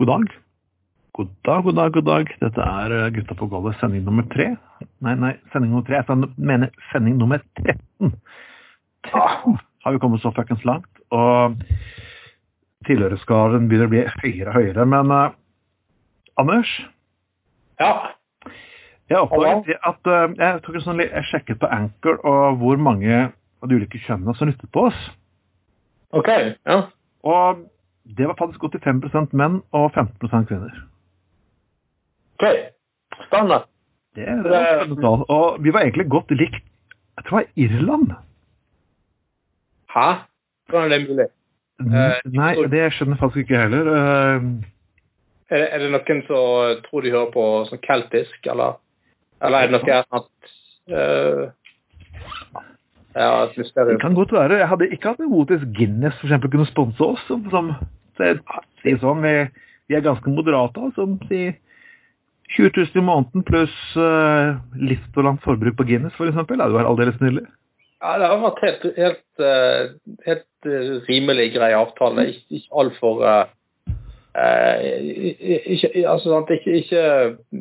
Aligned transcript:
God 0.00 0.08
dag. 0.08 0.30
God 1.12 1.28
dag, 1.44 1.64
god 1.64 1.74
dag, 1.76 1.92
god 1.92 2.04
dag. 2.04 2.30
Dette 2.40 2.64
er 2.64 2.92
eh, 2.96 3.08
Gutta 3.12 3.34
på 3.36 3.46
gulvet, 3.52 3.74
sending 3.76 4.06
nummer 4.06 4.24
tre. 4.32 4.46
Nei, 5.04 5.12
nei, 5.12 5.32
sending 5.52 5.74
nummer 5.74 5.84
tre. 5.84 5.98
Jeg 6.00 6.28
mener 6.40 6.70
sending 6.88 7.18
nummer 7.20 7.42
13. 7.60 8.14
13 9.10 9.58
har 9.84 9.92
vi 9.92 9.98
kommet 10.00 10.22
så 10.22 10.32
fuckings 10.32 10.64
langt. 10.64 10.88
Og 11.12 11.58
tilhørerskaren 12.88 13.66
begynner 13.68 13.90
å 13.90 13.92
bli 13.92 14.04
høyere 14.22 14.46
og 14.48 14.56
høyere. 14.56 14.86
Men 14.88 15.12
uh, 15.12 15.34
Anders? 16.40 16.72
Ja? 17.82 17.90
Jeg 19.12 19.20
oppdaget 19.20 19.84
at 19.90 20.08
uh, 20.08 20.32
jeg, 20.32 20.62
tok 20.64 20.78
en 20.80 20.86
sånn, 20.86 21.02
jeg 21.04 21.26
sjekket 21.28 21.60
på 21.60 21.68
Anchor 21.76 22.22
og 22.24 22.56
hvor 22.62 22.80
mange 22.80 23.20
av 23.28 23.68
de 23.68 23.76
ulike 23.76 24.00
kjønnene 24.06 24.32
som 24.38 24.48
lyttet 24.48 24.72
på 24.72 24.86
oss. 24.88 25.04
Ok, 26.16 26.32
ja. 26.32 26.80
Og 27.20 27.60
det 28.04 28.28
var 28.28 28.36
faktisk 28.38 28.62
85% 28.64 29.36
menn 29.36 29.60
og 29.76 29.92
15 29.94 30.46
kvinner. 30.48 30.72
Ok, 32.40 32.46
spennende. 33.26 33.62
Det, 34.16 34.26
det 34.26 34.50
var 34.50 34.66
spennende 34.80 35.02
tall. 35.02 35.24
Og 35.28 35.64
vi 35.64 35.72
var 35.72 35.80
egentlig 35.80 36.08
godt 36.10 36.30
likt 36.30 36.64
Jeg 37.16 37.24
tror 37.28 37.38
det 37.38 37.46
var 37.46 37.62
Irland. 37.64 38.12
Hæ? 39.94 40.08
Hvordan 40.68 40.92
er 40.92 40.98
det 40.98 41.08
mulig? 41.08 41.26
Uh, 41.80 42.32
Nei, 42.32 42.54
det 42.72 42.92
skjønner 42.92 43.16
jeg 43.16 43.20
faktisk 43.20 43.36
ikke 43.44 43.60
heller. 43.60 43.88
Uh, 43.88 44.40
er, 45.50 45.58
det, 45.58 45.68
er, 45.72 45.78
det, 45.78 45.90
noen 45.92 46.22
som 46.28 46.82
tror 46.86 47.04
de 47.04 47.12
hører 47.12 47.32
på 47.34 47.44
sånn 47.68 47.82
keltisk, 47.84 48.38
eller, 48.46 48.76
eller 49.42 49.58
er 49.58 49.70
det 49.70 49.80
noe 49.80 49.98
at 50.20 50.52
uh, 50.94 52.62
ja? 53.14 53.46
Det 53.54 54.00
kan 54.00 54.14
godt 54.14 54.32
være. 54.32 54.58
Jeg 54.60 54.68
hadde 54.68 54.88
ikke 54.90 55.08
hatt 55.08 55.24
imot 55.24 55.50
hvis 55.50 55.66
Guinness 55.76 56.18
for 56.20 56.28
eksempel 56.28 56.50
kunne 56.50 56.68
sponse 56.70 57.02
oss. 57.04 57.24
Som, 57.26 57.46
som 57.50 57.72
sier 58.18 59.00
sånn, 59.02 59.22
vi, 59.24 59.34
vi, 59.90 59.96
er 59.98 60.04
ganske 60.04 60.30
moderate, 60.30 60.90
som 60.96 61.16
sier 61.30 61.56
20 62.56 62.70
000 62.76 62.98
i 62.98 63.06
måneden 63.06 63.46
pluss 63.46 63.76
uh, 63.98 64.58
langt 65.22 65.42
forbruk 65.46 65.78
på 65.78 65.86
Guinness, 65.90 66.14
f.eks. 66.18 66.34
Det 66.34 66.58
hadde 66.58 66.74
vært 66.74 66.90
aldeles 66.90 67.20
nydelig. 67.22 67.46
Ja, 68.00 68.16
det 68.16 68.30
har 68.30 68.42
vært 68.42 68.62
helt, 68.64 68.84
helt, 68.96 69.24
uh, 69.44 70.14
helt 70.26 70.70
uh, 70.70 70.92
rimelig 71.08 71.50
grei 71.58 71.72
avtale. 71.76 72.30
Ikke, 72.32 72.46
ikke 72.60 72.82
altfor 72.82 73.24
uh, 73.26 73.42
ikke, 74.30 75.90
altså, 76.08 76.30
sant, 76.30 76.50
ikke, 76.54 76.76
ikke, 76.80 77.02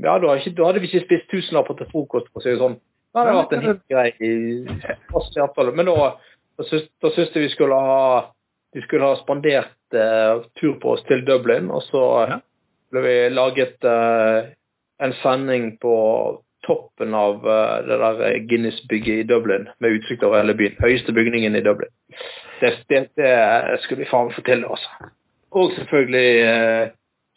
ja, 0.05 0.13
da 0.21 0.35
hadde 0.37 0.81
vi 0.83 0.91
ikke 0.91 1.05
spist 1.07 1.31
tusenlapper 1.33 1.79
til 1.79 1.89
frokost, 1.91 2.29
for 2.29 2.41
å 2.41 2.45
si 2.45 2.53
det 2.53 2.61
sånn. 2.61 2.77
Det 3.09 3.21
hadde 3.21 3.37
vært 3.39 3.55
en 3.55 3.65
helt 3.65 3.85
grei 3.89 4.11
fast 5.09 5.37
avtale. 5.41 5.73
Men 5.75 5.89
da, 5.89 6.11
da 6.59 6.67
syntes 6.69 7.33
jeg 7.35 7.47
vi 7.47 7.53
skulle 7.53 7.77
ha 7.77 8.03
vi 8.73 8.81
skulle 8.81 9.05
ha 9.05 9.15
spandert 9.15 9.97
uh, 9.97 10.43
tur 10.59 10.75
på 10.81 10.93
oss 10.93 11.03
til 11.07 11.25
Dublin, 11.25 11.71
og 11.73 11.81
så 11.87 12.03
ja. 12.29 12.37
ble 12.93 13.01
vi 13.05 13.15
laget 13.33 13.87
uh, 13.87 14.51
en 15.01 15.15
sending 15.23 15.71
på 15.81 15.95
toppen 16.67 17.15
av 17.17 17.41
uh, 17.47 17.79
det 17.87 17.97
der 18.03 18.37
Guinness-bygget 18.51 19.23
i 19.23 19.27
Dublin, 19.29 19.69
med 19.79 19.97
utsikt 19.97 20.23
over 20.23 20.43
hele 20.43 20.53
byen. 20.53 20.77
Høyeste 20.83 21.15
bygningen 21.17 21.57
i 21.57 21.63
Dublin. 21.65 21.89
Det, 22.61 22.75
det, 22.91 23.07
det 23.17 23.79
skulle 23.81 24.03
vi 24.03 24.11
faen 24.11 24.33
få 24.35 24.45
til, 24.45 24.65
altså. 24.69 25.09
Og 25.57 25.71
selvfølgelig 25.73 26.91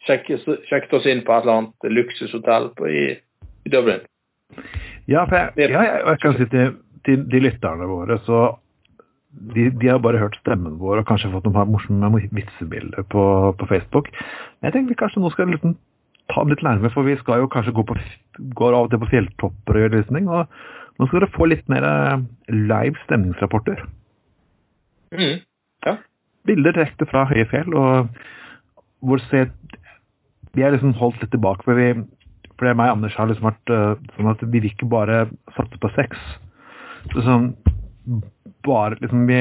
sjekket, 0.05 0.43
sjekket 0.69 0.97
oss 0.99 1.07
inn 1.09 1.23
på 1.25 1.33
et 1.33 1.45
eller 1.45 1.61
annet 1.61 1.93
luksushotell 1.95 2.69
på, 2.77 2.89
i, 2.89 3.05
i, 3.63 3.71
Dublin. 3.73 4.03
Ja, 5.09 5.25
for 5.27 5.35
jeg, 5.35 5.71
ja, 5.71 5.83
jeg, 5.83 6.19
kan 6.23 6.35
si 6.37 6.45
til, 6.51 6.75
til 7.05 7.23
de 7.31 7.41
lytterne 7.43 7.87
våre, 7.89 8.19
så 8.27 8.43
de, 9.33 9.69
de, 9.71 9.89
har 9.89 10.01
bare 10.03 10.21
hørt 10.21 10.37
stemmen 10.41 10.77
vår 10.79 11.01
og 11.01 11.07
kanskje 11.09 11.31
fått 11.33 11.47
noen 11.49 11.71
morsomme 11.73 12.21
vitsebilder 12.37 13.07
på, 13.11 13.23
på, 13.59 13.67
Facebook. 13.69 14.11
Men 14.61 14.69
jeg 14.69 14.75
tenkte 14.75 14.93
vi 14.93 14.99
kanskje 15.01 15.23
nå 15.23 15.31
skal 15.33 15.49
liksom 15.51 15.75
ta 16.31 16.43
den 16.43 16.53
litt 16.53 16.63
nærmere, 16.63 16.93
for 16.93 17.07
vi 17.07 17.17
skal 17.19 17.43
jo 17.43 17.49
kanskje 17.51 17.73
gå 17.75 17.85
på, 17.89 17.97
går 18.59 18.77
av 18.77 18.87
og 18.87 18.93
til 18.93 19.01
på 19.01 19.09
fjelltopper 19.11 19.79
og 19.79 19.83
gjøre 19.83 19.97
lysning. 19.97 20.29
Og 20.29 20.99
nå 20.99 21.09
skal 21.09 21.19
dere 21.19 21.33
få 21.33 21.49
litt 21.49 21.65
mer 21.71 21.87
eh, 21.87 22.23
live 22.53 23.01
stemningsrapporter. 23.07 23.83
Mm, 25.13 25.41
ja. 25.87 25.97
Bilder 26.47 26.77
direkte 26.77 27.07
fra 27.09 27.25
høye 27.29 27.47
fjell, 27.49 27.73
og 27.75 28.13
hvor 29.03 29.21
se 29.29 29.47
Vi 30.53 30.61
er 30.61 30.69
liksom 30.69 30.91
holdt 30.93 31.17
litt 31.17 31.31
tilbake, 31.33 31.65
for 31.65 31.73
vi 31.73 32.05
for 32.57 32.69
det 32.69 32.77
meg 32.79 32.91
og 32.91 32.97
Anders 32.97 33.15
har 33.17 33.29
liksom 33.29 33.49
vært 33.49 33.73
uh, 33.73 33.93
sånn 34.17 34.31
at 34.31 34.43
vi 34.43 34.51
vil 34.57 34.71
ikke 34.71 34.89
bare 34.91 35.25
satse 35.57 35.79
på 35.81 35.91
sex. 35.97 36.19
Så 37.11 37.23
sånn 37.25 37.53
bare 38.63 38.99
liksom 38.99 39.25
vi, 39.27 39.39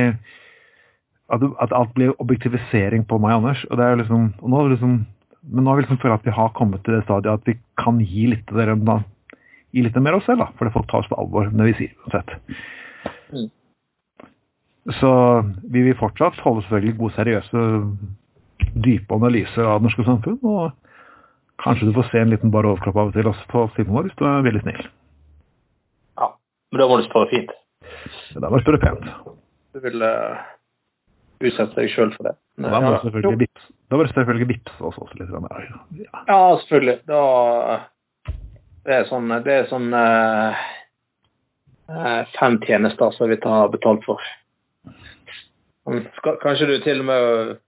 at, 1.34 1.44
at, 1.64 1.74
alt 1.74 1.92
blir 1.96 2.14
objektivisering 2.22 3.06
på 3.08 3.18
meg 3.22 3.36
og 3.36 3.42
Anders. 3.42 3.64
og 3.70 3.78
det 3.78 3.86
er 3.86 3.94
jo 3.94 4.02
liksom, 4.02 4.30
og 4.42 4.54
nå 4.54 4.66
liksom 4.74 5.02
men 5.42 5.64
nå 5.64 5.72
har 5.72 5.80
vi 5.80 5.82
liksom 5.86 5.98
følt 5.98 6.20
at 6.20 6.26
vi 6.26 6.34
har 6.36 6.52
kommet 6.54 6.84
til 6.86 6.94
det 6.94 7.02
stadiet 7.02 7.40
at 7.40 7.48
vi 7.48 7.56
kan 7.80 7.98
gi 7.98 8.28
litt 8.30 8.44
til 8.46 8.60
dere 8.60 8.76
da, 8.78 9.00
gi 9.74 9.82
litt 9.82 9.96
mer 9.98 10.14
av 10.14 10.22
oss 10.22 10.28
selv, 10.30 10.44
da, 10.44 10.52
Fordi 10.58 10.74
folk 10.76 10.86
tar 10.90 11.02
oss 11.02 11.10
på 11.10 11.18
alvor 11.18 11.50
når 11.50 11.70
vi 11.70 11.74
sier 11.80 11.96
uansett. 12.04 12.30
Mm. 13.32 13.48
Så 15.00 15.10
vi 15.74 15.82
vil 15.86 15.98
fortsatt 15.98 16.38
holde 16.44 16.62
selvfølgelig 16.64 16.98
gode, 16.98 17.14
seriøse, 17.16 17.64
dype 18.86 19.18
analyser 19.18 19.66
av 19.66 19.80
det 19.80 19.88
norske 19.88 20.06
samfunn. 20.06 20.38
Og 20.42 20.81
kanskje 21.62 21.88
du 21.88 21.94
får 21.96 22.08
se 22.10 22.20
en 22.20 22.32
liten 22.32 22.50
bar 22.54 22.66
overkropp 22.68 22.98
av 22.98 23.10
og 23.10 23.16
til 23.16 23.28
også 23.30 23.46
på 23.50 23.64
siden 23.76 23.94
vår 23.94 24.08
hvis 24.08 24.18
du 24.18 24.26
er 24.28 24.46
veldig 24.46 24.62
snill. 24.64 24.82
Ja, 26.18 26.28
men 26.72 26.82
da 26.82 26.88
må 26.90 26.98
du 26.98 27.06
spørre 27.06 27.30
fint. 27.30 27.54
Da 28.34 28.50
må 28.50 28.58
du 28.58 28.64
spørre 28.64 28.82
pent. 28.82 29.06
Du 29.72 29.80
vil 29.84 30.04
uh, 30.04 30.42
utsette 31.42 31.78
deg 31.78 31.90
sjøl 31.92 32.12
for 32.16 32.28
det. 32.28 32.36
Nei, 32.60 32.72
da 32.72 32.82
må 32.82 32.92
du 32.94 33.06
selvfølgelig 33.06 33.40
vips. 33.46 33.72
Da 33.88 33.98
må 33.98 34.04
du 34.04 34.12
selvfølgelig 34.12 34.50
vippse 34.52 34.78
også, 34.78 35.06
også 35.06 35.18
litt. 35.20 35.32
Ja. 36.02 36.22
ja, 36.28 36.38
selvfølgelig. 36.62 36.98
Da 37.08 37.22
Det 38.82 38.94
er 38.98 39.04
sånn, 39.06 39.34
det 39.44 39.52
er 39.54 39.68
sånn 39.70 39.92
uh, 39.94 40.62
fem 42.38 42.58
tjenester 42.66 43.14
som 43.14 43.30
vi 43.30 43.38
tar 43.42 43.70
betalt 43.72 44.02
for. 44.08 44.32
Kanskje 46.42 46.68
du 46.70 46.80
til 46.82 47.02
og 47.02 47.06
med 47.10 47.60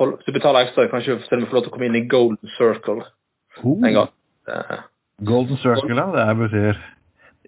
du 0.00 0.32
betaler 0.32 0.64
ekstra, 0.64 0.86
kanskje 0.88 1.18
du 1.18 1.24
til 1.26 1.36
og 1.36 1.42
med 1.42 1.50
får 1.50 1.56
lov 1.58 1.64
til 1.64 1.70
å 1.70 1.74
komme 1.74 1.88
inn 1.90 1.98
i 1.98 2.06
Golden 2.08 2.52
Circle 2.56 3.02
oh. 3.64 3.76
en 3.86 3.98
gang. 3.98 4.14
Golden 5.28 5.60
Circle, 5.60 5.96
ja. 5.96 6.06
Det 6.16 6.36
betyr 6.40 6.80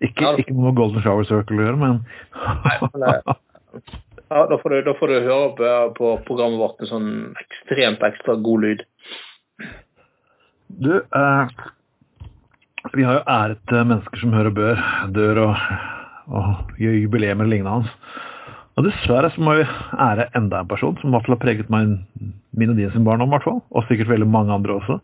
ikke, 0.03 0.25
ja, 0.25 0.33
ikke 0.41 0.55
noe 0.55 0.71
med 0.71 0.79
Golden 0.79 1.05
Shower 1.05 1.27
Circle 1.29 1.61
å 1.61 1.67
gjøre, 1.67 1.81
men 1.81 2.01
Nei, 2.67 2.77
men 2.83 3.05
ja, 4.33 4.47
da, 4.49 4.57
får 4.59 4.73
du, 4.73 4.79
da 4.87 4.95
får 4.97 5.13
du 5.13 5.15
høre 5.27 5.53
på, 5.59 5.69
på 5.99 6.11
programmet 6.27 6.61
vårt 6.61 6.83
en 6.83 6.91
sånn 6.91 7.09
ekstremt 7.41 8.03
ekstra 8.07 8.37
god 8.41 8.65
lyd. 8.65 8.83
Du, 10.83 10.93
eh, 10.97 11.57
vi 12.97 13.05
har 13.05 13.19
jo 13.19 13.25
æret 13.29 13.75
mennesker 13.77 14.23
som 14.23 14.33
hører 14.37 14.55
bør, 14.57 14.85
dør 15.15 15.43
og, 15.45 15.67
og 16.33 16.79
gjør 16.81 16.97
jubileer 17.03 17.43
lignende 17.45 17.77
hans. 17.77 17.93
Og 18.81 18.87
dessverre 18.87 19.29
så 19.35 19.45
må 19.45 19.59
vi 19.59 19.67
ære 20.01 20.31
enda 20.39 20.63
en 20.63 20.71
person 20.71 20.97
som 21.01 21.11
i 21.11 21.15
hvert 21.15 21.29
fall 21.29 21.37
har 21.37 21.45
preget 21.45 21.73
meg, 21.73 21.99
min 22.57 22.73
og 22.73 22.81
din 22.81 22.93
sin 22.95 23.05
barndom, 23.05 23.29
i 23.29 23.37
hvert 23.37 23.49
fall. 23.51 23.61
Og 23.77 23.85
sikkert 23.89 24.15
veldig 24.15 24.31
mange 24.33 24.55
andre 24.57 24.79
også. 24.81 24.99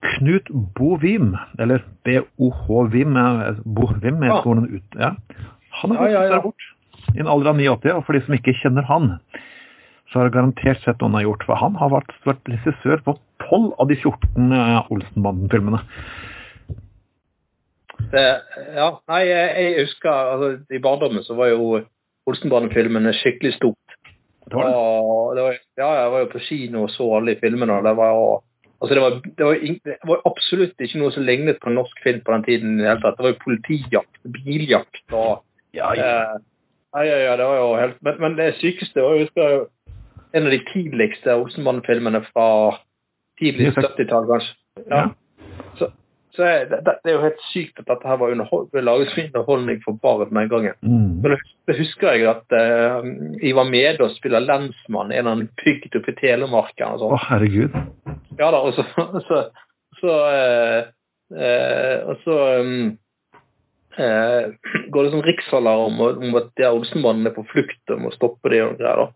Knut 0.00 0.48
Bovim, 0.76 1.34
eller 1.60 1.84
B-O-H-Vim, 2.08 3.16
Bovim, 3.64 4.22
jeg 4.24 4.42
tror 4.42 4.60
han 4.60 4.68
ut... 4.70 4.98
Ja. 4.98 5.14
Han 5.82 5.92
har 5.94 5.98
gått 6.00 6.12
ja, 6.12 6.22
ja, 6.24 6.36
ja. 6.36 6.42
bort 6.44 6.68
i 7.14 7.20
en 7.20 7.28
alder 7.30 7.52
av 7.52 7.60
89, 7.60 7.92
og 7.96 8.04
for 8.06 8.16
de 8.16 8.22
som 8.24 8.36
ikke 8.36 8.56
kjenner 8.60 8.86
han, 8.88 9.12
så 10.10 10.18
har 10.18 10.28
det 10.28 10.34
garantert 10.34 10.82
sett 10.82 11.00
noe 11.00 11.10
han 11.10 11.18
har 11.20 11.26
gjort. 11.28 11.46
For 11.46 11.60
han 11.60 11.78
har 11.80 11.92
vært, 11.92 12.12
vært 12.26 12.50
regissør 12.50 13.02
på 13.06 13.14
12 13.46 13.70
av 13.82 13.90
de 13.90 13.96
14 13.98 14.56
uh, 14.56 14.90
Olsenbanden-filmene. 14.94 15.82
Ja, 18.10 18.88
nei, 19.12 19.20
jeg 19.28 19.72
husker 19.84 20.10
altså, 20.10 20.46
I 20.72 20.80
barndommen 20.82 21.22
så 21.22 21.36
var 21.38 21.52
jo 21.52 21.82
Olsenbanden-filmene 22.30 23.12
skikkelig 23.20 23.54
stort. 23.58 23.98
Det 24.50 24.56
var 24.56 24.66
det. 24.66 24.74
Og 24.74 25.34
det 25.36 25.44
var, 25.46 25.58
ja, 25.78 25.90
jeg 26.00 26.12
var 26.14 26.24
jo 26.24 26.30
på 26.32 26.42
kino 26.42 26.86
og 26.86 26.94
så 26.94 27.06
alle 27.18 27.34
de 27.34 27.42
filmene. 27.42 27.76
og 27.76 27.86
det 27.86 27.92
var 28.00 28.14
jo 28.16 28.24
Altså 28.80 28.96
det, 28.96 29.02
var, 29.04 29.16
det, 29.24 29.44
var, 29.44 29.58
det, 29.84 29.96
var, 30.08 30.22
absolutt 30.24 30.80
ikke 30.80 31.00
noe 31.02 31.12
som 31.12 31.26
lignet 31.28 31.58
på 31.60 31.72
norsk 31.72 31.98
film 32.04 32.22
på 32.24 32.32
den 32.32 32.46
tiden. 32.46 32.78
i 32.78 32.82
Det 32.82 32.88
hele 32.88 33.02
tatt. 33.02 33.18
Det 33.18 33.26
var 33.26 33.34
jo 33.34 33.44
politijakt, 33.44 34.22
biljakt 34.24 35.16
og 35.16 35.44
Ja, 35.76 35.92
ja. 35.94 36.06
Eh, 36.06 36.38
ja, 37.06 37.18
ja, 37.22 37.36
det 37.38 37.44
var 37.46 37.58
jo 37.60 37.66
helt, 37.78 38.00
men, 38.02 38.16
men 38.18 38.32
det 38.34 38.56
sykeste 38.58 39.04
var 39.04 39.20
jo 39.20 39.52
en 40.32 40.46
av 40.46 40.50
de 40.50 40.58
tidligste 40.72 41.34
Olsenmann-filmene 41.38 42.22
fra 42.30 42.46
tidlig 43.38 43.72
70-tall, 43.76 44.26
kanskje. 44.26 44.56
Ja. 44.90 45.04
Så, 45.78 45.90
så 46.34 46.46
jeg, 46.46 46.66
det, 46.70 46.80
det, 46.86 47.10
er 47.10 47.16
jo 47.16 47.22
helt 47.24 47.44
sykt 47.50 47.80
at 47.82 47.88
dette 47.90 48.10
her 48.10 48.18
var 48.20 48.34
ble 48.72 48.84
laget 48.86 49.12
som 49.12 49.22
underholdning 49.24 49.80
for 49.84 49.98
barn 50.02 50.30
den 50.30 50.50
gangen. 50.52 50.76
Mm. 50.82 51.20
Men 51.22 51.36
det 51.68 51.78
husker 51.78 52.14
jeg 52.14 52.28
at 52.30 52.54
uh, 52.54 53.06
Ivar 53.42 53.70
og 54.04 54.14
spiller 54.16 54.46
lensmann 54.46 55.12
i 55.12 55.18
en 55.22 55.48
bygd 55.64 55.98
oppe 55.98 56.14
i 56.14 56.18
Telemark. 56.20 56.74
Å, 56.78 56.94
oh, 57.10 57.26
herregud. 57.30 57.74
Ja 58.40 58.48
da, 58.54 58.62
og 58.64 58.72
så, 58.74 58.84
så, 59.28 59.42
så, 60.00 60.16
uh, 60.16 60.90
uh, 61.36 61.96
og 62.08 62.24
så 62.24 62.36
um, 62.64 62.90
går 64.00 65.04
det 65.04 65.12
sånn 65.12 65.26
riksalarm 65.26 65.98
om, 66.00 66.20
om 66.24 66.36
at 66.40 66.62
Olsenmannen 66.70 67.28
er 67.28 67.34
på 67.36 67.44
flukt 67.50 67.92
og 67.92 68.06
må 68.06 68.12
stoppe 68.14 68.52
det 68.52 68.62
og 68.64 68.78
greier. 68.80 69.02
da. 69.02 69.10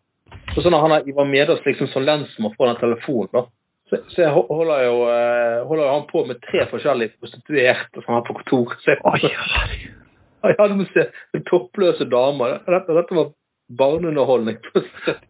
Og 0.57 0.63
så 0.63 0.71
når 0.71 0.83
han 0.85 0.95
er 0.97 1.09
Ivar 1.09 1.29
Medas 1.29 1.63
liksom 1.65 1.89
som 1.93 2.05
lensmann 2.05 2.55
får 2.57 2.73
den 2.73 2.81
telefonen, 2.83 3.31
da, 3.33 3.45
Så, 3.91 3.99
så 4.09 4.23
jeg 4.23 4.33
holder 4.33 4.85
jo, 4.87 4.95
eh, 5.13 5.67
holder 5.69 5.91
han 5.93 6.07
på 6.09 6.25
med 6.25 6.41
tre 6.41 6.65
forskjellige 6.71 7.19
prostituerte 7.21 8.03
som 8.05 8.17
er 8.17 8.23
på 8.25 8.37
kontoret. 8.39 8.81
Så 8.81 8.95
jeg, 8.95 9.01
Oi, 9.05 10.53
ja, 10.59 10.69
du 10.69 10.77
må 10.79 10.87
se 10.89 11.05
toppløse 11.51 12.07
damer. 12.09 12.63
Dette, 12.65 12.97
dette 12.97 13.19
var 13.19 13.29
barneunderholdning. 13.73 14.59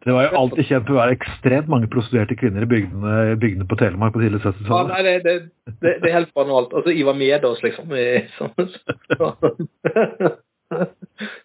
Det 0.05 0.13
var 0.13 0.27
jo 0.27 0.39
alltid 0.41 0.67
kjent 0.69 0.87
for 0.89 0.97
å 0.97 1.01
være 1.03 1.15
ekstremt 1.19 1.69
mange 1.71 1.89
prostituerte 1.93 2.37
kvinner 2.39 2.67
i 2.67 2.71
bygdene, 2.71 3.37
bygdene 3.41 3.67
på 3.71 3.79
Telemark 3.81 4.13
på 4.17 4.23
tidlig 4.25 4.41
Ja, 4.43 4.51
70-tallet. 4.51 4.91
nei, 4.91 5.03
det, 5.07 5.15
det, 5.25 5.95
det, 6.03 6.09
er 6.11 6.17
helt 6.19 6.35
banalt. 6.37 6.75
Altså, 6.75 6.91
Ivar 6.95 7.17
Medås, 7.19 7.63
liksom. 7.65 7.95
i- 7.95 8.27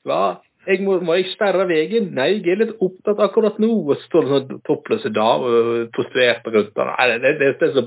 Hva? 0.07 0.21
Jeg 0.67 0.83
må, 0.85 0.97
må 1.05 1.15
jeg 1.17 1.29
sperre 1.31 1.65
veien? 1.69 2.09
Nei, 2.13 2.27
jeg 2.43 2.53
er 2.53 2.59
litt 2.65 2.81
opptatt 2.83 3.21
akkurat 3.23 3.57
nå. 3.61 3.69
Og 3.89 3.95
så 3.95 4.03
står 4.09 4.25
det 4.25 4.31
sånn 4.33 4.59
toppløse 4.67 5.09
damer 5.15 5.87
prostituerte 5.95 6.53
rundt. 6.53 6.73
der. 6.75 6.91
Nei, 6.97 7.07
det, 7.23 7.31
det, 7.39 7.53
det 7.61 7.69
er 7.69 7.73
så 7.77 7.85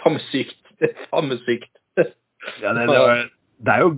faen 0.00 0.16
meg 0.18 0.24
sykt. 0.30 0.58
Det 0.80 0.90
er 0.90 1.08
faen 1.12 1.30
meg 1.30 1.44
sykt. 1.46 1.70
Ja, 2.60 2.74
det, 2.76 2.82
det, 2.90 2.98
var, 2.98 3.22
det 3.64 3.72
er 3.74 3.80
jo 3.84 3.90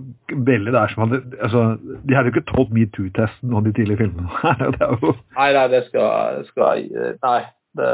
veldig 0.47 0.71
der 0.75 0.91
som 0.93 1.03
hadde 1.03 1.17
altså, 1.43 1.61
De 2.05 2.15
hadde 2.15 2.29
jo 2.29 2.35
ikke 2.35 2.49
tålt 2.53 2.69
metoo-testen 2.75 3.53
og 3.57 3.65
de 3.65 3.73
tidlige 3.75 3.97
filmene. 4.03 4.29
det, 4.75 4.81
er 4.85 4.93
jo, 5.01 5.13
Nei, 5.37 5.47
nei, 5.57 5.67
det 5.73 5.81
skal, 5.89 6.43
skal 6.51 6.83
Nei. 7.23 7.39
Det, 7.77 7.87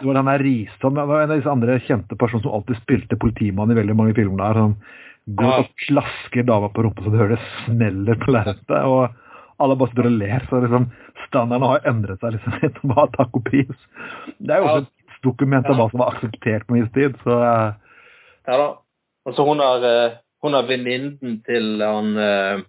det 0.00 0.06
var 0.08 0.16
der 0.26 0.42
Riston, 0.42 0.96
det 0.98 1.04
var 1.06 1.20
en 1.22 1.30
av 1.30 1.38
disse 1.38 1.50
andre 1.52 1.76
kjente 1.86 2.16
personene 2.18 2.42
som 2.46 2.54
alltid 2.56 2.80
spilte 2.80 3.18
politimann 3.22 3.70
i 3.70 3.76
veldig 3.78 3.94
mange 3.98 4.14
filmer 4.16 4.40
der. 4.42 4.62
Som 4.62 5.36
går 5.38 5.50
Ja. 5.52 5.58
og 5.62 5.84
slasker 5.86 6.46
dama 6.48 6.70
på 6.74 6.82
rumpa 6.86 7.04
så 7.04 7.12
du 7.12 7.18
hører 7.20 7.36
det 7.36 7.44
smeller 7.66 8.18
på 8.18 8.32
lerretet. 8.34 8.72
Og 8.82 9.62
alle 9.62 9.76
bare 9.78 9.92
står 9.92 10.08
og 10.10 10.16
ler. 10.16 10.42
Så 10.50 10.62
liksom, 10.64 10.88
standarden 11.28 11.68
har 11.70 11.86
endret 11.92 12.18
seg 12.24 12.34
liksom, 12.38 12.56
etter 12.66 12.88
hva 12.90 13.04
takk 13.14 13.38
og 13.38 13.44
pris. 13.46 13.86
Det 14.40 14.56
er 14.56 14.64
jo 14.64 14.72
Ja. 14.72 14.80
et 14.82 15.22
dokument 15.22 15.70
av 15.70 15.78
hva 15.78 15.86
som 15.92 16.02
var 16.02 16.16
akseptert 16.16 16.66
på 16.66 16.74
min 16.80 16.88
tid. 16.96 17.14
Så 17.22 17.36
eh, 17.38 17.70
ja 18.50 18.58
da. 18.64 18.68
Og 19.28 19.36
så 19.38 19.46
hun 19.46 19.62
har... 19.62 19.86
eh, 19.86 20.18
hun 20.42 20.54
er 20.58 20.66
venninnen 20.68 21.38
til 21.46 21.82
han, 21.82 22.16
eh, 22.18 22.62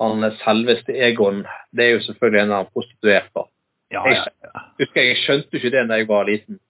han 0.00 0.26
selveste 0.44 0.94
Egon. 1.08 1.44
Det 1.72 1.84
er 1.86 1.96
jo 1.96 2.04
selvfølgelig 2.06 2.42
en 2.44 2.54
av 2.60 2.68
prostituerte. 2.72 3.46
ja, 3.92 4.02
Jeg, 4.06 4.16
ja, 4.16 4.50
ja. 4.54 4.62
husker 4.80 5.02
jeg 5.02 5.16
skjønte 5.24 5.56
ikke 5.58 5.70
det 5.74 5.88
da 5.88 5.98
jeg 6.00 6.08
var 6.08 6.24
liten. 6.28 6.60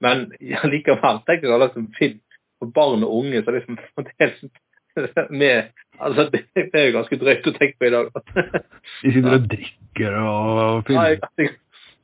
Men 0.00 0.26
ja, 0.52 0.62
likevel 0.68 1.22
tenker 1.26 1.50
jeg 1.50 1.62
liksom 1.64 1.90
finner 1.98 2.22
for 2.60 2.72
barn 2.72 3.04
og 3.04 3.18
unge 3.18 3.42
så 3.44 3.50
liksom 3.56 3.78
med 5.30 5.72
Altså, 6.00 6.26
det, 6.28 6.42
er 6.74 6.86
jo 6.90 6.96
ganske 6.98 7.16
drøyt 7.16 7.46
å 7.48 7.52
tenke 7.56 7.78
på 7.80 7.86
i 7.88 7.92
dag. 7.94 8.08
De 9.02 9.12
sitter 9.14 9.32
og 9.38 9.46
drikker 9.48 10.16
og 10.20 10.58
Ja, 10.60 10.66
filmer. 10.84 11.06
jeg, 11.08 11.20
jeg 11.40 11.52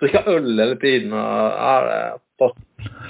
drikker 0.00 0.30
øl 0.32 0.46
hele 0.60 0.76
tiden 0.80 1.12
og 1.12 1.26
ja, 1.52 1.74
er. 1.76 2.14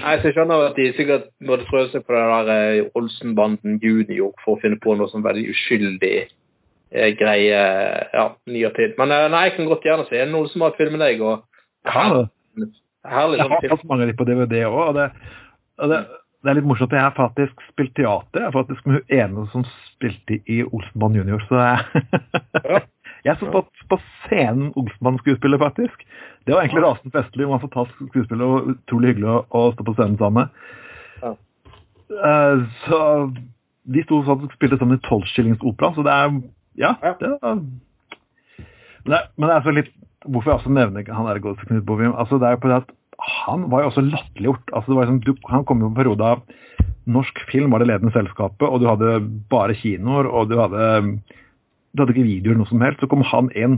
Nei, 0.02 0.14
så 0.18 0.28
jeg 0.28 0.36
skjønner 0.36 0.66
at 0.68 0.78
de 0.78 0.88
sikkert 0.96 1.26
måtte 1.46 1.68
prøve 1.68 1.88
seg 1.92 2.04
på 2.04 2.14
den 2.14 2.30
der 2.48 2.52
eh, 2.82 2.90
Olsenbanden 2.98 3.78
junior 3.82 4.32
for 4.44 4.56
å 4.56 4.62
finne 4.62 4.78
på 4.82 4.96
noe 4.98 5.08
som 5.12 5.24
veldig 5.24 5.44
uskyldig 5.52 6.14
eh, 6.20 7.10
greie 7.18 7.60
ja, 8.12 8.24
nyere 8.50 8.72
tid. 8.76 8.96
Men 9.00 9.14
eh, 9.14 9.28
nei, 9.32 9.44
jeg 9.48 9.56
kan 9.58 9.70
godt 9.70 9.86
gjerne 9.88 10.08
se 10.08 10.20
en 10.20 10.38
Olsenband-film 10.40 10.96
med 10.96 11.04
deg, 11.06 11.22
og 11.24 11.46
Ja, 11.88 12.08
herlig 13.08 13.40
Jeg 13.40 13.46
sånn 13.48 13.56
har 13.56 13.76
fått 13.76 13.88
mange 13.90 14.06
av 14.06 14.12
de 14.12 14.18
på 14.18 14.28
DVD 14.28 14.64
òg. 14.68 14.80
Og, 14.88 14.98
det, 14.98 15.08
og 15.82 15.92
det, 15.92 16.02
det 16.42 16.52
er 16.52 16.58
litt 16.58 16.68
morsomt. 16.68 16.94
Jeg 16.94 17.06
har 17.06 17.16
faktisk 17.16 17.64
spilt 17.70 17.94
teater. 17.98 18.44
Jeg 18.44 18.50
er 18.50 18.56
faktisk 18.56 18.86
med 18.86 19.00
hun 19.00 19.16
ene 19.18 19.46
som 19.54 19.64
spilte 19.92 20.40
i 20.50 20.62
Olsenmann 20.68 21.16
junior. 21.18 21.42
Så 21.48 21.62
jeg, 21.62 22.08
Ja. 22.62 22.82
Jeg 23.22 23.38
så 23.38 23.48
på, 23.52 23.62
på 23.90 23.98
scenen 24.24 24.72
Olsenmann-skuespiller, 24.78 25.60
faktisk. 25.62 26.04
Det 26.46 26.54
var 26.54 26.64
egentlig 26.64 26.82
rasende 26.82 27.14
festlig. 27.14 27.46
Man 27.48 27.62
var 27.62 27.70
ta 27.70 27.84
skuespillet, 27.94 28.42
og 28.42 28.72
utrolig 28.74 29.12
hyggelig 29.12 29.30
å, 29.30 29.38
å 29.46 29.64
stå 29.76 29.86
på 29.86 29.94
scenen 29.98 30.18
sammen. 30.20 30.50
Ja. 31.22 31.34
Uh, 32.12 32.64
så 32.84 33.00
de 33.92 34.02
sto 34.06 34.20
sånn 34.26 34.46
og 34.46 34.56
spilte 34.56 34.78
sammen 34.80 34.98
i 34.98 35.06
tolvskillingsopera, 35.06 35.94
så 35.94 36.06
det 36.06 36.16
er 36.18 36.34
Ja. 36.78 36.96
Ja. 37.04 37.14
Det 37.20 37.28
var, 37.42 37.60
men, 37.60 39.12
det, 39.12 39.20
men 39.36 39.48
det 39.48 39.54
er 39.56 39.66
så 39.66 39.74
litt 39.74 39.92
Hvorfor 40.22 40.52
jeg 40.52 40.60
også 40.60 40.70
nevner 40.70 41.08
han 41.10 41.26
der 41.26 41.40
Godset 41.42 41.66
Knut 41.66 41.82
Bovim, 41.82 42.12
altså 42.14 42.36
det 42.38 42.46
er 42.46 42.60
på 42.62 42.68
det 42.70 42.76
at 42.84 42.92
han 43.42 43.64
var 43.72 43.82
jo 43.82 43.88
også 43.90 44.04
latterliggjort. 44.06 44.70
Altså 44.70 44.94
liksom, 44.94 45.16
du, 45.26 45.32
han 45.50 45.64
kom 45.66 45.80
jo 45.82 45.88
på 45.88 45.90
en 45.90 45.96
periode 45.98 46.28
av 46.28 46.44
norsk 47.10 47.40
film 47.50 47.72
var 47.74 47.82
det 47.82 47.88
ledende 47.90 48.14
selskapet, 48.14 48.62
og 48.62 48.78
du 48.78 48.86
hadde 48.86 49.16
bare 49.50 49.74
kinoer, 49.74 50.28
og 50.30 50.50
du 50.50 50.56
hadde 50.60 50.84
du 51.92 51.98
hadde 52.02 52.14
ikke 52.14 52.28
videoer 52.28 52.56
noe 52.58 52.70
som 52.70 52.82
helst. 52.84 53.00
Så 53.02 53.10
kom 53.10 53.22
han 53.28 53.46
inn 53.58 53.76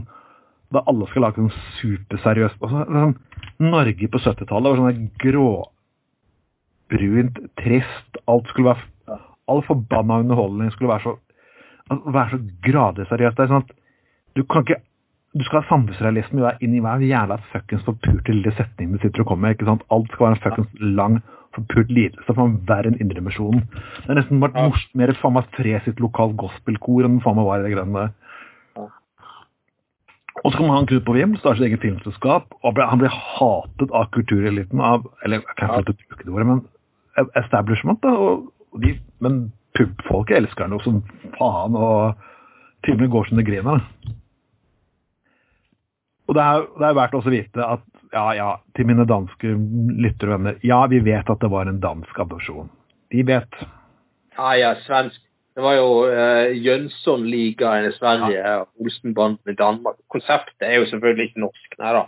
da 0.73 0.79
alle 0.89 1.05
skal 1.11 1.21
lage 1.27 1.39
sånn 1.39 1.59
superseriøst 1.79 2.59
altså, 2.63 2.77
sånn, 2.89 3.17
Norge 3.61 4.05
på 4.11 4.17
70-tallet 4.19 4.69
var 4.71 4.79
sånn 4.81 5.09
gråbrunt, 5.21 7.35
trist. 7.61 8.11
Alt 8.27 8.47
skulle 8.51 8.71
være 8.73 8.83
All 9.45 9.61
forbanna 9.61 10.23
underholdning 10.23 10.71
skulle 10.73 10.89
være 10.89 11.05
så 11.05 11.13
være 11.89 12.29
så 12.31 12.39
gradvis 12.65 13.09
seriøst. 13.11 13.37
Det 13.37 13.43
er 13.43 13.51
sånn 13.51 13.61
at 13.61 13.71
du 14.35 14.41
kan 14.49 14.61
ikke 14.65 14.81
du 15.35 15.43
skal 15.43 15.59
ha 15.59 15.67
samfunnsrealisme 15.67 16.53
inn 16.63 16.77
i 16.77 16.83
hver 16.83 17.01
jævla 17.03 17.35
fuckings 17.51 17.83
forpurte 17.83 18.31
lille 18.31 18.51
setning 18.55 18.93
du 18.93 18.99
sitter 19.01 19.21
og 19.21 19.27
kommer 19.33 19.49
med. 19.49 19.55
ikke 19.57 19.67
sant? 19.67 19.83
Alt 19.91 20.09
skal 20.13 20.25
være 20.25 20.35
en 20.37 20.43
fuckings 20.45 20.71
lang, 20.95 21.15
forpult 21.55 21.91
lidelse 21.93 22.35
for 22.35 22.53
verre 22.69 22.91
enn 22.91 22.99
Indremisjonen. 23.01 23.63
Det 24.03 24.11
er 24.11 24.19
nesten 24.19 24.43
vært 24.43 24.55
Ja. 24.59 24.69
mer 24.93 25.13
faen 25.21 25.33
meg 25.33 25.49
tre 25.55 25.79
sitt 25.85 25.99
lokal 26.03 26.35
gospelkor 26.35 27.05
enn 27.07 27.21
faen 27.23 27.35
meg 27.39 27.45
var 27.47 27.59
i 27.59 27.63
det 27.63 27.73
greiene 27.75 27.93
der. 27.93 28.13
Ja. 28.77 28.87
Og 30.43 30.51
så 30.51 30.57
kommer 30.57 30.75
han 30.75 30.85
Knut 30.85 31.05
Bovim, 31.05 31.35
starter 31.37 31.63
sitt 31.63 31.71
eget 31.71 31.81
filmselskap, 31.81 32.53
og 32.63 32.77
han 32.77 32.99
blir 32.99 33.09
hatet 33.09 33.91
av 33.91 34.11
kultureliten, 34.11 34.81
av 34.81 35.05
Eller 35.23 35.37
jeg 35.37 35.55
kan 35.57 35.69
Ja. 35.69 35.79
ikke 35.79 35.95
bruke 36.09 36.25
det 36.25 36.33
ordet, 36.33 36.47
men 36.47 36.67
establishment, 37.35 38.01
da. 38.01 38.09
Og, 38.09 38.51
og 38.73 38.81
de, 38.81 38.99
men 39.21 39.51
pubfolket 39.75 40.37
elsker 40.37 40.67
han 40.67 40.71
jo 40.71 40.79
som 40.83 41.01
faen, 41.39 41.75
og 41.75 42.15
til 42.83 42.93
og 42.93 42.99
med 42.99 43.09
går 43.09 43.27
som 43.27 43.37
det 43.37 43.45
griner. 43.47 43.81
Og 46.27 46.35
det 46.35 46.41
er, 46.41 46.65
det 46.79 46.87
er 46.87 46.97
verdt 46.97 47.13
også 47.13 47.29
å 47.29 47.35
vite 47.35 47.65
at 47.65 47.81
ja, 48.15 48.25
ja, 48.37 48.49
til 48.77 48.87
mine 48.87 49.05
danske 49.09 49.53
lyttere 49.99 50.31
og 50.31 50.39
venner, 50.39 50.57
ja, 50.63 50.79
vi 50.91 51.01
vet 51.03 51.29
at 51.31 51.41
det 51.43 51.51
var 51.51 51.69
en 51.69 51.81
dansk 51.83 52.19
adopsjon. 52.25 52.71
De 53.13 53.23
vet. 53.27 53.61
Ja, 54.37 54.55
ja, 54.59 54.73
svensk. 54.85 55.21
Det 55.55 55.63
var 55.63 55.77
jo 55.77 55.87
uh, 56.11 56.51
Jønsson-ligaen 56.51 57.87
i 57.87 57.93
Sverige 57.95 58.41
og 58.59 58.83
Olsenbanden 58.83 59.53
i 59.53 59.55
Danmark. 59.55 60.01
Konseptet 60.11 60.67
er 60.67 60.81
jo 60.81 60.89
selvfølgelig 60.89 61.29
ikke 61.29 61.43
norsk, 61.45 61.77
nei 61.79 61.93
da. 61.95 62.01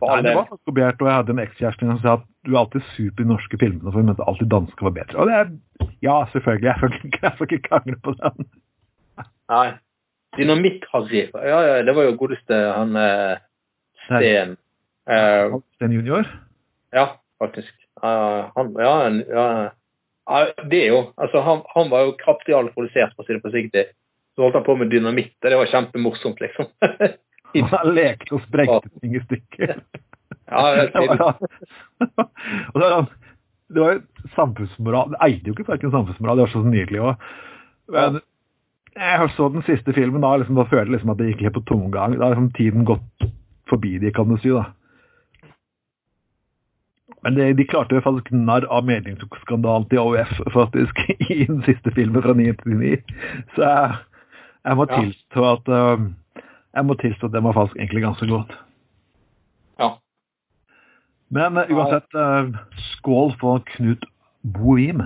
Nei, 0.00 0.20
det 0.24 0.32
var 0.36 0.48
kopiert, 0.52 1.00
og 1.00 1.08
jeg 1.08 1.18
hadde 1.18 1.34
en 1.34 1.42
ekskjæreste 1.42 1.88
som 1.88 1.98
sa 2.00 2.14
at 2.18 2.24
du 2.46 2.54
er 2.54 2.60
alltid 2.62 2.84
super 2.94 3.24
i 3.24 3.28
norske 3.28 3.58
filmene, 3.60 3.90
for 3.90 4.00
hun 4.00 4.08
mente 4.10 4.24
alltid 4.28 4.48
danske 4.52 4.86
var 4.86 4.94
bedre. 4.96 5.18
Og 5.20 5.28
det 5.28 5.36
er, 5.36 5.50
ja, 6.04 6.16
selvfølgelig, 6.32 6.68
jeg 6.68 6.76
skal 6.80 6.96
ikke, 6.96 7.20
jeg 7.22 7.32
skal 7.34 7.50
ikke 7.50 7.68
krangle 7.68 7.98
på 8.04 8.14
den. 8.20 8.48
Nei. 9.52 9.66
Dynamitt-Harry. 10.36 11.26
Ja, 11.32 11.60
ja, 11.64 11.76
det 11.84 11.96
var 11.96 12.08
jo 12.08 12.16
godeste 12.20 12.60
han 12.76 12.96
uh, 12.96 13.36
Sten. 14.06 14.56
Eh, 15.10 15.56
en 15.80 15.92
junior. 15.92 16.26
ja, 16.92 17.08
faktisk. 17.38 17.74
Uh, 18.02 18.50
han, 18.56 18.74
ja, 18.78 18.96
ja, 20.26 20.46
det 20.70 20.80
er 20.82 20.90
jo 20.90 20.98
Altså, 21.16 21.40
han, 21.40 21.62
han 21.76 21.90
var 21.90 22.02
jo 22.04 22.16
kraftig 22.20 22.52
alkoholisert, 22.54 23.14
for 23.14 23.24
å 23.24 23.26
si 23.26 23.36
det 23.36 23.44
forsiktig. 23.44 23.84
Så 24.36 24.44
holdt 24.44 24.58
han 24.58 24.66
på 24.66 24.76
med 24.76 24.90
dynamitt, 24.92 25.36
og 25.40 25.50
det 25.50 25.60
var 25.60 25.70
kjempemorsomt, 25.72 26.42
liksom. 26.44 26.68
Han 27.56 27.94
lekte 27.96 28.34
og 28.36 28.42
sprengte 28.44 28.90
ting 29.00 29.14
i 29.16 29.20
stykker. 29.22 29.78
ja, 30.52 30.64
helt 30.76 30.96
og 31.00 32.74
så 32.76 32.82
er 32.84 32.92
han, 32.92 33.06
det 33.72 33.80
var 33.80 33.94
jo 33.94 34.30
samfunnsmoral. 34.34 35.14
Det 35.14 35.20
eide 35.24 35.48
jo 35.48 35.54
ikke 35.54 35.70
verken 35.70 35.94
samfunnsmoral, 35.94 36.36
det 36.36 36.44
var 36.44 36.52
så 36.52 36.64
nydelig 36.66 37.00
òg. 37.00 37.30
Men 37.94 38.18
jeg 38.96 39.30
så 39.38 39.48
den 39.54 39.64
siste 39.64 39.94
filmen 39.96 40.24
da, 40.24 40.34
liksom, 40.36 40.58
da 40.58 40.66
følte 40.68 40.84
jeg 40.84 40.94
liksom 40.98 41.14
at 41.14 41.22
det 41.22 41.30
gikk 41.30 41.46
helt 41.46 41.56
på 41.56 41.64
tomgang. 41.70 42.18
Da 42.18 42.26
har 42.26 42.34
liksom 42.34 42.52
tiden 42.58 42.84
gått 42.88 43.26
forbi 43.70 43.96
de, 44.02 44.12
kan 44.12 44.28
du 44.28 44.36
si. 44.42 44.52
da. 44.52 44.66
Men 47.24 47.36
de, 47.38 47.48
de 47.58 47.64
klarte 47.66 47.96
jo 47.96 48.04
faktisk 48.04 48.34
narr 48.34 48.66
av 48.70 48.84
meningsskandalen 48.86 49.88
til 49.90 50.02
AUF 50.02 50.36
faktisk 50.54 51.00
i 51.32 51.44
den 51.48 51.62
siste 51.66 51.92
filmen 51.96 52.22
fra 52.22 52.36
1999. 52.36 53.16
Så 53.56 53.64
jeg, 53.64 53.96
jeg 54.66 54.78
må 54.78 54.86
tilstå 54.92 55.46
at 55.52 55.72
øh, 55.78 56.06
jeg 56.76 56.84
må 56.84 56.94
tilstå 57.00 57.26
at 57.26 57.32
den 57.32 57.44
var 57.44 57.56
faktisk 57.56 57.76
egentlig 57.76 58.02
ganske 58.02 58.28
godt. 58.28 58.52
Ja. 59.80 59.90
Men 61.28 61.56
uh, 61.56 61.70
uansett, 61.72 62.14
uh, 62.14 62.52
skål 62.92 63.32
for 63.40 63.64
Knut 63.72 64.04
Bohim. 64.42 65.02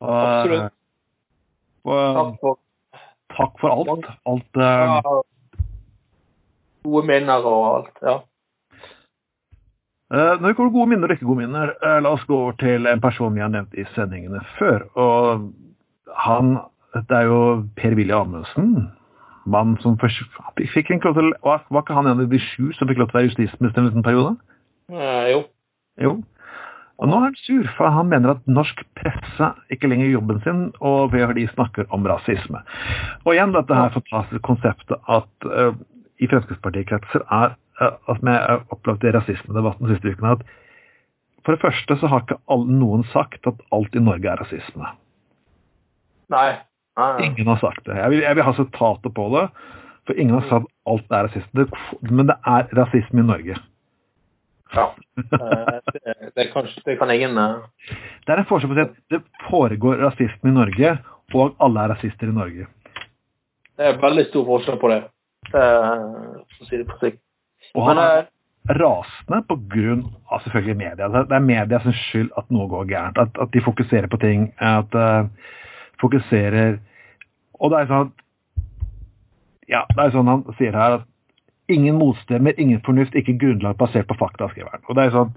Absolutt. 0.00 0.72
Og, 1.86 2.14
Takk 2.18 2.38
for 2.42 2.58
takk 3.36 3.58
for 3.60 3.68
alt. 3.72 4.06
alt 4.26 4.58
uh, 4.58 4.62
ja, 4.62 5.16
gode 6.86 7.06
minner 7.06 7.46
og 7.46 7.66
alt. 7.74 7.98
Ja. 8.02 8.16
Uh, 10.14 10.34
når 10.40 10.48
vi 10.48 10.56
kommer 10.58 10.74
gode 10.74 10.90
minner 10.92 11.10
og 11.10 11.16
ikke 11.16 11.28
gode 11.28 11.44
minner, 11.44 11.72
uh, 11.82 11.98
la 12.02 12.12
oss 12.14 12.26
gå 12.28 12.36
over 12.36 12.58
til 12.60 12.86
en 12.90 13.02
person 13.02 13.34
vi 13.34 13.44
har 13.44 13.52
nevnt 13.52 13.74
i 13.78 13.86
sendingene 13.94 14.42
før. 14.58 14.88
Og 14.94 15.50
han 16.26 16.58
Det 16.96 17.12
er 17.12 17.26
jo 17.28 17.66
Per-Willy 17.76 18.12
Amundsen. 18.16 18.88
Mann 19.46 19.76
som 19.82 19.98
først 20.00 20.22
fikk 20.72 20.90
en 20.90 21.02
til 21.02 21.34
Var 21.44 21.60
ikke 21.68 21.94
han 21.94 22.06
en 22.06 22.22
av 22.24 22.30
de 22.30 22.38
sju 22.40 22.72
som 22.72 22.88
fikk 22.88 22.98
lov 22.98 23.10
til 23.10 23.16
å 23.16 23.18
være 23.18 23.28
justisminister 23.28 23.82
en 23.82 23.88
liten 23.90 24.06
periode? 24.06 24.32
Eh, 24.90 25.26
jo. 25.34 25.42
Jo. 26.00 26.12
Og 26.96 27.10
nå 27.10 27.18
er 27.18 27.26
han 27.26 27.36
sur, 27.36 27.66
for 27.76 27.92
han 27.92 28.08
mener 28.08 28.32
at 28.32 28.48
norsk 28.48 28.80
presse 28.96 29.50
ikke 29.72 29.90
lenger 29.90 30.08
gjør 30.08 30.16
jobben 30.16 30.40
sin, 30.46 30.62
og 30.80 31.12
ved 31.12 31.34
de 31.36 31.44
snakker 31.52 31.84
om 31.92 32.08
rasisme. 32.08 32.62
Og 33.26 33.34
igjen 33.34 33.52
dette 33.52 33.76
her 33.76 33.92
fantastiske 33.92 34.44
konseptet 34.46 34.96
at 35.04 35.48
uh, 35.50 35.76
i 36.16 36.28
Fremskrittspartikretser 36.30 37.26
er 37.28 37.56
at 37.80 38.22
vi 38.22 38.32
har 38.32 38.62
opplevd 38.72 39.04
i 39.04 39.12
rasismedebatten 39.16 39.90
siste 39.90 40.14
ukene 40.14 40.36
at 40.38 40.46
for 41.46 41.54
det 41.54 41.62
første 41.62 41.96
så 42.00 42.08
har 42.10 42.24
ikke 42.24 42.56
noen 42.66 43.04
sagt 43.12 43.46
at 43.46 43.60
alt 43.74 43.94
i 43.94 44.02
Norge 44.02 44.26
er 44.26 44.40
rasisme. 44.42 44.88
Nei. 46.34 46.48
Nei. 46.98 47.12
Ingen 47.28 47.46
har 47.52 47.60
sagt 47.60 47.84
det. 47.86 47.94
Jeg 48.00 48.10
vil, 48.10 48.22
jeg 48.24 48.38
vil 48.38 48.46
ha 48.48 48.54
sitater 48.56 49.12
på 49.14 49.26
det, 49.36 49.44
for 50.08 50.18
ingen 50.18 50.40
har 50.40 50.48
sagt 50.48 50.66
at 50.66 50.90
alt 50.90 51.14
er 51.14 51.28
rasisme. 51.28 51.66
Men 52.10 52.32
det 52.32 52.36
er 52.50 52.72
rasisme 52.74 53.22
i 53.22 53.26
Norge. 53.28 53.58
Ja. 54.74 54.86
Det, 55.14 56.32
det, 56.34 56.48
kan, 56.50 56.66
det 56.84 56.96
kan 56.98 57.10
ingen 57.14 57.38
Det 57.38 58.32
er 58.34 58.42
en 58.42 58.48
forskjell 58.48 58.72
på 58.72 58.74
å 58.74 58.80
si 58.80 58.86
at 58.88 58.96
det 59.14 59.20
foregår 59.46 60.02
rasisme 60.02 60.50
i 60.50 60.56
Norge, 60.56 60.96
og 61.34 61.54
alle 61.62 61.84
er 61.84 61.94
rasister 61.94 62.32
i 62.32 62.34
Norge. 62.34 62.66
Det 63.76 63.86
er 63.86 64.02
veldig 64.02 64.26
stor 64.32 64.48
forskjell 64.50 64.80
på 64.82 64.90
det, 64.90 65.00
for 65.52 66.64
å 66.64 66.66
si 66.66 66.80
det 66.80 66.88
forsiktig. 66.90 67.22
Og 67.74 67.88
han 67.88 68.00
er 68.00 68.26
rasende 68.66 69.42
på 69.46 69.56
grunn 69.70 70.04
av 70.32 70.42
selvfølgelig 70.42 70.76
media. 70.80 71.08
Det 71.14 71.36
er 71.36 71.44
media 71.44 71.80
sin 71.82 71.94
skyld 71.96 72.30
at 72.38 72.48
noe 72.54 72.68
går 72.70 72.88
gærent. 72.90 73.18
At, 73.18 73.38
at 73.38 73.52
de 73.54 73.62
fokuserer 73.62 74.10
på 74.10 74.20
ting. 74.22 74.48
At 74.58 74.94
uh, 74.94 75.28
fokuserer 76.02 76.78
Og 77.56 77.72
det 77.72 77.78
er 77.80 77.90
sånn 77.90 78.08
at 78.10 78.24
Ja, 79.70 79.82
det 79.94 80.02
er 80.02 80.12
sånn 80.14 80.28
han 80.30 80.42
sier 80.58 80.76
her 80.76 81.00
at 81.00 81.06
ingen 81.72 81.96
motstemmer, 81.98 82.54
ingen 82.62 82.82
fornuft, 82.86 83.16
ikke 83.18 83.34
grunnlag 83.40 83.74
basert 83.80 84.06
på 84.06 84.14
fakta, 84.20 84.46
skriver 84.52 84.76
han. 84.76 84.84
Og 84.86 84.98
det 84.98 85.06
er 85.06 85.14
sånn 85.16 85.32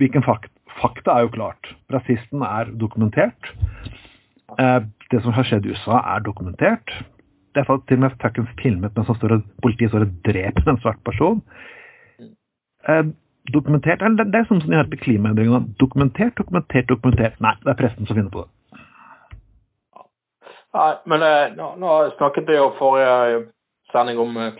Hvilken 0.00 0.24
fakta? 0.26 0.50
Fakta 0.74 1.12
er 1.14 1.26
jo 1.26 1.34
klart. 1.36 1.68
Rasisten 1.92 2.42
er 2.42 2.72
dokumentert. 2.80 3.52
Uh, 4.58 4.82
det 5.12 5.20
som 5.22 5.34
har 5.36 5.46
skjedd 5.46 5.68
i 5.68 5.74
USA, 5.74 6.00
er 6.16 6.24
dokumentert. 6.26 6.90
Det 7.54 7.62
er 7.62 7.82
til 7.86 7.96
og 7.96 8.02
med 8.02 8.16
fuckings 8.22 8.54
filmet 8.58 8.96
mens 8.96 9.10
politiet 9.62 9.92
står 9.92 10.06
og 10.08 10.16
dreper 10.26 10.70
en 10.70 10.80
svart 10.82 10.98
person. 11.06 11.42
Eh, 12.88 13.04
dokumentert 13.52 14.02
eller 14.02 14.24
Det 14.24 14.34
er 14.34 14.44
som 14.44 14.60
de 14.60 14.76
har 14.76 14.90
på 14.90 14.96
klimaendringene. 14.96 15.74
Dokumentert, 15.80 16.36
dokumentert, 16.38 16.88
dokumentert. 16.88 17.40
Nei, 17.40 17.54
det 17.62 17.70
er 17.70 17.80
pressen 17.80 18.06
som 18.06 18.16
finner 18.16 18.30
på 18.30 18.44
det. 18.44 18.50
Nei, 20.74 20.92
men 21.06 21.22
eh, 21.22 21.52
nå, 21.54 21.74
nå, 21.78 21.90
snakket 22.18 22.48
vi 22.48 22.56
jo 22.56 22.72
forrige 22.78 23.44
sending 23.92 24.18
om 24.18 24.36
eh, 24.36 24.58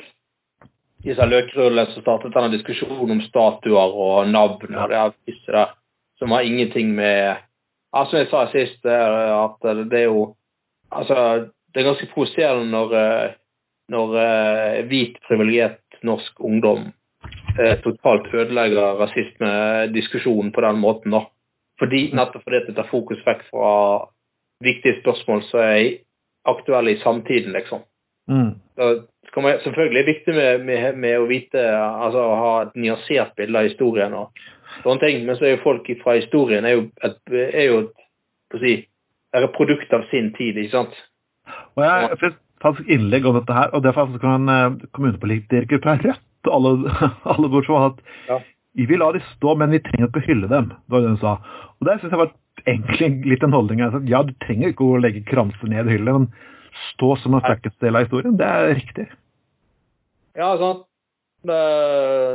disse 1.02 1.26
løkrullene 1.26 1.88
som 1.90 2.04
startet 2.04 2.36
denne 2.36 2.52
diskusjonen 2.54 3.16
om 3.16 3.24
statuer 3.26 3.98
og 4.06 4.30
navn 4.30 4.78
og 4.78 4.92
det 4.92 5.02
disse 5.26 5.50
der, 5.50 5.74
som 6.18 6.30
har 6.30 6.46
ingenting 6.46 6.94
med 6.94 7.42
Altså, 7.94 8.16
jeg 8.16 8.26
sa 8.26 8.46
sist 8.50 8.86
at 8.86 9.66
det 9.90 9.98
er 10.00 10.08
jo 10.08 10.34
Altså, 10.90 11.50
det 11.74 11.82
er 11.82 11.88
ganske 11.88 12.06
provoserende 12.12 12.70
når, 12.70 12.92
eh, 12.98 13.30
når 13.90 14.12
uh, 14.16 14.82
hvit, 14.88 15.16
privilegert 15.26 15.98
norsk 16.06 16.40
ungdom 16.40 16.86
uh, 17.58 17.74
totalt 17.82 18.30
ødelegger 18.32 19.00
rasismediskusjonen 19.00 20.52
på 20.54 20.64
den 20.64 20.78
måten. 20.80 21.16
da. 21.16 21.24
Fordi, 21.78 22.06
nettopp 22.14 22.46
fordi 22.46 22.62
det 22.68 22.76
tar 22.76 22.90
fokus 22.90 23.24
vekk 23.26 23.42
fra 23.50 23.72
viktige 24.62 25.00
spørsmål 25.00 25.42
som 25.50 25.60
er 25.60 25.98
aktuelle 26.46 26.94
i 26.94 27.00
samtiden, 27.02 27.52
liksom. 27.52 27.82
Mm. 28.30 28.54
Man, 29.36 29.58
selvfølgelig 29.64 29.98
er 29.98 30.04
det 30.04 30.14
viktig 30.14 30.34
med, 30.34 30.64
med, 30.64 30.96
med, 30.96 31.18
å 31.18 31.26
vite, 31.28 31.60
altså 31.78 32.22
å 32.22 32.36
ha 32.40 32.52
et 32.62 32.76
nyansert 32.78 33.34
bilde 33.36 33.58
av 33.58 33.66
historien 33.68 34.14
og 34.16 34.44
sånne 34.84 35.02
ting, 35.02 35.24
men 35.26 35.36
så 35.36 35.48
er 35.48 35.56
jo 35.56 35.64
folk 35.64 35.90
fra 36.00 36.14
historien 36.16 36.64
er 36.64 36.76
jo 36.76 36.86
et, 37.04 37.18
er 37.34 37.66
jo 37.66 37.80
et, 37.82 38.06
si, 38.62 38.74
er 39.34 39.48
et 39.48 39.56
produkt 39.56 39.92
av 39.92 40.06
sin 40.12 40.30
tid, 40.38 40.56
ikke 40.62 40.76
sant? 40.76 40.96
Og 41.74 41.84
jeg 41.84 41.90
har 41.90 42.14
et 42.14 42.40
faktisk 42.64 42.94
innlegg 42.94 43.26
om 43.28 43.36
dette 43.38 43.56
her, 43.56 43.72
og 43.74 43.82
det 43.82 43.90
er 43.90 43.98
faktisk 43.98 44.24
en 44.28 44.48
eh, 44.52 44.78
kommunepolitiker 44.96 45.82
fra 45.84 45.96
Rødt, 46.00 46.50
alle, 46.50 46.74
alle 47.34 47.50
bort 47.52 47.68
som 47.68 47.82
at 47.82 48.00
ja. 48.28 48.38
vi 48.78 48.86
vil 48.90 49.02
la 49.02 49.10
de 49.16 49.20
stå, 49.34 49.56
men 49.60 49.74
vi 49.74 49.82
trenger 49.84 50.08
ikke 50.08 50.22
å 50.22 50.28
hylle 50.28 50.50
dem. 50.52 50.72
Det 50.72 50.94
var 50.94 51.04
det 51.04 51.12
hun 51.14 51.20
sa. 51.22 51.36
Og 51.80 51.88
der 51.88 52.00
syns 52.00 52.14
jeg 52.14 52.22
var 52.22 52.32
egentlig 52.64 53.34
litt 53.34 53.44
en 53.44 53.56
holdning. 53.56 53.84
Altså, 53.84 54.00
ja, 54.08 54.22
du 54.24 54.32
trenger 54.44 54.72
ikke 54.72 54.86
å 54.86 55.02
legge 55.02 55.26
kranse 55.28 55.70
ned 55.70 55.90
i 55.90 55.96
hyllene, 55.98 56.24
men 56.24 56.80
stå 56.94 57.14
som 57.22 57.36
en 57.36 57.44
fuckings 57.44 57.76
del 57.82 57.98
av 57.98 58.06
historien. 58.06 58.38
Det 58.38 58.48
er 58.48 58.72
riktig. 58.72 59.06
Ja, 60.38 60.54
sant. 60.60 60.86
Det, 61.44 61.60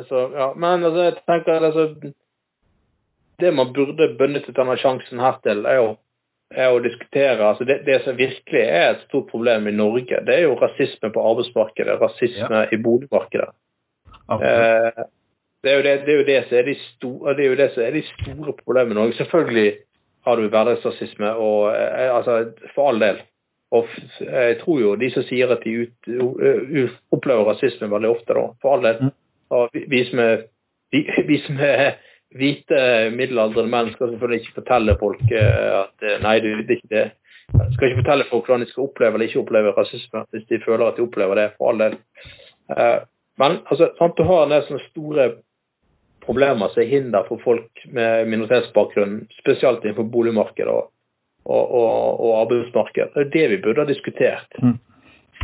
så, 0.06 0.28
ja. 0.38 0.52
Men 0.54 0.86
altså, 0.86 1.08
jeg 1.08 1.16
tenker 1.26 1.64
altså, 1.66 1.88
Det 3.42 3.50
man 3.58 3.72
burde 3.74 4.06
benyttet 4.20 4.54
denne 4.54 4.76
sjansen 4.78 5.22
her 5.24 5.40
til, 5.42 5.64
er 5.66 5.80
jo 5.80 5.88
er 6.50 6.74
å 6.74 6.82
diskutere 6.82 7.46
altså 7.46 7.66
det, 7.68 7.82
det, 7.86 8.00
som 8.06 8.18
virkelig 8.18 8.62
er 8.62 8.86
et 8.90 9.04
stort 9.08 9.30
problem 9.30 9.68
i 9.70 9.76
Norge, 9.76 10.22
det 10.26 10.36
er 10.36 10.48
jo 10.48 10.58
rasisme 10.60 11.12
på 11.14 11.26
arbeidsmarkedet, 11.32 12.00
rasisme 12.02 12.64
ja. 12.64 12.68
i 12.74 12.80
boligmarkedet. 12.82 13.52
Eh, 14.34 15.04
det, 15.64 15.72
er 15.72 15.78
jo 15.78 15.84
det, 15.86 15.94
det, 16.06 16.14
er 16.14 16.18
jo 16.18 16.28
det, 16.28 16.40
som 16.48 16.58
er 16.58 16.68
de 16.70 16.76
store, 16.88 17.36
det 17.38 17.46
er 17.46 17.50
jo 17.50 17.60
det 17.62 17.70
som 17.76 17.86
er 17.86 17.96
de 17.98 18.04
store 18.14 18.56
problemene 18.64 18.96
i 18.96 19.00
Norge. 19.02 19.18
Selvfølgelig 19.22 19.70
har 20.28 20.36
du 20.36 20.50
hverdagsrasisme, 20.50 21.34
og 21.38 21.70
eh, 21.76 22.10
altså, 22.16 22.40
for 22.76 22.92
all 22.92 23.02
del. 23.02 23.22
Og 23.72 23.90
jeg 24.20 24.58
tror 24.64 24.80
jo 24.82 24.96
de 24.98 25.12
som 25.14 25.24
sier 25.28 25.52
at 25.54 25.62
de 25.62 25.76
ut, 25.86 26.08
uh, 26.10 26.94
opplever 27.14 27.46
rasisme 27.52 27.90
veldig 27.92 28.10
ofte, 28.10 28.34
da, 28.34 28.48
for 28.64 28.74
all 28.74 28.86
del. 28.86 29.04
Mm. 29.04 29.12
Og 29.54 29.70
vi, 29.74 29.84
vi, 29.92 30.00
som 30.10 30.22
er, 30.24 30.48
vi, 30.94 31.04
vi 31.28 31.38
som 31.46 31.62
er 31.62 32.00
hvite 32.38 32.82
middelaldrende 33.16 33.72
menn 33.72 33.94
skal 33.94 34.12
selvfølgelig 34.12 34.44
ikke 34.44 34.60
fortelle 34.62 34.98
folk 35.00 35.32
eh, 35.32 35.72
at 35.80 36.06
nei, 36.26 36.36
du, 36.44 36.52
det 36.62 36.76
er 36.76 36.82
ikke 36.82 36.94
det. 36.94 37.08
Skal 37.74 37.90
ikke 37.90 38.02
fortelle 38.04 38.28
folk 38.30 38.46
hvordan 38.46 38.66
de 38.66 38.70
skal 38.70 38.86
oppleve 38.86 39.18
eller 39.18 39.30
ikke 39.30 39.42
oppleve 39.42 39.74
rasisme, 39.78 40.26
hvis 40.34 40.46
de 40.52 40.62
føler 40.66 40.86
at 40.86 41.00
de 41.00 41.06
opplever 41.06 41.42
det, 41.42 41.48
for 41.58 41.72
all 41.72 41.82
del. 41.82 41.98
Eh, 42.76 43.00
men 43.42 43.62
altså, 43.72 43.90
sant, 43.98 44.18
du 44.18 44.28
har 44.28 44.46
en 44.46 44.54
del 44.54 44.66
sånne 44.68 44.86
store 44.90 45.30
problemer 46.26 46.70
som 46.70 46.84
er 46.84 46.92
hinder 46.92 47.26
for 47.30 47.42
folk 47.42 47.84
med 47.96 48.30
minoritetsbakgrunn, 48.30 49.24
spesielt 49.40 49.86
innenfor 49.86 50.10
boligmarkedet 50.14 50.70
og, 50.70 50.92
og, 51.50 51.64
og, 51.64 52.20
og 52.20 52.36
arbeidsmarkedet. 52.44 53.16
Det 53.16 53.26
er 53.26 53.34
det 53.34 53.46
vi 53.56 53.62
burde 53.64 53.86
ha 53.86 53.90
diskutert. 53.90 54.62
Mm. 54.62 54.78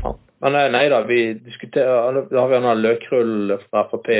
Ja. 0.04 0.14
Men 0.46 0.58
nei 0.76 0.84
da, 0.92 1.00
vi 1.08 1.22
diskuterer, 1.42 2.20
da 2.30 2.44
har 2.44 2.52
vi 2.52 2.58
en 2.60 2.84
løkrull 2.84 3.56
fra 3.64 3.88
Frp 3.90 4.12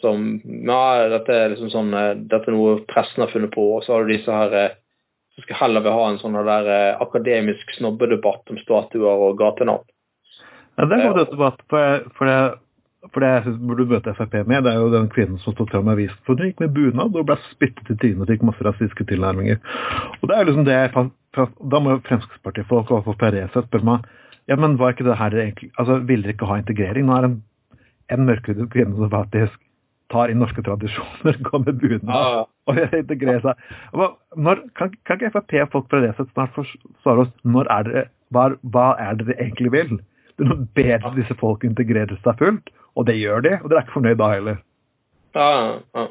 som 0.00 0.26
ja, 0.44 1.08
dette 1.08 1.32
er 1.32 1.52
liksom 1.52 1.70
sånn 1.72 1.94
eh, 1.96 2.12
dette 2.28 2.50
er 2.50 2.56
noe 2.56 2.80
pressen 2.88 3.24
har 3.24 3.32
funnet 3.32 3.54
på, 3.54 3.64
og 3.76 3.84
så 3.84 3.96
har 3.96 4.04
du 4.04 4.12
disse 4.12 4.32
her 4.32 4.52
eh, 4.56 4.74
som 5.36 5.44
skal 5.44 5.60
heller 5.62 5.84
vil 5.84 5.96
ha 5.96 6.04
en 6.10 6.20
sånn 6.20 6.36
der 6.36 6.70
eh, 6.72 7.00
akademisk 7.02 7.72
snobbedebatt 7.78 8.52
om 8.52 8.60
statuer 8.60 9.26
og 9.28 9.40
gatenavn. 9.40 9.84
Ja, 10.76 10.84
det 10.84 10.96
er 10.96 11.02
en 11.06 11.16
god 11.16 11.32
debatt, 11.32 11.62
for, 11.72 12.04
for, 12.18 12.28
det, 12.28 13.08
for 13.14 13.24
det 13.24 13.32
jeg 13.32 13.44
synes 13.46 13.62
burde 13.68 13.88
møte 13.88 14.14
Frp 14.18 14.36
med, 14.44 14.66
det 14.66 14.74
er 14.74 14.82
jo 14.82 14.92
den 14.92 15.08
kvinnen 15.12 15.40
som 15.40 15.56
stod 15.56 15.72
fram 15.72 15.88
i 15.88 15.94
avisen 15.94 16.20
for 16.28 16.36
hun 16.36 16.50
gikk 16.50 16.60
med 16.60 16.74
bunad 16.76 17.16
og 17.16 17.28
ble 17.30 17.38
spyttet 17.46 17.94
i 17.94 17.96
trynet 18.02 18.24
og 18.26 18.32
fikk 18.32 18.44
masse 18.44 18.66
rasistiske 18.66 19.08
tilnærminger. 19.08 19.60
Og 20.20 20.28
det 20.28 20.36
er 20.36 20.44
jo 20.44 20.50
liksom 20.50 20.68
det 20.68 20.76
jeg 20.76 21.08
Da 21.70 21.80
må 21.80 21.92
jo 21.92 22.04
Fremskrittspartifolk 22.04 22.92
og 22.92 23.08
Resett 23.20 23.68
spørre 23.68 23.88
meg 23.88 24.06
ja, 24.46 24.54
men 24.56 24.78
var 24.78 24.94
ikke 24.94 25.04
det 25.04 25.18
her 25.18 25.34
egentlig 25.34 25.72
altså 25.74 25.98
Ville 26.06 26.22
dere 26.22 26.36
ikke 26.36 26.46
ha 26.46 26.56
integrering? 26.60 27.06
Nå 27.08 27.16
er 27.16 27.24
en, 27.26 27.38
en 28.14 28.26
mørkhudet 28.28 28.68
kvinne 28.70 28.94
som 28.94 29.10
faktisk 29.10 29.58
tar 30.12 30.30
inn 30.30 30.40
norske 30.42 30.62
tradisjoner, 30.66 31.38
går 31.48 31.64
med 31.64 31.80
bunad 31.80 32.46
og 32.70 32.80
integrerer 32.86 33.42
seg. 33.44 33.64
Når, 33.94 34.62
kan, 34.78 34.92
kan, 35.08 35.18
ikke 35.18 35.32
Frp 35.34 35.56
og 35.64 35.72
folk 35.74 35.88
fra 35.92 36.02
Resett 36.04 36.30
snart 36.32 36.58
svare 37.04 37.26
oss 37.26 37.32
når 37.46 37.70
er 37.74 37.88
dere, 37.88 38.04
hva, 38.34 38.48
hva 38.74 38.86
er 39.02 39.18
det 39.18 39.28
dere 39.30 39.46
egentlig 39.46 39.72
vil? 39.74 39.96
Det 40.36 40.46
er 40.46 40.64
bedre 40.76 41.14
disse 41.16 41.36
folk 41.40 41.64
integrerer 41.66 42.18
seg 42.24 42.40
fullt, 42.40 42.72
og 42.96 43.06
det 43.08 43.18
gjør 43.18 43.44
de, 43.46 43.54
og 43.60 43.70
dere 43.70 43.80
er 43.80 43.86
ikke 43.86 43.96
fornøyd 43.98 44.20
da 44.20 44.32
heller. 44.34 44.62
Ja, 45.36 45.50
ja. 45.96 46.08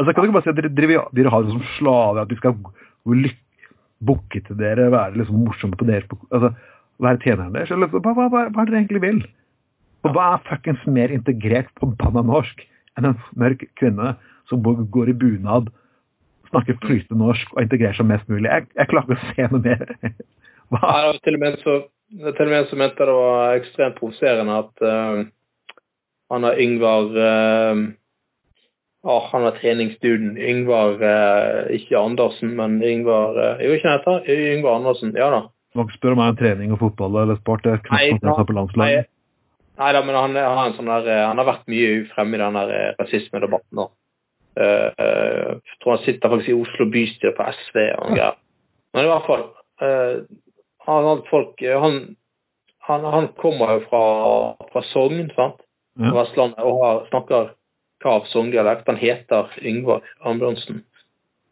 Altså, 0.00 0.12
Kan 0.12 0.22
du 0.22 0.28
ikke 0.28 0.38
bare 0.38 0.46
si 0.46 0.52
at 0.52 0.58
dere, 0.58 0.72
dere, 0.72 1.06
dere 1.16 1.32
har 1.32 1.44
det 1.44 1.52
som 1.52 1.64
slaver, 1.76 2.22
at 2.22 2.30
vi 2.32 2.38
skal 2.40 2.56
bukke 4.02 4.40
til 4.46 4.58
dere, 4.58 4.90
være 4.92 5.18
liksom 5.20 5.42
morsomme 5.46 5.78
på 5.78 5.88
dere, 5.88 6.20
altså, 6.30 6.54
Være 7.02 7.18
tjenerne 7.24 7.56
deres? 7.56 7.72
Hva, 7.72 7.88
hva, 7.88 8.12
hva, 8.14 8.26
hva 8.30 8.62
er 8.62 8.68
det 8.68 8.74
dere 8.74 8.80
egentlig 8.82 9.00
vil? 9.02 9.22
Og 10.06 10.12
hva 10.14 10.26
er 10.34 10.44
fuckings 10.46 10.82
mer 10.86 11.10
integrert 11.14 11.70
på 11.80 11.88
banna 11.98 12.22
norsk 12.26 12.62
enn 12.98 13.08
en 13.12 13.18
mørk 13.38 13.64
kvinne 13.80 14.14
som 14.50 14.62
går 14.62 15.12
i 15.12 15.16
bunad, 15.16 15.70
snakker 16.50 16.76
flytende 16.82 17.20
norsk 17.22 17.54
og 17.54 17.62
integrerer 17.64 17.96
seg 17.96 18.08
mest 18.10 18.28
mulig. 18.28 18.48
Jeg, 18.50 18.68
jeg 18.76 18.90
klarer 18.90 19.14
ikke 19.14 19.20
å 19.20 19.32
se 19.32 19.48
noe 19.52 19.64
mer. 19.64 20.14
Hva? 20.72 20.82
Ja, 20.82 21.12
til 21.24 21.38
og 21.38 21.44
med 21.44 21.58
så 21.62 21.80
til 22.12 22.44
og 22.44 22.52
med 22.52 22.68
så 22.68 22.76
mente 22.76 23.06
det 23.08 23.14
var 23.16 23.54
ekstremt 23.56 23.96
provoserende 23.96 24.58
at 24.60 24.84
uh, 24.84 25.22
han 26.32 26.44
har 26.44 26.58
Yngvar 26.60 27.08
uh, 27.16 27.80
oh, 29.02 29.24
Han 29.32 29.46
er 29.48 29.56
treningsduden. 29.60 30.36
Yngvar 30.36 31.00
uh, 31.00 31.72
Ikke 31.72 31.98
Andersen, 31.98 32.56
men 32.56 32.82
Yngvar 32.84 33.36
uh, 33.36 33.64
Jo, 33.64 33.72
ikke 33.72 33.96
heter 33.96 34.28
Yngvar 34.28 34.80
Andersen. 34.80 35.16
Ja 35.16 35.30
da. 35.32 35.42
Du 35.72 35.80
må 35.80 35.88
ikke 35.88 36.00
spørre 36.02 36.20
meg 36.20 36.34
om 36.34 36.36
trening 36.36 36.72
og 36.76 36.82
fotball 36.84 37.16
eller 37.22 37.40
sport. 37.40 37.64
Det 37.64 37.78
er 37.78 37.84
knapt 38.20 38.46
på 38.48 38.56
landslaget. 38.56 39.08
Nei 39.80 39.90
da, 39.96 40.02
men 40.04 40.18
han, 40.18 40.36
han, 40.36 40.74
sånn 40.76 40.90
der, 40.90 41.08
eh, 41.08 41.24
han, 41.24 41.40
har 41.40 41.48
vært 41.48 41.70
mye 41.72 42.02
fremme 42.12 42.36
i 42.36 42.42
den 42.42 42.58
der 42.58 42.96
rasismedebatten 43.00 43.80
nå. 43.80 43.88
Uh, 44.52 44.90
uh, 45.00 45.76
tror 45.80 45.94
han 45.94 46.02
sitter 46.04 46.28
faktisk 46.28 46.50
i 46.52 46.56
Oslo 46.60 46.84
bystyre 46.92 47.32
på 47.38 47.46
SV. 47.56 47.78
og 47.96 48.10
noe 48.10 48.16
greier. 48.18 48.36
Men 48.92 49.06
i 49.06 49.08
hvert 49.08 49.28
fall 49.30 49.46
han, 49.82 51.06
han, 51.06 51.22
folk, 51.30 51.62
han, 51.62 51.96
han, 52.86 53.06
han 53.14 53.28
kommer 53.40 53.78
jo 53.78 53.80
fra, 53.88 54.02
fra 54.74 54.82
Sogn, 54.90 55.30
sant? 55.38 55.62
Ja. 55.96 56.10
Fra 56.10 56.18
Vestlandet, 56.20 56.60
og 56.60 56.84
har, 56.84 57.00
snakker 57.08 57.50
kav 58.02 58.26
sogndialekt. 58.30 58.86
Han 58.86 59.00
heter 59.00 59.50
Yngvar 59.62 60.02
Ambjørnsen. 60.20 60.82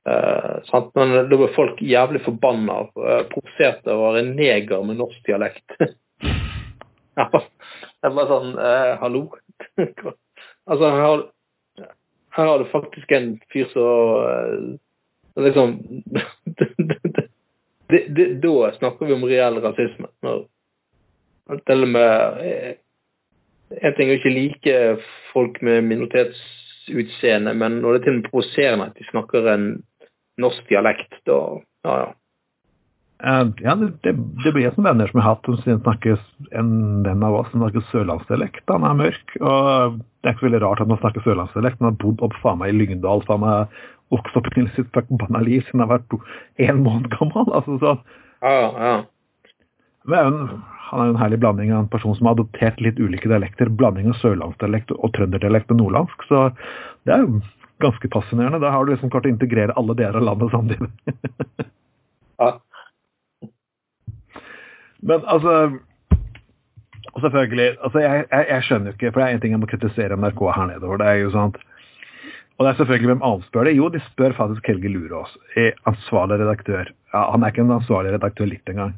Eh, 0.08 0.54
sant? 0.70 0.92
Men 0.94 1.14
da 1.30 1.38
ble 1.38 1.50
folk 1.54 1.80
jævlig 1.84 2.22
forbanna 2.24 2.80
uh, 2.88 3.22
provoserte 3.30 3.92
over 3.92 4.20
en 4.20 4.32
neger 4.38 4.84
med 4.86 4.98
norsk 5.00 5.20
dialekt. 5.28 5.76
ja, 7.20 7.26
jeg 8.02 8.16
bare 8.16 8.30
sånn 8.30 8.54
eh, 8.56 8.92
Hallo? 9.00 9.22
altså, 10.70 10.84
her 10.84 11.02
har, 11.04 11.24
her 12.36 12.50
har 12.52 12.62
du 12.62 12.70
faktisk 12.70 13.12
en 13.16 13.34
fyr 13.52 13.68
som 13.74 13.90
uh, 14.24 15.44
liksom 15.44 15.76
Da 17.90 18.72
snakker 18.76 19.08
vi 19.08 19.16
om 19.16 19.24
reell 19.26 19.56
rasisme. 19.64 20.06
Når, 20.22 20.44
til 21.66 21.82
og 21.82 21.88
med 21.90 22.36
eh, 22.46 22.76
En 23.82 23.96
ting 23.96 24.10
er 24.10 24.20
ikke 24.20 24.34
like 24.34 24.76
folk 25.32 25.58
med 25.66 25.88
minoritetsutseende, 25.88 27.54
men 27.54 27.80
når 27.82 27.92
det 27.92 28.00
er 28.00 28.04
til 28.04 28.14
og 28.14 28.20
med 28.20 28.30
provoserende 28.30 28.86
at 28.90 28.96
de 28.98 29.08
snakker 29.10 29.50
en 29.50 29.66
norsk 30.38 30.70
dialekt, 30.70 31.12
da 31.26 31.40
Ja, 31.86 31.94
ja. 31.96 32.08
Eh, 33.24 33.46
Ja, 33.60 33.74
det, 33.76 33.92
det, 34.02 34.52
blir 34.52 34.70
som 34.74 34.84
venner 34.84 35.10
som 35.10 35.20
jeg 35.20 35.26
har 35.26 35.36
hatt, 35.36 35.48
som 35.64 35.82
snakker 35.82 36.20
en 36.56 36.72
venn 37.04 37.22
av 37.26 37.36
oss 37.42 37.50
som 37.52 37.60
snakker 37.60 37.84
sørlandsdialekt. 37.90 38.64
Han 38.72 38.86
er 38.88 38.98
mørk, 39.02 39.36
og 39.40 40.00
det 40.00 40.30
er 40.30 40.36
ikke 40.36 40.48
veldig 40.48 40.62
rart 40.64 40.82
at 40.84 40.92
han 40.92 41.02
snakker 41.02 41.26
sørlandsdialekt. 41.26 41.80
Han 41.82 41.92
har 41.92 42.00
bodd 42.00 42.24
opp 42.24 42.36
faen 42.42 42.60
meg 42.62 42.72
i 42.72 42.78
Lyngdal, 42.78 43.24
faen 43.28 43.44
meg 43.44 43.80
også 44.10 44.42
i 44.58 44.66
sitt 44.74 44.90
forbanna 44.94 45.44
liv 45.46 45.62
siden 45.66 45.84
han 45.84 45.86
har 45.88 46.00
vært 46.00 46.16
én 46.58 46.72
en 46.72 46.84
måned 46.86 47.12
gammel. 47.14 47.46
altså 47.54 47.78
sånn. 47.82 48.04
ja, 48.42 48.70
ja. 48.88 48.96
Men 50.08 50.38
han 50.90 51.00
er 51.00 51.06
jo 51.06 51.14
en 51.14 51.20
herlig 51.20 51.38
blanding 51.42 51.70
av 51.72 51.84
en 51.84 51.92
person 51.92 52.16
som 52.16 52.26
har 52.26 52.34
adoptert 52.38 52.80
litt 52.82 52.98
ulike 52.98 53.28
dialekter. 53.30 53.70
Blanding 53.70 54.10
av 54.10 54.18
sørlandsdialekt 54.22 54.90
og 54.96 55.12
trønderdialekt 55.14 55.70
med 55.70 55.82
nordlandsk. 55.82 56.24
Så 56.26 56.48
det 57.06 57.14
er 57.14 57.26
jo 57.26 57.42
ganske 57.84 58.10
fascinerende. 58.12 58.62
Da 58.64 58.72
har 58.74 58.84
du 58.84 58.94
liksom 58.94 59.12
klart 59.12 59.28
å 59.28 59.32
integrere 59.32 59.76
alle 59.78 59.94
deler 59.98 60.18
av 60.18 60.26
landet 60.32 60.56
samtidig. 60.56 60.90
ja. 62.42 62.50
Men 65.02 65.24
altså 65.26 65.54
selvfølgelig 67.20 67.76
altså 67.84 67.98
jeg, 67.98 68.24
jeg, 68.30 68.46
jeg 68.48 68.64
skjønner 68.66 68.90
jo 68.90 68.96
ikke, 68.96 69.12
for 69.12 69.20
det 69.20 69.26
er 69.26 69.36
én 69.36 69.42
ting 69.42 69.54
jeg 69.54 69.60
må 69.60 69.68
kritisere 69.70 70.16
NRK 70.16 70.40
her 70.56 70.66
nedover. 70.70 71.00
det 71.00 71.08
er 71.08 71.22
jo 71.24 71.34
sånn 71.34 71.54
og 72.60 72.66
det 72.66 72.74
er 72.74 72.76
selvfølgelig 72.82 73.08
hvem 73.08 73.22
avspør 73.24 73.48
spør 73.48 73.64
det? 73.64 73.72
Jo, 73.72 73.86
de 73.88 74.00
spør 74.04 74.34
faktisk 74.36 74.66
Helge 74.68 74.90
Lurås, 74.92 75.30
er 75.56 75.78
ansvarlig 75.88 76.36
redaktør. 76.42 76.90
Ja, 77.14 77.22
Han 77.32 77.42
er 77.42 77.54
ikke 77.54 77.62
en 77.64 77.72
ansvarlig 77.72 78.12
redaktør 78.12 78.50
litt 78.50 78.68
engang. 78.68 78.92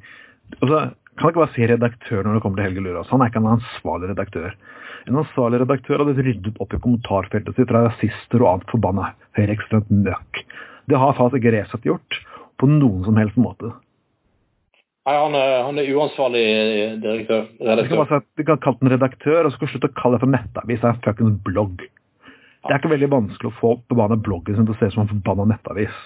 Altså, 0.59 0.80
kan 1.14 1.30
ikke 1.30 1.44
bare 1.44 1.54
si 1.54 1.68
redaktør 1.71 2.25
når 2.26 2.35
det 2.35 2.42
kommer 2.42 2.59
til 2.59 2.66
Helge 2.66 2.82
Lurås. 2.82 3.12
Han 3.14 3.23
er 3.23 3.30
ikke 3.30 3.38
en 3.38 3.52
ansvarlig 3.52 4.11
redaktør. 4.11 4.56
En 5.06 5.21
ansvarlig 5.23 5.61
redaktør 5.62 6.02
hadde 6.02 6.26
ryddet 6.26 6.59
opp 6.59 6.75
i 6.75 6.82
kommentarfeltet 6.82 7.54
sitt 7.54 7.71
fra 7.71 7.85
rasister 7.87 8.42
og 8.42 8.50
annet 8.50 8.75
forbanna 8.75 9.12
høyreekstremt 9.38 9.94
møkk. 9.94 10.42
Det 10.90 10.99
har 10.99 11.14
faktisk 11.14 11.38
ikke 11.38 11.54
Resett 11.54 11.87
gjort 11.87 12.18
på 12.59 12.66
noen 12.66 13.06
som 13.06 13.23
helst 13.23 13.38
måte. 13.38 13.71
Nei, 15.02 15.14
han 15.18 15.35
er, 15.35 15.52
han 15.66 15.78
er 15.82 15.88
uansvarlig 15.97 16.42
direktør. 17.02 17.47
Du 17.59 17.64
kan 17.64 17.73
Redaktør. 17.80 18.12
at 18.21 18.26
vi 18.38 18.44
kan 18.47 18.61
kalle 18.62 18.78
den 18.85 18.92
redaktør, 18.94 19.40
og 19.49 19.50
så 19.50 19.56
skal 19.56 19.66
du 19.66 19.73
slutte 19.73 19.88
å 19.90 19.97
kalle 19.99 20.14
det 20.18 20.23
for 20.23 20.30
nettavis. 20.30 20.78
Det 20.78 20.87
er 20.87 20.92
en 20.94 21.00
fuckings 21.02 21.40
blogg. 21.49 21.80
Det 22.62 22.71
er 22.71 22.78
ikke 22.78 22.92
veldig 22.92 23.09
vanskelig 23.11 23.50
å 23.50 23.56
få 23.59 23.73
forbanna 23.90 24.14
bloggen 24.23 24.54
sin 24.54 24.68
til 24.68 24.76
å 24.76 24.78
se 24.78 24.87
ut 24.92 24.94
som 24.94 25.02
en 25.02 25.11
forbanna 25.11 25.49
nettavis. 25.56 25.97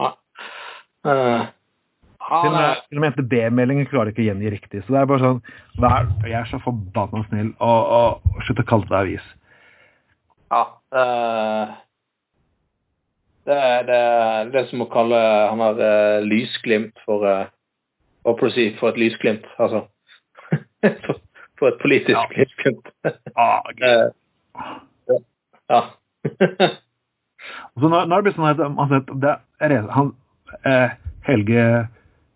Nei. 0.00 0.12
Uh, 1.06 1.44
Til 2.26 2.48
og 2.48 2.54
med, 2.56 2.78
til 2.88 2.98
og 2.98 3.02
med 3.04 3.12
NTB-meldingen 3.12 3.86
klarer 3.90 4.10
ikke 4.10 4.24
å 4.24 4.28
gjengi 4.30 4.50
riktig. 4.56 4.80
Så 4.86 4.94
det 4.96 5.02
er 5.02 5.10
bare 5.12 5.22
sånn 5.22 5.42
vær, 5.84 6.08
Jeg 6.24 6.38
er 6.40 6.48
så 6.50 6.58
forbanna 6.64 7.20
snill, 7.28 7.50
og, 7.60 7.92
og, 7.98 8.32
og 8.32 8.46
slutt 8.48 8.62
å 8.64 8.66
kalle 8.72 8.88
det 8.88 8.96
avis. 9.02 9.26
ja. 10.56 10.62
Uh, 10.96 11.74
det, 13.46 13.54
er- 13.60 13.84
det, 13.86 14.00
det 14.54 14.60
er 14.62 14.66
som 14.72 14.80
å 14.82 14.88
kalle 14.90 15.18
han 15.52 15.60
har 15.62 15.76
uh, 15.78 16.24
lysglimt 16.26 16.96
for 17.04 17.22
uh, 17.28 17.44
Si 18.52 18.64
for 18.80 18.88
et 18.90 18.96
lysglimt, 18.98 19.44
altså. 19.58 19.84
for, 21.58 21.68
et 21.68 21.78
politisk 21.82 22.16
Ja. 22.16 22.24
lysglimt. 22.36 22.88
Ah, 23.36 23.62
Eh, 25.06 25.20
ja. 25.70 25.80
Så 27.78 27.88
nå, 27.88 27.98
nå 28.08 28.16
er 28.16 28.22
det 28.26 28.32
sånn 28.34 28.48
at 28.48 28.60
altså, 28.64 28.98
det 29.22 29.34
er, 29.62 29.74
han, 29.94 30.08
eh, 30.66 30.94
Helge 31.28 31.66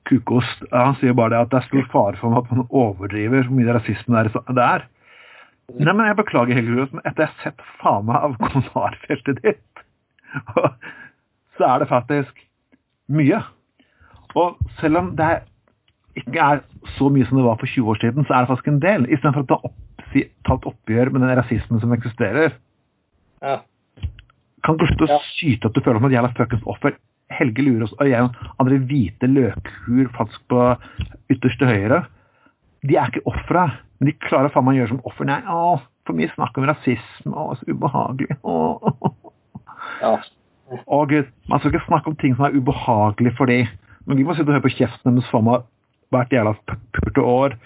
Kukost 0.06 0.62
han 0.72 0.94
sier 1.00 1.14
bare 1.18 1.32
det 1.34 1.40
at 1.40 1.50
det 1.52 1.58
er 1.60 1.66
stor 1.68 1.86
fare 1.92 2.18
for 2.20 2.36
at 2.38 2.50
man 2.52 2.66
overdriver 2.70 3.46
hvor 3.48 3.56
mye 3.58 3.74
rasisme 3.74 4.22
det 4.26 4.30
er. 4.34 4.52
Det 4.54 4.64
er. 4.66 4.86
Nei, 5.80 5.92
men 5.94 6.06
Jeg 6.10 6.18
beklager, 6.20 6.54
Helge 6.58 6.74
Kukost, 6.76 6.94
men 6.98 7.06
etter 7.06 7.24
jeg 7.26 7.32
har 7.32 7.44
sett 7.48 7.66
faen 7.82 8.06
meg 8.10 8.16
av 8.28 8.36
kommentarfeltet 8.42 9.42
ditt, 9.44 9.84
så 11.58 11.66
er 11.72 11.82
det 11.82 11.88
faktisk 11.90 12.44
mye. 13.10 13.40
Og 14.38 14.58
selv 14.80 15.00
om 15.02 15.12
det 15.18 15.26
er, 15.26 15.40
ikke 16.18 16.40
er 16.42 16.62
så 16.96 17.08
mye 17.12 17.26
som 17.28 17.38
det 17.38 17.46
var 17.46 17.58
for 17.60 17.70
20 17.70 17.90
år 17.92 18.00
siden, 18.02 18.26
så 18.26 18.34
er 18.34 18.44
det 18.44 18.50
faktisk 18.50 18.68
en 18.72 18.80
del. 18.82 19.06
Istedenfor 19.12 19.44
å 19.44 19.48
ta, 19.50 19.58
opp, 19.68 20.06
si, 20.12 20.24
ta 20.46 20.56
et 20.58 20.66
oppgjør 20.70 21.12
med 21.14 21.22
den 21.22 21.36
rasismen 21.38 21.82
som 21.82 21.92
eksisterer. 21.96 22.56
ja. 23.42 23.60
Kan 24.60 24.76
ikke 24.76 24.90
slutte 24.90 25.06
å 25.06 25.16
Ja. 25.16 25.20
skyte 25.24 25.66
at 25.70 25.72
du 25.72 25.80
føler 25.80 26.00
som 26.00 26.10
et 26.10 26.12
jævla 26.12 26.34
fuckings 26.36 26.66
offer. 26.68 26.96
Helge 27.30 27.62
Lurås 27.62 27.94
og 27.96 28.08
jeg 28.10 28.20
og 28.20 28.34
andre 28.60 28.76
hvite 28.78 29.26
løkhuer 29.30 30.10
faktisk 30.12 30.42
på 30.50 30.76
ytterste 31.30 31.64
høyre, 31.64 32.02
de 32.84 32.96
er 32.96 33.08
ikke 33.08 33.22
ofre, 33.24 33.62
men 34.00 34.10
de 34.10 34.12
klarer 34.20 34.52
faen 34.52 34.66
meg 34.66 34.74
å 34.74 34.78
gjøre 34.80 34.92
som 34.92 35.00
offer. 35.08 35.24
Nei, 35.24 35.40
å, 35.48 35.80
for 36.04 36.18
mye 36.18 36.28
snakk 36.34 36.58
om 36.58 36.66
rasisme, 36.68 37.32
å, 37.32 37.54
så 37.56 37.64
ubehagelig. 37.70 38.36
Å, 38.44 38.56
ja. 40.02 40.14
gud, 41.08 41.32
man 41.48 41.60
skal 41.60 41.72
ikke 41.72 41.86
snakke 41.86 42.12
om 42.12 42.16
ting 42.20 42.36
som 42.36 42.44
er 42.48 42.56
ubehagelig 42.56 43.32
for 43.38 43.46
dem. 43.46 43.68
Men 44.04 44.20
vi 44.20 44.24
må 44.26 44.34
sitte 44.34 44.48
og 44.50 44.56
høre 44.58 44.66
på 44.68 44.76
kjeften 44.76 45.16
deres 45.16 45.30
faen 45.32 45.46
meg 45.48 45.64
hvert 46.10 46.34
jævla 46.34 46.54
pulte 46.96 47.24
år. 47.24 47.56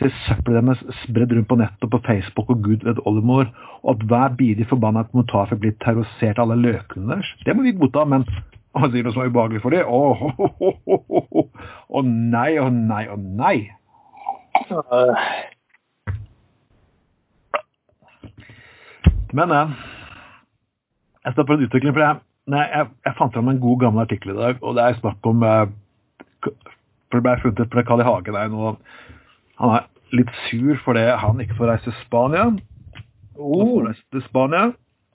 Se 0.00 0.08
søppelet 0.24 0.64
deres 0.64 1.02
spredd 1.02 1.34
rundt 1.36 1.48
på 1.50 1.58
nettet 1.60 1.92
på 1.92 2.00
Facebook 2.06 2.52
og 2.54 2.62
gud 2.64 2.86
vet 2.86 3.02
oldemor. 3.08 3.50
Og 3.82 3.96
at 3.96 4.06
hver 4.08 4.36
bidige 4.38 4.68
forbanna 4.70 5.04
kommentarfelt 5.10 5.60
blir 5.60 5.76
terrorisert 5.84 6.38
av 6.38 6.48
alle 6.48 6.60
løkene 6.62 7.14
deres. 7.14 7.34
Det 7.44 7.56
må 7.56 7.66
vi 7.66 7.76
godta, 7.76 8.06
men 8.08 8.24
å 8.76 8.88
si 8.88 9.02
noe 9.02 9.12
som 9.12 9.24
er 9.24 9.32
ubehagelig 9.32 9.64
for 9.64 9.74
dem? 9.74 9.84
Å 9.84 10.00
oh, 10.00 10.24
oh, 10.38 10.82
oh, 10.86 11.48
oh, 11.88 12.04
nei, 12.06 12.54
å 12.62 12.68
nei, 12.72 13.04
å 13.10 13.18
nei. 13.18 13.56
Eh, 14.70 15.30
Men 19.32 19.52
eh, 19.54 19.74
jeg 21.24 21.32
står 21.32 21.46
på 21.46 21.54
en 21.54 21.64
utvikling, 21.66 21.94
for 21.94 22.02
jeg, 22.02 22.16
jeg, 22.50 22.86
jeg 23.06 23.16
fant 23.18 23.34
fram 23.34 23.50
en 23.52 23.62
god 23.62 23.82
gammel 23.84 24.02
artikkel 24.02 24.34
i 24.34 24.38
dag, 24.38 24.62
og 24.62 24.74
det 24.76 24.86
er 24.86 24.98
snakk 24.98 25.30
om 25.30 25.44
det 27.10 27.22
ble 27.24 27.36
funnet 27.42 27.72
for 27.72 27.86
Carl 27.88 28.02
I. 28.02 28.06
Hagen 28.06 28.36
er 28.38 28.50
nå 28.52 28.74
Han 29.60 29.74
er 29.76 29.88
litt 30.16 30.30
sur 30.48 30.78
fordi 30.84 31.02
han 31.22 31.40
ikke 31.42 31.56
får 31.58 31.70
reise 31.72 31.86
til 31.88 31.96
Spania. 32.04 32.44
Han 32.50 32.60
får 33.36 33.64
oh, 33.64 33.82
reise 33.86 34.04
til 34.14 34.22
Spania. 34.26 34.70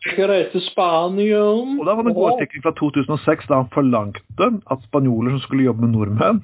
skal 0.06 0.30
reise 0.32 0.52
til 0.54 0.64
Spania. 0.70 1.42
Og 1.42 1.86
da 1.88 1.96
var 1.96 2.04
det 2.06 2.14
en 2.14 2.18
god 2.20 2.36
artikkel 2.36 2.64
fra 2.66 2.74
2006 2.80 3.48
da 3.50 3.62
han 3.64 3.72
forlangte 3.74 4.52
at 4.72 4.86
spanjoler 4.90 5.36
som 5.36 5.44
skulle 5.46 5.66
jobbe 5.68 5.86
med 5.88 5.96
nordmenn 5.98 6.44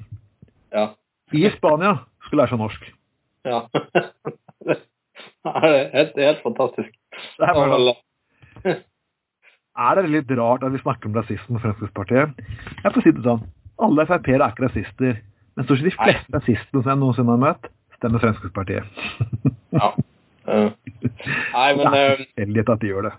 Ja. 0.72 0.88
i 1.32 1.44
Spania, 1.56 1.96
skulle 2.24 2.42
lære 2.42 2.54
seg 2.54 2.62
norsk. 2.64 2.88
ja. 3.44 3.60
Det 5.42 5.50
er 5.50 5.88
helt, 5.90 6.18
er 6.18 6.28
helt 6.30 6.42
fantastisk. 6.44 6.90
Det 7.38 7.48
er, 7.48 7.54
bare, 7.54 8.74
er 9.74 9.98
det 9.98 10.10
litt 10.12 10.30
rart 10.38 10.62
at 10.62 10.72
vi 10.72 10.78
snakker 10.78 11.08
om 11.10 11.16
rasisme 11.18 11.56
med 11.56 11.64
Fremskrittspartiet? 11.64 12.38
Jeg 12.84 12.94
får 12.94 13.02
si 13.04 13.12
det 13.16 13.24
sånn. 13.26 13.42
Alle 13.82 14.06
Frp-ere 14.06 14.46
er 14.46 14.54
ikke 14.54 14.68
rasister. 14.68 15.18
Men 15.56 15.66
stort 15.66 15.78
sett 15.82 15.90
de 15.90 15.96
fleste 15.98 16.32
nazistene 16.32 16.82
som 16.82 16.90
jeg 16.92 17.00
noensinne 17.02 17.34
har 17.34 17.42
møtt, 17.42 17.68
stemmer 17.98 18.22
Fremskrittspartiet. 18.24 18.84
Ja. 19.72 19.86
Uh, 20.44 20.66
Nei, 21.54 21.68
men 21.78 21.86
det 21.94 22.00
er 22.02 22.10
eh, 22.10 22.18
tilfeldighet 22.26 22.70
at 22.74 22.80
de 22.82 22.88
gjør 22.90 23.06
det. 23.06 23.12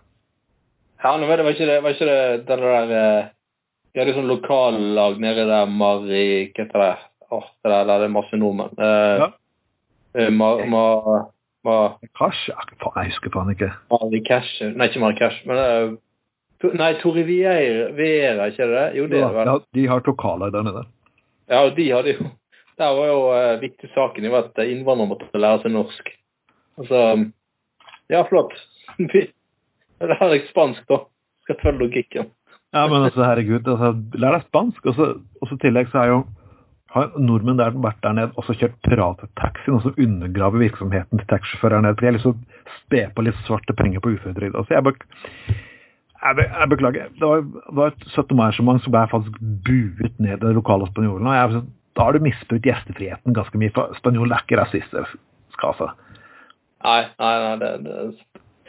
Ja, 1.01 1.13
nå 1.17 1.25
vet 1.25 1.39
jeg, 1.39 1.45
var 1.47 1.55
ikke 1.55 1.67
det, 1.69 1.77
var 1.81 1.95
ikke 1.95 2.07
det 2.09 2.17
den 2.49 2.61
der 2.61 2.91
eh, 2.99 3.29
De 3.89 4.01
hadde 4.03 4.13
sånn 4.13 4.29
lokallag 4.29 5.17
nede 5.23 5.47
der 5.49 5.71
Mari 5.71 6.21
Hva 6.51 6.65
heter 6.67 6.83
det? 6.83 6.91
Oh, 7.33 7.47
det 7.63 7.71
der, 7.73 7.87
der 7.89 8.03
det 8.03 8.07
er 8.09 8.13
masse 8.13 8.37
nordmenn. 8.37 8.75
Uh, 8.77 9.23
Ja. 9.23 9.27
eh, 10.13 10.29
Ma, 10.29 10.51
ma, 10.69 10.83
ma, 11.65 11.75
Kanskje? 12.19 12.53
Jeg 12.53 13.09
husker 13.09 13.33
faen 13.33 13.49
ikke. 13.55 13.71
Mari 13.95 14.21
Cash 14.29 14.61
Nei, 14.69 14.91
ikke 14.91 15.01
Mari 15.01 15.17
Cash, 15.17 15.41
men 15.49 15.57
uh, 15.57 16.75
Nei, 16.77 16.93
Vieira, 17.01 18.51
ikke 18.53 18.69
det? 18.71 18.85
Jo, 18.99 19.07
det 19.09 19.23
er 19.23 19.33
det. 19.39 19.47
Ja, 19.49 19.57
de 19.73 19.87
har 19.89 20.05
lokallag 20.05 20.53
der 20.53 20.69
nede. 20.69 20.85
Ja, 21.51 21.63
og 21.65 21.75
de 21.77 21.89
hadde 21.91 22.15
jo 22.15 22.29
Der 22.79 22.93
var 22.97 23.07
jo 23.09 23.17
eh, 23.37 23.61
viktig 23.61 23.89
saken 23.93 24.25
jo 24.25 24.35
at 24.39 24.61
innvandrere 24.63 25.11
måtte 25.11 25.39
lære 25.39 25.61
seg 25.63 25.75
norsk. 25.75 26.13
Altså 26.81 27.01
Ja, 28.09 28.23
flott. 28.29 28.53
Lærer 30.03 30.33
jeg 30.33 30.47
spansk, 30.49 30.83
da. 30.89 31.03
skal 31.45 31.59
følge 31.61 31.85
logikken. 31.85 32.31
Ja, 32.73 32.87
men 32.87 33.03
altså, 33.05 33.21
herregud, 33.23 33.67
altså, 33.67 33.93
lær 34.17 34.37
deg 34.37 34.47
spansk. 34.47 34.85
Og 34.89 34.95
så 34.97 35.55
i 35.55 35.59
tillegg 35.61 35.91
så 35.91 36.01
er 36.01 36.11
jo 36.11 36.23
har 36.93 37.13
nordmenn 37.17 37.57
der 37.57 37.73
vært 37.81 38.01
der 38.05 38.13
nede 38.17 38.37
også 38.37 38.53
kjørt 38.57 38.75
pirattaxi, 38.85 39.71
noe 39.71 39.81
som 39.81 39.95
undergraver 39.97 40.61
virksomheten 40.61 41.21
til 41.21 41.29
taxisjåfører 41.31 41.81
nede. 41.81 41.97
For 41.97 42.05
de 42.05 42.09
har 42.09 42.17
liksom 42.17 42.41
spe 42.83 43.05
på 43.15 43.25
litt 43.25 43.39
svarte 43.47 43.73
penger 43.77 44.03
på 44.03 44.13
uføretrygd. 44.13 44.57
Altså, 44.59 44.75
jeg, 44.75 44.85
bek 44.85 45.05
jeg, 46.23 46.35
be 46.39 46.45
jeg, 46.47 46.69
beklager. 46.71 47.09
Det 47.19 47.29
var, 47.29 47.43
var 47.79 47.91
et 47.91 48.05
17. 48.07 48.35
mai-arrangement 48.37 48.83
som 48.83 48.95
ble 48.95 49.03
faktisk 49.11 49.41
buet 49.67 50.19
ned 50.19 50.39
den 50.39 50.53
de 50.53 50.57
lokale 50.57 50.87
spanjolen. 50.91 51.27
og 51.27 51.35
jeg, 51.35 51.63
Da 51.97 52.07
har 52.07 52.15
du 52.15 52.23
misbrukt 52.23 52.65
gjestefriheten 52.65 53.35
ganske 53.35 53.59
mye, 53.59 53.73
for 53.75 53.93
Spanjolen 53.99 54.33
er 54.33 54.45
ikke 54.45 54.61
rasister. 54.61 55.11
Skal 55.57 55.73
altså. 55.73 55.91
Nei, 56.83 57.01
nei, 57.19 57.35
nei, 57.43 57.57
det, 57.61 57.73
det 57.85 57.97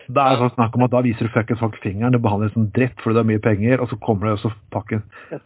det 0.04 0.20
er 0.20 0.36
sånn 0.36 0.52
snakk 0.52 0.74
om 0.76 0.84
at 0.84 0.92
Da 0.92 1.00
viser 1.04 1.24
du 1.24 1.32
fuckings 1.32 1.60
folk 1.62 1.78
fingeren, 1.82 2.12
du 2.12 2.20
det 2.20 2.50
som 2.52 2.66
dritt 2.76 2.98
fordi 3.00 3.16
du 3.16 3.20
har 3.22 3.28
mye 3.30 3.40
penger, 3.40 3.80
og 3.80 3.88
så 3.88 3.96
kommer 4.04 4.28
det 4.28 4.34
også 4.36 4.52
pakken 4.74 5.02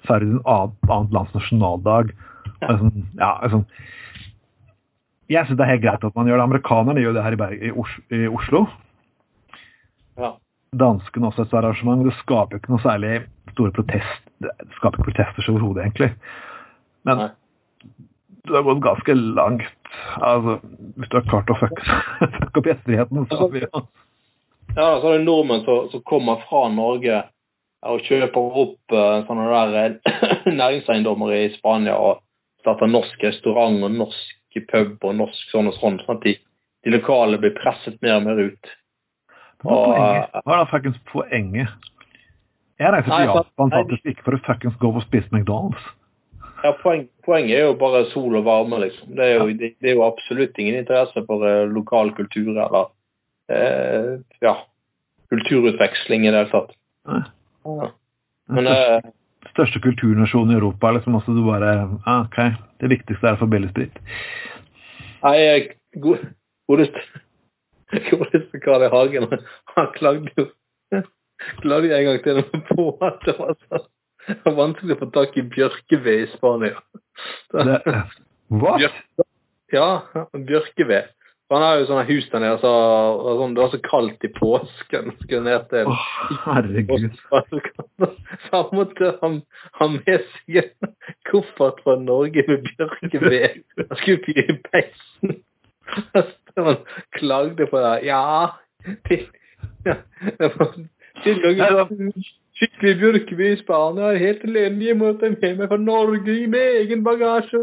feirer 0.08 0.26
din 0.26 0.42
annet, 0.42 0.74
annet 0.88 1.14
lands 1.14 1.34
nasjonaldag. 1.36 2.10
Ja. 2.58 2.74
Sånn, 2.80 3.06
ja, 3.20 3.30
sånn. 3.52 3.64
Jeg 5.28 5.46
syns 5.46 5.60
det 5.60 5.66
er 5.66 5.74
helt 5.74 5.84
greit 5.84 6.04
at 6.04 6.16
man 6.16 6.26
gjør 6.26 6.40
det. 6.40 6.46
Amerikanerne 6.48 7.02
gjør 7.04 7.14
det 7.14 7.22
her 7.22 7.36
i, 7.36 7.38
Berg, 7.38 7.64
i 8.10 8.22
Oslo. 8.32 8.64
Ja. 10.18 10.32
Danskene 10.76 11.30
også 11.30 11.46
et 11.46 11.54
arrangement. 11.56 12.04
Det 12.04 12.16
skaper 12.20 12.58
ikke 12.58 12.72
noe 12.74 12.84
særlig 12.84 13.22
store 13.54 13.72
protest, 13.76 14.26
det 14.44 14.52
skaper 14.76 14.98
ikke 15.00 15.08
protester 15.10 15.50
overhodet, 15.52 15.86
egentlig. 15.86 16.10
Men 17.08 17.22
Nei. 17.22 17.30
du 18.44 18.54
har 18.56 18.66
gått 18.66 18.84
ganske 18.84 19.16
langt. 19.16 19.94
Altså, 20.20 20.58
hvis 20.98 21.08
du 21.08 21.16
har 21.16 21.26
klart 21.30 21.50
å 21.50 21.56
fucke, 21.58 21.98
fuck 22.38 22.60
opp 22.60 22.68
gjestfriheten, 22.68 23.26
så 23.30 23.40
har 23.40 23.50
vi 23.54 23.64
jo 23.64 23.82
Ja, 24.76 24.88
så 25.00 25.08
er 25.08 25.16
det 25.16 25.24
nordmenn 25.24 25.64
som, 25.64 25.88
som 25.92 26.04
kommer 26.06 26.42
fra 26.44 26.66
Norge 26.70 27.22
og 27.88 28.02
kjøper 28.04 28.58
opp 28.62 28.94
uh, 28.94 29.22
sånne 29.28 29.62
der 29.72 29.94
næringseiendommer 30.60 31.32
i 31.36 31.44
Spania 31.54 31.94
og 31.96 32.20
starter 32.60 32.90
norsk 32.90 33.22
restaurant 33.24 33.80
og 33.86 33.94
norsk 33.96 34.34
pub 34.68 35.04
og 35.06 35.14
norsk 35.14 35.52
sånn 35.52 35.70
og 35.70 35.76
sånn. 35.78 36.00
sånn 36.02 36.16
at 36.18 36.24
de, 36.24 36.34
de 36.84 36.94
lokale 36.96 37.38
blir 37.38 37.54
presset 37.54 37.98
mer 38.02 38.18
og 38.18 38.24
mer 38.26 38.40
ut. 38.48 38.72
Hva 39.64 39.78
er? 39.98 40.42
Hva 40.44 40.54
er 40.54 40.60
da 40.62 40.66
fuckings 40.70 40.98
poenget? 41.10 41.70
Jeg 42.78 42.92
reiser 42.94 43.10
til 43.10 43.30
Japan 43.32 43.72
faktisk 43.74 44.12
ikke 44.12 44.26
for 44.26 44.36
å 44.36 44.42
fuckings 44.46 44.76
gå 44.78 44.90
og 44.92 45.02
spise 45.02 45.30
McDonald's. 45.34 45.88
Ja, 46.62 46.72
poen, 46.82 47.06
Poenget 47.26 47.58
er 47.58 47.66
jo 47.68 47.74
bare 47.78 48.06
sol 48.12 48.38
og 48.38 48.46
varme, 48.46 48.80
liksom. 48.82 49.12
Det 49.18 49.26
er 49.26 49.36
jo, 49.36 49.50
det, 49.58 49.74
det 49.82 49.90
er 49.90 49.98
jo 49.98 50.06
absolutt 50.06 50.58
ingen 50.58 50.78
interesse 50.80 51.22
for 51.26 51.44
uh, 51.44 51.66
lokal 51.70 52.10
kultur 52.16 52.50
eller 52.54 52.88
uh, 53.52 54.14
ja, 54.42 54.54
kulturutveksling 55.30 56.26
i 56.26 56.32
det 56.32 56.40
hele 56.40 56.52
tatt. 56.54 56.74
Nei. 57.10 57.22
Ja. 57.68 57.90
Men 58.56 58.70
uh, 58.72 59.12
Største 59.52 59.80
kulturnasjonen 59.82 60.54
i 60.54 60.58
Europa, 60.58 60.90
liksom 60.94 61.18
også 61.18 61.34
du 61.36 61.44
bare 61.46 61.72
ah, 62.06 62.24
OK, 62.24 62.38
det 62.82 62.90
viktigste 62.90 63.26
er 63.26 63.36
å 63.36 63.42
få 63.42 63.48
billig 63.50 63.70
sprit. 63.70 63.94
Nei, 65.22 65.36
godeste 65.98 67.02
Karl 68.64 68.86
I. 68.86 68.90
Hagen, 68.92 69.28
han 69.74 69.92
klagde 69.96 70.32
jo 70.36 70.48
klagde 71.62 71.94
en 71.94 72.08
gang 72.08 72.22
til 72.24 72.42
på 72.72 72.88
at 73.04 73.20
det 73.26 73.36
var 73.38 73.54
så 73.62 74.54
vanskelig 74.56 74.96
å 74.96 75.02
få 75.02 75.10
tak 75.14 75.36
i 75.38 75.44
bjørkeved 75.54 76.24
i 76.24 76.32
Spania. 76.34 76.80
Hva? 78.48 78.74
Ja, 79.72 79.88
bjørkeved. 80.34 81.14
Han 81.48 81.62
har 81.64 81.78
jo 81.80 81.86
sånne 81.88 82.04
hus 82.10 82.26
der 82.28 82.42
nede, 82.44 82.58
så, 82.60 82.70
sånn, 83.38 83.54
det 83.56 83.62
var 83.62 83.70
så 83.72 83.78
kaldt 83.80 84.24
i 84.26 84.28
påsken. 84.36 85.14
Skulle 85.22 85.46
ned 85.46 85.70
til 85.70 85.88
oh, 85.88 86.02
Herregud. 86.44 87.06
Så 87.24 88.50
han 88.52 88.74
måtte 88.76 89.14
ha, 89.22 89.30
med 89.94 90.26
seg 90.34 90.58
en 90.60 90.92
koffert 91.30 91.80
fra 91.86 91.96
Norge 92.02 92.44
med 92.50 92.68
bjørkeved. 92.68 93.62
Han 93.80 94.00
skulle 94.02 94.20
fyre 94.26 94.44
i 94.44 94.58
peisen. 94.66 95.38
Han 96.64 96.80
klagde 97.16 97.66
på 97.70 97.80
det. 97.82 97.94
Ja, 98.08 98.46
til, 99.08 99.26
ja, 99.86 100.00
det 100.38 100.52
var 100.56 100.74
Skikkelig 102.58 102.94
bjørkeby 102.98 103.52
i 103.52 103.58
Spania 103.60 104.08
er 104.12 104.18
helt 104.18 104.42
elendig. 104.44 104.96
mot 104.98 105.20
dem 105.20 105.36
hjemme 105.38 105.60
med 105.60 105.62
meg 105.62 105.68
fra 105.70 105.76
Norge 105.78 106.46
med 106.50 106.80
egen 106.80 107.04
bagasje. 107.06 107.60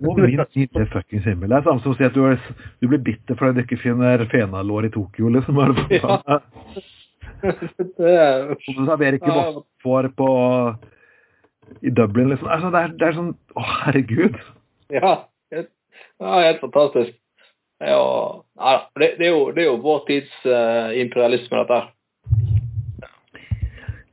Min 0.00 0.40
til 0.50 0.86
fuckings 0.92 1.24
himmel. 1.24 1.50
Det 1.50 1.56
er 1.56 1.62
samme 1.62 1.82
som 1.84 1.94
å 1.94 1.98
si 1.98 2.06
at 2.06 2.16
du, 2.16 2.24
er, 2.26 2.40
du 2.82 2.88
blir 2.90 3.02
bitter 3.06 3.38
fordi 3.38 3.60
du 3.60 3.62
ikke 3.62 3.78
finner 3.84 4.24
fenalår 4.32 4.88
i 4.88 4.92
Tokyo, 4.96 5.30
liksom. 5.36 5.60
Er 5.62 5.76
det 5.76 6.00
ja. 6.00 6.40
det 7.42 8.16
er 8.16 8.50
du 8.56 8.82
serverer 8.82 9.20
ikke 9.20 9.36
vaffel 9.36 10.10
på 10.18 10.30
i 11.82 11.90
Dublin, 11.94 12.32
liksom. 12.32 12.50
Altså, 12.50 12.72
det, 12.74 12.82
er, 12.82 12.96
det 12.98 13.08
er 13.08 13.16
sånn 13.20 13.32
Å, 13.54 13.68
herregud. 13.84 14.40
Ja. 14.94 15.14
Helt, 15.54 15.70
ja, 16.22 16.34
helt 16.48 16.60
fantastisk. 16.64 17.14
Ja, 17.80 18.80
det, 18.96 19.10
det, 19.18 19.26
er 19.26 19.32
jo, 19.34 19.50
det 19.52 19.62
er 19.62 19.68
jo 19.68 19.80
vår 19.84 20.04
tids 20.08 20.32
uh, 20.48 20.92
imperialisme, 20.96 21.58
dette 21.60 21.80
her. 21.80 21.92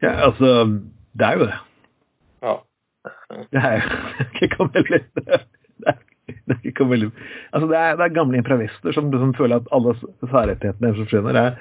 Ja, 0.03 0.11
altså 0.27 0.49
Det 1.15 1.25
er 1.25 1.37
jo 1.37 1.45
det. 1.47 1.59
Ja. 2.43 2.55
Det 3.53 3.61
er 3.61 3.77
jo 3.77 4.47
ikke 4.47 4.67
veldig 4.73 4.99
det 5.15 5.43
det 6.47 6.71
er 6.79 6.85
veldig 6.87 7.11
Altså, 7.53 7.67
det 7.67 7.77
er, 7.77 7.95
det 7.95 8.05
er 8.05 8.15
gamle 8.15 8.37
imperialister 8.37 8.91
som, 8.91 9.11
som, 9.11 9.33
føler 9.33 9.55
at 9.55 9.71
alle 9.71 9.95
særrettighetene 10.29 10.93
som 10.95 11.05
forsvinner, 11.05 11.39
er 11.39 11.51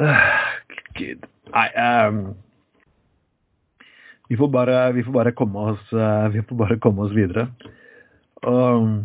uh, 0.00 0.32
Gud. 0.98 1.26
Nei 1.54 1.68
um, 2.08 2.20
vi, 4.28 4.36
får 4.36 4.48
bare, 4.48 4.78
vi 4.94 5.04
får 5.04 5.12
bare 5.12 5.34
komme 5.36 5.66
oss 5.70 5.92
uh, 5.92 6.32
Vi 6.32 6.42
får 6.48 6.56
bare 6.56 6.78
komme 6.78 7.04
oss 7.04 7.14
videre. 7.14 7.48
Og 8.42 9.04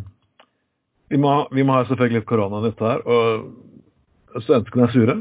vi 1.09 1.17
må, 1.21 1.33
vi 1.55 1.65
må 1.65 1.75
ha 1.77 1.85
selvfølgelig 1.87 2.21
litt 2.21 2.29
korona 2.29 2.61
i 2.61 2.69
dette 2.69 2.85
her, 2.85 3.03
og 3.09 4.43
svenskene 4.45 4.85
er 4.85 4.93
sure. 4.93 5.17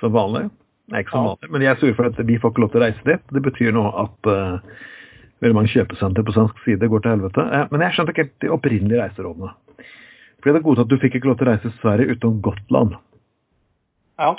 Som 0.00 0.12
vanlig. 0.14 0.46
Nei, 0.92 1.02
ikke 1.02 1.16
som 1.16 1.30
vanlig, 1.32 1.50
men 1.50 1.62
de 1.62 1.70
er 1.70 1.78
sure 1.80 1.96
for 1.98 2.08
at 2.10 2.18
vi 2.28 2.36
får 2.38 2.52
ikke 2.52 2.62
lov 2.62 2.74
til 2.74 2.82
å 2.82 2.84
reise 2.84 3.06
dit. 3.08 3.22
Det 3.34 3.42
betyr 3.42 3.72
nå 3.74 3.86
at 4.04 4.28
uh, 4.30 4.82
veldig 5.42 5.56
mange 5.56 5.72
kjøpesenter 5.72 6.26
på 6.26 6.34
svensk 6.36 6.60
side 6.66 6.90
går 6.92 7.02
til 7.02 7.16
helvete. 7.16 7.46
Uh, 7.50 7.64
men 7.72 7.82
jeg 7.86 7.96
skjønte 7.96 8.14
ikke 8.14 8.26
helt 8.26 8.44
de 8.44 8.52
opprinnelige 8.54 9.00
reiserådene. 9.00 9.54
For 10.42 10.52
det 10.52 10.60
er 10.60 10.66
godtatt 10.68 10.86
at 10.86 10.92
du 10.92 11.00
fikk 11.02 11.16
ikke 11.18 11.30
lov 11.32 11.40
til 11.40 11.48
å 11.48 11.50
reise 11.50 11.66
til 11.66 11.74
Sverige 11.80 12.14
utenom 12.14 12.36
Gotland. 12.44 12.94
Ja. 14.22 14.34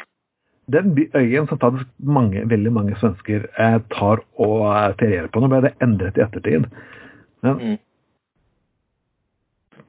Den 0.72 0.94
øyen 1.16 1.50
som 1.50 1.60
faktisk 1.60 1.90
mange, 2.04 2.46
veldig 2.48 2.72
mange 2.76 2.96
svensker 3.02 3.50
eh, 3.60 3.78
tar 3.92 4.24
og 4.40 4.64
eh, 4.68 4.96
ferierer 5.00 5.28
på. 5.32 5.44
Nå 5.44 5.50
ble 5.52 5.62
det 5.64 5.74
endret 5.84 6.20
i 6.20 6.24
ettertid. 6.24 6.68
Men 7.44 7.60
Mm. 7.60 7.78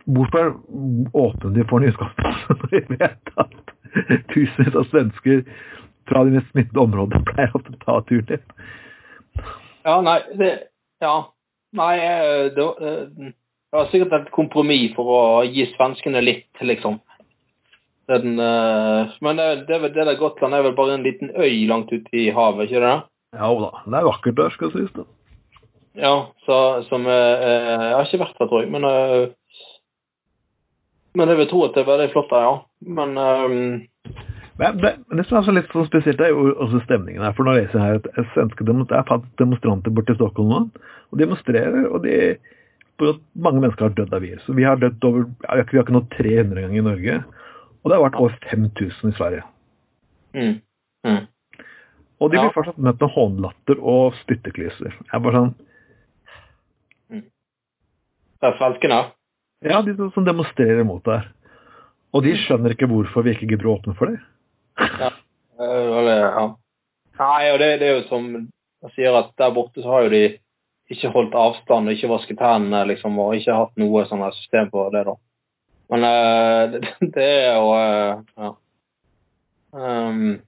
Hvorfor 0.09 0.55
åpner 1.13 1.57
de 1.57 1.65
for 1.69 1.85
nyskapelse 1.85 2.57
når 2.61 2.73
de 2.73 2.83
vet 2.97 3.33
at 3.45 3.59
tusenvis 4.33 4.77
av 4.79 4.87
svensker 4.93 5.43
fra 6.09 6.25
de 6.25 6.37
mest 6.37 6.49
smittede 6.53 6.85
områdene 6.85 7.25
pleier 7.29 7.57
å 7.57 7.65
ta 7.85 7.99
turen 8.09 8.29
dit? 8.31 8.55
Ja, 9.85 10.01
nei, 10.05 10.21
det 10.41 10.55
Ja. 11.05 11.29
Nei, 11.77 11.99
eh, 12.01 12.47
det, 12.57 12.65
eh, 12.65 13.33
det 13.69 13.77
var 13.77 13.91
sikkert 13.93 14.15
et 14.17 14.31
kompromiss 14.33 14.95
for 14.97 15.11
å 15.13 15.21
gi 15.45 15.67
svenskene 15.75 16.23
litt, 16.25 16.49
liksom. 16.65 16.97
Den, 18.09 18.39
eh, 18.41 19.13
men 19.21 19.37
det, 19.37 19.67
det, 19.69 19.81
det 19.93 20.07
der 20.09 20.17
Gotland 20.17 20.57
er 20.57 20.65
vel 20.65 20.77
bare 20.79 20.97
en 20.97 21.05
liten 21.05 21.31
øy 21.37 21.69
langt 21.69 21.93
ute 21.93 22.09
i 22.17 22.31
havet, 22.33 22.71
ikke 22.71 22.81
det? 22.87 22.97
Ja 23.37 23.51
da, 23.61 23.71
det 23.85 24.01
er 24.01 24.09
vakkert 24.09 24.39
der, 24.41 24.55
skal 24.57 24.73
sies. 24.73 24.93
da. 24.97 25.05
Ja, 25.99 26.15
så, 26.47 26.57
som 26.89 27.05
Jeg 27.11 27.93
har 27.93 28.07
ikke 28.07 28.23
vært 28.23 28.39
der, 28.39 28.49
tror 28.49 28.63
jeg, 28.63 28.71
men 28.73 28.87
Men 31.19 31.33
jeg 31.33 31.41
vil 31.41 31.49
tro 31.51 31.65
at 31.67 31.75
det 31.75 31.83
er 31.83 31.89
veldig 31.89 32.11
flott 32.15 32.31
der, 32.31 32.45
ja. 32.47 32.57
Men 32.99 33.17
um... 33.19 33.87
Men 34.59 34.79
det, 34.83 34.91
det 35.15 35.25
som 35.29 35.39
er 35.39 35.45
så 35.47 35.53
litt 35.55 35.71
sånn 35.71 35.87
spesielt, 35.87 36.21
er 36.23 36.33
jo 36.35 36.49
også 36.59 36.81
stemningen 36.83 37.23
her. 37.23 37.35
For 37.37 37.47
nå 37.47 37.55
leser 37.55 37.79
jeg 37.79 37.85
her 37.85 37.99
at 38.01 38.33
svenske 38.35 38.65
er 38.67 39.21
demonstranter 39.39 39.95
borte 39.95 40.17
i 40.17 40.19
Stockholm 40.19 40.51
nå. 40.51 40.61
Og 41.13 41.21
demonstrerer, 41.21 41.85
og 41.87 42.03
de 42.03 42.17
mange 43.39 43.61
mennesker 43.63 43.87
har 43.87 43.95
dødd 43.95 44.15
av 44.15 44.25
virus. 44.25 44.49
Vi 44.51 44.65
har 44.67 44.81
dødd 44.83 45.05
over 45.07 45.29
Vi 45.29 45.47
har 45.47 45.63
ikke, 45.63 45.93
nådd 45.95 46.09
300 46.17 46.65
ganger 46.65 46.79
i 46.79 46.87
Norge. 46.89 47.19
Og 47.83 47.91
det 47.91 47.97
har 47.97 48.03
vært 48.03 48.19
over 48.19 48.35
5000 48.51 49.13
i 49.13 49.17
Sverige. 49.17 49.43
mm, 50.35 50.61
mm. 51.07 51.27
Og 52.21 52.31
de 52.31 52.37
blir 52.37 52.51
Ja. 52.51 52.53
fortsatt 52.55 52.79
møtt 52.79 53.01
med 53.01 53.11
hånlatter 53.11 53.79
og 53.79 54.15
spytteklyser. 54.25 54.91
Jeg 54.91 55.15
er 55.15 55.19
bare 55.19 55.33
sånn 55.33 55.55
Det 57.11 58.47
er 58.47 58.59
svenskene. 58.59 59.18
Ja, 59.65 59.83
de 59.83 60.11
som 60.15 60.25
demonstrerer 60.25 60.85
mot 60.87 61.05
det 61.05 61.19
her. 61.19 61.31
Og 62.15 62.25
de 62.25 62.35
skjønner 62.41 62.73
ikke 62.75 62.89
hvorfor 62.89 63.27
vi 63.27 63.35
ikke 63.35 63.49
gidder 63.51 63.69
å 63.69 63.77
åpne 63.79 63.95
for 63.99 64.13
det. 64.13 64.21
Ja. 64.79 65.11
Eh, 65.59 66.11
ja. 66.15 66.45
Nei, 67.19 67.49
og 67.53 67.59
det, 67.61 67.71
det 67.81 67.89
er 67.89 67.97
jo 67.99 68.05
som 68.09 68.29
jeg 68.39 68.95
sier 68.95 69.17
at 69.19 69.33
der 69.41 69.55
borte 69.55 69.83
så 69.83 69.91
har 69.91 70.07
jo 70.07 70.13
de 70.15 70.23
ikke 70.93 71.11
holdt 71.13 71.35
avstand 71.37 71.91
og 71.91 71.97
ikke 71.97 72.11
vasket 72.13 72.43
hendene, 72.43 72.85
liksom, 72.93 73.19
og 73.21 73.35
ikke 73.37 73.57
hatt 73.59 73.81
noe 73.81 74.05
sånn 74.09 74.23
system 74.39 74.71
på 74.73 74.87
det, 74.95 75.03
da. 75.09 75.17
Men 75.93 76.07
eh, 76.07 76.61
det, 76.77 77.11
det 77.17 77.31
er 77.43 77.59
jo 77.59 77.73
eh, 77.77 78.23
Ja. 78.39 78.55
Um, 79.69 80.39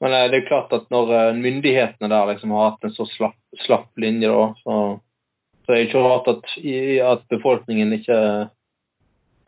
Men 0.00 0.14
det 0.14 0.20
er 0.22 0.40
jo 0.40 0.46
klart 0.48 0.72
at 0.74 0.86
når 0.90 1.34
myndighetene 1.36 2.08
der 2.10 2.30
liksom 2.32 2.54
har 2.56 2.72
hatt 2.72 2.86
en 2.88 2.94
så 2.94 3.04
slapp, 3.06 3.36
slapp 3.62 4.00
linje, 4.00 4.30
da, 4.32 4.46
så, 4.64 4.78
så 5.62 5.72
det 5.72 5.78
er 5.78 5.86
ikke 5.86 6.02
rart 6.02 6.28
at, 6.32 6.54
at 7.12 7.24
befolkningen 7.30 7.92
ikke 7.94 8.18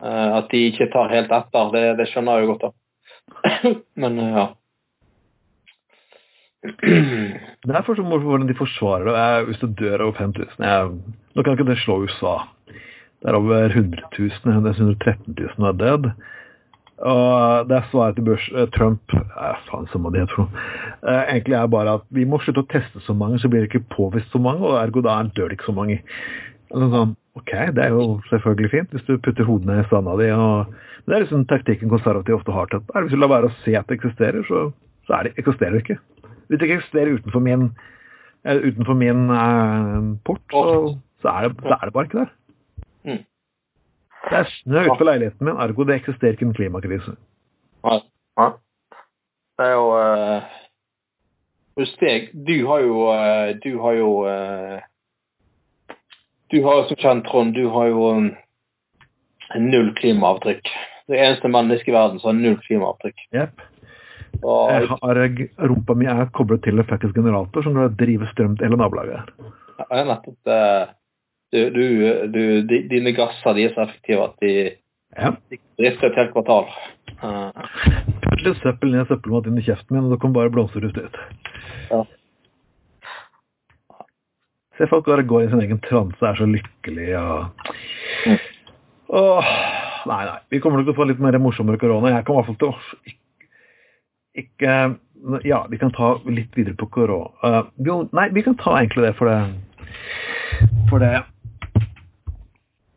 At 0.05 0.51
de 0.51 0.59
ikke 0.69 0.89
tar 0.91 1.11
helt 1.11 1.31
etter. 1.31 1.69
Det, 1.71 1.83
det 1.99 2.07
skjønner 2.11 2.37
jeg 2.37 2.45
jo 2.45 2.53
godt, 2.53 2.65
da. 2.65 3.69
Men 4.01 4.19
ja. 4.19 4.45
Det 6.65 7.71
er 7.71 7.85
fortsatt 7.85 8.07
morsomt 8.07 8.29
hvordan 8.29 8.49
de 8.49 8.57
forsvarer 8.57 9.07
det. 9.07 9.45
Hvis 9.49 9.61
du 9.61 9.67
dør 9.79 10.07
over 10.07 10.17
5000 10.19 10.65
jeg, 10.65 10.91
Nå 11.35 11.43
kan 11.43 11.55
ikke 11.55 11.67
det 11.67 11.77
slå 11.83 11.99
USA. 12.05 12.35
Det 13.21 13.31
er 13.31 13.37
over 13.39 13.65
100 13.69 14.03
000. 14.17 14.31
113 14.45 15.35
000 15.57 15.67
er 15.69 15.79
dødd. 15.79 16.11
Og 17.03 17.67
det 17.67 17.75
er 17.75 17.87
svaret 17.91 18.15
til 18.15 18.23
Bush, 18.23 18.51
eh, 18.55 18.69
Trump 18.71 19.13
eh, 19.13 19.57
faen 19.67 19.87
samme 19.91 20.13
det, 20.15 20.23
jeg. 20.31 20.45
Eh, 21.03 21.23
egentlig 21.33 21.57
er 21.59 21.67
bare 21.67 21.97
at 21.99 22.05
vi 22.15 22.23
må 22.23 22.39
slutte 22.39 22.63
å 22.63 22.71
teste 22.71 23.03
så 23.03 23.13
mange, 23.17 23.39
så 23.39 23.51
blir 23.51 23.65
det 23.65 23.69
ikke 23.73 23.89
påvist 23.91 24.31
så 24.31 24.39
mange, 24.39 24.63
og 24.63 24.79
ergo 24.79 25.03
da 25.03 25.17
dør 25.35 25.51
det 25.51 25.59
ikke 25.59 25.67
så 25.67 25.75
mange. 25.75 25.99
Sånn, 26.71 26.93
sånn, 26.93 27.11
ok, 27.35 27.51
det 27.75 27.83
er 27.83 27.91
jo 27.97 28.05
selvfølgelig 28.31 28.71
fint 28.71 28.95
hvis 28.95 29.05
du 29.09 29.17
putter 29.19 29.47
hodene 29.47 29.81
i 29.83 29.87
sanda 29.91 30.15
di. 30.21 30.31
Og, 30.31 30.71
det 31.05 31.17
er 31.17 31.25
liksom 31.25 31.43
taktikken 31.51 31.91
konservative 31.91 32.39
ofte 32.39 32.55
har 32.55 32.71
tatt. 32.71 32.87
Hvis 32.95 33.13
du 33.13 33.19
lar 33.19 33.33
være 33.33 33.51
å 33.51 33.57
se 33.65 33.75
at 33.77 33.91
det 33.91 33.99
eksisterer, 33.99 34.47
så, 34.47 34.69
så 35.05 35.19
det, 35.27 35.35
eksisterer 35.37 35.75
det 35.75 35.83
ikke. 35.83 35.99
Hvis 36.47 36.61
det 36.61 36.69
ikke 36.69 36.79
eksisterer 36.79 37.19
utenfor 37.19 37.43
min, 37.45 37.69
utenfor 38.47 38.97
min 38.97 39.27
eh, 39.35 39.99
port, 40.25 40.41
så, 40.55 40.95
så, 41.21 41.35
er 41.35 41.49
det, 41.49 41.59
så, 41.59 41.75
er 41.75 41.83
det, 41.83 41.93
bare 41.93 42.09
ikke 42.09 42.23
der. 42.23 42.33
Mm. 43.05 43.23
Det 44.29 44.37
er 44.39 44.51
snø 44.61 44.83
utenfor 44.85 45.07
leiligheten 45.09 45.47
min, 45.47 45.57
ergo 45.61 45.85
det 45.85 45.99
eksisterer 45.99 46.35
ikke 46.35 46.47
en 46.47 46.55
klimakrise. 46.57 47.15
Ja. 47.85 47.99
ja. 48.39 48.47
Det 49.55 49.67
er 49.67 49.75
jo 49.75 49.85
uh, 49.93 50.55
Hos 51.79 51.91
deg, 52.01 52.31
du 52.47 52.55
har 52.69 52.81
jo 52.83 53.05
uh, 53.11 53.51
Du 53.63 53.69
har 53.83 53.99
jo 53.99 54.09
uh, 54.25 54.81
Du 56.51 56.57
har 56.65 56.89
som 56.89 56.99
kjent, 56.99 57.29
Trond, 57.29 57.53
du 57.55 57.69
har 57.69 57.91
jo 57.91 58.09
um, 58.17 58.27
null 59.61 59.93
klimaavtrykk. 59.97 60.67
Det 61.09 61.21
eneste 61.21 61.49
mennesket 61.51 61.89
i 61.91 61.95
verden 61.95 62.19
som 62.21 62.31
har 62.31 62.37
null 62.37 62.59
klimaavtrykk. 62.65 63.25
Yep. 63.35 63.63
Jeg 64.41 64.87
har, 64.89 65.19
rumpa 65.69 65.95
mi 65.97 66.07
er 66.11 66.29
koblet 66.35 66.63
til 66.65 66.79
en 66.79 66.87
faktisk 66.89 67.15
generator 67.15 67.65
som 67.65 67.77
driver 67.97 68.29
strøm 68.33 68.57
til 68.57 68.67
hele 68.67 68.79
nabolaget. 68.81 69.31
Ja, 69.79 70.03
nettopp 70.05 70.53
du, 71.55 71.87
du, 72.31 72.37
du, 72.67 72.75
Dine 72.91 73.13
gasser 73.17 73.57
de 73.57 73.67
er 73.67 73.73
så 73.75 73.85
effektive 73.85 74.27
at 74.27 74.35
de, 74.43 74.53
ja. 75.15 75.31
drifter 75.79 76.11
et 76.11 76.19
helt 76.19 76.35
kvartal. 76.35 76.67
Putt 78.25 78.43
litt 78.43 78.61
søppel 78.63 78.93
ned 78.93 79.09
søppelmat 79.09 79.49
inn 79.49 79.61
i 79.61 79.65
kjeften 79.65 79.95
min, 79.95 80.07
og 80.07 80.15
det 80.15 80.19
kommer 80.23 80.43
bare 80.43 80.53
blomsterrust 80.55 80.99
ut. 80.99 81.21
Ja. 81.91 82.03
Se 84.75 84.89
folk 84.91 85.07
bare 85.07 85.23
går 85.23 85.45
i 85.45 85.49
sin 85.53 85.63
egen 85.63 85.79
transe, 85.85 86.19
er 86.19 86.35
så 86.35 86.47
lykkelige 86.49 87.21
og 87.21 87.71
mm. 88.27 88.43
Åh, 89.15 89.49
Nei, 90.05 90.21
nei. 90.25 90.39
Vi 90.53 90.59
kommer 90.61 90.79
nok 90.79 90.87
til 90.89 90.93
å 90.93 90.97
få 90.99 91.07
litt 91.09 91.21
mer 91.21 91.37
morsommere 91.41 91.81
korona. 91.81 92.11
Jeg 92.13 92.25
kommer 92.27 92.43
i 92.43 92.45
hvert 92.45 92.51
fall 92.51 92.61
til 92.61 92.69
å 92.69 93.13
ikke 94.35 94.75
Ja, 95.47 95.63
vi 95.71 95.79
kan 95.81 95.93
ta 95.95 96.11
litt 96.27 96.53
videre 96.57 96.75
på 96.77 96.89
korona. 96.93 97.31
Uh, 97.41 98.03
nei, 98.13 98.27
vi 98.35 98.43
kan 98.45 98.57
ta 98.59 98.75
egentlig 98.77 99.07
det, 99.07 99.15
for 99.17 99.31
det 99.31 99.39
For 100.91 101.01
det 101.01 101.13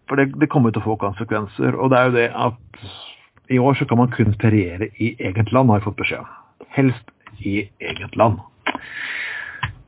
For 0.09 0.21
det, 0.21 0.33
det 0.40 0.51
kommer 0.53 0.73
til 0.73 0.83
å 0.83 0.88
få 0.88 0.97
konsekvenser. 1.01 1.77
Og 1.77 1.92
det 1.92 1.99
er 1.99 2.09
jo 2.09 2.16
det 2.16 2.29
at 2.47 2.88
i 3.53 3.59
år 3.61 3.77
så 3.79 3.87
kan 3.88 4.01
man 4.01 4.12
kun 4.12 4.35
feriere 4.40 4.90
i 5.01 5.14
eget 5.21 5.53
land, 5.53 5.71
har 5.71 5.81
jeg 5.81 5.88
fått 5.88 6.01
beskjed 6.01 6.25
om. 6.25 6.33
Helst 6.77 7.12
i 7.44 7.61
eget 7.81 8.16
land. 8.16 8.40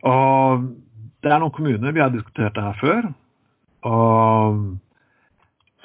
Og 0.06 0.68
det 1.20 1.32
er 1.32 1.42
noen 1.42 1.52
kommuner, 1.52 1.92
vi 1.92 2.00
har 2.00 2.12
diskutert 2.12 2.56
det 2.56 2.64
her 2.64 2.78
før, 2.80 3.10
og 3.84 4.60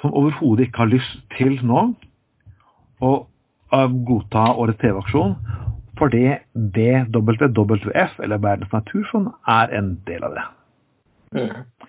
som 0.00 0.12
overhodet 0.12 0.68
ikke 0.68 0.84
har 0.84 0.92
lyst 0.92 1.18
til 1.36 1.56
nå 1.64 1.82
å 3.04 3.12
godta 4.08 4.50
årets 4.54 4.80
TV-aksjon 4.80 5.36
fordi 5.96 6.26
WWF, 6.52 8.18
eller 8.20 8.40
Verdens 8.44 8.72
naturfond, 8.72 9.30
er 9.48 9.70
en 9.78 9.94
del 10.04 10.26
av 10.28 10.34
det. 10.36 10.42
Mm. 11.32 11.86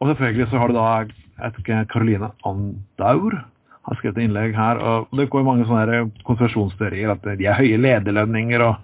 Og 0.00 0.08
selvfølgelig 0.08 0.46
så 0.48 0.62
har 0.62 0.70
du 0.70 0.78
da 0.78 0.86
jeg 1.40 1.54
tror 1.56 1.88
Caroline 1.92 2.30
Andaur 2.46 3.40
har 3.86 3.96
skrevet 3.98 4.18
et 4.18 4.26
innlegg 4.26 4.54
her. 4.56 4.80
og 4.80 5.16
Det 5.16 5.30
går 5.30 5.46
mange 5.46 5.66
sånne 5.68 6.04
konspirasjonsteorier 6.28 7.14
at 7.14 7.24
de 7.38 7.48
er 7.48 7.58
høye 7.58 7.80
lederlønninger 7.80 8.64
og 8.64 8.76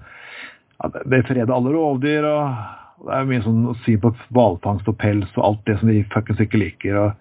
at 0.85 0.99
det 1.09 1.25
freder 1.29 1.53
alle 1.53 1.75
rovdyr. 1.75 2.25
og 2.25 3.05
Det 3.05 3.19
er 3.19 3.29
mye 3.29 3.45
sånn 3.45 3.63
syn 3.85 4.01
på 4.03 4.15
hvalfangst 4.37 4.89
og 4.89 4.99
pels 5.01 5.37
og 5.37 5.45
alt 5.51 5.63
det 5.69 5.79
som 5.81 5.93
de 5.93 6.03
fuckings 6.15 6.43
ikke 6.43 6.63
liker. 6.63 6.99
og, 7.03 7.13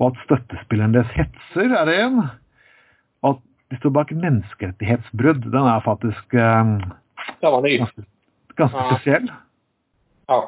og 0.00 0.10
at 0.10 0.24
støttespilleren 0.24 0.96
deres 0.96 1.12
hetser, 1.14 1.70
er 1.70 1.86
det 1.88 2.00
en. 2.02 2.18
Og 3.22 3.36
at 3.36 3.42
de 3.70 3.80
står 3.80 3.94
bak 3.94 4.12
menneskerettighetsbrudd. 4.16 5.46
Den 5.52 5.70
er 5.70 5.84
faktisk 5.84 6.34
um, 6.34 6.76
ganske, 7.42 8.06
ganske 8.58 8.88
spesiell. 8.90 9.30
Ja. 10.28 10.40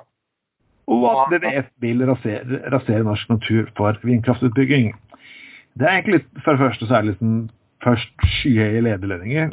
Og 0.86 1.06
at 1.10 1.32
WWF 1.32 1.70
vil 1.82 2.04
rasere, 2.06 2.60
rasere, 2.72 3.02
norsk 3.02 3.30
natur 3.30 3.70
for 3.76 3.98
vindkraftutbygging. 4.02 4.92
Det 5.78 5.88
er 5.88 5.98
egentlig 5.98 6.20
for 6.44 6.54
det 6.54 6.60
første 6.60 6.86
så 6.86 6.94
er 6.94 7.00
det 7.02 7.10
liksom 7.10 7.48
først 7.84 8.28
skyhøye 8.36 8.80
lederlønninger. 8.80 9.50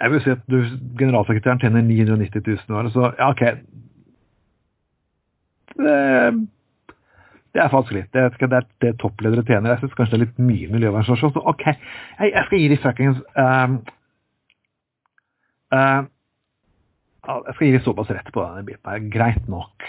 Jeg 0.00 0.10
vil 0.10 0.22
si 0.22 0.30
at 0.30 0.44
du, 0.50 0.62
generalsekretæren 0.98 1.58
tjener 1.58 1.82
990 1.82 2.42
000 2.68 2.78
år, 2.78 2.88
så 2.88 3.12
ja, 3.18 3.30
OK. 3.30 3.40
Det, 5.78 6.48
det 7.54 7.62
er 7.62 7.68
faktisk 7.68 7.94
litt. 7.96 8.12
Det, 8.12 8.38
det 8.40 8.52
er 8.52 8.66
det 8.82 8.98
toppledere 9.02 9.42
tjener. 9.42 9.70
Jeg 9.70 9.82
syns 9.82 9.96
kanskje 9.98 10.14
det 10.14 10.20
er 10.20 10.26
litt 10.26 10.38
mye 10.38 10.70
miljøvernstasjon. 10.74 11.32
Så 11.34 11.42
OK, 11.52 11.64
jeg, 12.20 12.44
skal 12.46 12.62
gi 12.62 12.68
de 12.70 12.78
fuckings 12.82 13.18
um, 13.34 13.80
uh, 15.74 16.06
Jeg 17.28 17.54
skal 17.54 17.68
gi 17.68 17.80
såpass 17.84 18.10
rett 18.14 18.30
på 18.32 18.40
denne 18.40 18.64
biten 18.64 18.88
her. 18.88 19.02
Greit 19.12 19.48
nok. 19.52 19.84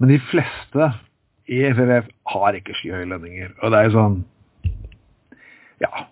Men 0.00 0.10
de 0.10 0.18
fleste 0.30 0.90
i 1.50 1.60
FFF 1.70 2.08
har 2.32 2.56
ikke 2.58 2.74
skyhøye 2.78 3.08
lønninger. 3.10 3.52
Og 3.60 3.70
det 3.72 3.78
er 3.78 3.88
jo 3.88 3.96
sånn 3.98 4.20
Ja. 5.80 6.06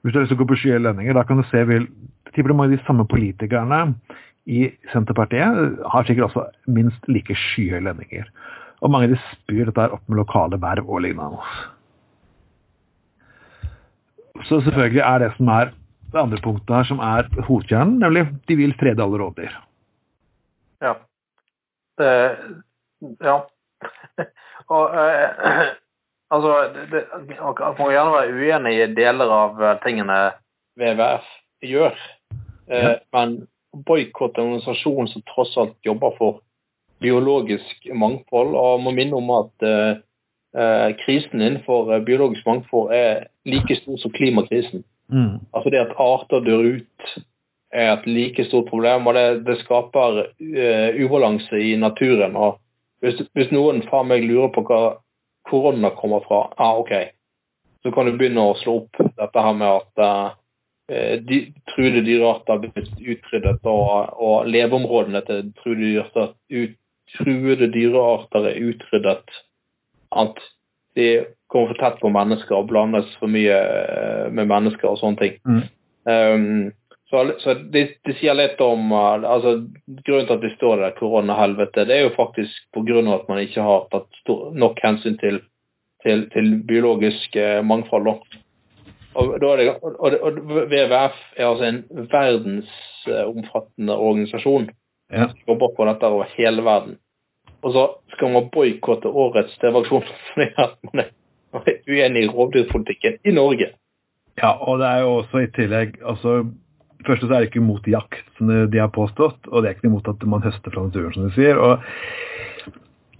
Hvis 0.00 0.12
du 0.12 0.18
har 0.18 0.24
lyst 0.24 0.34
til 0.34 0.38
å 0.38 0.42
gå 0.44 0.50
på 0.52 0.58
skyhøye 0.60 0.84
lønninger, 0.84 1.16
da 1.16 1.24
kan 1.24 1.40
du 1.40 1.46
se 1.50 1.64
vel 1.68 1.88
Tipper 2.34 2.50
det 2.50 2.58
av 2.58 2.72
de 2.72 2.78
samme 2.82 3.04
politikerne 3.06 3.94
i 4.50 4.64
Senterpartiet 4.90 5.84
har 5.92 6.06
sikkert 6.06 6.26
også 6.26 6.48
minst 6.66 7.06
like 7.06 7.36
skyhøye 7.38 7.84
lønninger. 7.86 8.26
Og 8.82 8.90
mange 8.90 9.12
de 9.12 9.18
spyr 9.30 9.68
dette 9.68 9.86
opp 9.94 10.02
med 10.08 10.18
lokale 10.18 10.58
verv 10.60 10.90
og 10.90 11.04
lignende. 11.04 11.38
Så 14.48 14.58
selvfølgelig 14.66 15.04
er 15.06 15.22
det 15.22 15.30
som 15.36 15.52
er 15.54 15.70
det 16.14 16.22
andre 16.22 16.40
punktet 16.42 16.74
her, 16.76 16.88
som 16.88 17.00
er 17.04 17.28
hovedkjernen, 17.48 17.98
nemlig 18.02 18.26
de 18.48 18.58
vil 18.58 18.74
frede 18.80 19.02
alle 19.02 19.20
rovdyr. 19.20 19.54
Ja. 20.84 20.94
Det, 21.98 22.12
ja. 23.22 23.36
og 24.74 24.94
eh, 24.98 25.72
altså 26.34 26.52
det, 26.90 27.02
Man 27.28 27.76
må 27.78 27.90
gjerne 27.92 28.14
være 28.14 28.38
uenig 28.38 28.74
i 28.78 28.92
deler 28.96 29.34
av 29.34 29.60
tingene 29.84 30.18
WWF 30.80 31.26
gjør, 31.64 31.98
eh, 32.70 32.88
ja. 32.88 32.94
men 33.14 33.44
boikott 33.74 34.38
en 34.38 34.54
organisasjon 34.54 35.08
som 35.10 35.22
tross 35.34 35.54
alt 35.58 35.76
jobber 35.86 36.14
for 36.18 36.40
biologisk 37.02 37.88
mangfold. 37.94 38.54
Og 38.54 38.82
må 38.84 38.94
minne 38.94 39.18
om 39.18 39.30
at 39.34 39.66
eh, 39.66 40.00
eh, 40.56 40.90
krisen 41.04 41.42
innenfor 41.42 41.92
eh, 41.94 42.02
biologisk 42.06 42.46
mangfold 42.46 42.94
er 42.94 43.26
like 43.48 43.78
stor 43.82 44.00
som 44.02 44.14
klimakrisen. 44.14 44.84
Mm. 45.14 45.38
Altså 45.54 45.70
det 45.70 45.80
at 45.84 45.96
arter 46.00 46.42
dør 46.42 46.68
ut 46.76 47.14
er 47.74 47.92
et 47.92 48.06
like 48.06 48.44
stort 48.48 48.68
problem, 48.70 49.06
og 49.06 49.14
det, 49.14 49.26
det 49.46 49.58
skaper 49.62 50.20
uh, 50.26 51.00
ubalanse 51.04 51.58
i 51.58 51.74
naturen. 51.76 52.36
og 52.36 52.60
hvis, 53.02 53.20
hvis 53.36 53.50
noen 53.52 53.82
fra 53.88 54.02
meg 54.06 54.24
lurer 54.24 54.52
på 54.54 54.64
hva 54.68 54.80
korona 55.50 55.90
kommer 55.98 56.24
fra, 56.24 56.46
ah, 56.56 56.78
ok, 56.80 56.92
så 57.82 57.92
kan 57.92 58.08
du 58.08 58.14
begynne 58.16 58.40
å 58.40 58.56
slå 58.56 58.78
opp 58.84 59.02
dette 59.18 59.44
her 59.46 59.58
med 59.58 59.68
at 59.68 60.04
uh, 60.04 61.18
de, 61.28 61.40
truede 61.74 62.04
dyrearter 62.06 62.62
blitt 62.62 62.94
utryddet, 62.98 63.60
og, 63.66 64.14
og 64.18 64.48
leveområdene 64.50 65.22
til 65.26 65.52
truede 65.60 65.82
dyrearter 65.82 66.32
ut, 66.54 66.78
truede 67.18 67.68
dyrearter 67.74 68.50
er 68.50 68.62
utryddet. 68.70 69.42
At 70.14 70.38
de 70.94 71.08
kommer 71.54 71.70
for 71.70 71.78
tett 71.78 72.00
på 72.02 72.10
mennesker 72.10 72.56
og 72.58 72.66
blandes 72.70 73.10
for 73.20 73.30
mye 73.30 73.54
eh, 73.54 74.24
med 74.34 74.50
mennesker 74.50 74.90
og 74.90 74.98
sånne 74.98 75.20
ting. 75.20 75.36
Mm. 75.46 75.62
Um, 76.04 76.72
så, 77.10 77.22
så 77.38 77.54
det, 77.54 77.84
de 78.04 78.14
sier 78.18 78.34
litt 78.34 78.58
om 78.60 78.90
uh, 78.92 79.22
altså 79.22 79.54
Grunnen 79.86 80.26
til 80.26 80.34
at 80.34 80.42
vi 80.42 80.50
står 80.56 80.82
der 80.82 80.96
koronahelvete, 80.98 81.86
det 81.86 81.94
er 81.96 82.02
jo 82.08 82.16
faktisk 82.16 82.66
pga. 82.74 83.00
at 83.14 83.28
man 83.30 83.38
ikke 83.44 83.62
har 83.62 83.86
tatt 83.92 84.10
stor, 84.24 84.50
nok 84.52 84.82
hensyn 84.82 85.16
til, 85.22 85.40
til, 86.02 86.26
til 86.34 86.50
biologisk 86.66 87.38
uh, 87.38 87.62
mangfold. 87.62 88.10
Og, 88.10 88.24
og, 89.14 89.38
og, 89.38 90.10
og 90.10 90.32
WWF 90.42 91.16
er 91.38 91.46
altså 91.46 91.64
en 91.70 91.84
verdensomfattende 92.10 93.94
organisasjon 93.94 94.72
Ja. 95.12 95.28
som 95.28 95.38
jobber 95.46 95.68
på 95.76 95.84
dette 95.84 96.08
over 96.08 96.30
hele 96.34 96.62
verden. 96.64 96.96
Og 97.62 97.72
så 97.72 97.82
skal 98.14 98.32
man 98.32 98.48
boikotte 98.52 99.08
årets 99.08 99.52
TV-aksjon 99.60 100.02
fordi 100.32 100.48
at 100.58 100.80
man 100.82 100.92
man 100.94 101.04
er 101.04 101.12
uenig 101.54 102.24
i 102.24 102.28
rovdyrpolitikken 102.28 103.18
i 103.24 103.34
Norge. 103.34 103.70
Ja, 104.40 104.50
og 104.58 104.80
det 104.82 104.86
er 104.90 105.00
jo 105.04 105.16
også 105.20 105.44
i 105.44 105.50
tillegg 105.54 105.98
altså, 106.02 106.44
Først 107.04 107.20
så 107.20 107.26
er 107.28 107.42
det 107.42 107.50
ikke 107.50 107.60
imot 107.60 107.84
jakt, 107.86 108.22
som 108.38 108.48
de- 108.48 108.78
har 108.80 108.88
påstått, 108.88 109.44
og 109.52 109.62
det 109.62 109.68
er 109.68 109.74
ikke 109.74 109.90
imot 109.90 110.06
at 110.08 110.22
man 110.26 110.40
høster 110.42 110.72
fra 110.72 110.86
naturen, 110.86 111.12
som 111.12 111.26
de 111.26 111.34
sier. 111.36 111.58
og 111.60 111.78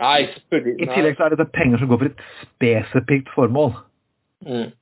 Nei. 0.01 0.23
I 0.25 0.87
tillegg 0.89 1.19
så 1.19 1.27
er 1.27 1.35
dette 1.35 1.53
penger 1.53 1.79
som 1.79 1.91
går 1.91 1.99
for 2.01 2.07
et 2.07 2.23
spesifikt 2.41 3.29
formål. 3.35 3.75
Mm. 4.41 4.73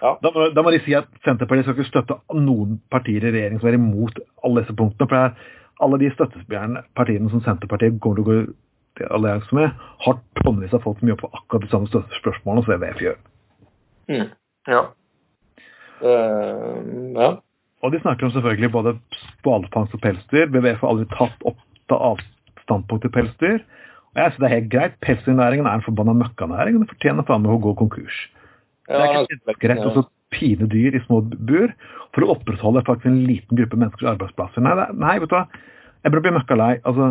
Da 0.00 0.32
må, 0.34 0.48
da 0.50 0.62
må 0.64 0.72
de 0.72 0.80
si 0.84 0.94
at 0.96 1.08
Senterpartiet 1.24 1.68
skal 1.68 1.78
ikke 1.78 1.90
støtte 1.92 2.16
noen 2.34 2.80
partier 2.90 3.22
i 3.22 3.32
regjering 3.34 3.60
som 3.60 3.68
er 3.68 3.78
imot 3.78 4.18
alle 4.44 4.64
disse 4.64 4.76
punktene. 4.76 5.08
For 5.08 5.14
det 5.14 5.22
er 5.22 5.84
alle 5.84 6.00
de 6.02 6.10
støttespillerne 6.14 6.82
partiene 6.96 7.30
som 7.30 7.42
Senterpartiet 7.44 8.00
kommer 8.00 8.20
til 8.20 8.24
å 8.24 8.30
gå 8.30 8.38
allianse 9.08 9.56
med, 9.56 9.76
har 10.04 10.18
tonnevis 10.42 10.74
av 10.76 10.84
folk 10.84 10.98
som 11.00 11.10
jobber 11.10 11.28
på 11.28 11.40
akkurat 11.40 11.66
de 11.66 11.70
samme 11.72 12.02
spørsmålene 12.18 12.64
som 12.64 12.74
WWF 12.74 13.04
gjør. 13.04 13.20
Mm. 14.10 14.26
Ja. 14.68 14.82
Uh, 16.00 16.80
ja. 17.16 17.30
Og 17.80 17.92
de 17.94 18.00
snakker 18.02 18.28
om 18.28 18.32
selvfølgelig 18.34 18.72
både 18.72 18.94
hvalfangst 19.44 19.96
og 19.96 20.02
pelsdyr. 20.04 20.50
WWF 20.52 20.82
har 20.82 20.92
aldri 20.92 21.08
tatt 21.14 21.46
opp 21.48 21.96
av 21.96 22.20
standpunkt 22.64 23.06
til 23.06 23.14
pelsdyr. 23.14 23.62
Og 24.10 24.20
jeg 24.20 24.32
synes 24.32 24.42
det 24.42 24.48
er 24.48 24.56
helt 24.56 24.72
greit. 24.72 24.96
Pelsdyrnæringen 25.06 25.66
er 25.66 25.78
en 25.78 25.86
forbanna 25.86 26.14
møkkanæring, 26.18 26.76
og 26.76 26.84
den 26.84 26.92
fortjener 26.92 27.26
faen 27.26 27.44
meg 27.44 27.54
å 27.54 27.62
gå 27.62 27.74
konkurs. 27.78 28.18
Det 28.90 28.98
er 28.98 29.14
Ja, 29.14 29.22
ikke 29.22 29.60
greit 29.62 29.86
å 29.86 30.08
pine 30.34 30.66
dyr 30.70 30.94
i 30.94 31.02
små 31.06 31.20
bur 31.22 31.72
for 32.14 32.24
å 32.24 32.34
opprettholde 32.34 32.82
faktisk 32.86 33.10
en 33.10 33.24
liten 33.26 33.58
gruppe 33.58 33.78
menneskers 33.78 34.12
arbeidsplasser. 34.14 34.62
Nei, 34.62 34.74
nei 34.98 35.18
vet 35.22 35.30
du 35.30 35.36
hva. 35.36 35.46
Jeg 36.02 36.12
burde 36.12 36.24
bli 36.26 36.36
møkkalei. 36.36 36.72
Altså, 36.86 37.10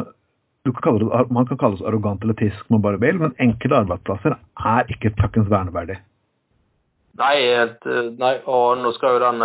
kan 0.77 0.99
det, 0.99 1.07
man 1.33 1.47
kan 1.49 1.57
kalle 1.57 1.79
oss 1.79 1.85
arrogant 1.85 2.23
eller 2.23 2.37
tisk 2.39 2.69
man 2.69 2.83
bare 2.85 3.01
vil, 3.01 3.19
men 3.21 3.35
enkelte 3.41 3.81
arbeidsplasser 3.83 4.37
er 4.73 4.93
ikke 4.93 5.15
takkens 5.19 5.49
verneverdig. 5.51 5.99
Nei, 7.19 7.35
nei, 8.19 8.33
og 8.47 8.79
nå 8.79 8.93
skal 8.95 9.17
jo 9.17 9.25
den 9.25 9.43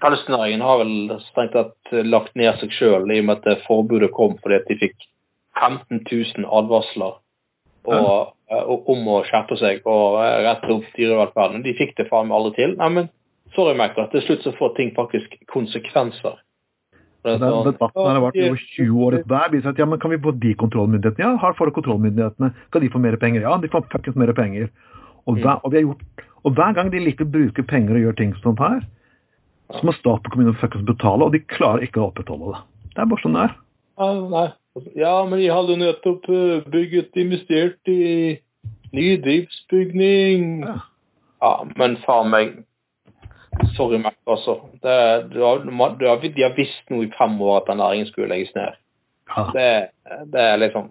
Pelsnæringen 0.00 0.62
har 0.64 0.78
vel 0.80 1.18
strengt 1.26 1.52
tatt 1.52 1.90
lagt 2.08 2.32
ned 2.38 2.56
seg 2.60 2.72
sjøl 2.72 3.10
i 3.12 3.18
og 3.20 3.26
med 3.28 3.44
at 3.46 3.64
forbudet 3.66 4.08
kom 4.16 4.38
fordi 4.40 4.56
at 4.56 4.70
de 4.70 4.78
fikk 4.80 4.96
15 5.60 6.00
000 6.08 6.48
advarsler 6.48 7.18
og, 7.88 8.32
ja. 8.50 8.62
om 8.64 9.10
å 9.12 9.20
skjerpe 9.28 9.58
seg 9.60 9.84
og 9.88 10.18
eh, 10.22 10.40
rette 10.46 10.72
opp 10.72 10.88
dyrevelferden. 10.96 11.64
De 11.64 11.76
fikk 11.78 11.94
det 11.98 12.08
faen 12.10 12.28
meg 12.28 12.38
aldri 12.38 12.54
til. 12.58 12.74
Nei, 12.80 12.90
men 12.96 13.08
sorry, 13.56 13.76
Michael, 13.78 14.10
til 14.12 14.24
slutt 14.26 14.44
så 14.46 14.54
får 14.58 14.74
ting 14.78 14.92
faktisk 14.96 15.36
konsekvenser. 15.52 16.40
Det 17.26 17.34
Den 17.42 17.50
sånn, 17.50 17.66
debatten 17.72 18.06
har 18.06 18.20
vært 18.22 18.36
over 18.44 18.60
20 18.62 19.00
år 19.04 19.16
der. 19.26 19.48
viser 19.50 19.72
at 19.72 19.80
ja, 19.80 19.86
men 19.90 19.98
Kan 19.98 20.12
vi 20.12 20.20
få 20.22 20.32
de 20.38 20.54
kontrollmyndighetene? 20.54 21.24
Ja, 21.24 21.36
har 21.42 21.56
for 21.58 21.70
kontrollmyndighetene. 21.74 22.52
Skal 22.68 22.84
de 22.84 22.90
få 22.92 23.00
mer 23.02 23.16
penger? 23.16 23.42
Ja, 23.42 23.56
de 23.58 23.70
får 23.72 23.88
fuckings 23.92 24.16
mer 24.16 24.32
penger. 24.32 24.70
Og 25.26 25.40
hver, 25.42 25.58
og, 25.64 25.72
vi 25.72 25.80
har 25.80 25.88
gjort, 25.88 26.04
og 26.44 26.54
hver 26.54 26.76
gang 26.76 26.92
de 26.92 27.02
liker 27.02 27.26
å 27.26 27.32
bruke 27.32 27.64
penger 27.66 27.98
og 27.98 28.06
gjøre 28.06 28.18
ting 28.20 28.34
sånn 28.38 28.56
her, 28.62 28.80
så 29.74 29.84
må 29.84 29.92
stat 29.92 30.24
og 30.24 30.32
kommune 30.32 30.54
fuckings 30.56 30.86
betale, 30.88 31.26
og 31.26 31.34
de 31.34 31.42
klarer 31.44 31.84
ikke 31.84 32.00
å 32.00 32.08
opprettholde 32.08 32.54
det. 32.54 32.62
Det 32.94 33.02
er 33.02 33.10
bare 33.10 33.24
sånn 33.24 33.36
det 33.36 33.42
er. 33.48 33.56
Ja, 33.98 34.12
nei. 34.32 34.46
ja, 34.96 35.14
men 35.28 35.42
de 35.42 35.50
hadde 35.52 35.74
jo 35.74 35.80
nettopp 35.82 36.30
eh, 36.32 36.70
bygget, 36.70 37.10
investert 37.18 37.92
i 37.92 38.38
ny 38.94 39.08
driftsbygning. 39.26 40.46
Ja. 40.64 40.78
Ja, 41.38 41.52
men 41.78 41.98
faen 42.02 42.32
meg 42.32 42.54
Sorry, 43.76 43.98
Mac, 44.02 44.16
altså. 44.26 44.58
Det, 44.82 44.98
du 45.32 45.40
har, 45.42 45.64
du 45.64 46.06
har, 46.06 46.20
de 46.22 46.42
har 46.42 46.54
visst 46.56 46.90
nå 46.90 47.02
i 47.04 47.10
fem 47.18 47.40
år 47.42 47.60
at 47.60 47.70
den 47.70 47.80
næringen 47.82 48.06
skulle 48.10 48.30
legges 48.30 48.54
ned. 48.56 48.76
Ja. 49.36 49.44
Det, 49.54 49.68
det 50.32 50.40
er 50.40 50.56
liksom 50.56 50.88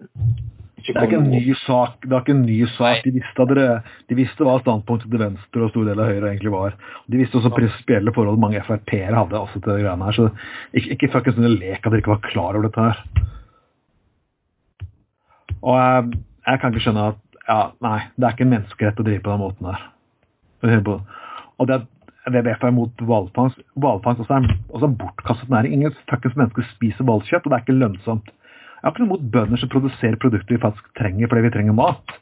Det 0.78 0.96
er 0.96 1.08
ikke 1.08 1.18
en 1.18 1.30
ny 1.30 1.54
sak. 1.66 1.96
Det 2.04 2.12
er 2.12 2.20
ikke 2.22 2.36
en 2.36 2.46
ny 2.46 2.58
sak. 2.76 3.04
De 3.04 3.12
visste, 3.12 3.46
dere, 3.50 3.80
de 4.08 4.16
visste 4.16 4.46
hva 4.46 4.58
standpunktet 4.62 5.10
til 5.10 5.20
venstre 5.20 5.64
og 5.64 5.72
stor 5.72 5.88
del 5.88 6.00
av 6.00 6.08
høyre 6.12 6.30
egentlig 6.30 6.52
var. 6.54 6.76
De 7.10 7.20
visste 7.20 7.40
også 7.40 7.52
prinsipielle 7.56 8.14
forhold 8.14 8.40
mange 8.40 8.62
Frp-ere 8.64 9.16
hadde 9.18 9.40
også 9.40 9.58
til 9.58 9.72
det 9.72 9.82
greiene 9.82 10.06
her. 10.06 10.16
Så 10.16 10.28
ikke, 10.72 10.94
ikke 10.94 11.12
fuckings 11.16 11.40
en 11.40 11.58
lek 11.58 11.82
at 11.82 11.90
dere 11.90 12.02
ikke 12.04 12.14
var 12.14 12.24
klar 12.30 12.54
over 12.54 12.68
dette 12.68 12.86
her. 12.86 13.02
Og 15.58 15.74
jeg, 15.76 16.22
jeg 16.46 16.60
kan 16.60 16.72
ikke 16.72 16.84
skjønne 16.86 17.10
at 17.12 17.24
ja, 17.48 17.60
nei, 17.84 17.98
det 18.16 18.26
er 18.26 18.34
ikke 18.34 18.44
en 18.44 18.52
menneskerett 18.52 19.00
å 19.00 19.06
drive 19.06 19.24
på 19.24 19.32
den 19.32 19.40
måten 19.40 19.70
på. 20.84 20.98
Og 21.58 21.68
det, 21.68 21.78
det 21.80 21.97
vet 22.32 22.64
er 22.64 22.74
mot 22.74 23.02
hvalfangst. 23.08 23.60
Hvalfangst 23.80 24.24
også 24.24 24.36
er 24.36 24.48
også 24.74 24.90
bortkastet 25.00 25.50
næring. 25.52 25.74
Ingen 25.74 25.96
fuckings 26.10 26.36
mennesker 26.36 26.66
spiser 26.74 27.06
hvalkjøtt, 27.08 27.46
og 27.46 27.50
det 27.50 27.56
er 27.58 27.64
ikke 27.64 27.78
lønnsomt. 27.78 28.32
Jeg 28.78 28.86
har 28.86 28.94
ikke 28.94 29.04
noe 29.04 29.14
mot 29.16 29.28
bønder 29.34 29.58
som 29.58 29.70
produserer 29.72 30.18
produkter 30.22 30.54
vi 30.54 30.62
faktisk 30.62 30.90
trenger 30.98 31.30
fordi 31.30 31.46
vi 31.48 31.54
trenger 31.54 31.74
mat. 31.74 32.16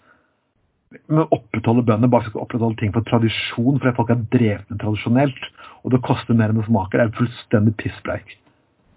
Men 1.11 1.25
å 1.25 1.29
opprettholde 1.37 1.85
bønder 1.85 2.11
bare 2.13 2.31
skal 2.31 2.45
opprettholde 2.45 2.79
ting 2.81 2.95
for 2.95 3.05
tradisjon, 3.09 3.81
fordi 3.83 3.97
folk 3.99 4.13
er 4.15 4.23
drevne 4.33 4.79
tradisjonelt, 4.81 5.49
og 5.85 5.93
det 5.93 6.05
koster 6.07 6.39
mer 6.39 6.53
enn 6.53 6.61
det 6.61 6.69
smaker, 6.69 7.03
er 7.03 7.13
fullstendig 7.19 7.75
pisspreik. 7.83 8.37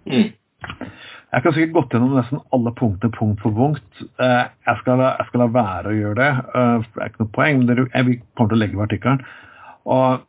Mm. 0.07 0.29
Jeg 1.29 1.45
kan 1.45 1.53
sikkert 1.53 1.75
gått 1.75 1.93
gjennom 1.93 2.15
nesten 2.17 2.41
alle 2.55 2.71
punkter 2.77 3.11
punkt 3.13 3.43
for 3.43 3.53
punkt. 3.55 4.01
Eh, 4.21 4.45
Jeg 4.65 4.81
skal, 4.81 5.03
jeg 5.03 5.27
skal 5.27 5.43
la 5.43 5.49
være 5.53 5.91
å 5.91 5.97
gjøre 5.97 6.17
det, 6.21 6.31
eh, 6.55 6.87
det 6.95 7.03
er 7.03 7.11
ikke 7.11 7.23
noe 7.25 7.35
poeng, 7.35 7.59
men 7.59 7.69
det, 7.69 8.05
vi 8.07 8.17
kommer 8.33 8.53
til 8.53 8.57
å 8.57 8.61
legge 8.63 8.79
ved 8.79 8.87
artikkelen. 8.87 9.21
Og 9.89 10.25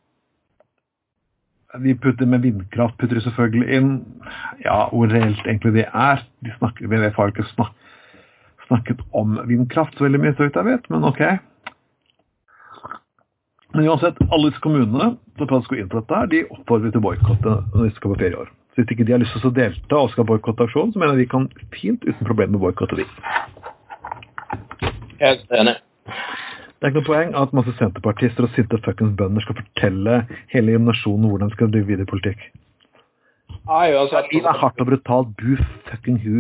vi 1.79 1.95
putter 1.95 2.27
med 2.27 2.43
vindkraft 2.43 2.97
putter 2.99 3.19
de 3.19 3.23
selvfølgelig 3.25 3.77
inn. 3.77 3.93
Ja, 4.65 4.89
hvor 4.91 5.11
reelt 5.11 5.45
egentlig 5.47 5.75
det 5.79 5.87
er. 5.87 6.25
De 6.45 6.55
snakker, 6.59 6.89
vi 6.91 6.99
har 6.99 7.33
ikke 7.33 7.47
snak, 7.53 7.77
snakket 8.67 9.03
om 9.17 9.39
vindkraft 9.47 9.97
så 9.99 10.07
veldig 10.07 10.21
mye, 10.23 10.35
så 10.35 10.47
vidt 10.47 10.59
jeg 10.59 10.69
vet, 10.69 10.91
men 10.91 11.07
ok. 11.07 11.23
Men 13.75 13.87
uansett, 13.87 14.19
alle 14.31 14.51
disse 14.51 14.63
kommunene 14.65 15.13
som 15.39 15.47
går 15.47 15.79
inn 15.79 15.91
på 15.91 16.01
dette, 16.03 16.25
de 16.33 16.41
oppfordrer 16.51 16.91
til 16.95 17.05
boikott 17.05 17.47
når 17.47 17.85
de 17.87 17.93
skal 17.95 18.15
på 18.15 18.19
ferie 18.19 18.41
år. 18.41 18.51
Så 18.71 18.83
hvis 18.83 18.93
ikke 18.95 19.07
de 19.07 19.15
har 19.15 19.23
lyst 19.23 19.35
til 19.39 19.51
å 19.51 19.55
delta 19.55 19.99
og 19.99 20.11
skal 20.13 20.27
boikotte 20.27 20.67
aksjonen, 20.67 20.93
så 20.95 21.01
mener 21.03 21.15
jeg 21.19 21.27
de 21.27 21.31
kan 21.31 21.47
fint 21.75 22.05
uten 22.07 22.27
problemer 22.27 22.63
boikotte 22.63 22.99
de. 22.99 23.07
Helt 25.23 25.55
enig. 25.55 25.77
Det 26.81 26.87
er 26.89 26.95
ikke 26.95 27.03
noe 27.03 27.09
poeng 27.11 27.35
at 27.37 27.51
masse 27.53 27.73
senterpartister 27.77 28.47
og 28.47 28.55
sinte 28.55 28.79
fuckings 28.81 29.13
bønder 29.19 29.45
skal 29.45 29.59
fortelle 29.59 30.15
hele 30.49 30.79
nasjonen 30.81 31.29
hvordan 31.29 31.51
de 31.51 31.57
skal 31.59 31.73
drive 31.75 31.91
videre 31.91 32.09
politikk. 32.09 32.47
Nei, 33.69 33.91
altså, 33.93 34.23
Livet 34.33 34.49
er 34.49 34.57
hardt 34.63 34.81
og 34.81 34.89
brutalt. 34.89 35.35
Bu 35.37 35.59
fucking 35.91 36.17
hu. 36.25 36.39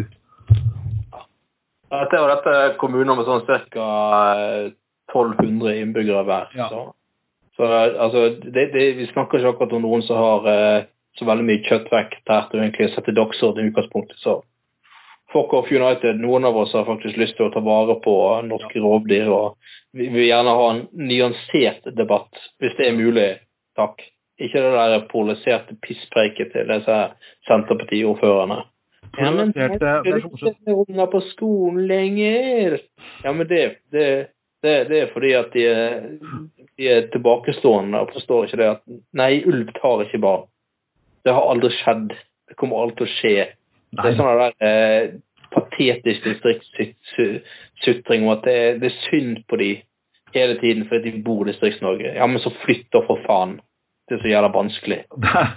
Dette 1.91 2.17
er 2.17 2.23
jo 2.23 2.31
dette 2.31 2.55
kommuner 2.81 3.19
med 3.19 3.29
sånn 3.29 3.45
ca. 3.45 3.91
1200 5.13 5.77
innbyggere 5.83 6.25
hver. 6.25 6.49
Ja. 6.57 6.71
Så, 6.73 6.87
så 7.59 7.69
altså, 7.77 8.25
det, 8.41 8.71
det, 8.73 8.87
vi 8.97 9.11
snakker 9.13 9.43
ikke 9.43 9.53
akkurat 9.53 9.77
om 9.77 9.85
noen 9.85 10.07
som 10.07 10.23
har 10.23 10.49
eh, 10.55 10.89
så 11.19 11.29
veldig 11.29 11.45
mye 11.51 11.65
kjøttvekt 11.67 12.33
her 12.33 12.49
til 12.49 12.65
å 12.65 12.93
sette 12.95 13.17
dagsorden 13.19 13.67
i 13.67 13.75
utgangspunktet. 13.75 14.17
Så 14.23 14.41
fuck 15.33 15.53
off 15.55 15.71
United. 15.73 16.19
Noen 16.21 16.45
av 16.45 16.57
oss 16.57 16.73
har 16.75 16.85
faktisk 16.89 17.17
lyst 17.21 17.37
til 17.39 17.47
å 17.49 17.53
ta 17.55 17.61
vare 17.65 17.95
på 18.05 18.15
norske 18.49 18.81
rovdyr. 18.83 19.29
og 19.31 19.57
Vi 19.95 20.07
vi 20.09 20.15
vil 20.21 20.29
gjerne 20.29 20.55
ha 20.59 20.71
en 20.75 20.87
nyansert 20.93 21.87
debatt, 21.97 22.31
hvis 22.61 22.77
det 22.79 22.89
er 22.89 22.97
mulig. 22.99 23.29
Takk. 23.77 24.03
Ikke 24.41 24.61
det 24.63 24.73
der 24.73 25.07
polariserte 25.11 25.75
pisspreiket 25.85 26.53
til 26.53 26.67
disse 26.71 26.99
Senterpartiordførerne. 27.49 28.63
Ja, 29.19 29.31
men 29.31 29.53
er- 29.57 29.71
er- 29.75 30.03
er 30.07 30.17
ikke 30.19 30.75
unger 30.89 31.07
på 31.07 31.21
skolen 31.31 31.87
lenger. 31.89 32.79
Ja, 33.25 33.33
men 33.33 33.47
det, 33.49 33.77
det, 33.93 34.29
det, 34.63 34.89
det 34.89 35.01
er 35.03 35.13
fordi 35.13 35.33
at 35.35 35.53
de 35.53 35.65
er, 35.67 36.01
de 36.79 36.89
er 36.89 37.09
tilbakestående 37.13 37.99
og 38.01 38.13
forstår 38.15 38.45
ikke 38.47 38.57
det 38.57 38.69
at 38.71 38.83
Nei, 39.13 39.43
ulv 39.47 39.73
tar 39.81 40.05
ikke 40.05 40.21
barn. 40.23 40.47
Det 41.25 41.33
har 41.35 41.51
aldri 41.51 41.71
skjedd. 41.75 42.15
Det 42.49 42.57
kommer 42.57 42.81
aldri 42.83 42.97
til 42.97 43.07
å 43.07 43.15
skje. 43.19 43.47
Det 43.93 44.05
er 44.13 44.17
sånn 44.19 44.39
der 44.39 44.53
eh, 44.63 45.15
patetisk 45.51 46.23
distriktssutring 46.29 48.23
om 48.27 48.35
at 48.37 48.45
det, 48.47 48.55
er- 48.55 48.79
det 48.83 48.91
er 48.93 48.99
synd 49.11 49.41
på 49.51 49.59
de 49.59 49.71
hele 50.35 50.55
tiden 50.61 50.85
fordi 50.89 51.11
de 51.17 51.23
bor 51.27 51.43
i 51.49 51.51
Distrikts-Norge. 51.53 52.13
Ja, 52.15 52.27
men 52.31 52.39
så 52.43 52.53
flytter 52.65 53.03
for 53.09 53.19
faen. 53.27 53.57
Det 54.11 54.17
er 54.19 54.23
så 54.25 54.31
jævla 54.33 54.49
vanskelig. 54.55 55.01
det 55.23 55.31
er, 55.39 55.51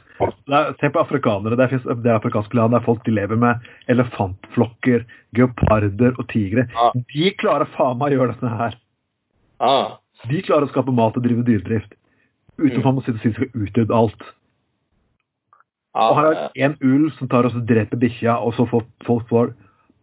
er, 0.53 0.73
se 0.81 0.89
på 0.93 1.01
afrikanere. 1.01 1.57
Det 1.57 1.69
finnes 1.71 2.01
det 2.03 2.09
er 2.11 2.19
afrikanske 2.19 2.57
land 2.57 2.73
der 2.75 2.83
folk 2.85 3.01
de 3.05 3.11
lever 3.15 3.37
med 3.41 3.63
elefantflokker, 3.89 5.05
geoparder 5.37 6.13
og 6.21 6.27
tigre. 6.29 6.67
Ja. 6.73 6.91
De 6.93 7.31
klarer 7.41 7.69
faen 7.77 7.97
meg 8.01 8.13
å 8.13 8.19
gjøre 8.19 8.35
dette 8.35 8.51
her. 8.59 8.77
Ah, 9.63 9.97
De 10.29 10.41
klarer 10.45 10.67
å 10.67 10.71
skape 10.73 10.93
mat 10.93 11.17
og 11.17 11.23
drive 11.25 11.43
dyredrift. 11.47 11.93
Utenfor 12.57 12.79
Mm. 12.79 12.85
man 12.85 12.95
må 12.95 13.01
si 13.05 13.11
de 13.11 13.33
skal 13.33 13.49
utrydde 13.57 13.93
alt. 13.97 14.21
Og 15.93 16.15
her 16.17 16.49
er 16.55 16.65
en 16.71 16.77
ulv 16.81 17.11
som 17.19 17.29
tar 17.29 17.45
og 17.45 17.57
dreper 17.69 17.99
bikkja, 18.01 18.39
og 18.41 18.55
så 18.57 18.65
får 18.69 18.85
folk 19.05 19.27
får 19.29 19.51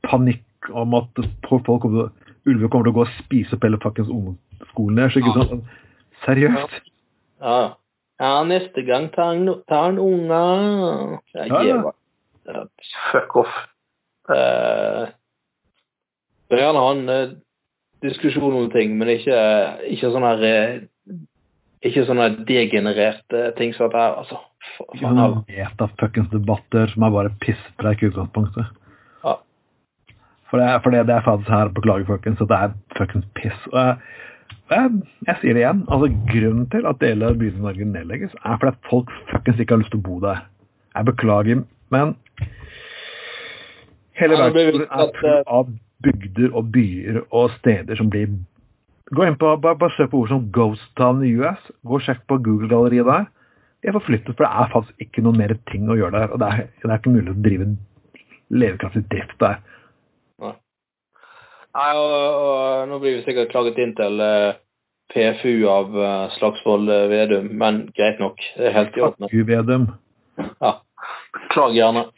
panikk 0.06 0.70
om 0.70 0.94
at 0.94 1.18
folk 1.48 1.66
kommer, 1.66 2.12
ulver 2.46 2.68
kommer 2.70 2.86
til 2.86 2.92
å 2.94 2.98
gå 3.00 3.06
og 3.08 3.14
spise 3.18 3.56
opp 3.56 3.64
hele 3.66 3.80
fuckings 3.82 4.08
ungdomsskolen 4.12 4.96
deres. 5.00 5.16
Ikke 5.18 5.32
Ja. 5.34 5.44
sant? 5.48 5.64
Seriøst. 6.24 6.80
ja. 7.42 7.60
Ja, 8.20 8.44
neste 8.44 8.82
gang 8.84 9.08
tar 9.14 9.30
han, 9.32 9.48
tar 9.68 9.84
han 9.88 9.98
unger. 9.98 11.20
Ja, 11.34 11.44
Ja, 11.46 11.62
ja. 11.62 11.92
ja, 12.46 12.64
Fuck 13.12 13.36
off. 13.36 13.54
Uh, 14.28 15.08
jeg 16.50 16.58
vil 16.58 16.58
gjerne 16.58 16.82
ha 16.84 16.90
en 16.92 17.08
eh, 17.08 17.32
diskusjon 18.02 18.56
om 18.58 18.70
ting, 18.70 18.98
men 18.98 19.08
ikke, 19.08 19.38
ikke 19.88 20.10
sånn 20.12 20.26
her 20.26 20.42
eh, 20.44 20.80
ikke 21.86 22.04
sånne 22.08 22.28
degenererte 22.48 23.50
ting 23.58 23.72
som 23.76 23.88
dette 23.88 24.02
her, 24.02 24.16
altså. 24.20 24.40
Faen, 24.76 25.00
sånne 25.00 25.26
meta-fuckings 25.48 26.28
debatter 26.34 26.90
som 26.92 27.06
er 27.06 27.14
bare 27.14 27.32
pisspreik 27.40 28.02
i 28.02 28.10
utgangspunktet. 28.10 28.68
Ja. 29.24 29.38
For, 30.50 30.60
det, 30.60 30.68
for 30.84 30.92
det, 30.92 31.06
det 31.08 31.16
er 31.16 31.24
faktisk 31.24 31.52
her, 31.54 31.72
beklager 31.76 32.08
folkens, 32.10 32.42
at 32.44 32.52
det 32.52 32.58
er 32.58 32.74
fuckings 32.98 33.28
piss. 33.38 33.66
Og 33.72 33.80
jeg, 33.80 33.96
jeg, 34.74 35.02
jeg 35.30 35.40
sier 35.40 35.56
det 35.56 35.64
igjen, 35.64 35.84
altså 35.88 36.10
grunnen 36.28 36.68
til 36.74 36.88
at 36.90 37.00
deler 37.00 37.32
av 37.32 37.40
byen 37.40 37.60
i 37.62 37.64
Norge 37.64 37.90
nedlegges, 37.94 38.36
er 38.44 38.60
fordi 38.60 38.74
at 38.74 38.90
folk 38.92 39.14
fuckings 39.32 39.64
ikke 39.64 39.78
har 39.78 39.84
lyst 39.84 39.94
til 39.96 40.02
å 40.02 40.08
bo 40.10 40.20
der. 40.26 40.44
Jeg 40.98 41.08
beklager, 41.08 41.64
men 41.94 42.16
hele 44.20 44.36
verden 44.36 44.84
er 44.84 45.14
full 45.16 45.44
av 45.48 45.72
bygder 46.04 46.52
og 46.56 46.70
byer 46.74 47.22
og 47.30 47.52
steder 47.58 47.96
som 47.96 48.10
blir 48.12 48.28
Gå 49.10 49.26
inn 49.26 49.38
på, 49.38 49.50
bare, 49.58 49.78
bare 49.78 49.94
søk 49.96 50.12
på 50.12 50.22
ord 50.22 50.30
som 50.30 50.46
Ghost 50.54 50.86
Town 50.98 51.24
i 51.26 51.32
US. 51.40 51.62
Gå 51.82 51.98
og 51.98 52.04
sjekk 52.06 52.22
på 52.30 52.38
Google-galleriet 52.46 53.08
der. 53.08 53.28
De 53.80 53.88
er 53.90 53.96
forflyttet, 53.96 54.36
for 54.36 54.44
det 54.44 54.50
er 54.50 54.72
faktisk 54.74 55.06
ikke 55.06 55.24
noe 55.24 55.34
mer 55.34 55.56
ting 55.70 55.88
å 55.90 55.96
gjøre 55.98 56.18
der. 56.18 56.34
Og 56.34 56.42
det 56.42 56.50
er, 56.52 56.68
det 56.82 56.90
er 56.90 57.00
ikke 57.00 57.14
mulig 57.16 57.32
å 57.32 57.42
drive 57.46 57.68
levekraftig 58.50 59.04
drift 59.10 59.38
der. 59.42 59.58
Nei, 61.70 61.90
og, 61.94 62.12
og 62.42 62.90
nå 62.90 62.98
blir 63.02 63.18
vi 63.18 63.26
sikkert 63.26 63.52
klaget 63.52 63.78
inn 63.78 63.92
til 63.98 64.18
uh, 64.18 64.58
PFU 65.14 65.66
av 65.70 65.94
uh, 65.94 66.30
Slagsvold 66.34 66.90
uh, 66.90 67.04
Vedum, 67.10 67.46
men 67.62 67.84
greit 67.94 68.18
nok. 68.22 68.42
Det 68.56 68.70
er 68.70 68.74
helt 68.74 68.98
i 68.98 69.04
orden. 69.06 69.28
Fuck 69.30 69.50
Vedum. 69.50 69.86
Ja. 70.58 70.72
Klag 71.54 71.76
gjerne. 71.78 72.08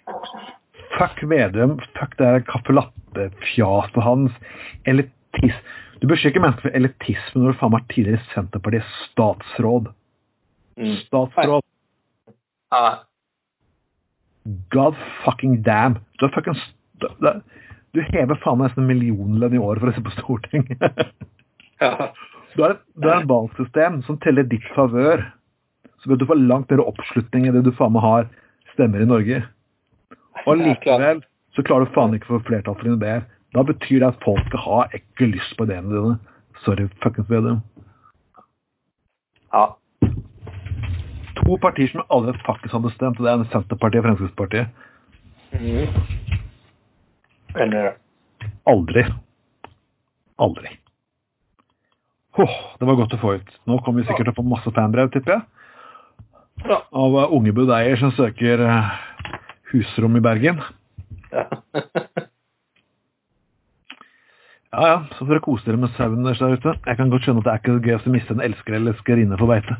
Fuck 0.97 1.21
Vedum. 1.29 1.77
Fuck 1.99 2.17
det 2.17 2.31
der 2.31 2.47
caffè 2.49 2.77
latte-fjaset 2.79 4.01
hans. 4.07 4.41
Elitis. 4.89 5.61
Du 6.03 6.09
beskylder 6.11 6.33
ikke 6.35 6.43
mennesker 6.43 6.67
for 6.67 6.77
elitisme 6.77 7.41
når 7.45 7.53
du 7.55 7.59
faen 7.61 7.73
meg 7.73 7.85
er 7.85 7.93
tidligere 7.95 8.25
Senterpartiets 8.33 8.95
statsråd. 9.13 9.93
Mm. 10.81 10.97
Statsråd. 11.05 11.63
Ja, 12.73 12.91
God 14.75 14.97
fucking 15.25 15.61
damn. 15.63 16.01
Du 16.19 16.27
er 16.27 16.33
fucking 16.35 16.59
du- 16.99 18.01
hever 18.11 18.39
faen 18.43 18.59
meg 18.59 18.71
nesten 18.71 18.83
en 18.83 18.91
millionlønn 18.91 19.55
i 19.55 19.61
året 19.63 19.83
for 19.83 19.91
å 19.91 19.95
se 19.95 20.03
på 20.03 20.15
Stortinget. 20.17 20.83
ja. 21.83 22.11
Du 22.57 22.63
har 22.65 22.75
et, 22.75 22.83
et 22.99 23.29
valgsystem 23.29 24.03
som 24.07 24.19
teller 24.21 24.45
ditt 24.49 24.65
favør. 24.75 25.23
Så 26.03 26.11
vil 26.11 26.19
du 26.19 26.27
få 26.27 26.35
langt 26.35 26.73
mer 26.73 26.83
oppslutning 26.83 27.47
enn 27.47 27.55
det 27.55 27.65
du 27.69 27.73
faen 27.79 27.95
meg 27.95 28.03
har 28.03 28.27
stemmer 28.75 29.05
i 29.05 29.09
Norge. 29.09 29.45
Og 30.47 30.59
likevel 30.59 31.23
så 31.55 31.63
klarer 31.63 31.87
du 31.87 31.95
faen 31.95 32.17
ikke 32.17 32.27
å 32.33 32.41
få 32.41 32.47
flertall 32.49 32.75
for 32.75 32.89
dine 32.89 32.99
ideer. 32.99 33.23
Da 33.53 33.63
betyr 33.69 34.01
det 34.01 34.09
at 34.09 34.25
folk 34.25 34.41
skal 34.49 34.65
ha 34.65 34.79
ikke 34.97 35.29
lyst 35.35 35.57
på 35.59 35.67
ideene 35.69 35.93
dine. 35.93 36.19
Sorry, 36.65 36.89
fuckings 37.03 37.31
Vedum. 37.31 37.61
ja. 39.53 39.67
To 41.43 41.57
partier 41.59 41.89
som 41.91 42.05
alle 42.11 42.35
faktisk 42.47 42.73
hadde 42.73 42.93
stemt, 42.95 43.19
og 43.19 43.27
det 43.27 43.33
er 43.33 43.51
Senterpartiet 43.53 44.01
og 44.01 44.05
Fremskrittspartiet. 44.07 44.67
Mm. 45.53 45.87
Eller. 47.61 47.91
Aldri. 48.67 49.05
Aldri. 50.39 50.79
Åh, 52.39 52.55
det 52.79 52.89
var 52.89 52.97
godt 52.97 53.17
å 53.17 53.21
få 53.21 53.35
ut. 53.41 53.51
Nå 53.69 53.81
kommer 53.83 54.01
vi 54.01 54.09
sikkert 54.09 54.31
til 54.31 54.33
å 54.33 54.39
få 54.39 54.47
masse 54.49 54.73
fanbrev, 54.73 55.11
tipper 55.13 55.35
jeg. 55.35 55.43
Ja. 56.63 56.79
Av 56.95 57.17
uh, 57.19 57.35
unge 57.35 57.53
budeier 57.53 57.99
som 57.99 58.13
søker 58.15 58.63
eh, 58.63 58.93
husrom 59.73 60.17
i 60.17 60.23
Bergen. 60.25 60.63
Ja. 61.33 61.49
Ja 64.73 64.87
ja, 64.89 64.99
så 65.13 65.27
får 65.27 65.35
dere 65.35 65.45
kose 65.45 65.67
dere 65.69 65.77
med 65.83 65.91
sauen 65.99 66.25
deres 66.25 66.39
der 66.41 66.55
ute. 66.57 66.73
Jeg 66.87 66.97
kan 66.97 67.11
godt 67.13 67.27
skjønne 67.27 67.43
at 67.43 67.45
det 67.45 67.53
er 67.53 67.61
ikke 67.61 67.75
gøy 67.85 67.97
å 67.99 68.13
miste 68.15 68.33
en 68.37 68.45
elsker 68.47 68.77
eller 68.79 68.95
elskerinne 68.95 69.37
på 69.41 69.49
beite. 69.51 69.75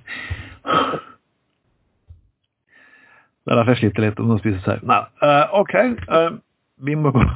Det 3.43 3.51
er 3.51 3.57
derfor 3.59 3.73
jeg 3.73 3.81
sliter 3.81 4.05
litt 4.05 4.21
med 4.21 4.37
å 4.37 4.43
spise 4.43 4.61
sau. 4.67 4.77
Nei, 4.87 5.01
uh, 5.25 5.55
OK. 5.63 5.73
Uh, 6.13 6.37
vi 6.85 6.95
må 6.99 7.11
gå 7.15 7.23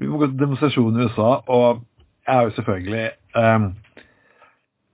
Vi 0.00 0.06
må 0.10 0.18
gå 0.20 0.28
til 0.28 0.38
demonstrasjonen 0.42 1.00
i 1.00 1.06
USA, 1.08 1.30
og 1.48 1.80
jeg 2.26 2.34
har 2.34 2.46
jo 2.48 2.54
selvfølgelig 2.58 3.06
um, 3.40 3.66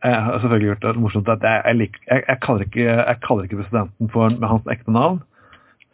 Jeg 0.05 0.23
har 0.25 0.39
selvfølgelig 0.39 0.69
gjort 0.71 0.87
det 0.87 1.03
morsomt 1.03 1.29
at 1.35 1.45
jeg, 1.47 1.63
jeg, 1.67 1.77
lik- 1.83 2.01
jeg, 2.07 2.23
jeg, 2.29 2.39
kaller, 2.47 2.63
ikke, 2.69 2.97
kaller 3.27 3.45
ikke 3.49 3.61
presidenten 3.63 4.11
for 4.15 4.29
med 4.39 4.49
hans 4.49 4.71
ekte 4.73 4.95
navn. 4.95 5.21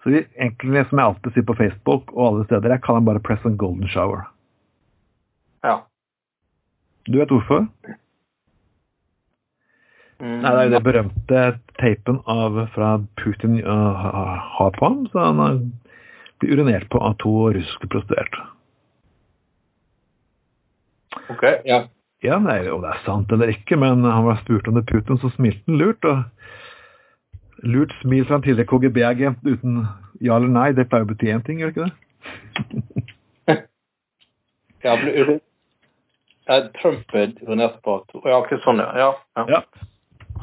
Så 0.07 0.13
vi, 0.15 0.21
egentlig, 0.39 0.85
som 0.87 1.01
jeg 1.01 1.11
alltid 1.11 1.33
sier 1.35 1.45
på 1.49 1.55
Facebook 1.59 2.13
og 2.15 2.27
alle 2.29 2.45
steder, 2.47 2.71
jeg 2.77 2.83
kaller 2.85 3.01
den 3.03 3.07
bare 3.09 3.23
President 3.27 3.57
Golden 3.59 3.89
Shower. 3.91 4.29
ja. 5.67 5.81
Du 7.07 7.19
vet 7.19 7.31
hvorfor? 7.35 7.67
Mm. 10.23 10.37
Nei, 10.45 10.53
det 10.53 10.61
er 10.61 10.69
jo 10.69 10.75
det 10.77 10.83
berømte 10.87 11.41
tapen 11.81 12.21
av, 12.31 12.61
fra 12.75 12.93
Putin 13.19 13.59
uh, 13.67 14.07
har 14.59 14.71
på 14.79 14.85
ham, 14.87 15.03
så 15.11 15.27
han 15.27 15.73
blir 16.39 16.55
urinert 16.55 16.87
på 16.95 17.03
av 17.03 17.19
to 17.19 17.35
russiske 17.59 17.91
prostituerte. 17.91 18.47
Ok, 21.35 21.43
ja. 21.67 21.83
Ja, 22.23 22.39
nei, 22.39 22.63
om 22.71 22.87
det 22.87 22.95
er 22.95 23.03
sant 23.05 23.35
eller 23.35 23.51
ikke, 23.51 23.75
men 23.83 24.07
han 24.07 24.25
var 24.31 24.39
spurt 24.45 24.71
om 24.71 24.79
det 24.79 24.87
Putin, 24.87 25.19
så 25.19 25.35
smilte 25.35 25.67
han 25.67 25.83
lurt. 25.83 26.07
og 26.07 26.23
Lurt 27.65 27.93
smil 28.03 28.27
fra 28.29 28.37
en 28.37 28.45
tidligere 28.45 28.69
KGB-agent 28.69 29.47
uten 29.47 29.87
ja 30.21 30.37
eller 30.37 30.49
nei, 30.53 30.71
det 30.77 30.89
pleier 30.91 31.07
å 31.07 31.11
bety 31.11 31.31
én 31.33 31.45
ting, 31.45 31.61
gjør 31.61 31.73
det 31.73 31.77
ikke 31.77 31.89
det? 31.89 31.95
Ja, 34.85 34.95
Ja, 36.47 36.61
Trump 36.79 37.15
er 37.15 37.33
på 37.83 37.97
Ja, 38.25 38.39
ikke 38.45 38.61
sånn, 38.63 38.79
ja. 38.79 38.91
Ja, 38.95 39.09
ja. 39.37 39.47
Ja. 39.51 39.61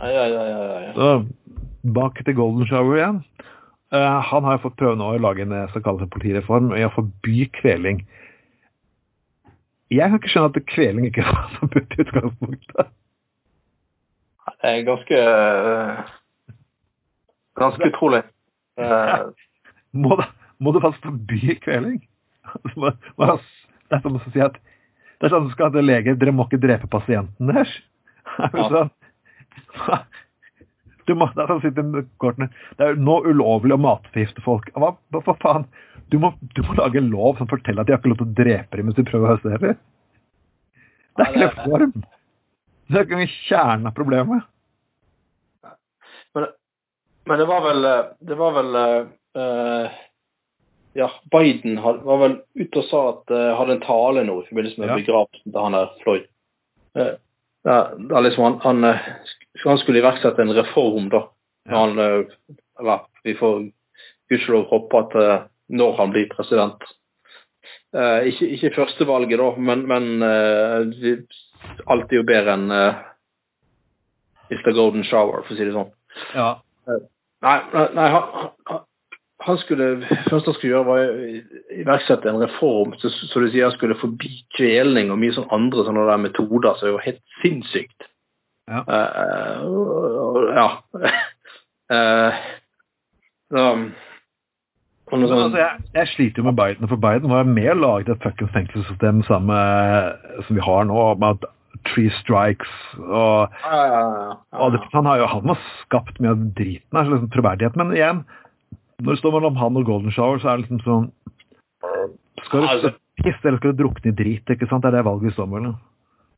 Ja, 0.02 0.10
ja, 0.10 0.26
ja, 0.28 0.44
ja, 0.50 0.64
ja, 0.68 0.80
ja. 0.84 0.94
Så 0.98 1.92
bak 1.96 2.18
til 2.26 2.36
Golden 2.36 2.68
Shower 2.68 2.98
igjen. 2.98 3.22
Uh, 3.94 4.20
han 4.26 4.44
har 4.44 4.60
fått 4.64 4.76
prøve 4.80 4.98
nå 4.98 5.12
å 5.14 5.22
lage 5.22 5.46
en 5.46 5.54
såkalt 5.70 5.86
kalles 5.86 6.08
en 6.08 6.12
politireform 6.16 6.72
i 6.76 6.84
å 6.84 6.92
forby 6.96 7.46
kveling. 7.60 8.02
Jeg 9.94 10.10
kan 10.10 10.18
ikke 10.18 10.32
skjønne 10.34 10.50
at 10.50 10.72
kveling 10.74 11.08
ikke 11.08 11.26
er 11.30 11.56
forbudt 11.60 11.94
i 11.94 12.02
utgangspunktet. 12.04 12.92
Det 14.64 14.72
er 14.72 14.86
ganske 14.88 15.20
eh, 15.20 16.14
Ganske 17.60 17.90
utrolig. 17.92 18.24
Uh, 18.80 19.30
Må 19.94 20.18
må 20.64 20.72
det 20.74 20.82
faktisk 20.84 21.04
forby 21.06 21.58
kveling? 21.64 22.00
Det 22.64 23.98
er 23.98 24.02
som 24.04 24.16
å 24.18 24.22
si 24.32 24.42
at 24.42 24.56
det 25.20 25.28
er 25.28 25.34
sånn 25.34 25.46
som 25.48 25.54
skal 25.54 25.72
til 25.74 25.86
lege, 25.88 26.16
dere 26.20 26.34
må 26.36 26.46
ikke 26.48 26.60
drepe 26.64 26.88
pasienten 26.92 27.50
deres. 27.52 27.72
Er 28.40 28.58
Ja. 28.58 28.68
sånn? 28.72 28.92
Du 31.08 31.14
må, 31.20 31.28
det 31.36 31.44
er 31.44 31.50
sånn 31.52 31.62
sitter 31.64 32.06
kortene, 32.24 32.48
det 32.80 32.86
er 32.88 32.96
nå 32.96 33.18
ulovlig 33.28 33.76
å 33.76 33.82
matforgifte 33.84 34.44
folk. 34.46 34.70
Hva, 34.80 34.94
hva 35.12 35.36
faen? 35.42 35.66
Du 36.12 36.18
må, 36.20 36.32
du 36.56 36.62
må 36.64 36.78
lage 36.80 37.02
en 37.02 37.10
lov 37.12 37.38
som 37.40 37.50
forteller 37.52 37.84
at 37.84 37.90
de 37.90 37.96
har 37.96 38.00
ikke 38.00 38.14
lov 38.14 38.22
til 38.22 38.30
å 38.30 38.38
drepe 38.38 38.80
dem 38.80 38.88
mens 38.88 39.00
de 39.00 39.06
prøver 39.08 39.28
å 39.28 39.34
høste 39.34 39.52
dem. 39.64 39.80
Det 41.14 41.26
er 41.26 41.30
ikke 41.34 41.44
reform. 41.50 41.94
Det 42.88 43.00
er 43.02 43.08
ikke 43.10 43.28
kjernen 43.50 43.90
av 43.92 43.96
problemet. 43.98 44.48
Men, 47.26 47.40
det 47.40 47.46
var 47.46 47.62
vel 47.62 47.86
eh, 47.86 48.06
Det 48.20 48.36
var 48.36 48.56
vel 48.58 48.76
uh, 48.76 50.00
Ja, 50.94 51.12
Biden 51.32 51.80
var 51.82 52.18
vel 52.22 52.38
ute 52.60 52.82
og 52.82 52.88
sa 52.90 53.04
at 53.12 53.34
uh, 53.34 53.54
hadde 53.58 53.78
en 53.78 53.86
tale 53.86 54.26
nå 54.28 54.40
i 54.42 54.48
forbindelse 54.50 54.82
med 54.82 54.92
Ja. 54.92 54.98
begravelsen 55.02 55.52
til 55.52 55.62
han 55.66 55.78
der 55.78 55.94
Floyd. 56.04 56.28
Uh, 56.98 57.14
ja, 57.64 58.20
liksom 58.20 58.44
han, 58.44 58.60
han, 58.62 59.00
han 59.64 59.80
skulle 59.82 60.04
iverksette 60.04 60.42
en 60.42 60.54
reform, 60.54 61.08
da. 61.10 61.24
Ja. 61.70 61.80
han, 61.80 61.98
eller 62.80 63.06
vi 63.24 63.38
får 63.40 63.70
gudskjelov 64.30 64.68
håpe 64.68 65.00
at 65.00 65.16
når 65.72 65.96
han 65.98 66.12
blir 66.12 66.28
president. 66.30 66.84
Uh, 67.94 68.26
ikke, 68.26 68.48
ikke 68.56 68.74
førstevalget, 68.76 69.38
da, 69.38 69.52
men, 69.62 69.84
men 69.86 70.26
uh, 70.26 70.82
alt 71.94 72.12
er 72.12 72.20
jo 72.20 72.26
bedre 72.26 72.56
enn 72.58 72.72
uh, 72.74 73.04
the 74.50 74.74
golden 74.74 75.06
shower, 75.06 75.44
for 75.46 75.54
å 75.54 75.58
si 75.58 75.68
det 75.68 75.76
sånn. 75.76 75.92
Ja. 76.34 76.48
Nei, 77.44 77.60
nei, 77.96 78.08
han, 78.10 78.50
han- 78.70 79.60
skulle, 79.60 79.88
først 80.30 80.46
han 80.48 80.56
skulle 80.56 80.72
gjøre 80.72 80.86
var 80.88 81.02
iverksette 81.76 82.30
en 82.32 82.40
reform 82.40 82.94
så, 83.02 83.10
så 83.12 83.42
du 83.44 83.50
sier 83.52 83.68
han 83.68 83.74
skulle 83.76 83.98
forbi 84.00 84.30
kvelning 84.56 85.12
og 85.12 85.20
mye 85.20 85.36
sånn 85.36 85.50
andre 85.52 85.84
sånne 85.84 86.06
der 86.08 86.22
metoder 86.24 86.78
som 86.80 86.94
er 86.94 87.04
helt 87.04 87.20
sinnssykt. 87.42 88.08
Ja. 88.72 88.80
Uh, 88.88 90.38
ja. 90.56 90.68
Uh, 91.92 92.40
så, 93.52 93.66
sånn- 95.12 95.44
altså, 95.44 95.60
jeg, 95.60 95.84
jeg 96.00 96.12
sliter 96.14 96.40
jo 96.40 96.48
med 96.48 96.58
Biden, 96.62 96.88
for 96.88 97.04
Biden 97.04 97.34
var 97.36 97.44
med 97.44 97.74
og 97.76 97.82
laget 97.84 98.14
et 98.16 98.24
fuckings 98.24 98.56
fengselssystem 98.56 99.20
som 99.28 99.52
vi 99.52 100.64
har 100.64 100.88
nå, 100.88 101.10
med 101.20 101.36
at 101.36 101.52
three 101.90 102.12
strikes 102.22 102.70
og, 103.00 103.54
Ja, 103.66 103.80
ja, 103.90 104.02
og 104.58 104.74
det, 104.76 104.82
Han 104.94 105.06
har 105.10 105.22
jo 105.22 105.30
han 105.32 105.48
var 105.52 105.62
skapt 105.84 106.20
mye 106.24 106.34
av 106.36 106.44
driten 106.58 106.98
her, 106.98 107.06
så 107.06 107.16
liksom 107.16 107.32
troverdighet. 107.34 107.80
Men 107.80 107.94
igjen, 107.96 108.24
når 109.02 109.16
det 109.16 109.22
står 109.22 109.36
mellom 109.38 109.60
han 109.60 109.80
og 109.80 109.88
Golden 109.88 110.14
Shower, 110.16 110.40
så 110.40 110.52
er 110.52 110.58
det 110.58 110.68
liksom 110.68 110.84
sånn 110.88 111.10
Skal 112.46 112.62
du 112.62 112.68
Altså- 112.68 112.94
pisse 113.24 113.46
eller 113.46 113.58
skal 113.60 113.74
du 113.74 113.84
drukne 113.84 114.12
i 114.12 114.16
drit? 114.16 114.50
ikke 114.50 114.68
sant? 114.70 114.82
Det 114.82 114.90
er 114.90 114.98
det 114.98 115.06
valget 115.06 115.30
vi 115.30 115.36
står 115.36 115.48
mellom. 115.48 115.76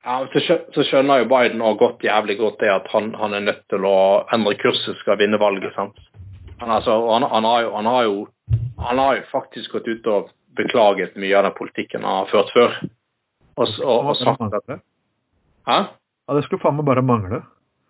Ja, 0.06 0.20
så, 0.30 0.84
skjønner 0.86 1.24
jo 1.24 1.30
Biden 1.32 1.62
også 1.66 1.80
godt 1.80 2.04
jævlig 2.06 2.38
godt 2.38 2.60
det 2.60 2.70
at 2.70 2.88
han, 2.94 3.14
han 3.18 3.34
er 3.34 3.40
nødt 3.40 3.64
til 3.70 3.86
å 3.90 4.26
endre 4.34 4.54
kurset 4.62 5.00
skal 5.00 5.18
vinne 5.18 5.40
valget. 5.42 5.74
sant? 5.74 5.98
Han, 6.60 6.70
altså, 6.70 6.94
han, 7.10 7.24
han, 7.24 7.44
har 7.44 7.62
jo, 7.62 7.72
han, 7.76 7.86
har 7.86 8.04
jo, 8.04 8.28
han 8.80 8.98
har 9.02 9.16
jo 9.16 9.24
faktisk 9.32 9.72
gått 9.72 9.88
ut 9.88 10.08
og 10.08 10.30
beklaget 10.56 11.18
mye 11.18 11.34
av 11.38 11.48
den 11.48 11.58
politikken 11.58 12.06
han 12.06 12.22
har 12.22 12.30
ført 12.30 12.54
før. 12.54 12.78
Og, 13.56 13.68
og, 13.82 14.12
og 14.12 14.16
sagt 14.20 14.46
at 14.54 14.78
Hæ? 15.66 15.78
Ja, 16.26 16.36
det 16.38 16.46
skulle 16.46 16.62
faen 16.64 16.78
meg 16.80 16.88
bare 16.88 17.06
mangle. 17.06 17.42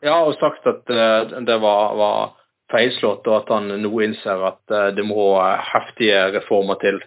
Ja, 0.03 0.19
og 0.23 0.35
sagt 0.39 0.67
at 0.69 0.89
uh, 0.91 1.41
det 1.47 1.57
var, 1.63 1.95
var 1.97 2.35
feilslått, 2.71 3.27
og 3.27 3.41
at 3.41 3.51
han 3.53 3.71
nå 3.81 3.91
innser 4.03 4.43
at 4.47 4.61
uh, 4.73 4.89
det 4.95 5.05
må 5.05 5.35
eh, 5.39 5.67
heftige 5.71 6.21
reformer 6.35 6.79
til 6.81 6.99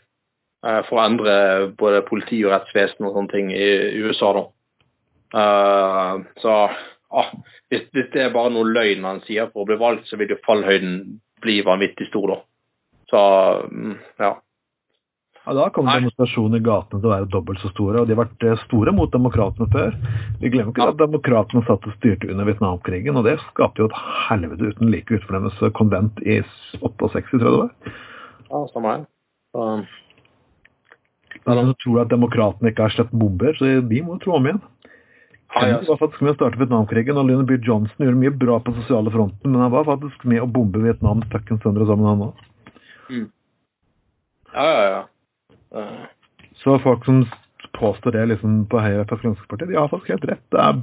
uh, 0.64 0.80
for 0.88 0.98
å 0.98 1.04
endre 1.04 1.34
både 1.78 2.04
politi 2.08 2.40
og 2.46 2.54
rettsvesen 2.54 3.06
og 3.08 3.16
sånne 3.16 3.34
ting 3.34 3.52
i 3.54 3.68
USA. 4.02 4.32
da. 4.38 4.46
Så 6.40 6.52
ah, 7.12 7.32
hvis, 7.68 7.82
hvis 7.92 8.06
det 8.14 8.22
er 8.24 8.32
bare 8.32 8.52
noe 8.54 8.68
løgn 8.70 9.04
han 9.04 9.20
sier 9.26 9.50
for 9.52 9.64
å 9.64 9.68
bli 9.68 9.76
valgt, 9.80 10.08
så 10.08 10.16
vil 10.16 10.32
jo 10.32 10.40
fallhøyden 10.46 11.18
bli 11.44 11.60
vanvittig 11.66 12.08
stor, 12.08 12.32
da. 12.32 12.38
Så 13.10 13.20
mm, 13.68 13.96
ja. 14.24 14.32
Ja, 15.48 15.54
Da 15.54 15.70
kommer 15.72 15.94
demonstrasjoner 15.96 16.58
demonstrasjonene 16.58 16.58
i 16.60 16.64
gatene 16.66 17.00
til 17.00 17.08
å 17.08 17.12
være 17.14 17.28
dobbelt 17.32 17.60
så 17.62 17.70
store, 17.72 18.02
og 18.02 18.08
de 18.08 18.12
har 18.12 18.20
vært 18.20 18.42
eh, 18.44 18.58
store 18.66 18.92
mot 18.92 19.12
demokratene 19.14 19.68
før. 19.72 19.94
Vi 20.42 20.50
glemmer 20.52 20.74
ikke 20.74 20.88
at 20.92 20.98
demokratene 21.00 21.62
satt 21.64 21.86
og 21.88 21.94
styrte 21.96 22.28
under 22.28 22.44
Vietnamkrigen, 22.44 23.16
og 23.16 23.24
det 23.24 23.38
skapte 23.46 23.80
jo 23.80 23.88
et 23.88 23.96
helvete 24.28 24.74
uten 24.74 24.92
like 24.92 25.08
utenfor 25.08 25.38
deres 25.38 25.72
konvent 25.78 26.20
i 26.28 26.42
68, 26.82 27.32
tror 27.32 27.40
jeg 27.40 27.40
det 27.46 27.62
var. 27.62 27.96
ja 28.52 28.62
stemmer 28.74 28.92
er 31.48 31.56
noen 31.56 31.72
som 31.72 31.80
tror 31.80 32.02
at 32.04 32.12
demokratene 32.12 32.74
ikke 32.74 32.84
har 32.84 32.98
slett 32.98 33.16
bomber, 33.16 33.56
så 33.56 33.78
de 33.88 34.04
må 34.04 34.20
tro 34.20 34.36
om 34.36 34.48
igjen. 34.50 34.60
Kennedy 35.56 35.88
var 35.88 36.00
faktisk 36.02 36.20
med 36.26 36.34
å 36.34 36.36
starte 36.36 36.60
Vietnamkrigen, 36.60 37.16
og 37.16 37.24
Lyndon 37.24 37.48
B. 37.48 37.56
Johnson 37.64 38.04
gjorde 38.04 38.20
mye 38.20 38.36
bra 38.36 38.58
på 38.60 38.76
sosiale 38.82 39.12
fronten, 39.14 39.48
men 39.48 39.64
han 39.64 39.72
var 39.72 39.88
faktisk 39.88 40.28
med 40.28 40.44
å 40.44 40.50
bombe 40.58 40.82
Vietnam 40.84 41.24
fuckings 41.32 41.64
sønder 41.64 41.86
og 41.86 41.94
sammen, 41.94 42.10
han 42.10 42.26
òg. 42.28 42.42
Mm. 43.08 43.30
ja, 44.52 44.66
ja, 44.68 44.82
ja. 44.92 45.06
Så 46.62 46.78
folk 46.82 47.04
som 47.04 47.22
påstår 47.76 48.16
det 48.16 48.24
liksom 48.32 48.64
på 48.70 48.80
Høyre 48.80 49.04
og 49.04 49.10
Fremskrittspartiet, 49.10 49.70
de 49.70 49.78
har 49.78 49.90
faktisk 49.92 50.14
helt 50.14 50.28
rett. 50.30 50.44
Det 50.52 50.64
er 50.64 50.82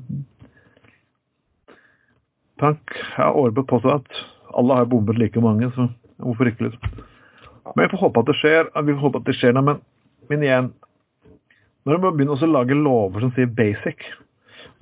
Tank 2.61 2.93
jeg 2.95 3.19
har 3.19 3.35
overbevist 3.35 3.67
påstått 3.67 4.05
at 4.05 4.19
alle 4.55 4.77
har 4.79 4.85
bombet 4.87 5.17
like 5.19 5.41
mange, 5.43 5.67
så 5.75 5.89
hvorfor 6.23 6.47
ikke, 6.47 6.69
liksom. 6.69 7.01
Men 7.75 7.81
vi 7.83 7.91
får 7.91 8.03
håpe 8.05 8.21
at 8.21 8.29
det 8.29 8.35
skjer. 8.39 8.69
Vi 8.85 8.93
får 8.93 9.03
håpe 9.03 9.19
at 9.19 9.27
det 9.27 9.35
skjer, 9.35 9.55
nei, 9.57 9.63
men, 9.65 9.81
men 10.29 10.45
igjen 10.45 10.69
Når 11.85 11.99
man 12.01 12.15
begynner 12.15 12.45
å 12.45 12.47
lage 12.49 12.77
lover 12.77 13.25
som 13.25 13.33
sier 13.35 13.49
basic 13.51 14.05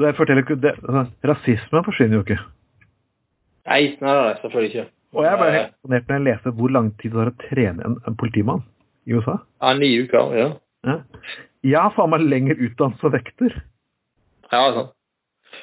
det 0.01 0.15
forteller 0.17 0.41
ikke, 0.41 0.57
det, 0.61 0.73
altså, 0.87 1.05
Rasismen 1.27 1.85
forsvinner 1.85 2.17
jo 2.17 2.23
ikke. 2.25 2.39
Nei, 3.69 3.81
nei, 4.01 4.13
nei, 4.17 4.35
selvfølgelig 4.41 4.71
ikke. 4.71 4.85
Og 5.13 5.25
jeg 5.25 5.33
er 5.33 5.37
bare 5.37 5.51
Eh, 5.53 5.57
helt 5.59 5.73
imponert 5.73 6.07
når 6.07 6.15
jeg 6.15 6.25
leser 6.27 6.55
hvor 6.57 6.71
lang 6.73 6.87
tid 6.97 7.11
det 7.13 7.19
tar 7.19 7.29
å 7.29 7.35
trene 7.43 7.85
en, 7.85 7.97
en 8.07 8.15
politimann 8.17 8.63
i 9.05 9.13
USA. 9.13 9.37
Ja, 9.61 9.73
ni 9.77 9.89
uker, 10.01 10.35
ja. 10.37 10.49
Ja. 10.83 10.99
Har 11.79 11.95
faen 11.95 12.11
meg 12.11 12.25
lenger 12.27 12.59
utdannet 12.59 12.99
som 12.99 13.13
vekter. 13.13 13.55
Ja, 14.51 14.65
sant. 14.75 14.93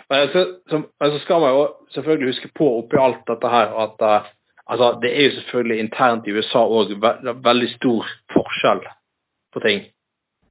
Men 0.09 0.29
så, 0.33 0.45
så, 0.71 0.83
men 1.01 1.13
så 1.13 1.19
skal 1.19 1.41
man 1.43 1.55
jo 1.55 1.63
selvfølgelig 1.95 2.33
huske 2.33 2.51
på 2.55 2.67
oppi 2.79 2.99
alt 2.99 3.25
dette 3.27 3.51
her 3.51 3.73
at 3.85 4.03
uh, 4.03 4.29
altså, 4.65 4.93
det 5.03 5.11
er 5.11 5.29
jo 5.29 5.37
selvfølgelig 5.39 5.79
internt 5.85 6.29
i 6.29 6.35
USA 6.35 6.63
òg 6.63 6.95
ve 7.03 7.35
veldig 7.45 7.71
stor 7.77 8.11
forskjell 8.35 8.85
på 9.55 9.63
ting. 9.67 9.83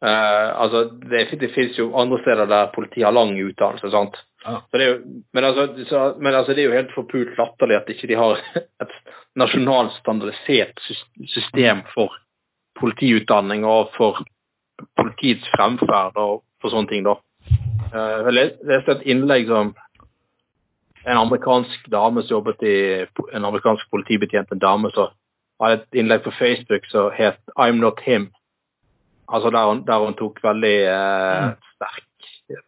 Uh, 0.04 0.50
altså, 0.64 0.86
det, 1.12 1.26
det 1.42 1.52
finnes 1.56 1.80
jo 1.80 1.90
andre 2.00 2.22
steder 2.24 2.52
der 2.52 2.72
politiet 2.76 3.08
har 3.08 3.16
lang 3.16 3.36
utdannelse. 3.40 3.92
sant? 3.92 4.20
Ja. 4.46 4.62
Det 4.72 4.88
jo, 4.88 4.98
men, 5.34 5.44
altså, 5.44 5.68
så, 5.90 6.04
men 6.20 6.36
altså, 6.36 6.54
det 6.54 6.64
er 6.64 6.70
jo 6.70 6.78
helt 6.78 6.96
forpult 6.96 7.36
latterlig 7.40 7.80
at 7.80 7.92
ikke 7.92 8.12
de 8.12 8.20
har 8.20 8.40
et 8.84 8.98
nasjonalt 9.40 9.96
standardisert 10.00 10.80
system 11.28 11.84
for 11.94 12.16
politiutdanning 12.80 13.66
og 13.68 13.92
for 13.98 14.22
politiets 14.98 15.48
fremferd 15.56 16.18
og 16.18 16.42
for 16.62 16.74
sånne 16.74 16.92
ting. 16.92 17.04
da. 17.04 17.16
Eh, 17.94 18.26
Jeg 18.26 18.34
leste 18.64 18.92
et 18.92 19.06
innlegg 19.06 19.48
som 19.48 19.76
en 21.06 21.18
amerikansk 21.18 21.88
dame 21.92 22.22
som 22.24 22.38
jobbet 22.38 22.64
i 22.64 23.06
en 23.34 23.46
amerikansk 23.46 23.90
politibetjent, 23.92 24.52
en 24.52 24.60
dame 24.60 24.92
som 24.92 25.14
hadde 25.62 25.82
et 25.82 26.00
innlegg 26.02 26.24
på 26.24 26.32
Facebook 26.32 26.86
som 26.92 27.12
het 27.12 27.40
'I'm 27.58 27.80
not 27.80 28.00
him'. 28.00 28.32
Altså 29.28 29.50
Der 29.50 29.66
hun, 29.68 29.86
der 29.86 30.06
hun 30.06 30.14
tok 30.14 30.44
veldig 30.44 30.78
eh, 30.88 31.54
sterk 31.76 32.04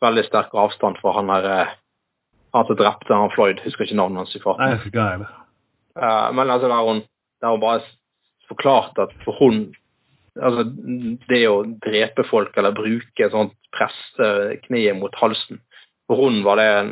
veldig 0.01 0.25
sterk 0.25 0.53
avstand 0.53 0.97
fra 1.01 1.11
han 1.11 1.29
her 1.29 1.45
eh, 1.61 1.67
han 2.53 2.65
som 2.67 2.77
drepte 2.77 3.13
han 3.15 3.31
Floyd. 3.35 3.61
Husker 3.63 3.83
ikke 3.85 3.95
navnet 3.95 4.17
hans 4.17 4.35
i 4.35 4.39
farten. 4.43 4.63
Eh, 5.97 6.33
men 6.33 6.49
altså 6.49 6.67
der 6.67 6.83
hun, 6.87 7.01
der 7.41 7.49
hun 7.49 7.59
bare 7.59 7.81
forklarte 8.47 9.01
at 9.01 9.13
for 9.23 9.35
hun 9.39 9.75
altså 10.39 10.63
Det 11.27 11.41
å 11.49 11.63
drepe 11.83 12.23
folk 12.29 12.55
eller 12.57 12.75
bruke 12.75 13.29
sånt 13.33 13.55
presse 13.75 14.29
kneet 14.67 14.95
mot 14.99 15.15
halsen 15.19 15.59
For 16.07 16.19
hun 16.21 16.41
var 16.45 16.59
det 16.59 16.67
en, 16.77 16.91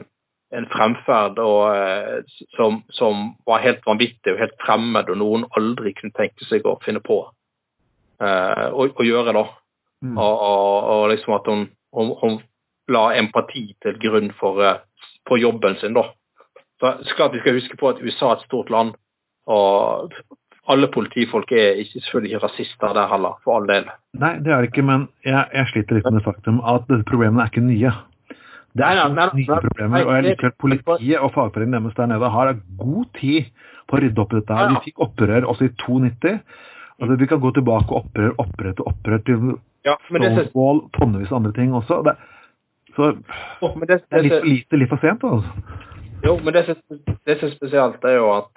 en 0.56 0.68
fremferd 0.72 1.40
og, 1.44 1.62
eh, 1.76 2.44
som, 2.58 2.82
som 2.96 3.34
var 3.48 3.64
helt 3.64 3.86
vanvittig 3.88 4.34
og 4.34 4.44
helt 4.44 4.58
fremmed, 4.64 5.12
og 5.12 5.20
noen 5.22 5.48
aldri 5.60 5.94
kunne 5.98 6.16
tenke 6.18 6.48
seg 6.48 6.68
å 6.68 6.80
finne 6.86 7.02
på 7.04 7.20
uh, 8.24 8.68
å, 8.72 8.88
å 8.88 9.06
gjøre. 9.06 9.36
da. 9.36 9.44
Mm. 10.06 10.16
Og, 10.16 10.46
og, 10.48 10.88
og 10.94 11.04
liksom 11.12 11.36
at 11.36 11.52
hun, 11.52 11.66
hun, 11.96 12.14
hun 12.22 12.40
la 12.90 13.10
empati 13.20 13.66
til 13.84 14.00
grunn 14.02 14.32
for, 14.40 14.64
eh, 14.64 14.80
for 15.28 15.38
jobben 15.38 15.78
sin, 15.82 15.94
da. 15.94 16.08
Så 16.80 16.96
så 17.04 17.16
klart 17.16 17.36
vi 17.36 17.44
skal 17.44 17.60
huske 17.60 17.78
på 17.78 17.90
at 17.92 18.02
USA 18.02 18.32
er 18.32 18.40
et 18.40 18.48
stort 18.48 18.70
land, 18.70 18.96
og 19.46 20.14
alle 20.70 20.88
politifolk 20.94 21.52
er 21.52 21.80
ikke, 21.82 22.02
selvfølgelig 22.04 22.32
ikke 22.36 22.46
rasister 22.46 22.94
der 22.94 23.10
heller, 23.10 23.40
for 23.44 23.58
all 23.58 23.68
del. 23.70 23.90
Nei, 24.22 24.36
det 24.46 24.54
er 24.54 24.62
det 24.62 24.70
ikke, 24.72 24.86
men 24.86 25.08
jeg, 25.26 25.42
jeg 25.54 25.72
sliter 25.72 25.98
litt 25.98 26.10
med 26.14 26.26
faktum 26.26 26.62
at 26.62 26.86
disse 26.90 27.08
problemene 27.10 27.46
er 27.46 27.52
ikke 27.52 27.66
nye. 27.66 27.94
Det 28.78 28.86
er 28.86 29.00
Nei, 29.00 29.08
nei, 29.10 29.14
nei, 29.18 29.28
nye 29.42 29.62
problemer, 29.66 30.06
og 30.06 30.14
jeg 30.14 30.26
liker 30.28 30.52
at 30.52 30.58
politiet 30.62 31.24
og 31.26 31.32
fagforeningen 31.34 31.88
deres 31.88 31.98
der 31.98 32.12
nede 32.12 32.30
har 32.36 32.52
god 32.84 33.10
tid 33.18 33.50
på 33.90 33.98
å 33.98 34.02
rydde 34.04 34.22
opp 34.22 34.36
i 34.36 34.38
dette. 34.38 34.60
her. 34.60 34.76
Vi 34.76 34.84
fikk 34.92 35.02
opprør 35.08 35.48
også 35.50 35.66
i 35.66 35.72
92. 35.82 36.36
Altså, 37.00 37.16
vi 37.16 37.30
kan 37.32 37.42
gå 37.42 37.52
tilbake 37.56 37.96
og 37.96 38.04
opprør, 38.04 38.36
opprør 38.44 38.78
til 38.78 38.92
opprør 38.92 39.26
til 39.26 39.50
Ja, 39.88 39.96
Stonewall, 40.06 40.84
tonnevis 40.94 41.32
av 41.32 41.40
andre 41.40 41.54
ting 41.56 41.74
også. 41.74 42.02
Det, 42.04 42.14
så 42.98 43.14
det, 43.16 43.88
det 43.88 44.18
er 44.20 44.26
litt 44.26 44.36
for 44.36 44.50
lite, 44.50 44.80
litt 44.82 44.92
for 44.92 45.02
sent, 45.02 45.24
altså. 45.24 45.78
Jo, 46.26 46.36
men 46.44 46.54
det 46.54 46.66
som 46.68 47.00
er 47.26 47.54
spesielt, 47.54 48.04
er 48.04 48.18
jo 48.20 48.32
at 48.36 48.50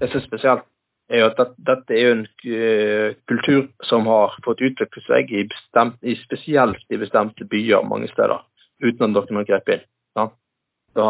det 0.00 0.08
som 0.08 0.22
er 0.22 0.24
spesielt 0.24 0.64
er 1.10 1.26
at 1.26 1.40
dette, 1.58 1.94
er 1.96 2.12
en 2.12 2.22
eh, 2.46 3.16
kultur 3.30 3.64
som 3.86 4.06
har 4.06 4.36
fått 4.44 4.62
utvikle 4.62 5.02
seg 5.06 5.32
i, 5.34 5.44
bestemt, 5.50 5.98
i 6.06 6.14
spesielt 6.22 6.82
i 6.94 6.98
bestemte 7.00 7.46
byer 7.50 7.82
mange 7.86 8.08
steder, 8.12 8.44
uten 8.82 9.04
at 9.18 9.30
noen 9.30 9.40
har 9.42 9.48
grepet 9.48 9.80
inn. 9.80 9.88
Ja. 10.18 10.28
Da, 10.98 11.08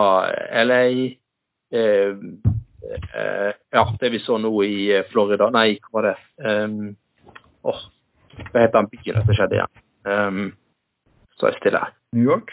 LA 0.65 0.81
eh, 1.73 2.17
eh, 2.17 3.53
Ja, 3.73 3.85
det 4.01 4.11
vi 4.13 4.23
så 4.25 4.39
nå 4.41 4.51
i 4.67 4.91
eh, 4.93 5.07
Florida 5.13 5.51
Nei, 5.53 5.79
hva 5.87 6.01
var 6.01 6.09
det? 6.11 6.17
Um, 6.45 6.97
åh, 7.65 7.85
hva 8.51 8.65
heter 8.65 8.77
den 8.81 8.91
byen 8.93 9.21
dette 9.21 9.37
skjedde 9.37 9.57
igjen? 9.61 9.87
Um, 10.09 10.43
så 11.39 11.49
er 11.49 11.55
jeg 11.55 11.63
stille. 11.63 11.85
New 12.17 12.27
York? 12.29 12.53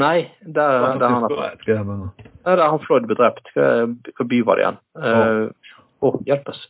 Nei, 0.00 0.30
der, 0.40 0.96
der 1.00 1.08
han 1.08 1.26
der, 1.28 1.84
men- 1.84 2.10
ja, 2.44 2.54
der 2.56 2.68
han 2.70 2.80
Floyd 2.84 3.08
ble 3.08 3.16
drept. 3.18 3.50
Hva, 3.56 4.24
by 4.28 4.38
var 4.46 4.56
det 4.56 4.64
igjen? 4.64 4.78
Åh, 6.00 6.14
oh, 6.14 6.20
hjelpes. 6.26 6.60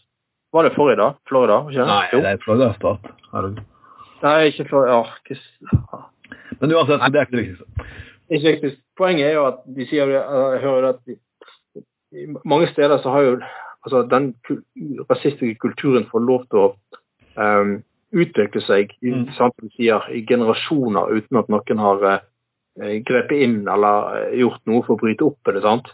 Var 0.53 0.67
det 0.67 0.73
Florida? 0.75 1.13
Florida, 1.29 1.61
ikke 1.71 1.87
Nei, 1.87 2.07
Jo. 2.13 2.21
det 2.21 2.31
er 2.33 2.41
Florida 2.45 2.73
stat. 2.75 3.11
Herregud. 3.33 3.61
Nei, 4.23 4.39
ikke 4.51 4.65
Florida. 4.69 5.05
Ja, 5.71 6.01
Men 6.61 6.73
uansett, 6.75 7.05
det 7.13 7.21
er 7.21 7.27
ikke 7.27 7.37
det 7.37 7.45
viktigste. 7.45 7.87
ikke 8.31 8.53
viktigst. 8.55 8.81
Poenget 8.99 9.27
er 9.29 9.35
jo 9.39 9.45
at 9.47 9.61
de 9.77 9.87
sier 9.87 10.11
jeg 10.11 10.61
hører 10.65 10.89
at 10.91 10.99
de, 11.07 11.17
i 12.13 12.27
mange 12.45 12.67
steder 12.73 12.99
så 12.99 13.11
har 13.15 13.23
jo 13.23 13.37
altså 13.87 14.03
den 14.11 14.35
rasistiske 15.09 15.55
kulturen 15.63 16.05
fått 16.11 16.27
lov 16.27 16.43
til 16.51 16.59
å 16.59 16.75
um, 17.39 17.77
utvikle 18.13 18.61
seg 18.67 18.91
i, 19.01 19.13
Mm. 19.15 19.31
sier, 19.77 20.03
i 20.11 20.25
generasjoner 20.27 21.15
uten 21.17 21.39
at 21.39 21.49
noen 21.49 21.79
har 21.79 22.03
uh, 22.05 22.19
grepet 23.07 23.39
inn 23.47 23.69
eller 23.69 24.27
eh, 24.27 24.39
gjort 24.41 24.61
noe 24.67 24.83
for 24.83 24.97
å 24.97 25.01
bryte 25.01 25.25
opp 25.25 25.39
det. 25.47 25.63
sant? 25.63 25.87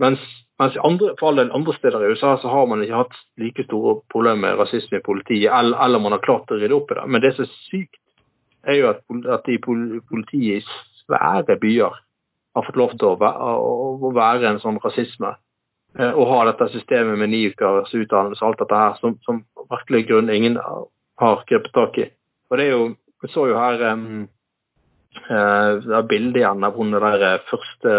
Mens, 0.00 0.20
mens 0.62 0.78
andre, 0.86 1.12
for 1.18 1.30
all 1.30 1.40
del 1.40 1.50
andre 1.54 1.74
steder 1.76 2.04
i 2.04 2.12
USA 2.14 2.36
så 2.40 2.50
har 2.52 2.68
man 2.70 2.84
ikke 2.84 3.02
hatt 3.02 3.18
like 3.40 3.66
store 3.66 3.98
problemer 4.12 4.44
med 4.46 4.62
rasisme 4.62 5.00
i 5.00 5.04
politiet, 5.04 5.50
eller, 5.50 5.78
eller 5.84 6.02
man 6.02 6.14
har 6.16 6.24
klart 6.24 6.50
å 6.50 6.58
rydde 6.60 6.78
opp 6.78 6.92
i 6.94 6.98
det. 6.98 7.06
Men 7.10 7.24
det 7.24 7.34
som 7.36 7.46
er 7.46 7.52
sykt, 7.66 8.00
er 8.62 8.78
jo 8.78 8.90
at, 8.92 9.02
at 9.34 9.48
de 9.48 9.58
politiet 9.58 10.62
i 10.62 10.66
svære 11.02 11.58
byer 11.60 11.96
har 12.54 12.66
fått 12.66 12.78
lov 12.78 12.92
til 12.94 13.08
å 13.10 13.32
å 14.06 14.12
være 14.14 14.52
en 14.52 14.60
sånn 14.62 14.78
rasisme. 14.82 15.34
Og 15.98 16.22
har 16.24 16.38
ha 16.38 16.44
dette 16.48 16.70
systemet 16.72 17.18
med 17.20 17.32
ni 17.32 17.42
ukers 17.52 17.92
utdannelse 17.92 18.40
og 18.44 18.52
alt 18.52 18.62
dette 18.62 18.78
her, 18.80 18.94
som, 19.00 19.16
som 19.26 19.42
virkelig 19.72 20.06
grunn 20.08 20.30
ingen 20.32 20.56
har 21.20 21.42
grepet 21.48 21.74
tak 21.74 21.98
i. 22.00 22.06
Og 22.50 22.58
det 22.58 22.68
er 22.68 22.76
jo, 22.76 22.92
Vi 23.22 23.28
så 23.30 23.44
jo 23.46 23.54
her 23.54 23.82
um, 23.92 24.24
uh, 25.30 26.00
bildet 26.10 26.40
igjen 26.40 26.64
av 26.66 26.74
hun 26.74 26.90
der 26.96 27.22
eh, 27.22 27.44
første 27.46 27.92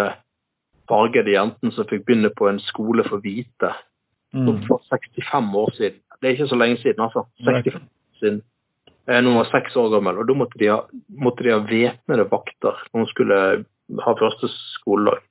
fargede 0.90 1.36
jenten 1.36 1.72
som 1.72 1.88
fikk 1.90 2.06
begynne 2.08 2.32
på 2.36 2.48
en 2.50 2.62
skole 2.64 3.06
for 3.08 3.24
hvite. 3.24 3.74
Mm. 4.34 4.64
For 4.68 4.82
65 4.90 5.54
år 5.56 5.76
siden. 5.78 6.00
Det 6.20 6.28
er 6.28 6.36
ikke 6.38 6.50
så 6.50 6.58
lenge 6.58 6.80
siden, 6.82 7.04
altså. 7.06 7.26
65 7.46 7.76
år 7.76 8.20
siden. 8.20 8.42
Når 9.08 9.28
hun 9.28 9.42
var 9.42 9.52
seks 9.52 9.76
år 9.76 9.92
gammel. 9.92 10.18
Og 10.18 10.28
da 10.28 10.34
måtte 10.34 10.60
de 10.60 10.72
ha, 10.72 10.80
måtte 11.10 11.44
de 11.44 11.54
ha 11.54 11.60
væpnede 11.60 12.30
vakter 12.32 12.80
når 12.94 13.04
hun 13.04 13.12
skulle 13.12 13.38
ha 14.06 14.16
første 14.20 14.50
skoledag 14.80 15.22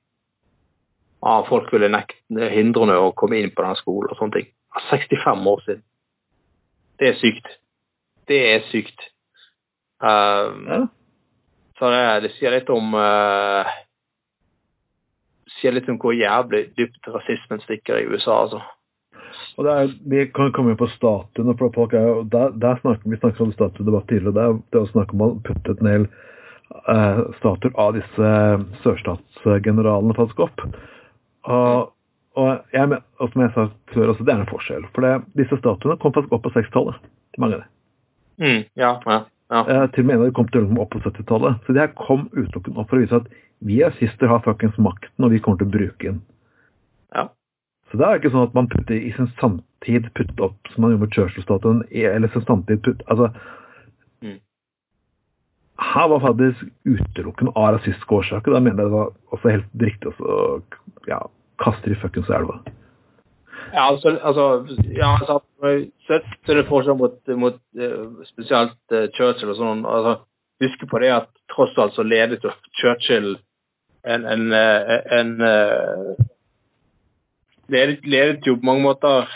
ah, 1.23 1.43
folk 1.47 1.71
ville 1.73 1.89
nekte, 1.91 2.19
hindre 2.51 2.85
henne 2.85 2.99
å 2.99 3.13
komme 3.17 3.39
inn 3.39 3.53
på 3.55 3.65
den 3.65 3.79
skolen 3.79 4.11
og 4.11 4.19
sånne 4.19 4.39
ting. 4.39 4.49
65 4.89 5.47
år 5.53 5.63
siden. 5.67 5.83
Det 6.99 7.09
er 7.09 7.19
sykt. 7.19 7.49
Det 8.29 8.39
er 8.51 8.67
sykt. 8.71 9.07
Um, 10.03 10.67
ja. 10.67 10.81
Så 11.79 11.89
det, 11.93 12.03
det, 12.25 12.31
sier 12.37 12.53
litt 12.53 12.69
om 12.73 12.93
uh, 12.95 13.69
sier 15.63 15.75
litt 15.75 15.89
om 15.89 15.97
hvor 16.01 16.13
jævlig 16.15 16.65
dypt 16.77 17.07
rasismen 17.07 17.63
stikker 17.63 18.01
i 18.01 18.07
USA, 18.11 18.43
altså. 18.43 18.61
Og 19.57 19.67
er, 19.69 19.93
Vi 20.09 20.25
kan 20.33 20.51
komme 20.53 20.73
inn 20.73 20.79
på 20.79 20.89
statuene. 20.93 21.55
for 21.57 21.71
folk 21.73 21.93
er, 21.93 22.23
der, 22.31 22.53
der 22.57 22.79
snakker 22.81 23.09
Vi 23.09 23.17
snakket 23.17 23.41
om 23.41 23.53
statuedebatt 23.53 24.07
tidligere. 24.07 24.33
Det 24.33 24.43
er, 24.43 24.53
det 24.71 24.79
er 24.79 24.85
å 24.85 24.93
snakke 24.93 25.17
om 25.17 25.25
å 25.25 25.31
putte 25.45 25.75
en 25.79 25.89
hel 25.89 26.07
eh, 26.89 27.19
statuer 27.39 27.75
av 27.77 27.93
disse 27.97 28.31
sørstatsgeneralene 28.83 30.17
faktisk 30.17 30.45
opp. 30.47 30.63
Og, 31.43 31.91
og, 32.39 32.49
jeg, 32.73 33.01
og 33.19 33.33
som 33.33 33.45
jeg 33.45 33.53
sa 33.53 33.67
før, 33.93 34.07
altså, 34.13 34.23
det 34.23 34.33
er 34.33 34.41
en 34.41 34.49
forskjell. 34.49 34.89
For 34.95 35.05
det, 35.05 35.13
disse 35.43 35.59
statuene 35.61 35.99
kom 36.01 36.15
faktisk 36.15 36.33
opp 36.33 36.45
på 36.47 36.55
60-tallet. 36.57 37.11
Mange 37.37 37.59
av 37.59 37.63
dem. 37.63 37.71
Mm, 38.41 38.61
ja, 38.79 38.95
ja, 39.05 39.19
ja. 39.53 39.63
Eh, 39.69 39.87
til 39.93 40.01
og 40.01 40.07
med 40.07 40.15
en 40.15 40.21
av 40.23 40.29
dem 40.29 40.37
kom 40.37 40.49
til 40.49 40.69
opp 40.81 40.93
på 40.95 41.03
70-tallet. 41.03 41.61
Så 41.65 41.75
de 41.75 41.83
her 41.83 41.93
kom 41.99 42.25
utelukkende 42.33 42.81
opp 42.81 42.89
for 42.89 42.97
å 42.97 43.03
vise 43.05 43.21
at 43.21 43.29
vi 43.65 43.83
assister 43.83 44.27
har 44.27 44.43
fuckings 44.45 44.77
makten, 44.77 45.25
og 45.25 45.31
vi 45.31 45.39
kommer 45.43 45.61
til 45.61 45.69
å 45.69 45.73
bruke 45.73 46.09
den. 46.09 46.21
Ja. 47.15 47.27
Så 47.91 47.99
det 47.99 48.07
er 48.07 48.19
ikke 48.19 48.33
sånn 48.33 48.47
at 48.47 48.55
man 48.57 48.69
putter 48.71 48.95
i 48.97 49.11
sin 49.15 49.29
samtid 49.39 50.09
putt 50.17 50.39
opp 50.43 50.71
som 50.73 50.83
man 50.83 50.93
gjorde 50.93 51.05
med 51.05 51.17
Churchill-statuen, 51.17 51.83
eller 51.91 52.31
sin 52.33 52.45
samtid 52.47 52.83
putt, 52.85 53.03
altså 53.07 53.29
mm. 54.23 54.39
Her 55.83 56.09
var 56.11 56.23
faktisk 56.23 56.67
utelukkende 56.85 57.53
av 57.57 57.75
rasistiske 57.75 58.19
årsaker. 58.19 58.53
Da 58.53 58.61
mener 58.61 58.83
jeg 58.83 58.91
det 58.91 58.97
var 58.97 59.13
også 59.35 59.55
helt 59.55 59.81
riktig 59.81 60.13
å 60.21 60.39
ja, 61.09 61.19
kaste 61.63 61.91
i 61.91 61.97
fuckings 62.01 62.29
elva. 62.29 62.59
Ja, 63.73 63.87
altså, 63.87 64.13
altså, 64.21 64.45
ja, 64.93 65.15
altså 65.17 65.39
så, 66.07 66.19
så 66.45 66.53
det 66.57 66.67
forskjell 66.67 66.97
mot, 66.99 67.15
mot 67.39 67.57
uh, 67.79 68.25
spesielt 68.27 68.77
uh, 68.93 69.07
Churchill 69.15 69.53
og 69.53 69.57
sånn. 69.57 69.81
altså 69.87 70.19
Husk 70.61 70.85
på 70.89 70.99
det 71.01 71.09
at 71.15 71.31
tross 71.51 71.73
alt 71.81 71.95
så 71.95 72.05
ledet 72.05 72.43
Churchill 72.79 73.33
en, 74.03 74.25
en, 74.27 74.47
uh, 74.51 74.97
en 75.17 75.33
ledet, 77.71 78.05
ledet, 78.05 78.47
jo 78.47 78.57
på 78.59 78.67
mange 78.67 78.83
måter 78.83 79.29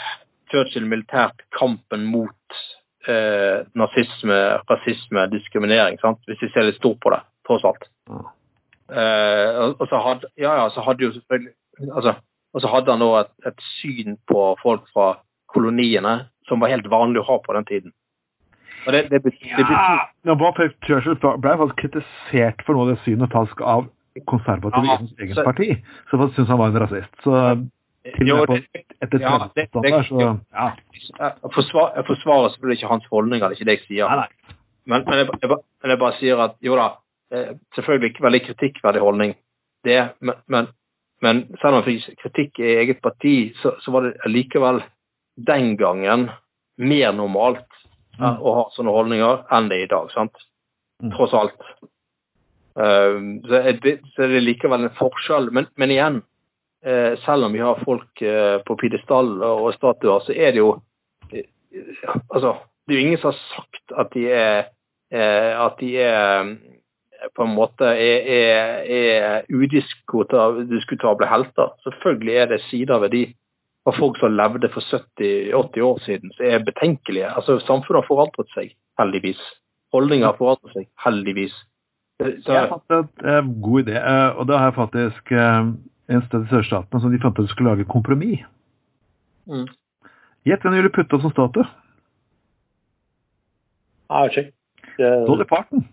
Churchill 0.52 0.88
militært 0.88 1.44
kampen 1.56 2.06
mot 2.12 2.60
eh, 3.08 3.66
nazisme, 3.78 4.40
rasisme, 4.70 5.28
diskriminering, 5.34 6.00
sant? 6.02 6.22
hvis 6.28 6.42
vi 6.44 6.52
ser 6.54 6.68
litt 6.68 6.80
stort 6.80 7.00
på 7.04 7.12
det, 7.14 7.22
tross 7.48 7.66
alt. 7.68 7.88
Mm. 8.10 8.26
Eh, 8.88 9.62
og, 9.74 9.86
så 9.92 10.02
hadde, 10.04 10.32
ja, 10.40 10.54
ja, 10.62 10.70
så 10.72 10.84
hadde 10.86 11.04
jo 11.04 11.12
selvfølgelig 11.12 11.52
altså, 11.92 12.14
Og 12.56 12.62
så 12.64 12.70
hadde 12.72 12.94
han 12.94 13.02
da 13.04 13.08
et, 13.20 13.34
et, 13.50 13.64
syn 13.82 14.16
på 14.32 14.44
folk 14.62 14.86
fra 14.94 15.18
koloniene 15.52 16.14
som 16.48 16.64
var 16.64 16.72
helt 16.72 16.88
vanlig 16.90 17.20
å 17.20 17.28
ha 17.28 17.36
på 17.44 17.54
den 17.58 17.68
tiden. 17.68 17.92
Og 18.88 18.96
det, 18.96 19.02
det, 19.12 19.20
betyr, 19.26 19.52
det 19.60 19.66
betyr... 19.68 19.76
Ja, 20.32 20.70
Churchill 20.88 21.20
ble 21.20 21.58
faktisk 21.60 21.82
kritisert 21.84 22.64
for 22.64 22.78
noe 22.78 22.88
av 22.88 22.94
det 22.94 23.02
synet 23.04 23.36
falsk 23.36 23.62
av 23.62 23.90
konservative 24.26 24.86
ja, 24.86 24.94
i 24.94 24.98
hans 25.02 25.24
eget 25.24 25.42
parti, 25.46 25.70
så 26.10 26.20
syntes 26.20 26.50
han 26.50 26.60
var 26.60 26.72
en 26.72 26.80
rasist. 26.84 27.18
Så 27.24 27.34
til 28.16 28.32
og 28.34 28.46
med 28.50 28.64
etter 29.04 29.22
ja, 29.22 29.34
det, 29.56 29.68
så 30.08 30.22
ja. 30.54 30.70
Jeg 31.20 31.52
forsvarer, 31.54 32.06
forsvarer 32.08 32.54
selvfølgelig 32.54 32.78
ikke 32.78 32.94
hans 32.94 33.10
holdninger, 33.12 33.48
det 33.48 33.56
er 33.56 33.60
ikke 33.60 33.70
det 33.70 33.76
jeg 33.78 33.86
sier. 33.88 34.08
Nei, 34.08 34.26
nei. 34.26 34.56
Men, 34.88 35.04
men, 35.04 35.20
jeg, 35.20 35.28
jeg, 35.44 35.60
jeg, 35.84 36.00
bare 36.00 36.18
sier 36.20 36.44
at 36.46 36.56
jo 36.64 36.78
da, 36.80 36.88
selvfølgelig 37.76 38.12
ikke 38.14 38.24
veldig 38.24 38.42
kritikkverdig 38.46 39.04
holdning, 39.04 39.34
det, 39.86 39.98
men, 40.20 40.40
men, 40.48 40.70
men 41.22 41.44
selv 41.62 41.74
om 41.74 41.82
han 41.82 41.88
fikk 41.88 42.22
kritikk 42.24 42.62
i 42.64 42.78
eget 42.84 43.02
parti, 43.04 43.36
så, 43.62 43.76
så, 43.84 43.92
var 43.92 44.08
det 44.08 44.32
likevel 44.32 44.82
den 45.50 45.76
gangen 45.78 46.30
mer 46.78 47.12
normalt 47.16 47.68
mm. 48.18 48.40
å 48.40 48.56
ha 48.62 48.66
sånne 48.76 48.94
holdninger 48.96 49.44
enn 49.54 49.70
det 49.70 49.82
er 49.82 49.90
i 49.90 49.92
dag. 49.92 50.10
sant? 50.16 50.48
Mm. 51.04 51.12
Tross 51.14 51.36
alt. 51.38 51.60
Um, 52.78 53.40
så, 53.50 53.62
er 53.64 53.80
det, 53.82 53.96
så 54.14 54.28
er 54.28 54.36
det 54.36 54.44
likevel 54.46 54.86
en 54.86 54.98
forskjell. 55.00 55.50
Men, 55.56 55.66
men 55.82 55.94
igjen, 55.94 56.20
Eh, 56.86 57.20
selv 57.26 57.46
om 57.46 57.54
vi 57.54 57.60
har 57.60 57.84
folk 57.86 58.22
eh, 58.22 58.62
på 58.62 58.76
pidestall 58.78 59.42
og 59.44 59.74
statuer, 59.76 60.22
så 60.24 60.32
er 60.34 60.54
det 60.54 60.62
jo 60.62 60.70
eh, 61.34 61.48
Altså, 62.30 62.54
det 62.86 62.94
er 62.94 63.00
jo 63.00 63.06
ingen 63.06 63.22
som 63.22 63.34
har 63.34 63.40
sagt 63.42 63.96
at 63.98 64.14
de 64.14 64.28
er 64.32 64.68
at 65.08 65.78
de 65.80 65.90
er 66.04 66.50
på 67.32 67.46
en 67.46 67.54
måte 67.56 67.88
er, 67.88 68.26
er, 68.28 68.82
er 68.92 69.46
udiskutable 69.48 71.30
helter. 71.32 71.70
Selvfølgelig 71.86 72.34
er 72.36 72.50
det 72.52 72.58
sider 72.66 73.00
ved 73.00 73.14
de 73.16 73.22
av 73.88 73.96
folk 73.96 74.20
som 74.20 74.36
levde 74.36 74.68
for 74.74 74.84
70-80 74.84 75.86
år 75.88 76.02
siden, 76.04 76.34
som 76.36 76.46
er 76.46 76.66
betenkelige. 76.68 77.30
Altså, 77.32 77.56
Samfunnet 77.64 78.02
har 78.02 78.10
forandret 78.10 78.52
seg, 78.52 78.76
heldigvis. 79.00 79.40
Holdninger 79.96 80.28
har 80.28 80.36
forandret 80.42 80.76
seg, 80.76 80.90
heldigvis. 81.06 81.56
Så, 82.18 82.50
jeg 82.50 82.70
fant 82.72 83.26
en 83.30 83.50
god 83.62 83.84
idé, 83.84 83.98
og 84.38 84.48
det 84.50 84.58
har 84.58 84.72
jeg 84.72 84.78
faktisk 84.78 85.32
en 85.38 86.24
sted 86.26 86.48
i 86.48 86.50
sørstatene 86.50 87.02
som 87.02 87.12
de 87.14 87.20
fant 87.22 87.40
ut 87.40 87.50
skulle 87.52 87.76
lage 87.76 87.86
kompromiss. 87.90 88.42
Mm. 89.46 89.68
Gjett 90.48 90.64
hvem 90.64 90.74
de 90.74 90.82
ville 90.82 90.94
putte 90.96 91.18
opp 91.18 91.26
som 91.26 91.34
statue? 91.36 91.68
Ah, 94.10 94.26
okay. 94.26 94.50
Dolly 94.98 95.46
Parton. 95.46 95.86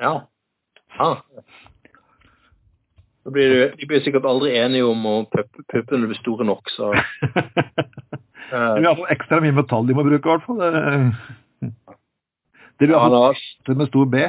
Ja. 0.00 0.14
Ah. 0.98 1.20
Blir 3.24 3.50
du, 3.50 3.76
de 3.76 3.86
blir 3.88 4.02
sikkert 4.04 4.26
aldri 4.28 4.52
enige 4.56 4.86
om 4.86 5.06
å 5.08 5.14
puppene 5.32 6.08
blir 6.08 6.18
store 6.20 6.46
nok, 6.48 6.68
så 6.72 6.92
Det 8.54 8.58
blir 8.76 8.84
iallfall 8.84 9.10
ekstra 9.10 9.40
mye 9.42 9.54
metall 9.56 9.88
de 9.88 9.96
må 9.96 10.04
bruke, 10.06 10.28
i 10.28 10.32
hvert 10.32 10.44
fall. 10.44 10.60
Det, 10.60 11.70
det 12.78 12.86
blir 12.86 12.94
iallfall 12.94 13.80
med 13.80 13.90
stor 13.90 14.10
B. 14.12 14.28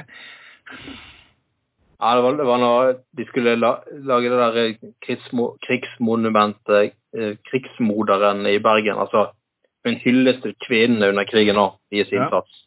Ja, 1.99 2.15
det 2.15 2.21
var, 2.21 2.37
det 2.37 2.45
var 2.45 2.59
når 2.59 2.93
de 3.17 3.25
skulle 3.25 3.55
la, 3.55 3.71
lage 4.03 4.29
det 4.29 4.39
der 4.39 4.57
eh, 4.61 4.91
krigsmo, 5.05 5.55
krigsmonumentet, 5.63 6.93
eh, 7.17 7.37
krigsmoderen 7.49 8.45
i 8.51 8.59
Bergen. 8.59 8.99
Altså 8.99 9.29
en 9.85 9.99
hyllest 10.01 10.41
til 10.43 10.55
kvinnene 10.67 11.09
under 11.13 11.27
krigen 11.29 11.57
og 11.61 11.77
deres 11.93 12.11
innsats. 12.11 12.61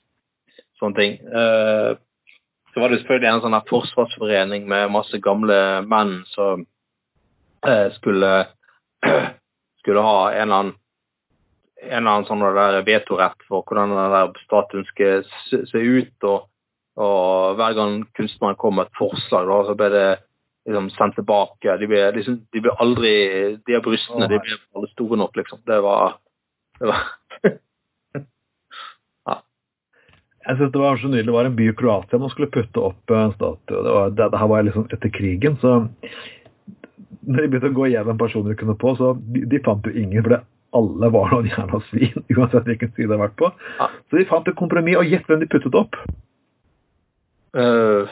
Ja. 0.49 0.64
Sånne 0.80 1.01
ting. 1.01 1.18
Eh, 1.20 1.92
så 2.72 2.80
var 2.80 2.92
det 2.92 3.01
selvfølgelig 3.03 3.30
en 3.32 3.44
sånn 3.44 3.57
her 3.59 3.68
forsvarsforening 3.68 4.68
med 4.70 4.92
masse 4.94 5.18
gamle 5.20 5.57
menn 5.88 6.20
som 6.32 6.64
eh, 7.66 7.88
skulle, 7.99 8.32
skulle 9.82 10.05
ha 10.07 10.20
en 10.32 10.44
eller 10.44 10.61
annen 10.62 10.76
en 11.78 12.01
eller 12.01 12.11
annen 12.11 12.26
sånn 12.26 12.42
vetorett 12.86 13.44
for 13.46 13.62
hvordan 13.62 13.92
den 13.94 14.11
der 14.11 14.32
statuen 14.42 14.86
skal 14.88 15.20
se 15.46 15.78
ut. 15.78 16.24
og 16.26 16.49
og 16.99 17.59
hver 17.59 17.76
gang 17.78 18.01
kunstneren 18.18 18.59
kom 18.59 18.78
med 18.78 18.88
et 18.88 18.99
forslag, 18.99 19.46
da, 19.46 19.59
så 19.68 19.76
ble 19.78 19.88
det 19.92 20.09
liksom 20.66 20.88
sendt 20.96 21.14
tilbake. 21.18 21.76
De 21.80 21.88
ble, 21.90 22.01
liksom, 22.16 22.40
de 22.53 22.62
ble 22.64 22.74
aldri 22.82 23.12
De 23.66 23.76
av 23.78 23.84
brystene 23.86 24.28
de 24.30 24.40
ble 24.42 24.57
aldri 24.74 24.90
store 24.92 25.20
nok, 25.20 25.38
liksom. 25.38 25.62
Det 25.68 25.78
var, 25.84 26.18
det 26.80 26.90
var 26.90 27.05
ja. 29.28 29.38
Jeg 30.49 30.59
synes 30.59 30.74
det 30.74 30.82
var 30.82 30.99
så 30.99 31.12
nydelig. 31.12 31.28
Det 31.30 31.38
var 31.38 31.51
en 31.51 31.57
by 31.61 31.70
i 31.70 31.76
Kroatia 31.78 32.20
man 32.20 32.34
skulle 32.34 32.53
putte 32.53 32.84
opp 32.90 33.14
en 33.14 33.36
statue. 33.36 33.78
Det, 33.78 33.94
var, 34.01 34.11
det, 34.11 34.30
det 34.34 34.42
her 34.42 34.53
var 34.55 34.66
liksom 34.66 34.90
etter 34.90 35.14
krigen, 35.14 35.59
så 35.62 35.78
når 37.28 37.44
de 37.44 37.49
begynte 37.53 37.68
å 37.68 37.76
gå 37.76 37.90
gjennom 37.92 38.18
personer 38.20 38.55
de 38.55 38.59
kunne 38.59 38.78
på, 38.80 38.94
så 38.96 39.12
de, 39.20 39.44
de 39.51 39.59
fant 39.64 39.84
jo 39.84 39.92
ingen. 39.92 40.22
for 40.24 40.32
det 40.34 40.44
alle 40.76 41.09
var 41.12 41.30
noen 41.32 41.49
jævla 41.49 41.80
svin, 41.88 42.24
uansett 42.36 42.66
hvilken 42.68 42.90
side 42.94 43.09
de 43.09 43.14
har 43.14 43.26
vært 43.28 43.38
på. 43.40 43.53
Ja. 43.78 43.90
Så 44.09 44.18
de 44.18 44.26
fant 44.28 44.49
et 44.49 44.59
kompromiss, 44.59 44.99
og 45.01 45.09
gjett 45.09 45.28
hvem 45.28 45.44
de 45.44 45.51
puttet 45.53 45.78
opp? 45.78 45.96
Uh, 47.57 48.09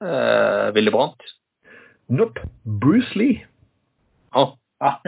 uh, 0.00 0.72
Willy 0.74 0.90
Brandt? 0.90 1.20
Nope. 2.08 2.40
Bruce 2.64 3.14
Lee. 3.14 3.44
Ah. 4.32 4.54
Ah. 4.80 5.00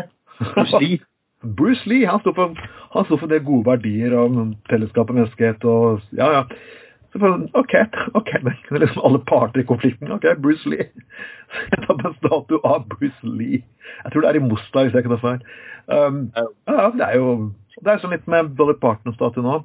Bruce 0.54 0.74
Lee. 0.80 1.00
Bruce 1.42 1.86
Lee 1.86 2.06
han 2.06 2.20
står 2.20 2.34
for, 2.34 2.54
han 2.92 3.04
står 3.04 3.18
for 3.18 3.26
det 3.26 3.42
gode 3.42 3.66
verdier 3.66 4.14
om 4.14 4.52
fellesskap 4.70 5.10
og 5.10 5.16
menneskehet 5.16 5.64
og 5.66 6.04
ja, 6.14 6.28
ja. 6.36 6.42
Så 7.12 7.18
bare 7.18 7.48
OK, 7.58 7.74
ok, 8.14 8.30
men 8.44 8.54
kunne 8.68 8.84
liksom 8.84 9.02
alle 9.04 9.18
parter 9.28 9.60
i 9.60 9.66
konflikten. 9.68 10.12
OK, 10.12 10.24
Bruce 10.42 10.68
Lee. 10.68 10.86
Så 11.50 11.66
jeg 11.72 11.82
tar 11.86 12.06
en 12.06 12.14
statue 12.20 12.60
av 12.64 12.86
Bruce 12.88 13.26
Lee. 13.26 13.64
Jeg 14.04 14.12
tror 14.12 14.24
det 14.24 14.30
er 14.30 14.38
i 14.40 14.46
Mostar, 14.46 14.86
hvis 14.86 14.94
jeg 14.94 15.04
ikke 15.04 15.16
tar 15.16 15.26
feil. 15.26 15.42
Um, 15.90 16.22
ja, 16.36 16.88
det 16.94 17.08
er 17.08 17.18
jo 17.18 17.34
det 17.82 17.90
er 17.90 18.02
sånn 18.02 18.12
litt 18.14 18.28
med 18.30 18.52
Dolly 18.58 18.74
Parton-statuen 18.80 19.46
nå. 19.48 19.60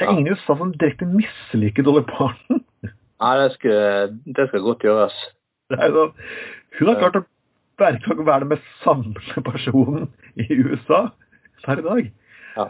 Det 0.00 0.06
er 0.06 0.14
ingen 0.14 0.30
i 0.30 0.32
USA 0.32 0.56
som 0.56 0.72
direkte 0.80 1.04
misliker 1.04 1.84
Dolly 1.84 2.00
Parton. 2.08 2.62
Nei, 3.20 3.32
det 3.36 3.50
skal, 3.58 4.14
det 4.24 4.46
skal 4.48 4.62
godt 4.64 4.84
gjøres. 4.86 5.16
Det 5.68 5.88
sånn, 5.92 6.14
hun 6.78 6.88
har 6.88 6.96
klart 7.02 7.18
å 7.20 7.24
verken 7.80 8.22
være 8.24 8.46
den 8.46 8.52
mest 8.54 8.70
samlende 8.84 9.42
personen 9.44 10.08
i 10.40 10.46
USA 10.56 11.02
per 11.66 11.82
i 11.82 11.84
dag. 11.84 12.08
Ja. 12.56 12.66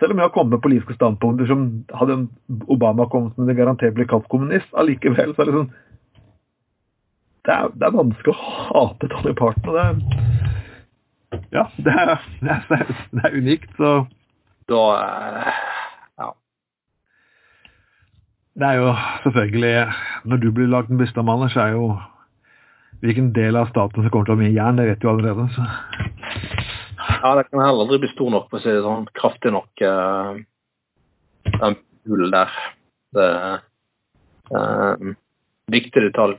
Selv 0.00 0.16
om 0.16 0.18
jeg 0.18 0.26
har 0.26 0.34
kommet 0.34 0.56
med 0.56 0.64
politiske 0.64 0.96
standpunkter 0.98 1.46
som 1.46 1.64
hadde 1.94 2.18
Obama 2.66 3.06
kommet 3.12 3.38
med, 3.38 3.52
det 3.52 3.58
garantert 3.60 3.94
ble 3.94 4.08
kalt 4.10 4.26
kommunist, 4.32 4.70
allikevel 4.74 5.34
så 5.36 5.44
er 5.44 5.50
det 5.50 5.58
sånn 5.60 5.72
det 7.44 7.52
er, 7.52 7.72
det 7.76 7.84
er 7.84 7.92
vanskelig 7.92 8.32
å 8.32 8.52
hate 8.72 9.08
Dolly 9.12 9.34
Parton. 9.36 9.68
og 9.68 9.76
det 9.76 11.44
Ja, 11.52 11.66
det 11.76 11.92
er, 11.92 12.14
det 12.40 12.54
er, 12.56 12.92
det 13.12 13.24
er 13.28 13.38
unikt, 13.38 13.70
så 13.78 13.94
Da 14.72 14.82
eh. 14.96 15.63
Det 18.54 18.66
er 18.66 18.76
jo 18.78 18.90
selvfølgelig 19.22 19.92
Når 20.24 20.36
du 20.36 20.50
blir 20.54 20.70
lagd 20.70 20.90
en 20.90 21.24
mannen, 21.26 21.50
så 21.50 21.60
er 21.60 21.72
jo 21.74 21.96
hvilken 23.02 23.32
del 23.34 23.56
av 23.56 23.68
staten 23.68 24.00
som 24.00 24.10
kommer 24.10 24.24
til 24.24 24.32
å 24.32 24.36
ha 24.36 24.40
mye 24.40 24.54
jern, 24.54 24.78
det 24.78 24.86
vet 24.88 25.02
du 25.02 25.08
allerede. 25.10 25.48
så 25.52 25.64
Ja, 27.24 27.34
det 27.36 27.50
kan 27.50 27.60
heller 27.60 27.84
aldri 27.84 27.98
bli 27.98 28.08
stor 28.14 28.30
nok, 28.30 28.46
for 28.48 28.56
å 28.56 28.62
si 28.62 28.70
det 28.72 28.84
sånn. 28.84 29.04
Kraftig 29.18 29.52
nok. 29.52 29.82
Uh, 29.82 30.38
den 31.58 31.76
hulen 32.08 32.32
der. 32.32 32.54
Det 33.12 33.26
er 33.26 33.58
uh, 34.56 35.12
viktig 35.74 36.04
detalj. 36.06 36.38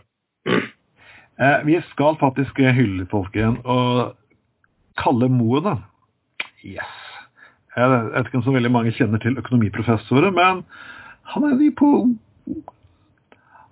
Uh, 0.50 1.60
vi 1.68 1.78
skal 1.92 2.18
faktisk 2.18 2.58
hylle 2.58 3.06
folk 3.12 3.36
igjen, 3.38 3.60
og 3.62 4.16
Kalle 4.98 5.30
Moe, 5.30 5.62
da. 5.62 5.78
Yes. 6.64 6.98
Jeg 7.76 7.92
vet 7.92 8.26
ikke 8.26 8.40
om 8.40 8.48
så 8.48 8.56
veldig 8.56 8.74
mange 8.74 8.96
kjenner 8.96 9.22
til 9.22 9.38
økonomiprofessorer, 9.38 10.34
men 10.34 10.64
han 11.34 11.48
er 11.48 11.58
ny 11.60 11.72
på 11.76 11.92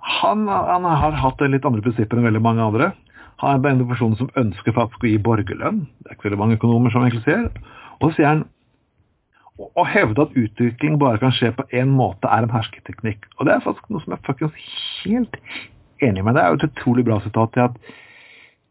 han, 0.04 0.48
han, 0.48 0.86
har 0.86 1.16
hatt 1.16 1.42
litt 1.48 1.66
andre 1.66 1.84
prinsipper 1.86 2.20
enn 2.20 2.28
veldig 2.28 2.42
mange 2.44 2.64
andre. 2.64 2.90
Han 3.40 3.64
er 3.64 3.72
en 3.72 3.86
person 3.88 4.18
som 4.20 4.32
ønsker 4.40 4.76
faktisk 4.76 5.06
å 5.06 5.10
gi 5.10 5.20
borgerlønn. 5.24 5.86
Det 6.04 6.10
er 6.10 6.18
ikke 6.18 6.28
veldig 6.28 6.42
mange 6.42 6.58
økonomer 6.60 6.92
som 6.92 7.06
egentlig 7.06 7.24
ser. 7.24 7.48
Og 8.02 8.10
så 8.10 8.18
sier 8.18 8.30
han 8.30 8.44
å 9.64 9.86
hevde 9.88 10.26
at 10.26 10.36
utvikling 10.40 10.98
bare 11.00 11.22
kan 11.22 11.34
skje 11.36 11.54
på 11.56 11.66
én 11.78 11.92
måte, 11.94 12.28
er 12.28 12.46
en 12.46 12.54
hersketeknikk. 12.54 13.30
Og 13.38 13.48
det 13.48 13.56
er 13.56 13.66
faktisk 13.66 13.92
noe 13.94 14.04
som 14.04 14.16
jeg 14.16 14.26
faktisk 14.28 14.64
helt 15.06 15.38
enig 16.04 16.26
med. 16.26 16.36
Det 16.36 16.44
er 16.44 16.52
jo 16.52 16.60
et 16.60 16.68
utrolig 16.68 17.06
bra 17.08 17.20
sitat 17.24 17.54
til 17.56 17.68
at 17.68 17.94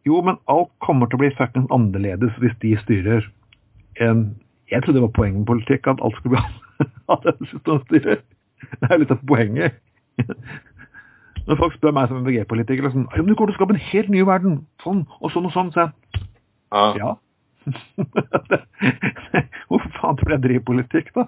jo, 0.03 0.19
men 0.27 0.41
alt 0.51 0.73
kommer 0.83 1.07
til 1.07 1.17
å 1.17 1.23
bli 1.23 1.31
fuckings 1.39 1.71
annerledes 1.73 2.35
hvis 2.43 2.57
de 2.65 2.75
styrer 2.83 3.29
en 4.03 4.33
Jeg 4.73 4.83
trodde 4.83 4.97
det 4.97 5.05
var 5.05 5.13
poenget 5.13 5.43
med 5.43 5.47
politikk, 5.51 5.87
at 5.87 6.01
alt 6.01 6.17
skulle 6.17 6.39
bli 6.39 6.87
annerledes 7.13 7.51
hvis 7.53 7.65
de 7.67 7.79
styrer. 7.87 8.23
Det 8.83 8.91
er 8.91 9.01
litt 9.03 9.13
av 9.15 9.21
poenget. 9.29 9.79
Når 11.47 11.59
folk 11.59 11.75
spør 11.75 11.95
meg 11.97 12.09
som 12.11 12.21
MBG-politiker 12.23 12.93
sånn, 12.93 13.09
om 13.11 13.27
du 13.27 13.35
kommer 13.35 13.51
til 13.51 13.57
å 13.57 13.61
skape 13.61 13.75
en 13.75 13.87
helt 13.91 14.11
ny 14.15 14.23
verden, 14.27 14.61
sånn 14.85 15.03
og 15.19 15.33
sånn 15.35 15.49
og 15.49 15.55
sånn, 15.57 15.73
så 15.75 15.87
jeg 15.87 15.91
Ja. 16.73 16.85
ja. 16.99 17.11
Hvorfor 19.69 19.91
faen 19.99 20.17
tror 20.19 20.31
du 20.31 20.35
jeg 20.35 20.45
driver 20.47 20.65
politikk, 20.71 21.13
da? 21.15 21.27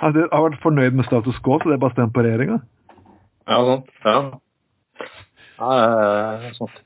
Jeg 0.00 0.28
har 0.32 0.44
vært 0.46 0.62
fornøyd 0.62 0.96
med 0.96 1.06
status 1.08 1.38
quo, 1.44 1.58
så 1.60 1.70
det 1.70 1.76
er 1.76 1.82
bare 1.82 1.94
stemt 1.94 2.14
på 2.16 2.24
regjeringa. 2.24 2.60
Ja, 3.50 3.58
sant. 3.68 3.90
Ja. 4.04 4.18
Ja, 5.60 5.72
er 6.48 6.54
sant. 6.56 6.78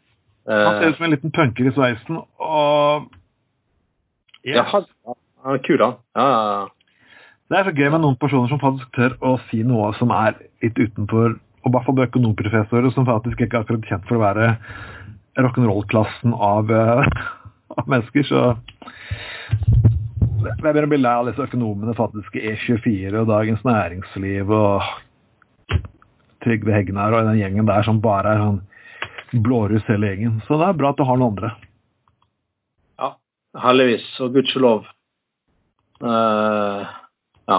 Han 0.49 0.77
ser 0.77 0.85
Eh, 0.85 0.91
ut 0.91 0.97
som 0.99 1.05
en 1.07 1.15
liten 1.15 1.33
punker 1.33 1.69
i 1.69 1.73
sveisen, 1.73 2.19
og 2.37 3.07
ja, 4.45 4.63
han 4.69 4.85
han 5.45 5.55
er 5.55 5.63
kul, 5.65 5.81
han. 5.81 5.95
Ja, 6.17 6.27
ja, 6.29 6.43
ja. 6.53 6.67
Det 7.55 7.61
er 7.61 7.69
så 7.69 7.73
gøy 7.79 7.91
med 7.95 8.01
noen 8.03 8.17
personer 8.19 8.51
som 8.51 8.59
faktisk 8.59 8.97
tør 8.97 9.13
å 9.23 9.37
si 9.47 9.61
noe 9.63 9.93
som 9.95 10.11
er 10.11 10.35
litt 10.65 10.75
utenfor, 10.75 11.37
og 11.39 11.69
i 11.69 11.71
hvert 11.71 11.85
fall 11.87 12.01
økonomprofessorer 12.03 12.91
som 12.91 13.07
faktisk 13.07 13.45
ikke 13.45 13.61
er 13.61 13.63
akkurat 13.63 13.85
kjent 13.87 14.09
for 14.09 14.19
å 14.19 14.23
være 14.25 14.49
rock'n'roll-klassen 15.39 16.35
av, 16.35 16.73
eh, 16.75 17.21
av 17.79 17.93
mennesker, 17.93 18.27
så 18.27 18.41
jeg 20.49 20.57
begynner 20.65 20.89
å 20.89 20.91
bli 20.97 20.99
lei 20.99 21.13
av 21.21 21.29
disse 21.31 21.47
økonomene, 21.47 21.95
faktisk 21.95 22.35
E24 22.41 23.21
og 23.21 23.31
Dagens 23.31 23.63
Næringsliv 23.69 24.51
og 24.59 25.79
Trygve 26.43 26.75
Hegnar 26.75 27.15
og 27.15 27.31
den 27.31 27.39
gjengen 27.39 27.71
der 27.71 27.87
som 27.87 28.03
bare 28.03 28.35
er 28.35 28.43
sånn 28.43 28.59
blåruss 29.47 29.87
hele 29.93 30.11
gjengen. 30.11 30.43
Så 30.49 30.59
det 30.59 30.73
er 30.73 30.83
bra 30.83 30.91
at 30.91 30.99
du 30.99 31.07
har 31.07 31.23
noen 31.23 31.37
andre. 31.37 31.55
ja. 32.99 33.15
Heldigvis, 33.63 34.11
og 34.27 34.35
gudskjelov. 34.35 34.91
Eh, 36.03 36.93
ja. 37.47 37.59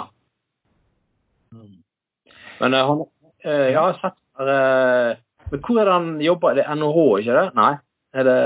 Men 2.65 2.73
eh, 2.73 2.87
han 2.87 3.05
eh, 3.45 3.67
Jeg 3.71 3.79
har 3.79 3.97
sett 4.01 4.17
eh, 4.41 5.17
Men 5.51 5.65
hvor 5.65 5.81
er 5.81 5.85
det 5.85 5.93
han 5.93 6.13
jobber? 6.21 6.53
Er 6.53 6.61
det 6.61 6.77
NHH, 6.81 7.01
ikke 7.21 7.35
det? 7.37 7.47
Nei? 7.59 7.73
Er 8.15 8.29
det 8.29 8.39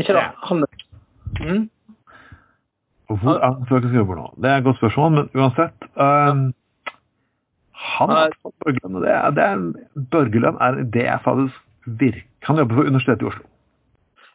Ikke 0.00 0.16
det? 0.16 0.24
Han 0.48 0.64
mm? 1.40 1.68
Hvor 3.10 3.36
er 3.36 3.46
han 3.46 3.66
faktisk 3.68 3.94
jobber 3.94 4.18
nå? 4.18 4.26
Det 4.38 4.50
er 4.50 4.60
et 4.60 4.64
godt 4.64 4.78
spørsmål, 4.78 5.10
men 5.12 5.30
uansett 5.34 5.86
um, 5.98 6.44
Han 7.90 8.12
har 8.14 8.36
fått 8.42 8.54
Børgelønn, 8.64 9.00
og 9.00 9.02
det 9.02 9.10
er, 9.10 9.34
det 9.34 9.46
er, 9.46 9.64
Børgelønn 10.12 10.60
er 10.62 10.78
det 10.94 11.04
jeg 11.08 11.24
faktisk 11.24 11.58
virker 12.00 12.46
Han 12.46 12.62
jobber 12.62 12.78
for 12.78 12.90
Universitetet 12.92 13.22
i 13.26 13.30
Oslo. 13.32 13.44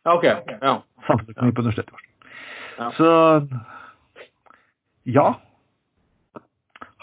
Ja, 0.06 0.16
OK. 0.18 0.26
Ja. 0.26 0.76
Samfunnsøkonomi 1.08 1.56
på 1.56 1.66
Universitetet 1.66 1.94
i 1.94 1.98
Oslo. 1.98 2.12
Ja. 2.80 2.92
Så 3.00 3.10
ja. 5.06 5.28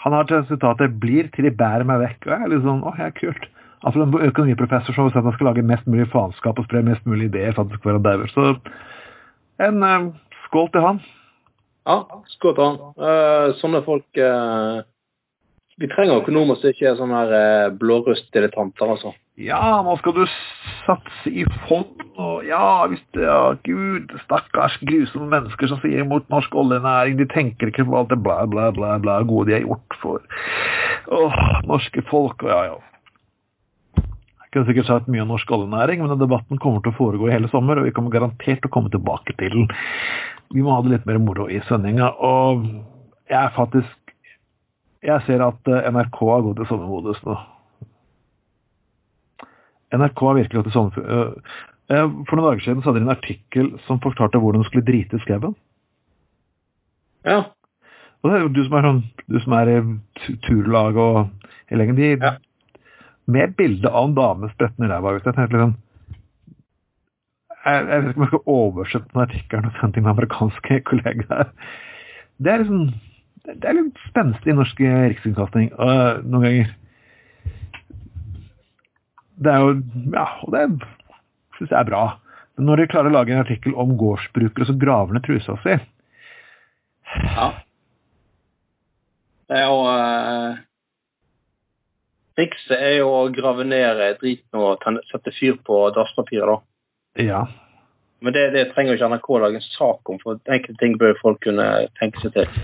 Han 0.03 0.13
har 0.13 0.27
til 0.27 0.45
sitatet 0.49 0.99
'blir 0.99 1.29
til 1.31 1.45
de 1.47 1.51
bærer 1.51 1.83
meg 1.87 2.01
vekk'. 2.01 2.27
Og 2.27 2.31
jeg 2.33 2.41
er 2.41 2.51
litt 2.51 2.65
sånn, 2.65 2.83
åh, 2.83 2.99
ja, 2.99 3.09
kult. 3.09 3.45
Altså 3.83 4.03
En 4.03 4.13
økonomiprofessor 4.13 4.95
som 4.95 5.03
har 5.03 5.11
sagt 5.11 5.25
at 5.25 5.29
han 5.31 5.33
skal 5.33 5.47
lage 5.47 5.67
mest 5.67 5.87
mulig 5.87 6.07
faenskap 6.11 6.59
og 6.59 6.65
spre 6.65 6.83
mest 6.83 7.05
mulig 7.05 7.27
ideer 7.27 7.55
faktisk 7.55 7.83
før 7.83 7.99
han 7.99 8.03
dauer. 8.03 8.27
Så 8.31 8.55
en 9.59 9.83
eh, 9.83 10.11
skål 10.47 10.71
til 10.71 10.81
han. 10.81 11.01
Ja, 11.87 11.97
skål 12.35 12.55
til 12.55 12.63
han. 12.63 12.77
Uh, 12.95 13.47
sånne 13.59 13.83
folk 13.83 14.19
uh, 14.19 14.83
Vi 15.79 15.89
trenger 15.91 16.21
økonomer 16.21 16.55
som 16.55 16.71
ikke 16.71 16.87
er 16.91 16.99
sånne 16.99 17.23
uh, 17.27 17.73
blårustdilettanter, 17.79 18.93
altså. 18.95 19.11
Ja, 19.41 19.81
nå 19.81 19.95
skal 19.97 20.13
du 20.13 20.27
satse 20.85 21.31
i 21.33 21.41
fond, 21.65 22.03
og 22.21 22.43
ja, 22.45 22.85
hvis 22.85 23.01
det 23.17 23.23
ja, 23.25 23.55
Gud, 23.65 24.11
stakkars 24.27 24.75
grusomme 24.85 25.25
mennesker 25.31 25.71
som 25.71 25.79
sier 25.81 26.03
imot 26.03 26.27
norsk 26.29 26.53
oljenæring, 26.53 27.15
de 27.17 27.25
tenker 27.31 27.71
ikke 27.71 27.87
på 27.87 27.95
alt 27.97 28.11
det 28.11 28.19
bla, 28.21 28.43
bla, 28.45 28.67
bla, 28.75 28.91
bla 29.01 29.15
gode 29.25 29.49
de 29.49 29.55
har 29.55 29.63
gjort 29.65 29.97
for 30.03 30.21
åh, 31.17 31.39
norske 31.65 32.03
folk, 32.11 32.45
og 32.45 32.51
ja, 32.53 32.59
ja. 32.69 34.03
Jeg 34.03 34.51
kunne 34.53 34.67
sikkert 34.67 34.91
sagt 34.91 35.09
mye 35.09 35.23
om 35.23 35.33
norsk 35.33 35.49
oljenæring, 35.57 36.05
men 36.05 36.21
debatten 36.21 36.61
kommer 36.61 36.85
til 36.85 36.93
å 36.93 36.99
foregå 36.99 37.31
i 37.31 37.33
hele 37.33 37.49
sommer, 37.49 37.81
og 37.81 37.89
vi 37.89 37.95
kommer 37.95 38.13
garantert 38.13 38.61
til 38.61 38.69
å 38.69 38.75
komme 38.75 38.93
tilbake 38.93 39.33
til 39.39 39.55
den. 39.55 39.65
Vi 40.53 40.61
må 40.61 40.75
ha 40.75 40.85
det 40.85 40.93
litt 40.93 41.09
mer 41.09 41.17
moro 41.17 41.47
i 41.49 41.57
sendinga, 41.71 42.11
og 42.21 42.69
jeg 43.31 43.39
er 43.41 43.57
faktisk 43.57 43.97
Jeg 45.03 45.19
ser 45.25 45.41
at 45.43 45.67
eh, 45.67 45.89
NRK 45.91 46.21
har 46.29 46.45
gått 46.45 46.61
i 46.63 46.65
sommermodus 46.69 47.17
nå. 47.27 47.33
NRK 49.93 50.21
er 50.29 50.39
virkelig 50.41 50.63
til 50.67 50.73
sommer... 50.75 50.97
øh, 51.03 51.33
øh, 51.91 52.09
For 52.29 52.35
noen 52.39 52.47
dager 52.49 52.63
siden 52.65 52.81
så 52.81 52.89
hadde 52.91 53.01
de 53.01 53.07
en 53.07 53.15
artikkel 53.15 53.69
som 53.87 54.01
forklarte 54.03 54.39
hvordan 54.41 54.63
du 54.63 54.67
skulle 54.69 54.85
drite 54.87 55.19
i 55.19 55.23
skauen. 55.25 55.55
Ja. 57.25 57.39
Og 58.23 58.29
det 58.31 58.37
er 58.37 58.43
jo 58.45 58.51
du 58.55 58.63
som 58.65 58.75
er 58.79 58.87
sånn, 58.87 59.03
du 59.31 59.39
som 59.43 59.55
er 59.59 59.71
i 59.71 59.77
tu- 60.23 60.35
turlag 60.47 60.97
og 60.99 61.29
hele 61.71 61.85
gjengen, 61.87 61.99
de 62.01 62.11
Ja. 62.27 62.33
Med 63.25 63.53
bilde 63.55 63.87
av 63.87 64.09
en 64.09 64.15
dame 64.17 64.49
spretten 64.51 64.83
i 64.83 64.87
ræva 64.91 65.13
ut. 65.15 65.23
Jeg 65.23 65.35
tenkte 65.37 65.55
liksom 65.55 65.75
jeg, 67.63 67.85
jeg 67.87 68.01
vet 68.03 68.09
ikke 68.09 68.19
om 68.19 68.23
jeg 68.25 68.31
skal 68.33 68.51
oversette 68.51 69.13
den 69.13 69.21
artikkelen 69.23 69.65
og 69.69 69.77
sende 69.79 69.93
til 69.95 70.03
min 70.03 70.11
amerikanske 70.11 70.79
kollegaer. 70.89 71.51
Det 72.43 72.51
er 72.51 72.57
liksom 72.63 72.81
det 73.45 73.67
er 73.67 73.75
litt 73.77 74.01
spenstig 74.09 74.51
i 74.51 74.55
norsk 74.55 74.79
rikskringkasting 74.79 75.69
noen 75.77 76.43
ganger. 76.43 76.73
Det 79.41 79.53
er 79.53 79.63
jo 79.63 79.77
Ja, 80.13 80.27
og 80.45 80.53
det 80.53 80.65
syns 81.57 81.69
jeg 81.69 81.79
er 81.79 81.89
bra. 81.89 82.03
Men 82.57 82.69
når 82.69 82.81
de 82.83 82.89
klarer 82.91 83.09
å 83.09 83.15
lage 83.15 83.33
en 83.33 83.41
artikkel 83.41 83.73
om 83.79 83.95
gårdsbrukere 83.97 84.67
som 84.69 84.79
graver 84.81 85.15
ned 85.15 85.25
trusa 85.25 85.57
si 85.63 85.77
ja. 87.33 87.47
Det 89.49 89.57
er 89.59 89.67
jo 89.69 89.81
eh, 89.89 90.61
Trikset 92.33 92.79
er 92.79 92.95
jo 92.97 93.09
å 93.13 93.25
grave 93.33 93.65
ned 93.67 93.99
driten 94.21 94.57
og 94.57 94.81
sette 95.11 95.33
fyr 95.35 95.59
på 95.65 95.83
dasspapiret, 95.93 96.49
da. 96.49 97.21
Ja. 97.21 97.41
Men 98.25 98.33
det, 98.33 98.47
det 98.55 98.63
trenger 98.71 98.95
jo 98.95 98.97
ikke 98.97 99.09
NRK 99.11 99.29
lage 99.43 99.59
en 99.59 99.67
sak 99.67 100.09
om, 100.09 100.17
for 100.23 100.39
enkelte 100.49 100.79
ting 100.81 100.95
bør 100.97 101.13
folk 101.19 101.43
kunne 101.45 101.67
tenke 101.99 102.23
seg 102.23 102.33
til. 102.39 102.57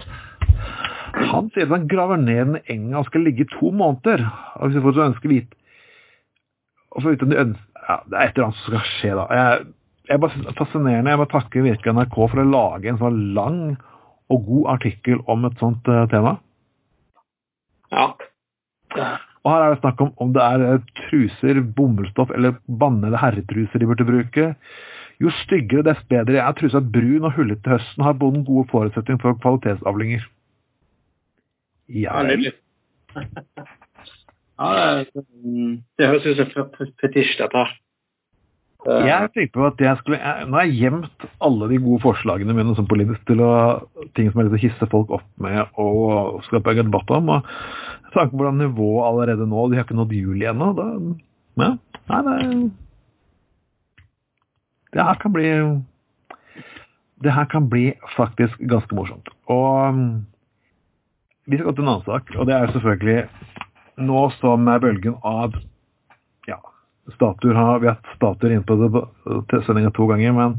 Han 1.30 1.52
sier 1.54 1.68
at 1.68 1.76
han 1.76 1.86
graver 1.92 2.18
ned 2.22 2.56
den 2.56 2.60
enga 2.72 3.04
og 3.04 3.10
skal 3.12 3.28
ligge 3.28 3.46
i 3.46 3.52
to 3.52 3.70
måneder. 3.76 4.24
Og 4.58 4.70
hvis 4.70 4.80
du 4.80 4.86
får 4.88 4.98
så 4.98 5.08
ønske 5.12 5.30
vite 5.30 5.59
de 7.04 7.44
ja, 7.90 7.98
Det 8.06 8.18
er 8.18 8.24
et 8.24 8.38
eller 8.38 8.50
annet 8.50 8.60
som 8.62 8.74
skal 8.74 8.88
skje, 8.94 9.14
da. 9.18 9.26
Jeg, 9.34 9.68
jeg 10.10 10.22
bare 10.24 10.42
er 10.42 10.58
fascinerende. 10.58 11.14
Jeg 11.14 11.22
må 11.22 11.30
takke 11.30 11.64
virkelig 11.66 11.96
NRK 11.96 12.18
for 12.20 12.42
å 12.42 12.50
lage 12.50 12.92
en 12.92 13.00
sånn 13.02 13.22
lang 13.38 13.62
og 14.30 14.46
god 14.46 14.68
artikkel 14.76 15.24
om 15.30 15.48
et 15.50 15.58
sånt 15.62 15.90
uh, 15.90 16.04
tema. 16.12 16.36
Ja. 17.94 18.12
Og 19.40 19.50
her 19.50 19.66
er 19.66 19.74
det 19.74 19.82
snakk 19.82 20.02
om 20.06 20.14
om 20.22 20.34
det 20.36 20.46
er 20.46 20.66
uh, 20.76 20.94
truser, 21.06 21.62
bomullsstoff 21.78 22.34
eller 22.36 22.60
bannede 22.82 23.22
herretruser 23.22 23.82
de 23.82 23.90
burde 23.90 24.06
bruke. 24.06 24.52
Jo 25.20 25.34
styggere, 25.42 25.84
dess 25.90 26.02
bedre. 26.12 26.38
Jeg 26.38 26.46
er 26.46 26.58
trusa 26.58 26.82
brun 26.84 27.26
og 27.28 27.36
hullete 27.36 27.66
til 27.66 27.76
høsten 27.76 28.06
har 28.06 28.18
bonden 28.22 28.46
gode 28.48 28.70
forutsetninger 28.72 29.22
for 29.24 29.40
kvalitetsavlinger. 29.42 30.30
Ja. 31.90 32.22
ja, 34.60 35.04
det, 35.08 36.08
høres 36.10 36.26
ut 36.28 36.56
som 36.56 36.74
fetisj, 37.00 37.38
dette 37.40 37.64
her. 37.64 37.78
Jeg 38.88 39.32
tenkte 39.36 39.58
på 39.58 39.66
at 39.68 39.82
jeg 39.84 40.00
skulle, 40.00 40.18
jeg, 40.22 40.46
Nå 40.48 40.56
har 40.56 40.68
jeg 40.70 40.78
gjemt 40.80 41.26
alle 41.44 41.68
de 41.68 41.80
gode 41.84 42.00
forslagene 42.00 42.56
mine 42.56 42.76
som 42.78 42.88
politisk 42.88 43.26
til 43.28 43.42
å, 43.44 43.52
ting 44.16 44.30
som 44.32 44.40
litt 44.40 44.56
å 44.56 44.62
hisse 44.62 44.88
folk 44.92 45.12
opp 45.18 45.28
med 45.44 45.60
og 45.82 46.40
skape 46.48 46.78
en 46.78 46.88
debatt 46.88 47.12
om. 47.12 47.34
og 47.36 47.50
Jeg 48.06 48.14
tenker 48.14 48.32
på 48.32 48.40
hvordan 48.40 48.62
nivået 48.64 49.08
allerede 49.10 49.50
nå 49.52 49.68
De 49.68 49.80
har 49.80 49.88
ikke 49.88 50.00
nådd 50.00 50.16
juli 50.16 50.48
ennå. 50.48 50.72
Ja, 51.60 51.74
nei, 52.24 52.38
det, 52.40 52.72
det 54.96 55.06
her 55.06 55.20
kan 55.22 55.36
bli 55.36 55.50
Det 57.20 57.36
her 57.36 57.52
kan 57.52 57.68
bli 57.70 57.92
faktisk 58.16 58.64
ganske 58.64 58.96
morsomt. 58.96 59.28
Og 59.52 60.00
vi 61.50 61.58
skal 61.58 61.68
gå 61.68 61.76
til 61.76 61.84
en 61.84 61.92
annen 61.98 62.08
sak, 62.08 62.32
og 62.38 62.48
det 62.48 62.56
er 62.56 62.72
selvfølgelig 62.72 63.20
nå 64.00 64.24
som 64.40 64.66
bølgen 64.82 65.18
av 65.26 65.56
ja, 66.48 66.60
statuer 67.16 67.58
har, 67.58 67.80
Vi 67.80 67.90
har 67.90 67.98
hatt 67.98 68.16
statuer 68.16 68.56
inne 68.56 68.66
på 68.66 69.64
sendinga 69.66 69.92
to 69.96 70.08
ganger, 70.10 70.36
men 70.36 70.58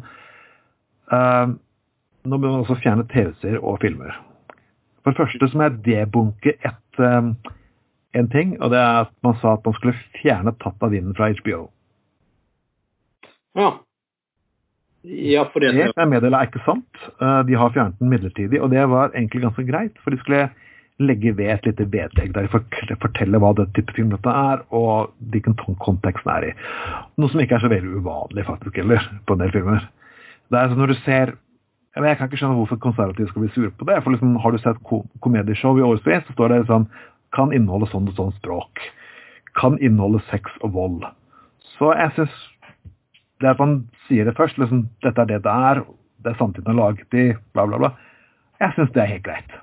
uh, 1.12 1.56
nå 2.22 2.38
bør 2.38 2.52
man 2.52 2.64
også 2.64 2.78
fjerne 2.82 3.06
TV-serier 3.10 3.62
og 3.62 3.80
filmer. 3.84 4.16
For 5.00 5.12
det 5.12 5.22
første 5.22 5.48
så 5.48 5.58
må 5.58 5.68
jeg 5.68 5.82
debunke 5.86 6.56
et, 6.56 7.00
um, 7.00 7.34
en 8.16 8.32
ting, 8.32 8.56
og 8.60 8.72
det 8.74 8.80
er 8.80 9.04
at 9.06 9.14
man 9.24 9.38
sa 9.40 9.56
at 9.56 9.64
man 9.66 9.76
skulle 9.78 9.96
fjerne 10.20 10.56
Tatt 10.60 10.82
av 10.84 10.92
vinden 10.92 11.16
fra 11.16 11.30
HBO. 11.32 11.68
Ja. 13.58 13.70
Ja, 15.00 15.46
for 15.48 15.64
det, 15.64 15.72
det 15.72 15.86
jeg 15.88 16.08
meddeler 16.10 16.36
er 16.36 16.50
ikke 16.50 16.60
sant. 16.66 17.04
Uh, 17.22 17.40
de 17.48 17.56
har 17.56 17.72
fjernet 17.72 17.96
den 18.02 18.12
midlertidig, 18.12 18.60
og 18.60 18.68
det 18.74 18.84
var 18.92 19.14
egentlig 19.14 19.46
ganske 19.46 19.64
greit. 19.64 19.96
For 20.04 20.12
de 20.12 20.20
skulle 20.20 20.50
legge 21.00 21.32
ved 21.36 21.50
et 21.54 21.66
lite 21.68 21.86
vedlegg 21.92 22.34
der 22.34 22.46
de 22.46 22.96
forteller 23.00 23.40
hva 23.42 23.52
det 23.56 23.70
type 23.76 23.94
film 23.96 24.10
dette 24.12 24.32
er, 24.32 24.64
og 24.70 25.14
hvilken 25.32 25.56
kontekst 25.80 26.26
den 26.26 26.34
er 26.34 26.48
i. 26.50 26.56
Noe 27.16 27.32
som 27.32 27.40
ikke 27.42 27.56
er 27.56 27.64
så 27.64 27.72
veldig 27.72 28.02
uvanlig 28.02 28.44
faktisk 28.48 28.80
heller, 28.82 29.06
på 29.26 29.36
en 29.36 29.44
del 29.44 29.54
filmer. 29.54 29.86
Det 30.50 30.58
er 30.58 30.70
sånn 30.70 30.82
når 30.82 30.94
du 30.94 31.00
ser 31.04 31.36
Jeg 31.90 32.16
kan 32.18 32.28
ikke 32.28 32.38
skjønne 32.38 32.54
hvorfor 32.54 32.78
konservative 32.78 33.26
skal 33.28 33.42
bli 33.42 33.48
sure 33.50 33.70
på 33.74 33.86
det. 33.88 33.96
for 34.02 34.14
liksom, 34.14 34.36
Har 34.38 34.52
du 34.52 34.58
sett 34.58 34.78
ko 34.86 35.02
komedieshow 35.20 35.78
i 35.78 35.82
årevis, 35.82 36.22
så 36.26 36.32
står 36.36 36.48
det 36.48 36.66
sånn 36.68 36.86
Kan 37.34 37.52
inneholde 37.52 37.90
sånn 37.90 38.06
og 38.08 38.14
sånn 38.14 38.36
språk. 38.38 38.78
Kan 39.58 39.78
inneholde 39.78 40.22
sex 40.30 40.50
og 40.62 40.72
vold. 40.72 41.04
Så 41.78 41.90
jeg 41.98 42.14
syns 42.14 42.36
det 43.40 43.50
at 43.50 43.58
man 43.58 43.88
sier 44.06 44.24
det 44.24 44.36
først, 44.36 44.58
liksom 44.58 44.86
Dette 45.02 45.20
er 45.20 45.32
det 45.32 45.42
det 45.42 45.56
er, 45.72 45.82
det 46.22 46.32
er 46.32 46.38
samtiden 46.38 46.70
har 46.70 46.78
laget 46.78 47.14
i, 47.14 47.26
bla, 47.54 47.66
bla, 47.66 47.78
bla. 47.78 47.90
Jeg 48.60 48.76
syns 48.76 48.94
det 48.94 49.02
er 49.02 49.12
helt 49.16 49.26
greit. 49.26 49.58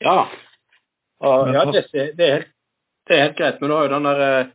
Ja. 0.00 0.24
Og, 1.20 1.52
ja 1.54 1.66
det, 1.68 1.84
det, 1.92 2.00
er 2.00 2.32
helt, 2.38 2.50
det, 3.08 3.14
er 3.16 3.22
helt, 3.26 3.36
greit. 3.38 3.60
Men 3.60 3.70
du 3.70 3.76
har 3.76 3.86
jo 3.86 3.94
den 3.94 4.08
der, 4.08 4.50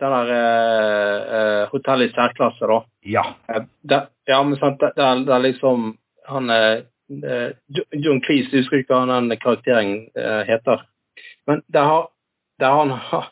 den 0.00 0.16
der 0.16 0.32
uh, 0.38 1.60
hotellet 1.72 2.12
i 2.12 2.14
særklasse, 2.14 2.70
da. 2.70 2.80
Ja. 3.16 3.24
Det, 3.82 4.00
ja, 4.30 4.40
men 4.42 4.58
sant, 4.60 4.80
det, 4.80 4.94
det, 4.96 5.04
er, 5.04 5.44
liksom 5.44 5.94
han 6.30 6.50
uh, 6.50 7.52
John 7.92 8.22
Cleese, 8.24 8.54
husker 8.56 8.80
ikke 8.80 8.96
hva 8.96 9.06
den 9.10 9.34
karakteren 9.36 9.96
heter. 10.48 10.86
Men 11.46 11.60
det 11.68 11.82
har, 11.84 12.06
det 12.60 12.70
har 12.70 12.86
han 12.86 13.24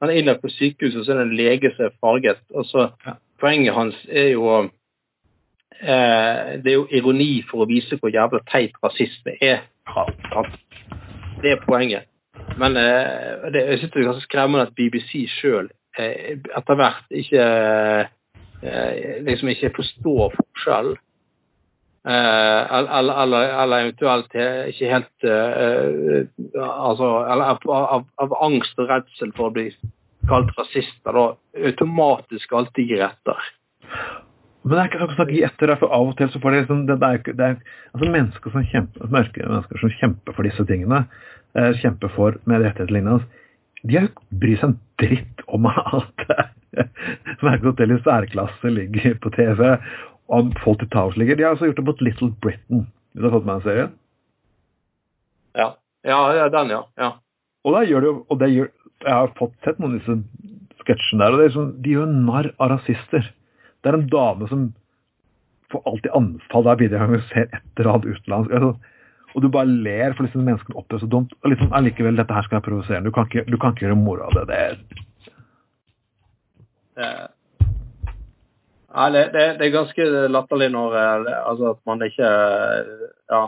han 0.00 0.10
er 0.10 0.20
innlagt 0.20 0.42
på 0.44 0.52
sykehuset, 0.52 1.00
og 1.00 1.06
så 1.06 1.14
er 1.14 1.22
det 1.22 1.26
en 1.26 1.38
lege 1.38 1.70
som 1.74 1.86
er 1.86 1.94
farget. 2.00 2.42
og 2.54 2.66
så 2.68 2.90
ja. 3.06 3.16
Poenget 3.40 3.74
hans 3.74 3.96
er 4.08 4.28
jo 4.32 4.48
eh, 5.80 6.56
Det 6.62 6.70
er 6.70 6.74
jo 6.74 6.86
ironi 6.90 7.42
for 7.50 7.64
å 7.64 7.68
vise 7.68 7.98
hvor 8.00 8.12
jævla 8.12 8.40
teit 8.50 8.76
rasisme 8.84 9.36
er. 9.40 9.66
Det 11.42 11.50
er 11.52 11.64
poenget. 11.66 12.06
Men 12.58 12.76
eh, 12.76 13.52
det, 13.52 13.62
jeg 13.68 13.78
synes 13.78 13.92
det 13.92 14.00
er 14.00 14.08
ganske 14.10 14.28
skremmende 14.28 14.66
at 14.66 14.76
BBC 14.76 15.26
sjøl 15.40 15.68
eh, 15.98 16.38
etter 16.56 16.78
hvert 16.78 17.04
ikke 17.10 17.48
eh, 18.62 19.18
liksom 19.26 19.48
ikke 19.52 19.74
forstår 19.76 20.36
forskjellen. 20.36 20.96
Eller, 22.06 23.10
eller, 23.22 23.62
eller, 23.62 23.76
eventuelt 23.82 24.34
ikke 24.70 24.90
helt 24.92 25.24
altså, 25.26 27.08
eller 27.32 27.48
av, 27.50 27.64
av, 27.66 28.04
av, 28.22 28.34
angst 28.46 28.78
og 28.78 28.92
redsel 28.92 29.32
for 29.34 29.48
å 29.48 29.54
bli 29.56 29.64
kalt 30.30 30.52
rasister, 30.54 31.18
da 31.18 31.64
automatisk 31.66 32.54
alltid 32.54 32.92
gir 32.92 33.02
etter. 33.08 33.48
Men 34.66 34.74
det 34.74 34.82
er 34.82 34.88
ikke 34.90 35.06
sånn 35.14 35.28
å 35.28 35.30
gi 35.30 35.42
etter, 35.46 35.72
for 35.78 35.94
av 35.94 36.08
og 36.10 36.16
til 36.18 36.30
så 36.32 36.40
får 36.42 36.52
det 36.52 36.60
liksom 36.64 36.80
det, 36.88 36.96
er, 37.06 37.20
det 37.38 37.44
er, 37.46 37.58
altså 37.94 38.08
mennesker 38.10 38.54
som 38.54 38.64
kjemper, 38.72 39.10
mørke 39.14 39.44
mennesker 39.46 39.82
som 39.82 39.92
kjemper 40.00 40.34
for 40.34 40.48
disse 40.48 40.66
tingene, 40.66 41.04
eh, 41.54 41.70
kjemper 41.78 42.10
for 42.16 42.40
med 42.50 42.64
rettigheter 42.64 42.96
lignende, 42.96 43.44
de 43.86 43.94
har 43.94 44.08
jo 44.08 44.40
bryr 44.42 44.58
seg 44.58 44.72
en 44.72 44.78
dritt 44.98 45.44
om 45.54 45.68
at 45.70 46.24
Merkehotell 47.46 47.94
i 47.96 48.00
særklasse 48.02 48.72
ligger 48.72 49.14
på 49.22 49.30
TV, 49.36 49.62
om 50.26 50.50
i 50.50 50.88
Towers 50.90 51.16
ligger. 51.16 51.36
De 51.36 51.44
har 51.46 51.54
altså 51.54 51.68
gjort 51.68 51.78
det 51.78 51.86
mot 51.86 52.02
Little 52.02 52.32
Britain. 52.42 52.86
Hvis 53.12 53.22
du 53.22 53.28
har 53.28 53.36
fått 53.36 53.46
med 53.46 53.54
en 53.54 53.62
serie? 53.62 53.86
Ja. 55.54 55.68
Ja, 56.06 56.48
den, 56.50 56.70
ja. 56.70 56.82
ja. 56.98 57.12
Og 57.66 57.74
da 57.74 57.84
gjør 57.86 58.02
det 58.02 58.10
jo 58.10 58.18
og 58.30 58.38
det 58.42 58.50
gjør, 58.52 58.68
Jeg 59.02 59.12
har 59.12 59.32
fått 59.38 59.54
sett 59.64 59.78
noen 59.78 59.94
av 59.94 60.00
disse 60.00 60.14
sketsjene 60.82 61.22
der, 61.22 61.34
og 61.34 61.38
det 61.38 61.44
er 61.44 61.50
liksom, 61.50 61.70
de 61.84 61.94
gjør 61.94 62.12
narr 62.26 62.50
av 62.56 62.70
rasister. 62.72 63.26
Det 63.86 63.92
er 63.92 64.00
en 64.00 64.08
dame 64.10 64.48
som 64.50 64.66
får 65.70 65.82
alltid 65.86 66.14
anfall 66.18 66.66
hver 66.66 66.78
bidrag 66.80 67.12
hun 67.12 67.20
ser 67.30 67.46
et 67.46 67.78
eller 67.78 67.92
annet 67.92 68.08
utenlandsk. 68.16 68.54
Altså, 68.58 68.92
og 69.36 69.42
du 69.44 69.48
bare 69.52 69.68
ler, 69.68 70.14
for 70.16 70.26
liksom 70.26 70.42
menneskene 70.48 70.78
opptrer 70.80 71.02
så 71.02 71.08
dumt. 71.12 71.34
Og 71.44 71.52
liksom, 71.52 71.70
allikevel, 71.76 72.18
dette 72.18 72.34
her 72.34 72.46
skal 72.46 72.56
være 72.58 72.66
provoserende. 72.66 73.10
Du, 73.10 73.14
kan 73.14 73.28
ikke, 73.28 73.44
du 73.46 73.58
kan 73.60 73.74
ikke 73.74 73.84
gjøre 73.86 73.98
moro 74.00 74.26
av 74.26 74.34
det. 74.38 74.46
Det 74.50 74.58
er 74.58 74.74
det, 79.12 79.24
det, 79.34 79.58
det, 79.58 79.66
er 79.66 79.74
ganske 79.74 80.04
latterlig 80.32 80.70
når 80.72 80.94
eh, 80.96 81.32
altså, 81.50 81.74
at 81.76 81.80
man 81.86 82.02
ikke 82.02 82.30
Ja. 83.30 83.42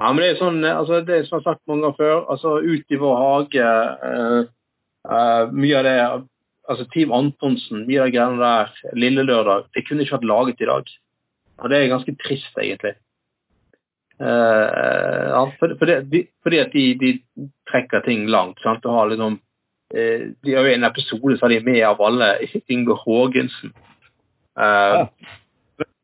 ja 0.00 0.12
men 0.12 0.20
det 0.20 0.28
er 0.30 0.40
sånn 0.42 0.60
altså, 0.68 1.00
det 1.00 1.16
er 1.16 1.24
som 1.24 1.38
jeg 1.38 1.46
har 1.46 1.54
sagt 1.54 1.64
mange 1.66 1.86
ganger 1.86 1.96
før. 1.96 2.18
altså 2.34 2.58
Ut 2.60 2.92
i 2.92 3.00
vår 3.00 3.16
hage 3.22 3.70
uh, 4.04 4.42
uh, 5.08 5.44
Mye 5.56 5.78
av 5.80 5.88
det 5.88 5.96
altså 6.72 6.88
Team 6.92 7.12
Antonsen, 7.14 7.86
mye 7.86 8.02
av 8.02 8.10
de 8.10 8.16
greiene 8.16 8.42
der, 8.42 8.74
Lille 8.98 9.24
Lørdag, 9.28 9.68
det 9.76 9.86
kunne 9.86 10.04
ikke 10.04 10.18
vært 10.18 10.28
laget 10.30 10.64
i 10.64 10.68
dag. 10.70 10.92
Og 11.62 11.70
det 11.70 11.78
er 11.78 11.92
ganske 11.92 12.14
trist, 12.22 12.54
egentlig. 12.58 12.96
Uh, 14.22 15.28
ja, 15.32 15.42
fordi, 15.58 15.78
fordi, 15.78 16.26
fordi, 16.42 16.58
at 16.58 16.72
de, 16.72 16.84
de, 17.00 17.48
trekker 17.70 18.00
ting 18.00 18.28
langt. 18.30 18.60
sant, 18.62 18.84
og 18.84 18.94
har 18.94 19.08
liksom 19.10 19.38
uh, 19.94 20.22
de 20.44 20.54
har 20.54 20.66
jo 20.66 20.74
En 20.74 20.84
episode 20.84 21.38
så 21.38 21.44
har 21.44 21.50
de 21.50 21.60
med 21.64 21.82
av 21.86 22.02
alle 22.02 22.38
Inge 22.68 22.96
Haagensen. 23.04 23.72
Uh, 24.56 25.06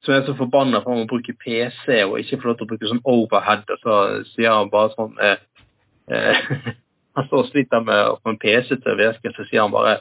som 0.02 0.14
er 0.14 0.26
så 0.26 0.34
forbanna 0.38 0.80
for 0.82 0.96
å 0.96 1.06
bruke 1.10 1.34
PC 1.44 2.02
og 2.04 2.18
ikke 2.18 2.40
få 2.40 2.48
lov 2.48 2.58
til 2.58 2.66
å 2.66 2.70
bruke 2.72 2.90
sånn 2.90 3.04
overhead. 3.04 3.64
Og 3.68 3.78
så 3.82 3.94
sier 4.32 4.54
han 4.54 4.70
bare 4.70 4.94
sånn 4.96 5.14
Han 7.18 7.26
står 7.26 7.42
og 7.42 7.48
sliter 7.50 7.82
med 7.82 8.04
å 8.06 8.18
få 8.22 8.32
en 8.32 8.38
PC 8.38 8.76
til 8.78 8.92
å 8.94 8.98
virke, 8.98 9.32
så 9.34 9.44
sier 9.48 9.64
han 9.64 9.74
bare 9.74 9.98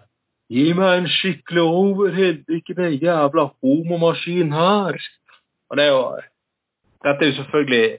Gi 0.47 0.71
meg 0.73 1.01
en 1.01 1.09
skikkelig 1.11 1.63
overhead, 1.63 2.43
ikke 2.47 2.75
den 2.77 2.93
jævla 3.01 3.49
homomaskinen 3.63 4.53
her. 4.55 4.99
Og 5.69 5.77
det 5.77 5.85
er 5.85 5.91
jo 5.91 6.03
Dette 7.03 7.25
er 7.25 7.29
jo 7.29 7.35
selvfølgelig 7.41 7.97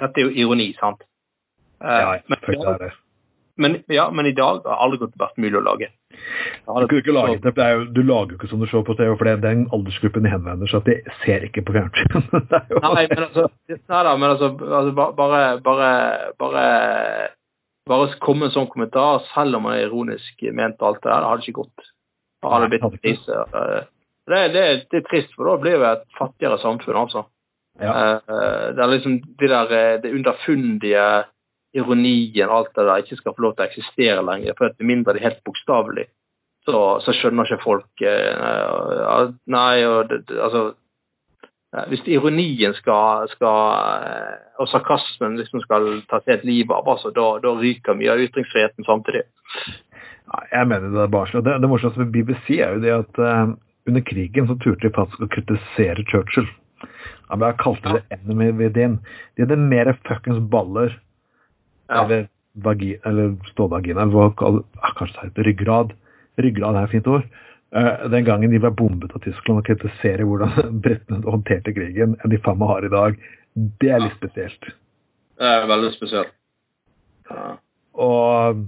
Dette 0.00 0.20
er 0.20 0.24
jo 0.24 0.30
ironi, 0.30 0.72
sant? 0.80 1.04
Ja, 1.80 2.16
selvfølgelig 2.28 2.72
er 2.72 2.78
det. 2.78 2.92
Men, 3.56 3.76
ja, 3.88 4.10
men 4.10 4.26
i 4.26 4.34
dag 4.36 4.60
har 4.68 4.80
aldri 4.84 4.98
gått 5.00 5.14
vært 5.20 5.38
mulig 5.40 5.56
å 5.56 5.64
lage. 5.64 5.88
Du, 6.66 6.96
ikke 6.98 7.14
lage 7.14 7.38
det, 7.40 7.52
det 7.56 7.68
jo, 7.72 7.84
du 7.94 8.02
lager 8.04 8.34
jo 8.34 8.38
ikke 8.38 8.50
som 8.50 8.60
du 8.60 8.66
ser 8.68 8.84
på 8.84 8.96
TV, 8.98 9.14
for 9.16 9.28
det 9.28 9.32
er 9.36 9.42
den 9.44 9.64
aldersgruppen 9.72 10.26
de 10.26 10.32
henvender 10.32 10.68
seg 10.68 10.84
til. 10.84 10.98
De 11.06 11.14
ser 11.22 11.46
ikke 11.46 11.64
på 11.64 11.76
fjernsyn. 11.76 12.26
nei, 12.84 13.06
men 13.08 13.22
altså, 13.24 13.46
nei 13.72 14.02
da, 14.08 14.12
men 14.12 14.28
altså, 14.34 14.50
altså 14.66 14.92
bare, 14.98 15.40
bare, 15.64 16.12
bare, 16.40 16.66
bare 17.86 18.08
komme 18.22 18.48
en 18.48 18.54
sånn 18.54 18.70
kommentar, 18.70 19.22
selv 19.32 19.58
om 19.58 19.66
man 19.66 19.76
er 19.76 19.86
ironisk 19.86 20.42
ment 20.54 20.82
alt 20.82 21.02
det 21.02 21.10
der, 21.10 21.22
det 21.22 21.30
hadde 21.30 21.46
ikke 21.46 21.60
gått. 21.62 21.92
Det 22.42 22.52
hadde 22.52 22.70
blitt 22.72 22.98
krise. 22.98 23.44
Det, 24.26 24.42
det, 24.50 24.64
det, 24.90 25.00
er 25.00 25.06
trist, 25.06 25.32
for 25.38 25.52
da 25.52 25.56
blir 25.62 25.78
vi 25.78 25.88
et 25.88 26.04
fattigere 26.18 26.58
samfunn, 26.62 26.98
altså. 26.98 27.26
Ja. 27.78 27.92
Det 28.72 28.82
er 28.82 28.90
liksom 28.90 29.18
det 29.38 29.50
der, 29.52 29.98
det 30.02 30.12
underfundige 30.16 31.06
ironien 31.76 32.50
alt 32.50 32.72
det 32.74 32.86
der 32.88 33.02
ikke 33.02 33.18
skal 33.20 33.34
få 33.36 33.44
lov 33.44 33.56
til 33.56 33.66
å 33.66 33.68
eksistere 33.68 34.24
lenger. 34.24 34.56
For 34.58 34.72
med 34.78 34.90
mindre 34.90 35.14
det 35.14 35.22
er 35.22 35.28
helt 35.30 35.44
bokstavelig, 35.46 36.06
så, 36.66 36.80
så, 37.04 37.14
skjønner 37.14 37.46
ikke 37.46 37.62
folk 37.62 38.02
eh, 38.02 39.28
Nei, 39.54 39.74
og 39.86 40.10
det, 40.10 40.24
altså 40.34 40.62
Hvis 41.90 42.06
ironien 42.08 42.72
skal, 42.78 43.26
skal 43.28 44.56
og 44.56 44.68
sarkasmen 44.70 45.36
liksom 45.36 45.60
skal 45.64 45.88
ta 46.08 46.22
seg 46.24 46.38
et 46.38 46.46
liv 46.48 46.72
av, 46.72 46.86
altså, 46.88 47.12
da, 47.12 47.26
da 47.44 47.52
ryker 47.58 47.98
mye 47.98 48.14
av 48.14 48.22
ytringsfriheten 48.24 48.86
samtidig. 48.88 49.26
Ja, 50.26 50.40
jeg 50.54 50.70
mener 50.70 50.94
det 50.94 51.02
er 51.04 51.12
barnslig. 51.12 51.42
Det, 51.44 51.58
det 51.62 51.70
morsomste 51.70 52.02
med 52.02 52.14
BBC 52.14 52.56
er 52.56 52.76
jo 52.76 52.84
det 52.84 52.94
at 52.94 53.20
uh, 53.20 53.52
under 53.86 54.06
krigen 54.08 54.48
så 54.48 54.56
turte 54.62 54.88
de 54.88 54.94
faktisk 54.96 55.26
å 55.26 55.30
kritisere 55.36 56.06
Churchill. 56.08 56.48
Han 57.30 57.42
ble 57.42 57.52
kalt 57.60 57.84
det 57.84 58.02
enemy 58.14 58.50
within. 58.56 58.98
De 59.36 59.44
hadde 59.44 59.58
mer 59.60 59.92
fuckings 60.06 60.40
baller 60.50 60.94
ja. 61.90 62.02
eller, 62.02 62.26
vagi, 62.64 62.94
eller 63.06 63.36
ståvagina, 63.52 64.06
eller 64.06 64.14
hva 64.16 64.92
kanskje 64.98 65.14
det 65.16 65.28
heter 65.28 65.50
ryggrad. 65.50 65.94
Ryggrad 66.42 66.78
er 66.78 66.88
et 66.88 66.94
fint 66.94 67.10
ord. 67.10 67.26
Uh, 67.76 68.06
den 68.08 68.24
gangen 68.24 68.52
de 68.54 68.60
ble 68.62 68.70
bombet 68.72 69.12
av 69.12 69.20
Tyskland 69.24 69.60
og 69.60 69.66
kritisere 69.68 70.24
hvordan 70.24 70.78
britene 70.84 71.20
håndterte 71.26 71.74
krigen, 71.76 72.16
enn 72.22 72.32
de 72.32 72.40
faen 72.44 72.60
meg 72.60 72.72
har 72.72 72.86
i 72.88 72.92
dag, 72.94 73.18
det 73.82 73.92
er 73.92 74.02
litt 74.04 74.16
spesielt. 74.16 74.70
Det 75.36 75.50
er 75.52 75.68
veldig 75.68 75.92
spesielt. 75.92 76.32
Ja. 77.28 77.56
Og 77.96 78.62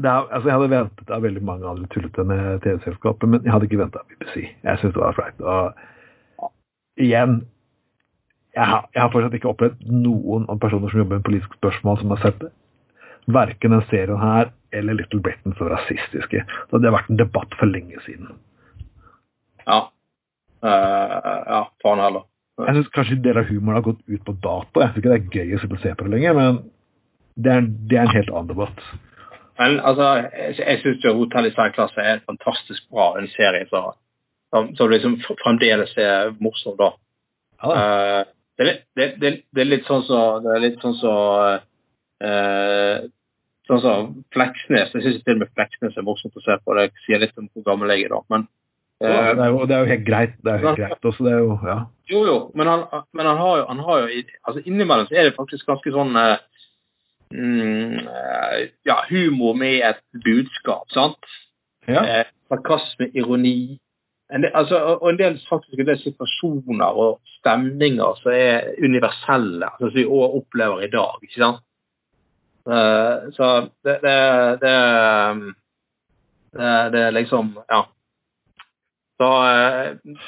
er, 0.00 0.26
altså 0.32 0.48
jeg 0.48 0.56
hadde 0.56 0.72
ventet 0.72 1.12
av 1.12 1.24
veldig 1.24 1.42
mange 1.44 1.68
andre 1.68 1.88
tullete 1.92 2.24
med 2.24 2.60
TV-selskapet, 2.64 3.28
men 3.28 3.44
jeg 3.44 3.52
hadde 3.52 3.68
ikke 3.68 3.80
venta 3.80 4.00
av 4.00 4.12
BBC. 4.12 4.48
Jeg 4.48 4.80
syns 4.80 4.94
det 4.96 5.02
var 5.02 5.16
flaut. 5.16 5.40
Og 5.40 6.50
igjen 7.00 7.42
jeg 8.54 8.66
har, 8.66 8.88
jeg 8.94 9.02
har, 9.02 9.10
fortsatt 9.12 9.34
ikke 9.38 9.50
opplevd 9.52 9.84
noen 9.94 10.48
av 10.50 10.58
personer 10.62 10.90
som 10.90 10.98
jobber 11.04 11.20
med 11.20 11.26
politiske 11.26 11.58
spørsmål, 11.60 12.00
som 12.00 12.14
har 12.14 12.22
sett 12.24 12.40
det. 12.42 12.50
Verken 13.34 13.74
den 13.76 13.84
serien 13.90 14.20
her 14.20 14.50
eller 14.72 14.94
Little 14.94 15.20
Britain 15.20 15.54
så 15.58 15.68
rasistiske. 15.70 16.44
Så 16.70 16.78
det 16.78 16.90
har 16.90 16.96
vært 16.98 17.10
en 17.10 17.20
debatt 17.20 17.54
for 17.58 17.70
lenge 17.70 17.98
siden. 18.06 18.34
Ja. 19.66 19.80
Uh, 20.64 21.16
ja, 21.50 21.62
faen 21.82 22.02
heller. 22.02 22.26
Jeg 22.60 22.76
syns 22.76 22.90
kanskje 22.94 23.16
en 23.16 23.22
del 23.24 23.40
av 23.40 23.48
humoren 23.48 23.78
har 23.78 23.86
gått 23.86 24.02
ut 24.06 24.24
på 24.26 24.34
dato. 24.44 24.82
Jeg 24.82 24.90
syns 24.90 25.00
ikke 25.00 25.12
det 25.12 25.20
er 25.20 25.38
gøy 25.38 25.56
å 25.56 25.80
se 25.80 25.94
på 25.96 26.06
det 26.06 26.14
lenger, 26.14 26.36
men 26.36 26.58
det 27.40 27.54
er, 27.54 27.70
det 27.88 27.96
er 27.96 28.04
en 28.04 28.16
helt 28.16 28.32
annen 28.34 28.50
debatt. 28.50 28.82
Men 29.60 29.78
altså, 29.84 30.08
jeg, 30.24 30.56
jeg 30.60 30.82
syns 30.82 31.06
Hotell 31.20 31.48
i 31.48 31.54
særklasse 31.56 32.04
er 32.12 32.26
fantastisk 32.28 32.84
bra 32.92 33.12
en 33.20 33.30
serie. 33.32 33.66
Som, 33.70 34.74
som 34.76 34.92
liksom 34.92 35.16
fremdeles 35.42 35.94
er 36.00 36.34
morsom, 36.42 36.76
da. 36.80 36.92
Ja. 37.60 37.70
Uh, 37.70 38.36
det, 38.60 38.66
er, 38.66 38.78
det, 38.96 39.08
det, 39.20 39.32
det, 39.52 39.62
er 39.62 39.68
litt 39.68 39.88
sånn 39.88 40.02
så 40.04 40.18
Det 40.44 40.52
er 40.52 40.62
litt 40.62 40.82
sånn 40.84 40.94
så 40.96 41.14
uh, 42.24 42.94
Sånn 43.70 43.82
som 43.84 44.08
Fleksnes. 44.34 44.94
Jeg 44.96 45.04
syns 45.04 45.20
til 45.22 45.36
og 45.36 45.44
med 45.44 45.52
Fleksnes 45.54 45.98
er 45.98 46.06
morsomt 46.06 46.38
å 46.38 46.42
se 46.42 46.56
på. 46.58 46.74
Det 46.74 46.88
sier 47.04 47.22
litt 47.22 47.36
om 47.38 47.46
hvor 47.54 47.68
gammel 47.68 47.92
jeg 47.94 48.08
er, 48.08 48.14
da. 48.16 48.20
Men 48.34 48.48
ja, 49.00 49.10
det, 49.32 49.44
er 49.44 49.52
jo, 49.54 49.60
det, 49.64 49.76
er 49.76 49.84
jo, 49.84 49.90
helt 49.94 50.06
greit. 50.08 50.32
Det 50.42 50.52
er 50.52 50.58
jo 50.58 50.66
helt 50.66 50.80
greit 50.82 51.06
også, 51.12 51.24
det 51.24 51.32
er 51.32 51.44
jo 51.44 51.58
Ja. 51.64 51.76
Jo, 52.10 52.24
jo, 52.26 52.38
men 52.58 52.66
han, 52.66 52.82
men 53.14 53.28
han 53.30 53.38
har 53.38 53.60
jo, 53.60 53.66
han 53.68 53.82
har 53.86 54.00
jo 54.00 54.22
altså 54.42 54.62
Innimellom 54.66 55.06
så 55.06 55.14
er 55.14 55.28
det 55.28 55.36
faktisk 55.36 55.68
ganske 55.70 55.92
sånn 55.94 56.18
mm, 57.30 58.00
Ja, 58.90 58.96
humor 59.08 59.54
med 59.54 59.86
et 59.86 60.02
budskap, 60.26 60.90
sant? 60.92 61.30
Ja. 61.88 62.02
sarkasme, 62.50 63.08
ironi 63.16 63.78
en 64.30 64.44
del, 64.44 64.52
altså, 64.54 64.78
og 65.00 65.08
en 65.10 65.18
del 65.18 65.38
faktisk 65.48 65.80
en 65.80 65.88
del 65.88 65.98
situasjoner 65.98 66.98
og 67.02 67.18
stemninger 67.38 68.20
som 68.20 68.34
er 68.34 68.68
universelle, 68.78 69.66
altså, 69.66 69.88
som 69.88 69.96
vi 69.96 70.04
òg 70.06 70.36
opplever 70.42 70.84
i 70.84 70.90
dag. 70.92 71.16
ikke 71.24 71.40
sant? 71.40 71.64
Uh, 72.68 73.30
så 73.32 73.46
det, 73.84 73.96
det, 74.04 74.16
det, 74.60 74.74
det, 76.52 76.70
det 76.92 77.02
er 77.06 77.16
liksom 77.16 77.54
Ja. 77.70 77.86
Så 79.20 79.28
uh, 79.28 80.20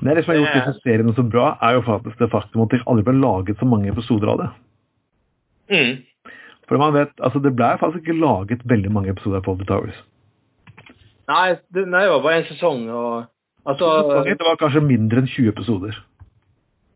det, 0.00 0.14
det 0.14 0.24
som 0.24 0.34
har 0.34 0.40
gjort 0.40 0.56
disse 0.58 0.80
seriene 0.84 1.14
så 1.16 1.22
bra, 1.22 1.54
er 1.62 1.78
jo 1.78 1.84
faktisk 1.86 2.18
det 2.20 2.30
faktum 2.32 2.64
at 2.64 2.74
det 2.74 2.82
aldri 2.86 3.06
ble 3.06 3.14
laget 3.20 3.60
så 3.60 3.68
mange 3.68 3.88
episoder 3.88 4.30
av 4.32 4.40
det. 4.42 4.48
Mm. 5.72 5.94
For 6.68 6.80
man 6.80 6.92
vet, 6.94 7.12
altså 7.24 7.40
Det 7.40 7.54
ble 7.56 7.70
faktisk 7.80 8.02
ikke 8.04 8.20
laget 8.20 8.66
veldig 8.68 8.90
mange 8.92 9.12
episoder 9.12 9.40
av 9.40 9.46
Fawlty 9.48 9.64
Towers. 9.68 9.96
Nei, 11.28 11.54
det, 11.72 11.86
nei, 11.88 12.02
det 12.04 12.12
var 12.12 12.24
bare 12.24 12.42
én 12.42 12.48
sesong. 12.50 12.82
Og, 12.92 13.24
altså, 13.64 13.86
det 14.28 14.44
var 14.44 14.60
kanskje 14.60 14.84
mindre 14.84 15.22
enn 15.22 15.30
20 15.30 15.54
episoder. 15.54 16.00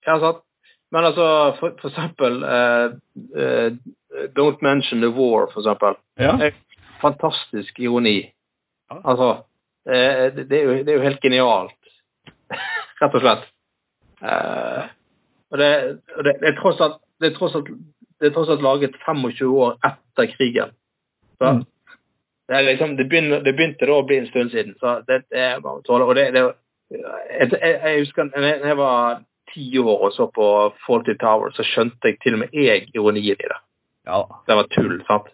Ja, 0.06 0.18
sant. 0.20 0.44
Men 0.90 1.04
altså, 1.04 1.26
for, 1.60 1.74
for 1.80 1.90
eksempel 1.90 2.42
uh, 2.44 2.94
uh, 3.36 3.72
Don't 4.36 4.62
Mention 4.64 5.02
the 5.04 5.10
War, 5.12 5.50
for 5.52 5.60
eksempel. 5.60 5.98
Ja. 6.16 6.50
Fantastisk 7.02 7.80
ironi. 7.80 8.32
Ja. 8.90 9.00
Altså, 9.04 9.28
uh, 9.90 10.24
det, 10.36 10.48
det, 10.48 10.60
er 10.60 10.64
jo, 10.64 10.72
det, 10.78 10.88
er 10.88 10.96
jo, 10.96 11.04
helt 11.04 11.20
genialt. 11.20 11.92
Rett 13.02 13.14
og 13.14 13.22
slett. 13.22 13.46
og 15.50 15.58
det, 15.58 15.68
det, 16.24 16.32
er 16.42 16.56
tross 16.58 16.80
alt, 16.82 16.96
det 17.20 17.30
er 17.30 17.36
tross 17.36 17.54
alt 17.54 17.68
det 18.18 18.26
er 18.26 18.34
tross 18.34 18.48
alt 18.50 18.62
laget 18.62 18.96
25 19.06 19.52
år 19.54 19.76
etter 19.86 20.30
krigen. 20.32 20.72
Så, 21.38 21.52
mm. 21.52 21.64
Det, 22.48 22.62
liksom, 22.62 22.96
det, 22.96 23.04
begynte, 23.04 23.40
det, 23.44 23.52
begynte, 23.52 23.86
da 23.86 23.98
å 24.00 24.06
bli 24.06 24.18
en 24.18 24.30
stund 24.30 24.50
siden. 24.50 24.74
så 24.80 24.98
det, 25.06 25.22
er 25.30 25.60
bare 25.62 25.82
å 25.82 25.84
tåle. 25.86 26.08
Og 26.08 26.16
det, 26.16 26.30
det 26.34 26.44
jeg, 26.90 27.50
jeg, 27.60 27.98
husker 28.00 28.30
da 28.32 28.54
jeg 28.56 28.78
var 28.78 29.20
ti 29.52 29.66
år 29.78 30.04
og 30.08 30.12
så 30.14 30.28
på 30.34 30.46
Faulty 30.84 31.14
Tower, 31.20 31.52
så 31.56 31.64
skjønte 31.66 32.10
jeg 32.10 32.20
til 32.22 32.36
og 32.36 32.44
med 32.44 32.54
jeg 32.54 32.88
ironien 32.94 33.34
i 33.34 33.36
det. 33.36 33.58
Ja. 34.08 34.22
Det 34.46 34.56
var 34.56 34.70
tull. 34.72 34.96
sant? 35.08 35.28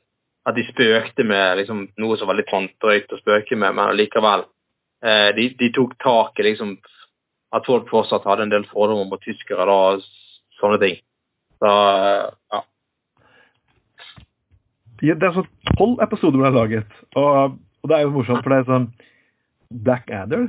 At 0.45 0.57
de 0.59 0.65
spøkte 0.69 1.25
med 1.25 1.61
liksom, 1.61 1.87
noe 2.01 2.19
som 2.21 2.29
var 2.29 2.37
litt 2.37 2.51
sånn 2.53 2.69
drøyt 2.83 3.13
å 3.15 3.21
spøke 3.21 3.57
med, 3.57 3.77
men 3.79 3.95
likevel. 3.97 4.45
Eh, 5.05 5.31
de, 5.37 5.49
de, 5.61 5.71
tok 5.73 5.95
tak 6.03 6.41
i 6.41 6.49
liksom, 6.51 6.77
at 7.55 7.67
folk 7.69 7.89
fortsatt 7.89 8.27
hadde 8.29 8.49
en 8.49 8.53
del 8.53 8.67
fordommer 8.69 9.09
mot 9.09 9.23
tyskere 9.25 9.67
da, 9.69 9.79
og 9.95 10.05
sånne 10.61 10.81
ting. 10.83 11.01
Så, 11.63 11.73
ja. 12.53 12.63
Det 15.05 15.29
er 15.29 15.35
så 15.37 15.45
tolv 15.79 16.01
episoder 16.05 16.41
ble 16.41 16.53
laget. 16.55 17.01
Og, 17.17 17.57
og, 17.83 17.89
det 17.89 17.97
er 17.97 18.07
jo 18.07 18.15
morsomt, 18.15 18.45
for 18.45 18.53
det 18.53 18.63
er 18.63 18.69
sånn 18.69 18.91
Black 19.85 20.11
Adder, 20.13 20.49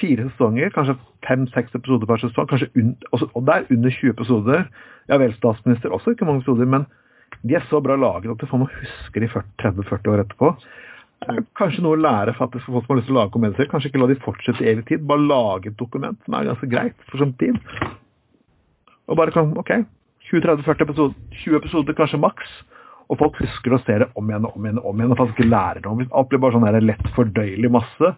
fire 0.00 0.28
sesonger, 0.30 0.72
kanskje 0.74 0.98
fem-seks 1.26 1.74
episoder 1.74 2.08
per 2.08 2.22
sesong. 2.22 2.48
kanskje 2.50 2.70
også, 3.12 3.30
Og 3.34 3.46
det 3.46 3.54
er 3.54 3.70
under 3.76 3.90
20 3.90 4.10
episoder. 4.10 4.66
Ja 5.08 5.18
vel, 5.18 5.34
statsminister 5.34 5.90
også, 5.90 6.14
ikke 6.14 6.24
mange 6.24 6.42
episoder, 6.42 6.66
men 6.66 6.86
de 7.42 7.54
er 7.54 7.64
så 7.70 7.80
bra 7.80 7.96
laget 7.96 8.30
at 8.30 8.40
du 8.40 8.46
får 8.46 8.58
noe 8.58 8.72
huske 8.80 9.20
de 9.20 9.28
30-40 9.28 10.12
år 10.12 10.22
etterpå. 10.24 10.54
Kanskje 11.56 11.82
noe 11.82 11.96
å 11.96 12.00
lære 12.00 12.36
faktisk 12.36 12.66
for 12.66 12.76
folk 12.76 12.86
som 12.86 12.94
har 12.94 13.00
lyst 13.00 13.08
til 13.10 13.16
å 13.16 13.20
lage 13.20 13.34
komedier. 13.34 13.68
Kanskje 13.70 13.90
ikke 13.90 14.02
la 14.02 14.08
de 14.10 14.18
fortsette 14.22 14.64
i 14.64 14.70
evig 14.72 14.86
tid, 14.90 15.06
bare 15.08 15.26
lage 15.26 15.72
et 15.72 15.78
dokument 15.80 16.18
som 16.24 16.36
er 16.36 16.50
ganske 16.50 16.70
greit 16.70 16.96
for 17.10 17.22
sånn 17.22 17.34
tid. 17.40 17.58
Og 19.06 19.18
bare 19.18 19.34
kan, 19.34 19.52
ok, 19.58 19.72
20-30-40 20.30 20.86
episoder, 20.86 21.14
20 21.44 21.60
episoder 21.60 21.98
kanskje 21.98 22.22
maks. 22.22 22.56
Og 23.06 23.20
folk 23.20 23.36
husker 23.38 23.74
å 23.74 23.82
se 23.84 24.00
det 24.02 24.08
om 24.18 24.30
igjen 24.30 24.48
og 24.48 24.56
om 24.58 24.64
igjen, 24.66 24.80
og 24.82 24.88
om 24.90 25.00
igjen, 25.00 25.12
og 25.14 25.20
faktisk 25.20 25.46
lærer. 25.46 25.84
Hvis 26.00 26.10
alt 26.10 26.30
blir 26.30 26.42
bare 26.42 26.56
sånn 26.56 26.86
lett 26.88 27.12
fordøyelig 27.14 27.70
masse, 27.70 28.12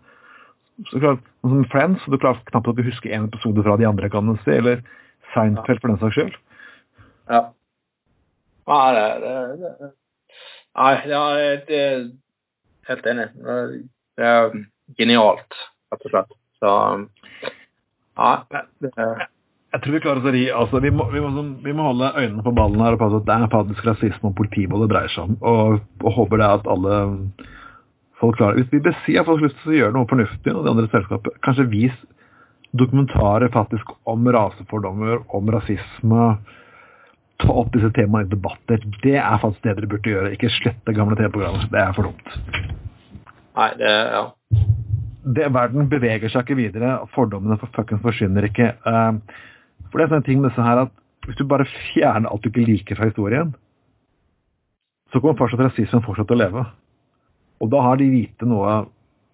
så 0.87 1.01
klart, 1.03 1.25
som 1.43 1.65
Friends, 1.73 2.03
så 2.05 2.13
du 2.13 2.19
klarer 2.19 2.43
knapt 2.51 2.71
å 2.71 2.77
huske 2.87 3.11
en 3.15 3.27
episode 3.29 3.65
fra 3.67 3.77
de 3.81 3.87
andre, 3.89 4.11
kan 4.13 4.29
du 4.31 4.37
si, 4.45 4.55
eller 4.55 4.83
Seinfeld 5.35 5.83
for 5.83 5.93
den 5.93 6.01
saks 6.01 6.17
skyld. 6.17 6.37
Ja. 7.29 7.43
Nei, 8.69 8.85
det, 8.95 9.07
det, 9.25 9.73
det. 9.81 9.91
Nei, 10.79 10.93
ja, 11.11 11.23
det 11.69 11.81
er 11.83 12.05
helt 12.91 13.09
enig. 13.11 13.27
Det 14.19 14.29
er 14.29 14.55
genialt, 15.01 15.59
rett 15.93 16.07
og 16.07 16.15
slett. 16.15 16.39
Så 16.59 16.71
ja, 18.19 18.31
det, 18.51 18.93
jeg 19.69 19.83
tror 19.85 19.95
vi 19.95 20.01
klarer 20.01 20.23
oss 20.23 20.29
å 20.29 20.33
ri 20.35 20.47
altså, 20.51 20.81
vi, 20.83 20.91
må, 20.95 21.05
vi, 21.13 21.21
må, 21.23 21.29
sånn, 21.35 21.51
vi, 21.65 21.75
må, 21.77 21.91
holde 21.91 22.09
øynene 22.17 22.45
på 22.45 22.55
ballen 22.57 22.83
her 22.83 22.97
og 22.97 23.03
passe 23.03 23.21
at 23.21 23.29
det 23.29 23.37
er 23.37 23.53
faktisk 23.53 23.85
rasisme 23.87 24.31
og 24.31 24.37
politi 24.39 24.65
det 24.71 24.91
dreier 24.91 25.13
seg 25.13 25.29
om. 25.29 25.37
Og, 25.45 25.79
og, 26.03 26.11
håper 26.17 26.41
det 26.41 26.49
at 26.57 26.71
alle 26.73 26.97
folk 28.21 28.39
klarer 28.39 28.61
Hvis 28.61 28.71
vi 29.07 29.17
har 29.17 29.27
fått 29.27 29.43
lyst 29.43 29.59
til 29.63 29.75
å 29.75 29.79
gjøre 29.79 29.97
noe 29.97 30.09
fornuftig, 30.11 30.55
og 30.55 30.65
det 30.65 30.73
andre 30.73 30.91
selskapet 30.93 31.43
kanskje 31.47 31.69
vis 31.73 31.99
dokumentarer 32.77 33.49
faktisk 33.49 33.91
om 34.09 34.27
rasefordommer, 34.29 35.23
om 35.35 35.51
rasisme. 35.53 36.25
Ta 37.39 37.55
opp 37.55 37.71
disse 37.73 37.91
temaene 37.97 38.27
i 38.27 38.33
debatter. 38.33 38.83
Det 39.05 39.15
er 39.17 39.39
faktisk 39.41 39.65
det 39.65 39.77
dere 39.79 39.91
burde 39.91 40.13
gjøre. 40.13 40.33
Ikke 40.35 40.51
slette 40.53 40.95
gamle 40.97 41.17
TV-programmer. 41.17 41.69
Det 41.73 41.81
er 41.81 41.95
for 41.97 42.11
dumt. 42.11 42.59
Nei, 43.59 43.71
det 43.79 43.93
ja. 43.93 44.25
Det, 45.29 45.47
verden 45.53 45.89
beveger 45.91 46.33
seg 46.33 46.45
ikke 46.45 46.59
videre. 46.59 46.97
Fordommene 47.15 47.59
for 47.61 47.71
fuckings 47.77 48.03
forsvinner 48.03 48.49
ikke. 48.49 48.73
Uh, 48.87 49.21
for 49.89 50.01
det 50.01 50.07
er 50.07 50.13
sånn 50.17 50.27
ting 50.27 50.43
med 50.43 50.51
disse 50.51 50.65
her 50.65 50.85
at 50.87 50.95
hvis 51.29 51.39
du 51.39 51.45
bare 51.49 51.67
fjerner 51.93 52.31
alt 52.31 52.45
du 52.45 52.49
ikke 52.49 52.65
liker 52.65 52.97
fra 52.97 53.11
historien, 53.11 53.51
så 55.13 55.21
kommer 55.21 55.37
fortsatt 55.37 55.67
rasismen 55.67 56.05
fortsatt 56.05 56.33
å 56.33 56.39
leve. 56.39 56.63
Og 57.59 57.71
da 57.73 57.81
har 57.83 57.99
de 57.99 58.07
hvite 58.13 58.47
noe 58.47 58.85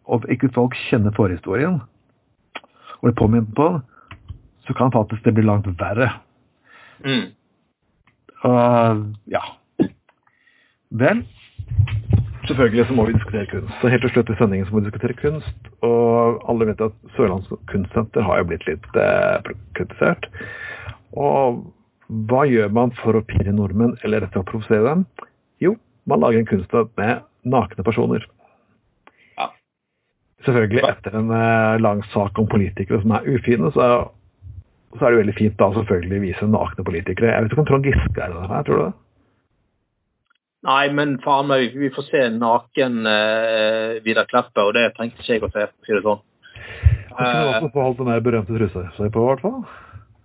Og 0.05 0.25
ikke 0.29 0.51
folk 0.53 0.75
kjenner 0.91 1.15
forhistorien, 1.17 1.79
og 3.01 3.07
blir 3.07 3.15
påminnet 3.17 3.55
på 3.57 3.69
så 4.67 4.75
kan 4.77 4.93
faktisk 4.93 5.25
det 5.25 5.33
bli 5.37 5.45
langt 5.45 5.67
verre. 5.81 6.11
Mm. 7.05 7.33
Uh, 8.45 9.01
ja. 9.33 9.41
Vel, 10.91 11.25
selvfølgelig 12.47 12.87
så 12.87 12.95
må 12.95 13.07
vi 13.07 13.13
diskutere 13.13 13.47
kunst. 13.47 13.73
Så 13.81 13.89
helt 13.89 14.05
til 14.05 14.13
slutt 14.13 14.31
i 14.31 14.37
sendingen 14.39 14.67
så 14.67 14.75
må 14.75 14.81
vi 14.81 14.87
diskutere 14.89 15.17
kunst. 15.21 15.71
Og 15.83 16.45
alle 16.49 16.69
vet 16.71 16.85
at 16.85 16.97
Sørlands 17.17 17.49
kunstsenter 17.73 18.25
har 18.25 18.41
jo 18.41 18.49
blitt 18.53 18.67
litt 18.69 18.89
eh, 19.01 19.53
kritisert. 19.77 20.29
Og 21.17 21.65
hva 22.29 22.45
gjør 22.49 22.73
man 22.73 22.93
for 23.01 23.17
å 23.17 23.25
pirre 23.27 23.53
nordmenn, 23.53 23.97
eller 24.05 24.25
rett 24.25 24.37
og 24.37 24.45
slett 24.45 24.53
provosere 24.53 24.87
dem? 24.87 25.07
Jo, 25.65 25.75
man 26.09 26.21
lager 26.25 26.41
en 26.41 26.51
kunstart 26.53 26.93
med 27.01 27.25
nakne 27.45 27.85
personer. 27.87 28.27
Ja. 29.39 29.51
Selvfølgelig 30.47 30.85
etter 30.89 31.17
en 31.21 31.31
eh, 31.35 31.79
lang 31.83 32.03
sak 32.15 32.39
om 32.41 32.51
politikere 32.51 33.03
som 33.03 33.15
er 33.17 33.29
ufine, 33.29 33.71
så, 33.77 33.89
så 34.97 35.01
er 35.07 35.15
det 35.15 35.23
veldig 35.23 35.39
fint 35.39 35.57
da 35.61 35.71
selvfølgelig 35.79 36.21
å 36.21 36.27
vise 36.27 36.51
nakne 36.51 36.87
politikere. 36.87 37.33
Jeg 37.33 37.47
vet 37.47 37.57
ikke 37.57 37.65
om 37.65 37.71
Trond 37.73 37.89
Giske 37.89 38.21
er 38.21 38.35
det 38.35 38.51
her, 38.53 38.69
tror 38.69 38.81
du 38.81 38.85
det? 38.89 38.93
Nei, 40.65 40.85
men 40.97 41.19
faen 41.21 41.51
meg, 41.51 41.75
vi 41.77 41.91
får 41.93 42.07
se 42.09 42.21
naken 42.39 43.03
uh, 43.05 44.01
Vidar 44.05 44.25
Kleppe, 44.31 44.63
og 44.65 44.73
det 44.73 44.87
trengte 44.97 45.21
ikke 45.21 45.35
jeg 45.35 45.43
å 45.45 45.51
se, 45.53 45.67
for 45.69 45.85
å 45.85 45.89
si 45.89 45.97
det 45.99 46.05
sånn. 46.07 46.23
Han 47.15 47.29
ikke 47.29 47.65
noe 47.67 47.73
som 47.75 47.85
holdt 47.85 47.99
den 48.01 48.09
der 48.11 48.23
berømte 48.25 48.57
trusa 48.57 48.87
si 48.97 49.11
på, 49.13 49.25
i 49.27 49.29
hvert 49.29 49.45
fall. 49.45 49.59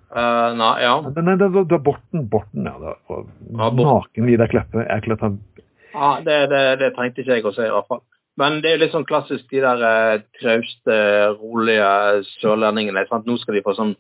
Uh, 0.10 0.56
nei, 0.58 0.72
ja. 0.82 0.94
Nei, 1.06 1.24
nei, 1.28 1.36
det, 1.38 1.52
det 1.54 1.76
var 1.76 1.84
Borten. 1.86 2.24
Borten, 2.32 2.66
ja. 2.66 2.78
Det 2.82 2.96
var, 3.12 3.28
Ja, 3.52 3.68
Borten. 3.68 3.84
naken 3.92 4.30
Vidar 4.32 4.50
Kleppe. 4.50 4.86
Jeg 4.88 5.06
klart 5.06 5.26
han 5.28 5.36
ja 5.94 6.10
det, 6.26 6.38
det, 6.54 6.64
det 6.84 6.94
trengte 6.96 7.24
ikke 7.24 7.38
jeg 7.40 7.46
å 7.50 7.54
si 7.56 7.66
i 7.66 7.74
hvert 7.74 7.90
fall. 7.90 8.04
Men 8.40 8.62
det 8.64 8.72
er 8.72 8.80
litt 8.80 8.94
sånn 8.96 9.08
klassisk, 9.10 9.50
de 9.52 9.60
der 9.66 9.82
eh, 9.84 10.22
trauste, 10.40 10.96
rolige 11.42 11.90
sørlendingene. 12.40 13.04
Sant? 13.10 13.28
Nå 13.28 13.36
skal 13.42 13.58
de 13.58 13.64
få 13.66 13.74
sånn 13.76 13.96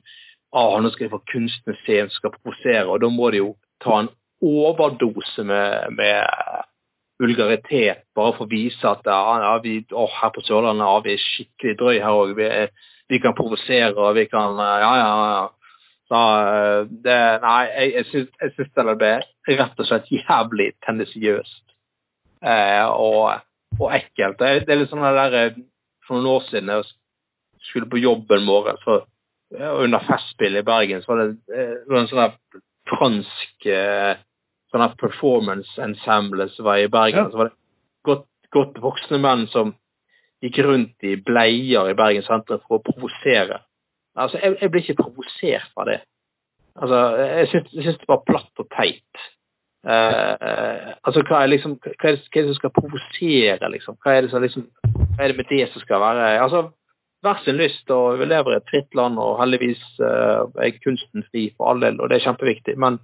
ah, 0.55 0.77
nå 0.81 0.89
skal 0.93 1.07
de 1.07 1.13
få 1.13 1.21
kunstmuseum 1.29 2.07
som 2.09 2.15
skal 2.21 2.35
provosere, 2.37 2.85
og 2.87 3.01
da 3.03 3.09
må 3.13 3.29
de 3.33 3.43
jo 3.43 3.51
ta 3.83 3.99
en 4.03 4.11
overdose 4.39 5.43
med, 5.43 5.91
med 5.97 6.63
vulgaritet, 7.19 8.05
bare 8.15 8.33
for 8.37 8.47
å 8.47 8.51
vise 8.51 8.87
at 8.87 9.03
ja, 9.07 9.51
vi, 9.63 9.81
å, 9.91 10.07
her 10.21 10.31
på 10.35 10.43
Sørlandet 10.47 10.87
ja, 10.87 10.99
vi 11.03 11.15
er 11.17 11.23
skikkelig 11.25 11.77
drøy 11.81 11.95
her 11.99 12.19
òg. 12.23 12.35
Vi, 12.39 12.47
er- 12.47 12.87
vi 13.09 13.17
kan 13.21 13.33
provosere, 13.33 13.95
og 13.97 14.13
vi 14.15 14.27
kan 14.29 14.59
eh, 14.61 14.75
Ja, 14.85 14.91
ja, 15.01 15.13
ja. 15.33 15.47
Så 16.09 16.19
eh, 16.41 16.83
det 17.05 17.17
Nei, 17.43 17.61
jeg, 17.69 17.91
jeg 17.97 18.53
syns 18.55 18.71
det 18.77 18.95
ble 19.01 19.11
rett 19.59 19.81
og 19.81 19.89
slett 19.89 20.11
jævlig 20.13 20.71
tendensiøst. 20.85 21.65
Eh, 22.45 22.85
og, 22.87 23.41
og 23.79 23.93
ekkelt. 23.95 24.39
Det, 24.39 24.51
er- 24.69 24.79
litt 24.79 24.91
sånn 24.91 25.03
der 25.03 25.35
eh, 25.35 25.57
For 26.07 26.17
noen 26.17 26.31
år 26.37 26.45
siden 26.47 26.71
jeg 26.73 26.87
skulle 27.69 27.89
på 27.91 27.99
jobben 28.01 28.45
morgen, 28.47 28.77
så 28.85 29.01
under 29.59 30.01
festspillet 30.05 30.61
i 30.63 30.65
Bergen, 30.65 31.01
så 31.03 31.11
var 31.11 31.19
det, 31.21 31.29
eh, 31.53 31.73
det 31.83 31.89
var 31.91 31.99
en 32.03 32.09
sånn 32.09 32.63
fransk 32.89 33.67
sånn 34.69 34.85
performance 34.97 35.81
ensemble 35.81 36.47
som 36.53 36.65
var 36.65 36.81
i 36.81 36.89
Bergen. 36.91 37.25
Ja. 37.25 37.29
Så 37.31 37.37
var 37.41 37.49
det 37.49 37.57
godt, 38.07 38.27
godt 38.53 38.79
voksne 38.81 39.19
menn 39.21 39.47
som 39.51 39.73
gikk 40.43 40.61
rundt 40.65 41.03
i 41.05 41.15
bleier 41.19 41.89
i 41.91 41.97
Bergen 41.97 42.25
sentrum 42.25 42.61
for 42.65 42.79
å 42.79 42.85
provosere. 42.85 43.59
Altså, 44.19 44.39
jeg, 44.41 44.57
jeg 44.61 44.71
ble 44.73 44.81
ikke 44.83 44.97
provosert 45.01 45.73
av 45.77 45.89
det. 45.89 45.99
Altså, 46.79 46.99
jeg 47.19 47.49
syns 47.51 47.99
det 47.99 48.09
var 48.09 48.23
platt 48.27 48.61
og 48.63 48.69
teit. 48.73 49.25
Eh, 49.87 50.89
altså, 51.07 51.23
hva 51.23 51.43
er, 51.43 51.53
liksom, 51.53 51.77
hva, 51.79 51.93
er 52.09 52.17
det, 52.17 52.25
hva 52.27 52.41
er 52.41 52.43
det 52.43 52.51
som 52.51 52.59
skal 52.59 52.73
provosere, 52.75 53.71
liksom? 53.75 53.95
Hva 54.03 54.15
er 54.17 54.25
det, 54.25 54.33
som, 54.33 54.43
liksom? 54.43 54.67
hva 55.15 55.23
er 55.23 55.31
det 55.31 55.39
med 55.39 55.49
det 55.51 55.69
som 55.71 55.83
skal 55.85 56.03
være 56.03 56.27
Altså, 56.43 56.65
hver 57.23 57.39
sin 57.43 57.59
lyst, 57.59 57.89
og 57.91 58.19
vi 58.19 58.27
lever 58.27 58.53
i 58.53 58.59
et 58.59 58.69
fritt 58.71 58.95
land, 58.95 59.19
og 59.19 59.39
heldigvis 59.41 59.81
uh, 59.99 60.47
er 60.59 60.77
kunsten 60.83 61.25
fri 61.31 61.49
for 61.55 61.71
all 61.71 61.81
del, 61.83 61.99
og 61.99 62.09
det 62.09 62.19
er 62.19 62.27
kjempeviktig. 62.29 62.77
Men 62.79 62.99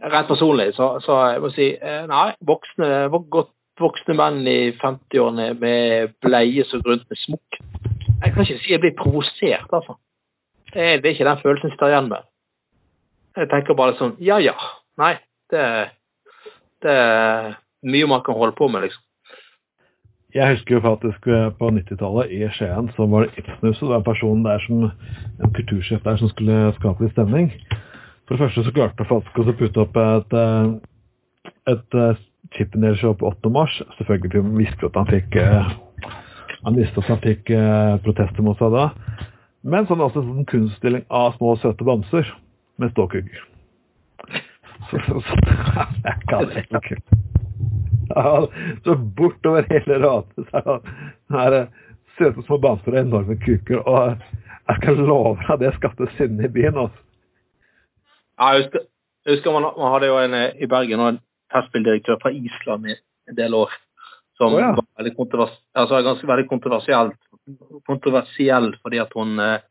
rent 0.00 0.28
personlig 0.28 0.70
så, 0.76 0.94
så 1.04 1.18
jeg 1.34 1.42
må 1.44 1.50
si 1.52 1.66
uh, 1.76 2.04
nei, 2.08 2.30
voksne, 2.48 2.88
godt 3.32 3.52
voksne 3.80 4.16
menn 4.16 4.40
i 4.48 4.72
50-årene 4.80 5.50
med 5.60 6.16
bleie 6.24 6.64
som 6.68 6.80
rundt 6.86 7.04
med 7.10 7.20
smokk. 7.26 7.60
Jeg 8.22 8.32
kan 8.32 8.46
ikke 8.46 8.60
si 8.62 8.72
jeg 8.72 8.80
blir 8.84 8.96
provosert, 8.96 9.68
altså. 9.68 9.98
Det 10.72 10.82
er, 10.82 10.96
det 11.00 11.10
er 11.10 11.14
ikke 11.14 11.28
den 11.28 11.42
følelsen 11.42 11.70
jeg 11.70 11.76
sitter 11.76 11.92
igjen 11.92 12.08
med. 12.12 12.24
Jeg 13.36 13.50
tenker 13.52 13.76
bare 13.76 13.96
sånn 13.98 14.16
ja 14.24 14.38
ja. 14.40 14.56
Nei, 14.96 15.12
det, 15.52 15.66
det 16.82 16.92
er 16.92 17.54
mye 17.86 18.08
man 18.10 18.22
kan 18.26 18.38
holde 18.38 18.56
på 18.58 18.68
med, 18.68 18.86
liksom. 18.86 19.02
Jeg 20.36 20.52
husker 20.52 20.74
jo 20.74 20.82
faktisk 20.84 21.26
eh, 21.32 21.48
på 21.58 21.68
90-tallet 21.72 22.32
i 22.34 22.42
Skien 22.52 22.90
så 22.96 23.06
var 23.08 23.24
det 23.24 23.38
Ibsenhuset. 23.40 23.80
Det 23.80 23.88
var 23.88 24.02
en 24.02 24.04
person 24.04 24.42
der 24.44 24.64
som, 24.66 24.82
en 25.44 25.54
kultursjef 25.56 26.02
der 26.04 26.18
som 26.20 26.28
skulle 26.28 26.74
skape 26.76 27.04
litt 27.04 27.14
stemning. 27.14 27.48
For 28.26 28.34
det 28.34 28.42
første 28.42 28.66
så 28.66 28.74
klarte 28.74 29.00
jeg 29.00 29.12
faktisk 29.12 29.38
å 29.40 29.56
putte 29.62 29.84
opp 29.86 29.96
et, 30.02 30.36
eh, 30.42 30.68
et 31.72 31.98
eh, 32.02 32.20
Chippendale-show 32.56 33.16
på 33.16 33.30
8. 33.30 33.54
mars. 33.54 33.80
Selvfølgelig 33.96 34.44
visste 34.58 34.82
vi 34.82 34.90
at 34.90 35.00
han 35.00 35.10
fikk 35.14 35.40
han 36.66 36.76
visste 36.76 37.00
at 37.00 37.10
han 37.10 37.22
fikk 37.22 37.50
protester 38.04 38.44
mot 38.44 38.58
seg 38.58 38.74
da. 38.74 38.90
Men 39.66 39.86
så 39.86 39.94
hadde 39.94 40.02
han 40.02 40.10
også 40.10 40.22
en 40.22 40.30
sånn 40.30 40.50
kunststilling 40.52 41.04
av 41.10 41.34
små 41.38 41.56
søte 41.62 41.86
bamser 41.86 42.28
med 42.78 42.92
ståkugger. 42.92 43.42
Så 48.84 48.94
bortover 49.18 49.66
hele 49.70 49.98
raden 50.02 50.46
så 50.50 50.62
er 50.62 51.50
det 51.50 51.60
her 51.60 51.66
søte 52.18 52.44
små 52.46 52.58
bamser 52.62 52.94
og 52.94 53.00
enorme 53.00 53.36
kuker. 53.42 53.82
Og 53.82 54.16
jeg 54.68 54.78
skal 54.80 55.02
love 55.08 55.36
deg 55.48 55.62
det 55.62 55.74
skapte 55.76 56.08
sinne 56.16 56.46
i 56.46 56.52
byen. 56.52 56.78
altså. 56.86 57.02
Ja, 58.36 58.52
jeg 58.52 58.64
husker, 58.64 58.86
jeg 59.24 59.36
husker 59.36 59.56
man, 59.56 59.68
man 59.78 59.92
hadde 59.94 60.10
jo 60.10 60.18
en 60.20 60.36
eh, 60.36 60.62
i 60.62 60.70
Bergen 60.70 61.02
og 61.02 61.08
en 61.14 61.20
festspilldirektør 61.54 62.18
fra 62.22 62.32
Island 62.34 62.90
i 62.90 62.96
en 63.30 63.38
del 63.38 63.54
år. 63.56 63.72
Som 64.36 64.52
oh, 64.52 64.60
ja. 64.60 64.74
var 64.76 64.84
veldig 65.00 65.14
kontrovers, 65.16 65.54
altså, 65.74 66.02
ganske 66.04 66.28
veldig 66.28 66.48
kontroversielt, 66.50 67.16
kontroversiell 67.88 68.74
fordi 68.82 69.00
at 69.00 69.14
hun 69.16 69.38
eh, 69.40 69.62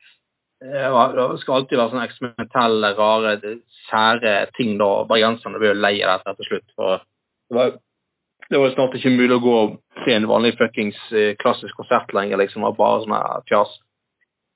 det 0.64 1.40
skal 1.42 1.58
alltid 1.60 1.78
være 1.78 1.92
sånne 1.92 2.06
eksperimentelle, 2.08 2.92
rare, 2.98 3.56
sære 3.90 4.36
ting. 4.56 4.78
da, 4.80 4.90
Bergenserne 5.10 5.60
ble 5.60 5.74
jo 5.74 5.80
lei 5.80 5.98
av 6.04 6.20
dette 6.20 6.38
til 6.40 6.50
slutt. 6.50 6.70
for 6.76 7.02
det 7.50 7.58
var, 7.58 8.70
jo 8.70 8.74
snart 8.74 8.96
ikke 8.96 9.14
mulig 9.14 9.36
å 9.36 9.44
gå 9.44 9.58
se 10.06 10.14
en 10.14 10.28
vanlig 10.30 10.56
fuckings 10.58 10.98
eh, 11.14 11.36
klassisk 11.42 11.76
konsert 11.76 12.14
lenger. 12.14 12.38
liksom, 12.38 12.62
det 12.62 12.72
var 12.72 12.80
bare 12.80 13.02
sånn 13.04 13.44
fjas. 13.50 13.74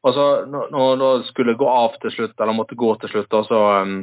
Og 0.08 0.14
så 0.16 0.26
når, 0.47 0.70
når 0.72 0.95
det 1.04 1.28
skulle 1.28 1.58
gå 1.60 1.68
av 1.68 1.97
til 2.02 2.14
slutt, 2.16 2.39
eller 2.39 2.56
måtte 2.56 2.80
gå 2.80 2.94
til 3.02 3.11
slutt, 3.11 3.30
da, 3.30 3.44
så 3.44 3.60
um, 3.84 3.98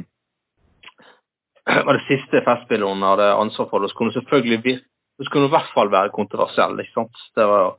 var 1.87 1.97
det 1.97 2.05
siste 2.07 2.43
festspillet 2.45 2.87
hun 2.87 3.03
hadde 3.03 3.31
ansvar 3.33 3.71
for. 3.71 3.81
Det 3.81 3.89
skulle 3.91 4.13
hun 4.13 4.19
selvfølgelig 4.19 4.77
så 5.17 5.25
skulle 5.25 5.49
i 5.49 5.53
hvert 5.55 5.71
fall 5.73 5.89
være 5.91 6.13
kontroversiell. 6.13 6.79
ikke 6.79 6.93
sant? 6.93 7.23
Det 7.35 7.45
var 7.49 7.63
jo 7.63 7.69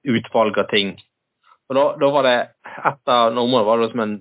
utvalg 0.08 0.58
av 0.58 0.68
ting. 0.72 0.96
Og 1.70 1.76
da, 1.78 1.84
da 2.02 2.08
var 2.12 2.24
det 2.28 2.38
Et 2.72 3.10
av 3.12 3.34
numrene 3.36 3.66
var 3.68 3.78
det 3.80 3.92
som 3.92 4.00
en 4.04 4.14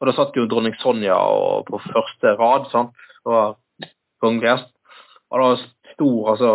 Og 0.00 0.04
da 0.08 0.12
satt 0.16 0.36
jo 0.36 0.46
dronning 0.50 0.74
Sonja 0.82 1.16
og, 1.16 1.66
på 1.68 1.76
første 1.86 2.28
rad, 2.36 2.62
sant. 2.72 2.92
Det 3.24 3.30
var 3.32 3.48
kongelig. 4.20 4.58
Og 5.32 5.36
da 5.40 5.46
stor, 5.94 6.20
altså 6.34 6.50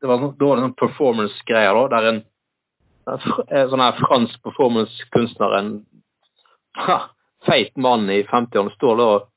det 0.00 0.06
var, 0.08 0.16
sånn- 0.22 0.36
Da 0.38 0.44
var 0.46 0.54
det 0.56 0.64
sånn 0.64 0.80
performance-greier, 0.80 1.74
da, 1.76 1.82
der 2.00 2.04
en 2.12 2.20
sånn 3.68 3.82
her 3.82 3.96
fransk 3.98 4.36
performance-kunstner, 4.46 5.50
en 5.58 5.70
ha, 6.78 7.00
feit 7.46 7.76
mann 7.76 8.10
i 8.10 8.22
50-årene, 8.28 8.74
står 8.76 8.96
da 9.00 9.10
og 9.16 9.28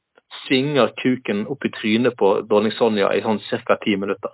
svinger 0.43 0.93
kuken 0.97 1.45
opp 1.51 1.65
i 1.65 1.71
trynet 1.73 2.17
på 2.17 2.35
dronning 2.49 2.73
Sonja 2.77 3.11
i 3.13 3.21
sånn 3.25 3.41
ca. 3.67 3.77
ti 3.83 3.95
minutter. 3.97 4.33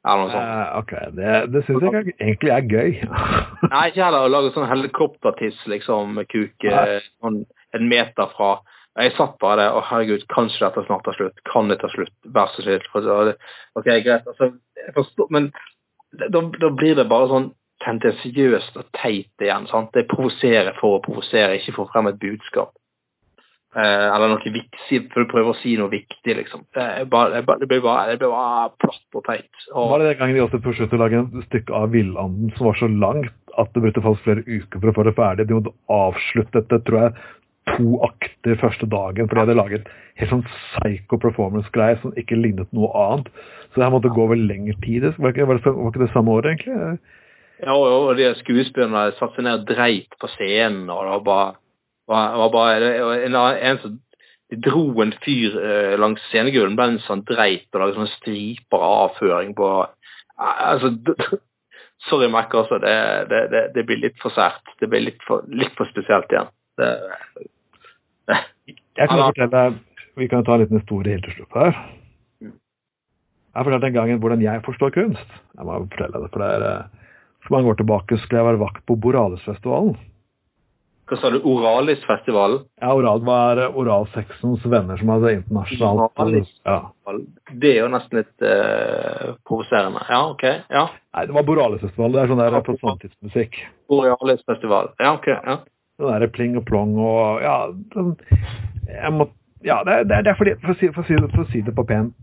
Eller 0.00 0.22
noe 0.22 0.32
sånt. 0.32 0.48
Eh, 0.48 0.78
ok, 0.80 0.92
det, 1.16 1.32
det 1.52 1.62
syns 1.66 1.84
jeg 1.84 2.14
egentlig 2.16 2.52
er 2.54 2.68
gøy. 2.72 2.92
Nei, 3.72 3.86
ikke 3.90 4.04
heller 4.06 4.24
å 4.24 4.32
lage 4.32 4.52
sånn 4.54 4.70
helikoptertiss, 4.70 5.58
liksom, 5.68 6.22
kuk 6.30 6.68
sånn 7.20 7.42
en 7.76 7.88
meter 7.90 8.32
fra 8.34 8.58
Jeg 8.98 9.12
satt 9.14 9.36
bare 9.38 9.60
der, 9.60 9.76
og 9.76 9.84
herregud, 9.86 10.24
kanskje 10.32 10.64
dette 10.64 10.82
snart 10.88 11.04
tar 11.06 11.14
slutt? 11.14 11.36
Kan 11.46 11.68
det 11.70 11.78
ta 11.80 11.88
slutt? 11.92 12.10
Vær 12.34 12.50
så 12.50 12.64
snill. 12.64 12.82
Ok, 13.78 13.86
greit. 13.86 14.26
Altså, 14.26 14.50
forstår, 14.96 15.28
men 15.30 15.46
da, 16.10 16.40
da 16.42 16.70
blir 16.74 16.96
det 16.98 17.06
bare 17.08 17.28
sånn 17.30 17.52
tendensiøst 17.84 18.76
og 18.76 18.90
teit 18.96 19.44
igjen. 19.44 19.66
sant? 19.70 19.92
Det 19.94 20.08
provoserer 20.10 20.76
for 20.80 20.98
å 20.98 21.02
provosere, 21.04 21.58
ikke 21.58 21.76
få 21.78 21.88
frem 21.92 22.10
et 22.10 22.20
budskap. 22.20 22.74
Eh, 23.70 24.06
eller 24.10 24.32
noe 24.32 24.50
viktig, 24.50 24.98
for 25.12 25.22
å 25.22 25.28
prøve 25.30 25.52
å 25.52 25.58
si 25.60 25.76
noe 25.78 25.92
viktig, 25.92 26.34
liksom. 26.40 26.64
Det, 26.74 26.86
bare, 27.10 27.38
det, 27.38 27.44
bare, 27.70 28.16
bare, 28.18 28.70
platt 28.82 29.18
og 29.18 29.26
teit. 29.28 29.50
Og, 29.70 29.92
Var 29.92 30.02
det 30.02 30.08
den 30.08 30.18
gangen 30.18 30.38
de 30.38 30.42
også 30.42 30.62
forsøkte 30.64 30.98
å 30.98 31.02
lage 31.04 31.20
et 31.22 31.44
stykke 31.46 31.76
av 31.78 31.92
Villanden 31.94 32.50
som 32.56 32.66
var 32.66 32.80
så 32.80 32.88
langt 32.90 33.36
at 33.60 33.70
det 33.74 33.84
brukte 33.84 34.02
faktisk 34.02 34.26
flere 34.26 34.42
uker 34.48 34.82
for 34.82 34.90
å 34.90 34.96
få 34.96 35.06
det 35.06 35.14
ferdig? 35.18 35.46
De 35.46 35.60
måtte 35.60 35.76
avslutte 35.94 36.58
dette, 36.58 36.80
tror 36.88 37.04
jeg, 37.04 37.28
to 37.70 38.00
akter 38.08 38.58
første 38.58 38.90
dagen, 38.90 39.30
for 39.30 39.38
de 39.38 39.44
hadde 39.44 39.58
laget 39.60 39.88
helt 40.18 40.34
sånn 40.34 40.46
psycho 40.50 41.20
performance-greie 41.22 42.00
som 42.02 42.16
ikke 42.18 42.40
lignet 42.40 42.74
noe 42.74 42.90
annet. 42.98 43.30
Så 43.70 43.78
det 43.78 43.86
her 43.86 43.94
måtte 43.94 44.10
gå 44.10 44.26
over 44.26 44.38
lengre 44.38 44.74
tid. 44.82 45.06
Var 45.14 45.30
ikke, 45.30 45.46
var 45.46 45.62
ikke 45.62 46.02
det 46.02 46.10
samme 46.10 46.34
året, 46.34 46.56
egentlig? 46.56 46.98
Ja, 47.60 47.74
og 47.76 48.14
de 48.16 48.30
skuespillerne 48.38 49.10
satte 49.18 49.36
seg 49.36 49.44
ned 49.46 49.60
og 49.60 49.66
dreit 49.68 50.14
på 50.20 50.30
scenen, 50.32 50.88
og 50.92 51.04
det 51.04 51.10
var 51.12 51.24
bare, 51.26 51.50
var, 52.08 52.38
var 52.40 52.54
bare 52.54 52.92
en, 53.26 53.36
en 53.36 53.82
som 53.82 53.98
de 54.50 54.58
dro 54.58 54.82
en 55.02 55.12
fyr 55.22 55.54
eh, 55.60 55.94
langs 56.00 56.22
scenegulvet 56.30 56.74
mens 56.74 57.06
han 57.10 57.22
dreit 57.28 57.68
og 57.70 57.82
lagde 57.82 57.98
sånne 57.98 58.14
striper 58.16 58.82
av 58.82 58.96
avføring 59.04 59.54
på 59.58 59.68
altså, 60.40 60.94
Sorry, 62.08 62.30
Mac, 62.32 62.54
altså. 62.56 62.78
Det, 62.80 62.92
det, 63.28 63.40
det, 63.52 63.62
det, 63.74 63.82
blir 63.84 63.98
litt 64.00 64.16
for 64.22 64.32
sært. 64.32 64.64
Det 64.80 64.88
blir 64.88 65.02
litt 65.04 65.20
for, 65.26 65.44
litt 65.52 65.74
for 65.76 65.88
spesielt 65.92 66.30
igjen. 66.32 66.48
Det, 66.80 66.88
jeg 68.96 69.10
kan 69.10 69.20
fortelle, 69.20 69.64
Vi 70.16 70.28
kan 70.32 70.44
ta 70.46 70.54
en 70.54 70.62
liten 70.62 70.80
historie 70.80 71.18
helt 71.18 71.26
til 71.28 71.36
slutt 71.36 71.58
her. 71.60 71.76
Jeg 72.40 73.66
fortalte 73.66 73.90
en 73.90 73.98
gang 73.98 74.22
hvordan 74.22 74.46
jeg 74.46 74.64
forstår 74.64 74.94
kunst. 74.96 75.36
Jeg 75.58 75.68
må 75.68 75.76
fortelle 75.90 76.24
det, 76.24 76.32
for 76.32 76.40
det 76.40 76.48
er 76.56 76.66
eh, 76.70 76.99
For 77.44 77.56
mange 77.56 77.72
år 77.72 77.80
tilbake 77.80 78.18
skulle 78.20 78.40
jeg 78.42 78.50
være 78.50 78.62
vakt 78.62 78.86
på 78.88 78.96
Boralesfestivalen. 79.00 79.98
Hva 81.10 81.16
sa 81.18 81.30
du? 81.34 81.40
Oralisfestivalen? 81.42 82.60
Ja, 82.78 82.92
Oral 82.94 83.24
var 83.26 83.58
eh, 83.58 83.78
oralsexens 83.82 84.62
venner 84.70 85.00
som 85.00 85.10
hadde 85.10 85.32
internasjonalt 85.40 86.22
Oralis. 86.22 86.52
ja. 86.62 86.76
Det 87.50 87.72
er 87.72 87.80
jo 87.80 87.88
nesten 87.90 88.20
litt 88.20 88.44
uh, 88.46 89.32
provoserende. 89.48 90.04
Ja, 90.06 90.20
OK. 90.30 90.44
ja. 90.70 90.84
Nei, 91.16 91.24
det 91.26 91.34
var 91.34 91.48
Boralesfestival. 91.48 92.14
Det 92.14 92.22
er 92.22 92.30
sånn 92.30 92.42
der 92.44 92.54
representantmusikk. 92.54 93.58
Oralisfestival. 93.90 94.92
Ja, 95.02 95.16
OK. 95.16 95.26
ja. 95.34 95.58
Sånn 95.98 96.14
der 96.14 96.30
pling 96.30 96.54
og 96.60 96.68
plong 96.70 96.94
og 97.02 97.42
Ja, 97.42 97.56
den, 97.96 98.14
jeg 98.86 99.12
må, 99.16 99.26
ja 99.66 99.80
det, 99.88 100.04
det, 100.12 100.22
det, 100.28 100.36
er 100.36 100.38
fordi, 100.38 100.54
for 100.62 100.76
å, 100.76 100.78
si, 100.78 100.92
for, 100.94 101.02
å 101.02 101.10
si, 101.10 101.18
for 101.26 101.42
å 101.42 101.50
si 101.50 101.64
det 101.66 101.74
på 101.74 101.88
pent, 101.90 102.14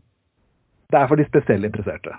det 0.88 1.02
er 1.02 1.12
for 1.12 1.20
de 1.20 1.28
spesielt 1.28 1.68
interesserte. 1.68 2.16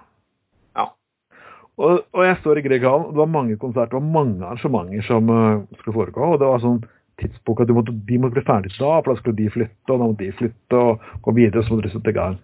Og, 1.78 2.00
og, 2.10 2.22
jeg 2.26 2.38
står 2.40 2.59
i 2.59 2.62
Grieghallen, 2.64 3.06
og 3.06 3.14
det 3.14 3.20
var 3.22 3.30
mange 3.30 3.56
konserter 3.62 4.00
og 4.00 4.06
mange 4.06 4.42
arrangementer 4.42 5.05
som 5.06 5.28
uh, 5.30 5.60
skulle 5.78 5.94
foregå. 5.94 6.32
Og 6.34 6.40
det 6.40 6.48
var 6.50 6.62
sånn 6.64 6.80
tidspunkt 7.22 7.62
at 7.62 7.70
måtte, 7.74 7.94
de 8.09 8.18
måtte 8.18 8.34
bli 8.34 8.46
ferdig 8.46 8.72
da, 8.74 8.96
for 8.98 9.12
da 9.12 9.20
skulle 9.20 9.38
de 9.38 9.52
flytte, 9.55 9.86
og 9.86 9.94
da 9.94 10.09
måtte 10.09 10.24
de 10.24 10.34
flytte 10.38 10.82
og 10.82 11.06
gå 11.22 11.34
videre, 11.38 11.62
så 11.62 11.74
måtte 11.74 11.86
de 11.86 11.94
sette 11.94 12.14
i 12.14 12.16
gang. 12.18 12.36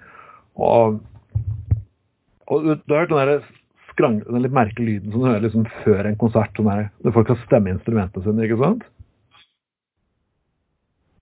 Og, 0.55 1.01
og 2.47 2.69
du 2.71 2.95
har 2.95 3.05
hørt 3.05 3.13
den 3.13 3.21
der 3.21 3.49
skrang, 3.91 4.21
den 4.27 4.43
litt 4.43 4.55
merkelige 4.55 4.99
lyden 5.01 5.15
som 5.15 5.23
du 5.23 5.29
hører 5.29 5.47
liksom 5.47 5.67
før 5.83 6.11
en 6.11 6.19
konsert, 6.21 6.55
sånn 6.55 6.71
der, 6.71 6.87
når 7.07 7.17
folk 7.17 7.31
kan 7.31 7.41
stemme 7.45 7.75
instrumentene 7.75 8.27
sine, 8.27 8.47
ikke 8.47 8.61
sant? 8.63 8.87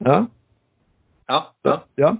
Ja? 0.02 0.18
Ja. 1.30 1.40
ja. 1.68 1.78
ja. 2.01 2.12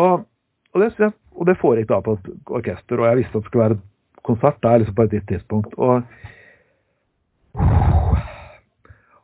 Og, 0.00 0.24
og, 0.72 0.80
det, 0.80 1.12
og 1.36 1.48
det 1.48 1.58
foregikk 1.60 1.92
da 1.92 2.00
på 2.04 2.16
et 2.16 2.32
orkester, 2.60 3.00
og 3.00 3.08
jeg 3.10 3.20
visste 3.20 3.36
at 3.36 3.44
det 3.44 3.50
skulle 3.50 3.66
være 3.66 3.80
konsert 4.26 4.58
der 4.64 4.82
liksom 4.82 4.96
på 4.96 5.06
et 5.06 5.16
gitt 5.16 5.28
tidspunkt. 5.30 5.74
Og, 5.78 6.02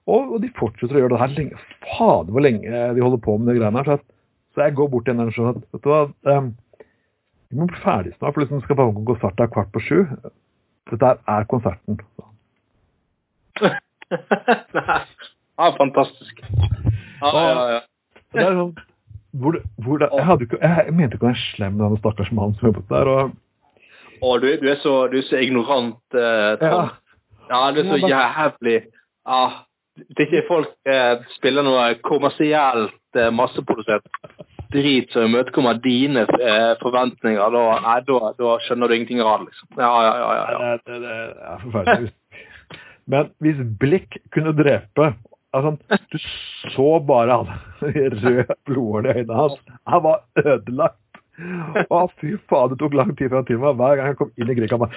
og, 0.07 0.35
de 0.43 0.51
fortsetter 0.59 0.99
å 0.99 1.05
gjøre 1.05 1.15
det 1.15 1.23
her 1.23 1.37
lenge. 1.37 1.62
Fader, 1.93 2.33
hvor 2.33 2.45
lenge 2.45 2.83
de 2.97 3.05
holder 3.05 3.23
på 3.23 3.37
med 3.39 3.53
de 3.53 3.61
greiene 3.61 3.83
her. 3.83 3.91
Så, 3.91 3.99
at, 4.01 4.05
så 4.55 4.66
jeg 4.66 4.77
går 4.79 4.93
bort 4.93 5.09
til 5.09 5.16
en 5.16 5.24
og 5.27 5.35
sier 5.37 5.53
at 5.53 5.62
vet 5.62 5.85
du 5.85 5.91
hva, 5.93 6.03
um, 6.29 6.53
vi 7.53 7.61
må 7.61 7.69
bli 7.69 7.83
ferdig 7.83 8.15
snart, 8.15 8.33
for 8.33 8.41
liksom 8.45 8.62
skal 8.65 8.79
bare 8.79 8.95
gå 8.97 9.05
konsert 9.12 9.39
der 9.41 9.51
kvart 9.53 9.73
på 9.74 9.83
sju. 9.85 9.99
Dette 10.93 11.11
er 11.29 11.49
konserten. 11.51 11.99
ja, 15.61 15.66
fantastisk. 15.77 16.41
Ja, 17.23 17.33
ja, 17.33 17.65
ja. 17.77 17.81
Det 18.33 18.41
er 18.41 18.57
sånn, 18.57 18.73
hvor, 19.41 19.59
hvor 19.85 20.01
det, 20.01 20.09
jeg, 20.12 20.24
hadde 20.29 20.47
ikke, 20.47 20.61
jeg, 20.61 20.87
jeg 20.89 20.97
mente 20.97 21.16
ikke 21.16 21.27
å 21.27 21.31
være 21.31 21.45
slem 21.53 21.77
med 21.77 21.85
den 21.87 22.01
stakkars 22.01 22.33
mannen 22.37 22.57
som 22.59 22.69
jobbet 22.70 22.89
der. 22.93 23.11
og 23.12 23.37
å, 24.23 24.36
du, 24.39 24.49
du, 24.62 24.69
er 24.70 24.78
så, 24.82 24.94
du, 25.11 25.19
er 25.19 25.27
så, 25.27 25.43
ignorant, 25.43 26.01
uh, 26.15 26.55
Tom. 26.62 26.89
Ja. 27.51 27.51
ja. 27.51 27.62
du 27.74 27.82
er 27.82 27.90
så 27.90 28.01
jævlig 28.01 28.78
ja, 29.23 29.43
er 30.16 30.24
ikke 30.24 30.47
folk 30.49 30.73
uh, 30.89 31.27
spiller 31.36 31.66
noe 31.66 31.93
kommersielt 32.07 33.19
uh, 33.19 33.28
masseprodusert 33.35 34.07
drit 34.73 35.12
som 35.12 35.28
imøtekommer 35.28 35.81
dine 35.85 36.24
uh, 36.31 36.73
forventninger, 36.81 37.43
da, 37.55 37.65
nei, 37.85 37.99
da, 38.09 38.32
da, 38.39 38.55
skjønner 38.65 38.89
du 38.89 38.97
ingenting 38.97 39.20
av 39.20 39.43
det, 39.43 39.51
liksom. 39.51 39.69
Ja, 39.77 39.93
ja, 40.07 40.15
ja. 40.16 40.31
ja, 40.39 40.47
ja. 40.55 40.73
Det, 40.86 41.03
det, 41.03 41.03
det 41.03 41.51
er 41.51 41.66
forferdelig. 41.66 42.15
Men 43.12 43.31
hvis 43.43 43.61
blikk 43.82 44.16
kunne 44.32 44.55
drepe 44.57 45.12
altså, 45.53 45.74
Du 46.12 46.19
så 46.73 46.89
bare 47.07 47.39
han 47.43 47.51
røde 48.23 48.57
blodårene 48.65 49.11
i 49.11 49.23
øynene 49.23 49.40
hans. 49.40 49.59
Han 49.90 50.05
var 50.07 50.23
ødelagt. 50.39 50.99
Å, 51.38 52.02
fy 52.20 52.34
faen, 52.50 52.72
det 52.72 52.80
tok 52.82 52.96
lang 52.96 53.14
tid 53.16 53.30
før 53.30 53.40
han 53.40 53.48
tilba. 53.48 53.72
Hver 53.78 53.98
gang 53.98 54.10
jeg 54.12 54.18
kom 54.20 54.32
inn 54.36 54.52
i 54.52 54.59
grillkammeret. 54.59 54.92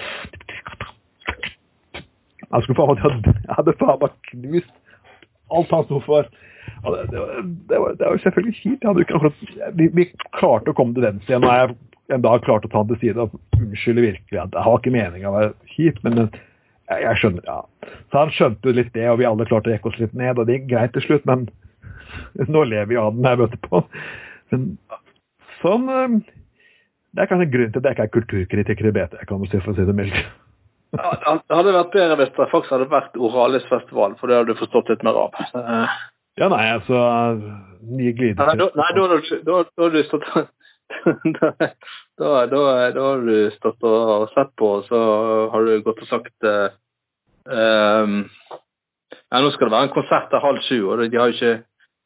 Han 2.51 2.65
skulle 2.65 2.77
faen 2.77 2.91
meg 2.91 3.45
hadde 3.57 3.77
faen 3.79 4.01
meg 4.03 4.19
knust 4.31 4.75
alt 5.53 5.71
han 5.71 5.87
sto 5.87 6.01
for. 6.05 6.27
Det, 6.85 7.01
det, 7.11 7.23
det, 7.69 7.79
var, 7.79 7.95
det, 7.97 8.05
var, 8.05 8.17
selvfølgelig 8.23 8.55
kjipt. 8.59 8.85
Vi, 9.79 9.89
vi, 9.93 10.07
klarte 10.35 10.73
å 10.73 10.77
komme 10.77 10.97
til 10.97 11.05
venstre 11.05 11.35
igjen. 11.35 11.45
Og 11.45 11.53
jeg 11.53 11.75
en 12.13 12.21
dag 12.21 12.43
klarte 12.45 12.69
å 12.69 12.71
ta 12.71 12.83
han 12.83 12.89
til 12.91 12.99
side 13.01 13.23
og 13.23 13.33
unnskylde 13.57 14.03
virkelig 14.03 14.37
jeg 14.37 14.65
har 14.67 14.75
ikke 14.77 14.93
meninga 14.93 15.29
å 15.29 15.37
være 15.39 15.53
kjip, 15.73 16.01
men 16.05 16.19
jeg, 16.19 16.99
jeg, 17.01 17.17
skjønner, 17.21 17.47
ja. 17.49 17.93
Så 18.11 18.19
han 18.19 18.33
skjønte 18.35 18.69
jo 18.69 18.75
litt 18.77 18.91
det, 18.93 19.07
og 19.09 19.17
vi 19.21 19.25
alle 19.29 19.47
klarte 19.49 19.71
å 19.71 19.73
rekke 19.73 19.89
oss 19.89 19.97
litt 20.01 20.13
ned, 20.17 20.37
og 20.37 20.45
det 20.45 20.59
gikk 20.59 20.67
greit 20.75 20.93
til 20.93 21.05
slutt, 21.07 21.25
men 21.25 21.47
nå 22.51 22.61
lever 22.69 22.91
vi 22.91 23.01
av 23.01 23.15
den 23.15 23.25
her, 23.25 23.39
vet 23.41 23.55
du 23.55 23.61
på. 23.65 23.81
Men 24.53 24.67
Sånn 25.61 25.85
Det 25.87 27.23
er 27.23 27.29
kanskje 27.29 27.51
grunnen 27.51 27.75
til 27.75 27.81
at 27.81 27.85
jeg 27.87 27.95
ikke 27.95 28.07
er 28.07 28.15
kulturkritiker 28.15 28.89
i 28.89 28.95
BT, 28.95 29.21
kan 29.27 29.39
du 29.39 29.47
si, 29.47 29.61
for 29.61 29.71
å 29.71 29.77
si 29.77 29.85
det 29.87 29.95
mildt. 29.95 30.17
Ja, 30.95 31.13
det 31.15 31.55
hadde 31.55 31.75
vært 31.75 31.93
bedre 31.95 32.17
hvis 32.19 32.33
det 32.35 32.49
faktisk 32.51 32.73
hadde 32.75 32.89
vært 32.91 33.15
Oralis 33.19 33.65
festival, 33.69 34.15
for 34.19 34.31
det 34.31 34.39
hadde 34.39 34.53
du 34.53 34.59
forstått 34.59 34.91
litt 34.93 35.07
mer 35.07 35.23
av. 35.27 35.39
Ja, 36.35 36.49
nei, 36.51 36.65
altså 36.67 36.97
Nye 37.95 38.11
glider 38.11 38.49
Nei, 38.51 38.57
da, 38.59 38.65
har 39.79 39.93
du 39.93 40.01
stått 40.03 40.25
da, 41.39 41.51
da, 42.19 42.31
da, 42.51 42.63
har 42.99 43.23
du 43.23 43.51
stått 43.55 43.85
og 43.87 44.27
sett 44.33 44.51
på, 44.59 44.71
og 44.77 44.89
så 44.89 44.99
har 45.53 45.65
du 45.65 45.85
gått 45.85 46.03
og 46.03 46.09
sagt 46.09 46.45
uh, 46.45 46.67
um, 47.47 48.19
ja, 49.31 49.39
Nå 49.39 49.53
skal 49.55 49.69
det 49.69 49.75
være 49.77 49.87
en 49.87 49.95
konsert 49.95 50.27
til 50.29 50.43
halv 50.43 50.61
sju, 50.67 50.77
og 50.91 51.01
de 51.01 51.17
har 51.17 51.31
jo 51.31 51.37
ikke, 51.39 51.55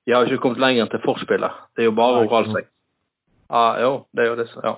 ikke 0.08 0.42
kommet 0.46 0.64
lenger 0.64 0.86
enn 0.86 0.94
til 0.94 1.04
forspillet. 1.04 1.60
Det 1.76 1.84
er 1.84 1.90
jo 1.90 1.98
bare 1.98 2.24
oralsex. 2.28 2.70
Ja, 3.50 3.66
jo, 3.82 3.92
det 4.14 4.24
er 4.24 4.30
jo 4.30 4.40
det, 4.40 4.48
så 4.52 4.64
ja. 4.64 4.74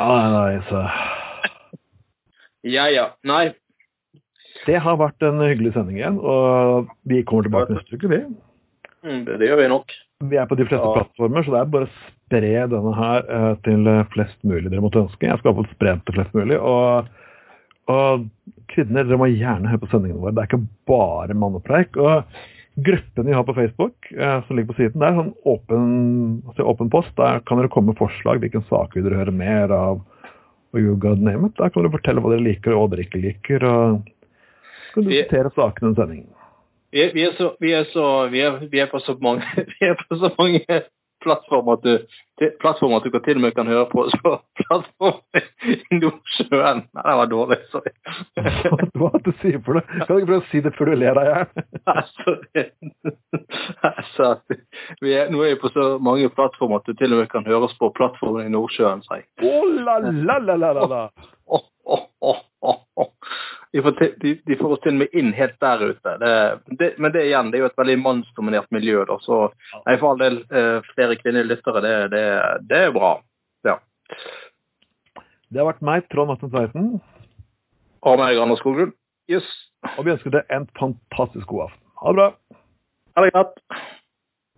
Ah, 0.00 0.28
nei, 0.32 0.60
så 0.68 0.84
Ja, 2.66 2.88
ja. 2.90 3.10
Nei. 3.28 3.52
Det 4.66 4.80
har 4.82 4.98
vært 5.00 5.22
en 5.24 5.40
hyggelig 5.44 5.74
sending 5.76 6.00
igjen, 6.00 6.18
og 6.18 6.88
vi 7.08 7.22
kommer 7.28 7.46
tilbake 7.46 7.76
neste 7.76 7.96
uke, 7.96 8.10
vi. 8.10 8.22
Mm, 9.04 9.22
det, 9.26 9.38
det, 9.38 9.50
gjør 9.50 9.60
vi 9.62 9.68
nok. 9.70 9.94
Vi 10.28 10.40
er 10.40 10.48
på 10.50 10.58
de 10.58 10.66
fleste 10.66 10.82
ja. 10.82 10.94
plattformer, 10.96 11.44
så 11.44 11.54
det 11.54 11.60
er 11.60 11.70
bare 11.76 11.86
å 11.86 11.94
spre 11.94 12.66
denne 12.72 12.94
her 12.98 13.30
eh, 13.36 13.52
til 13.64 13.92
flest 14.12 14.38
mulig 14.42 14.72
dere 14.72 14.82
måtte 14.84 15.04
ønske. 15.04 15.28
Jeg 15.28 15.38
skal 15.40 15.52
iallfall 15.52 15.70
spre 15.70 15.94
den 15.94 16.02
til 16.08 16.18
flest 16.18 16.34
mulig. 16.36 16.58
Og, 16.58 17.08
og 17.94 18.26
kvinner, 18.72 19.06
dere 19.06 19.20
må 19.20 19.30
gjerne 19.30 19.70
høre 19.70 19.84
på 19.84 19.90
sendingene 19.92 20.24
våre. 20.24 20.34
Det 20.34 20.44
er 20.44 20.50
ikke 20.50 20.64
bare 20.90 21.38
mannepreik. 21.38 22.00
og 22.02 22.40
gruppen 22.84 23.26
vi 23.26 23.32
har 23.32 23.44
på 23.44 23.54
Facebook, 23.54 24.12
eh, 24.12 24.46
som 24.46 24.56
ligger 24.56 24.72
på 24.72 24.78
siden, 24.78 25.00
det 25.00 25.08
er 25.08 25.18
sånn 25.18 25.34
åpen, 25.48 25.88
altså 26.46 26.66
åpen 26.70 26.90
post. 26.92 27.14
Der 27.18 27.42
kan 27.46 27.60
dere 27.60 27.70
komme 27.72 27.92
med 27.92 28.00
forslag. 28.00 28.40
Hvilken 28.42 28.64
sak 28.70 28.96
vil 28.96 29.06
dere 29.06 29.20
høre 29.22 29.34
mer 29.34 29.74
av? 29.74 30.04
Og 30.76 30.80
you 30.84 30.96
God 31.00 31.22
name 31.24 31.48
it. 31.48 31.56
Der 31.58 31.72
kan 31.72 31.82
dere 31.82 31.94
fortelle 31.96 32.22
hva 32.22 32.34
dere 32.34 32.44
liker 32.44 32.74
og 32.76 32.82
hva 32.82 32.96
dere 32.96 33.06
ikke 33.06 33.22
liker. 33.24 33.64
og 33.64 34.02
så 34.88 34.94
kan 34.94 35.06
du 35.06 35.10
diskutere 35.10 35.54
sakene 35.56 35.90
under 35.90 36.02
sendingen. 36.02 36.28
Vi, 36.92 37.04
vi, 37.12 37.24
er 37.24 37.34
så, 37.36 37.50
vi, 37.60 37.72
er 37.76 37.84
så, 37.92 38.04
vi, 38.32 38.40
er, 38.40 38.62
vi 38.72 38.80
er 38.80 38.88
på 38.88 39.00
så 39.04 39.16
mange, 39.20 39.44
vi 39.74 39.88
er 39.88 39.96
på 40.00 40.16
så 40.16 40.30
mange 40.38 40.62
plattform 41.28 41.68
at 41.74 41.84
plattform 42.62 42.94
at 42.96 43.04
du 43.04 43.10
kan 43.10 43.22
til 43.24 43.38
og 43.38 43.42
med 43.44 43.54
kan 43.56 43.66
høre 43.66 43.86
på 43.90 44.04
Så 44.14 44.32
plattformen 44.60 45.48
i 45.68 45.98
Nordsjøen. 46.00 46.82
Nei, 46.96 47.04
det 47.08 47.16
var 47.20 47.30
dårlig, 47.32 47.58
sorry. 47.72 47.92
Hva 48.98 49.10
er 49.10 49.18
det 49.18 49.24
du 49.26 49.32
sier 49.42 49.62
for 49.66 49.78
noe? 49.78 49.86
Kan 49.92 50.10
du 50.10 50.20
ikke 50.20 50.30
prøve 50.32 50.44
å 50.44 50.48
si 50.52 50.62
det 50.64 50.74
før 50.78 50.92
du 50.92 50.96
ler 51.02 51.18
deg 51.18 51.28
i 51.28 51.34
hjel? 51.34 51.48
sorry. 54.16 54.60
nå 55.02 55.42
er 55.44 55.54
vi 55.54 55.60
på 55.62 55.72
så 55.74 55.90
mange 56.02 56.32
plattformer 56.34 56.82
at 56.82 56.88
du 56.88 56.98
til 56.98 57.16
og 57.16 57.22
med 57.22 57.32
kan 57.32 57.48
høre 57.48 57.70
på 57.80 57.92
plattformen 57.98 58.48
i 58.48 58.54
Nordsjøen, 58.54 59.04
sier 59.06 59.22
jeg. 59.22 59.28
Oh, 59.44 59.68
la, 59.82 59.98
la, 60.04 60.38
la, 60.38 60.58
la, 60.62 60.72
la. 60.94 61.04
Oh, 61.48 61.64
oh, 61.84 62.06
oh, 62.20 62.42
oh, 62.62 62.82
oh. 62.96 63.12
De 63.72 63.82
får, 63.84 63.96
de, 64.22 64.34
de 64.46 64.56
får, 64.56 64.72
oss 64.72 64.80
til 64.84 64.94
og 64.94 65.00
med 65.02 65.16
inn 65.20 65.34
helt 65.36 65.56
der 65.60 65.82
ute. 65.90 66.14
Det, 66.22 66.32
det, 66.80 66.88
men 66.96 67.12
det 67.12 67.26
igjen, 67.28 67.50
det 67.52 67.58
er 67.58 67.66
jo 67.66 67.70
et 67.70 67.80
veldig 67.80 67.96
mannsdominert 68.00 68.70
miljø. 68.72 69.02
Da, 69.08 69.18
så 69.24 69.40
nei, 69.84 69.96
for 69.98 70.12
all 70.12 70.22
del 70.22 70.38
eh, 70.48 70.78
flere 70.94 71.18
kvinnelige 71.20 71.50
lyttere, 71.50 71.82
det, 71.84 71.94
det, 72.14 72.24
det, 72.70 72.80
er 72.86 72.94
bra. 72.96 73.12
Ja. 73.68 73.76
Det 75.52 75.60
har 75.60 75.68
vært 75.68 75.84
meg, 75.84 76.08
Trond 76.12 76.32
Atten 76.32 76.52
Tveiten. 76.54 76.88
Og 78.08 78.20
meg, 78.20 78.40
Anders 78.40 78.62
Skoglund. 78.62 78.96
Yes. 79.28 79.48
Og 79.98 80.06
vi 80.06 80.14
ønsker 80.14 80.32
deg 80.32 80.54
en 80.54 80.64
fantastisk 80.78 81.50
god 81.52 81.68
aften. 81.68 81.84
Ha 82.00 82.14
det 82.14 82.22
bra. 82.22 82.30
Ha 83.18 83.26
det 83.26 83.34
godt. 83.36 83.60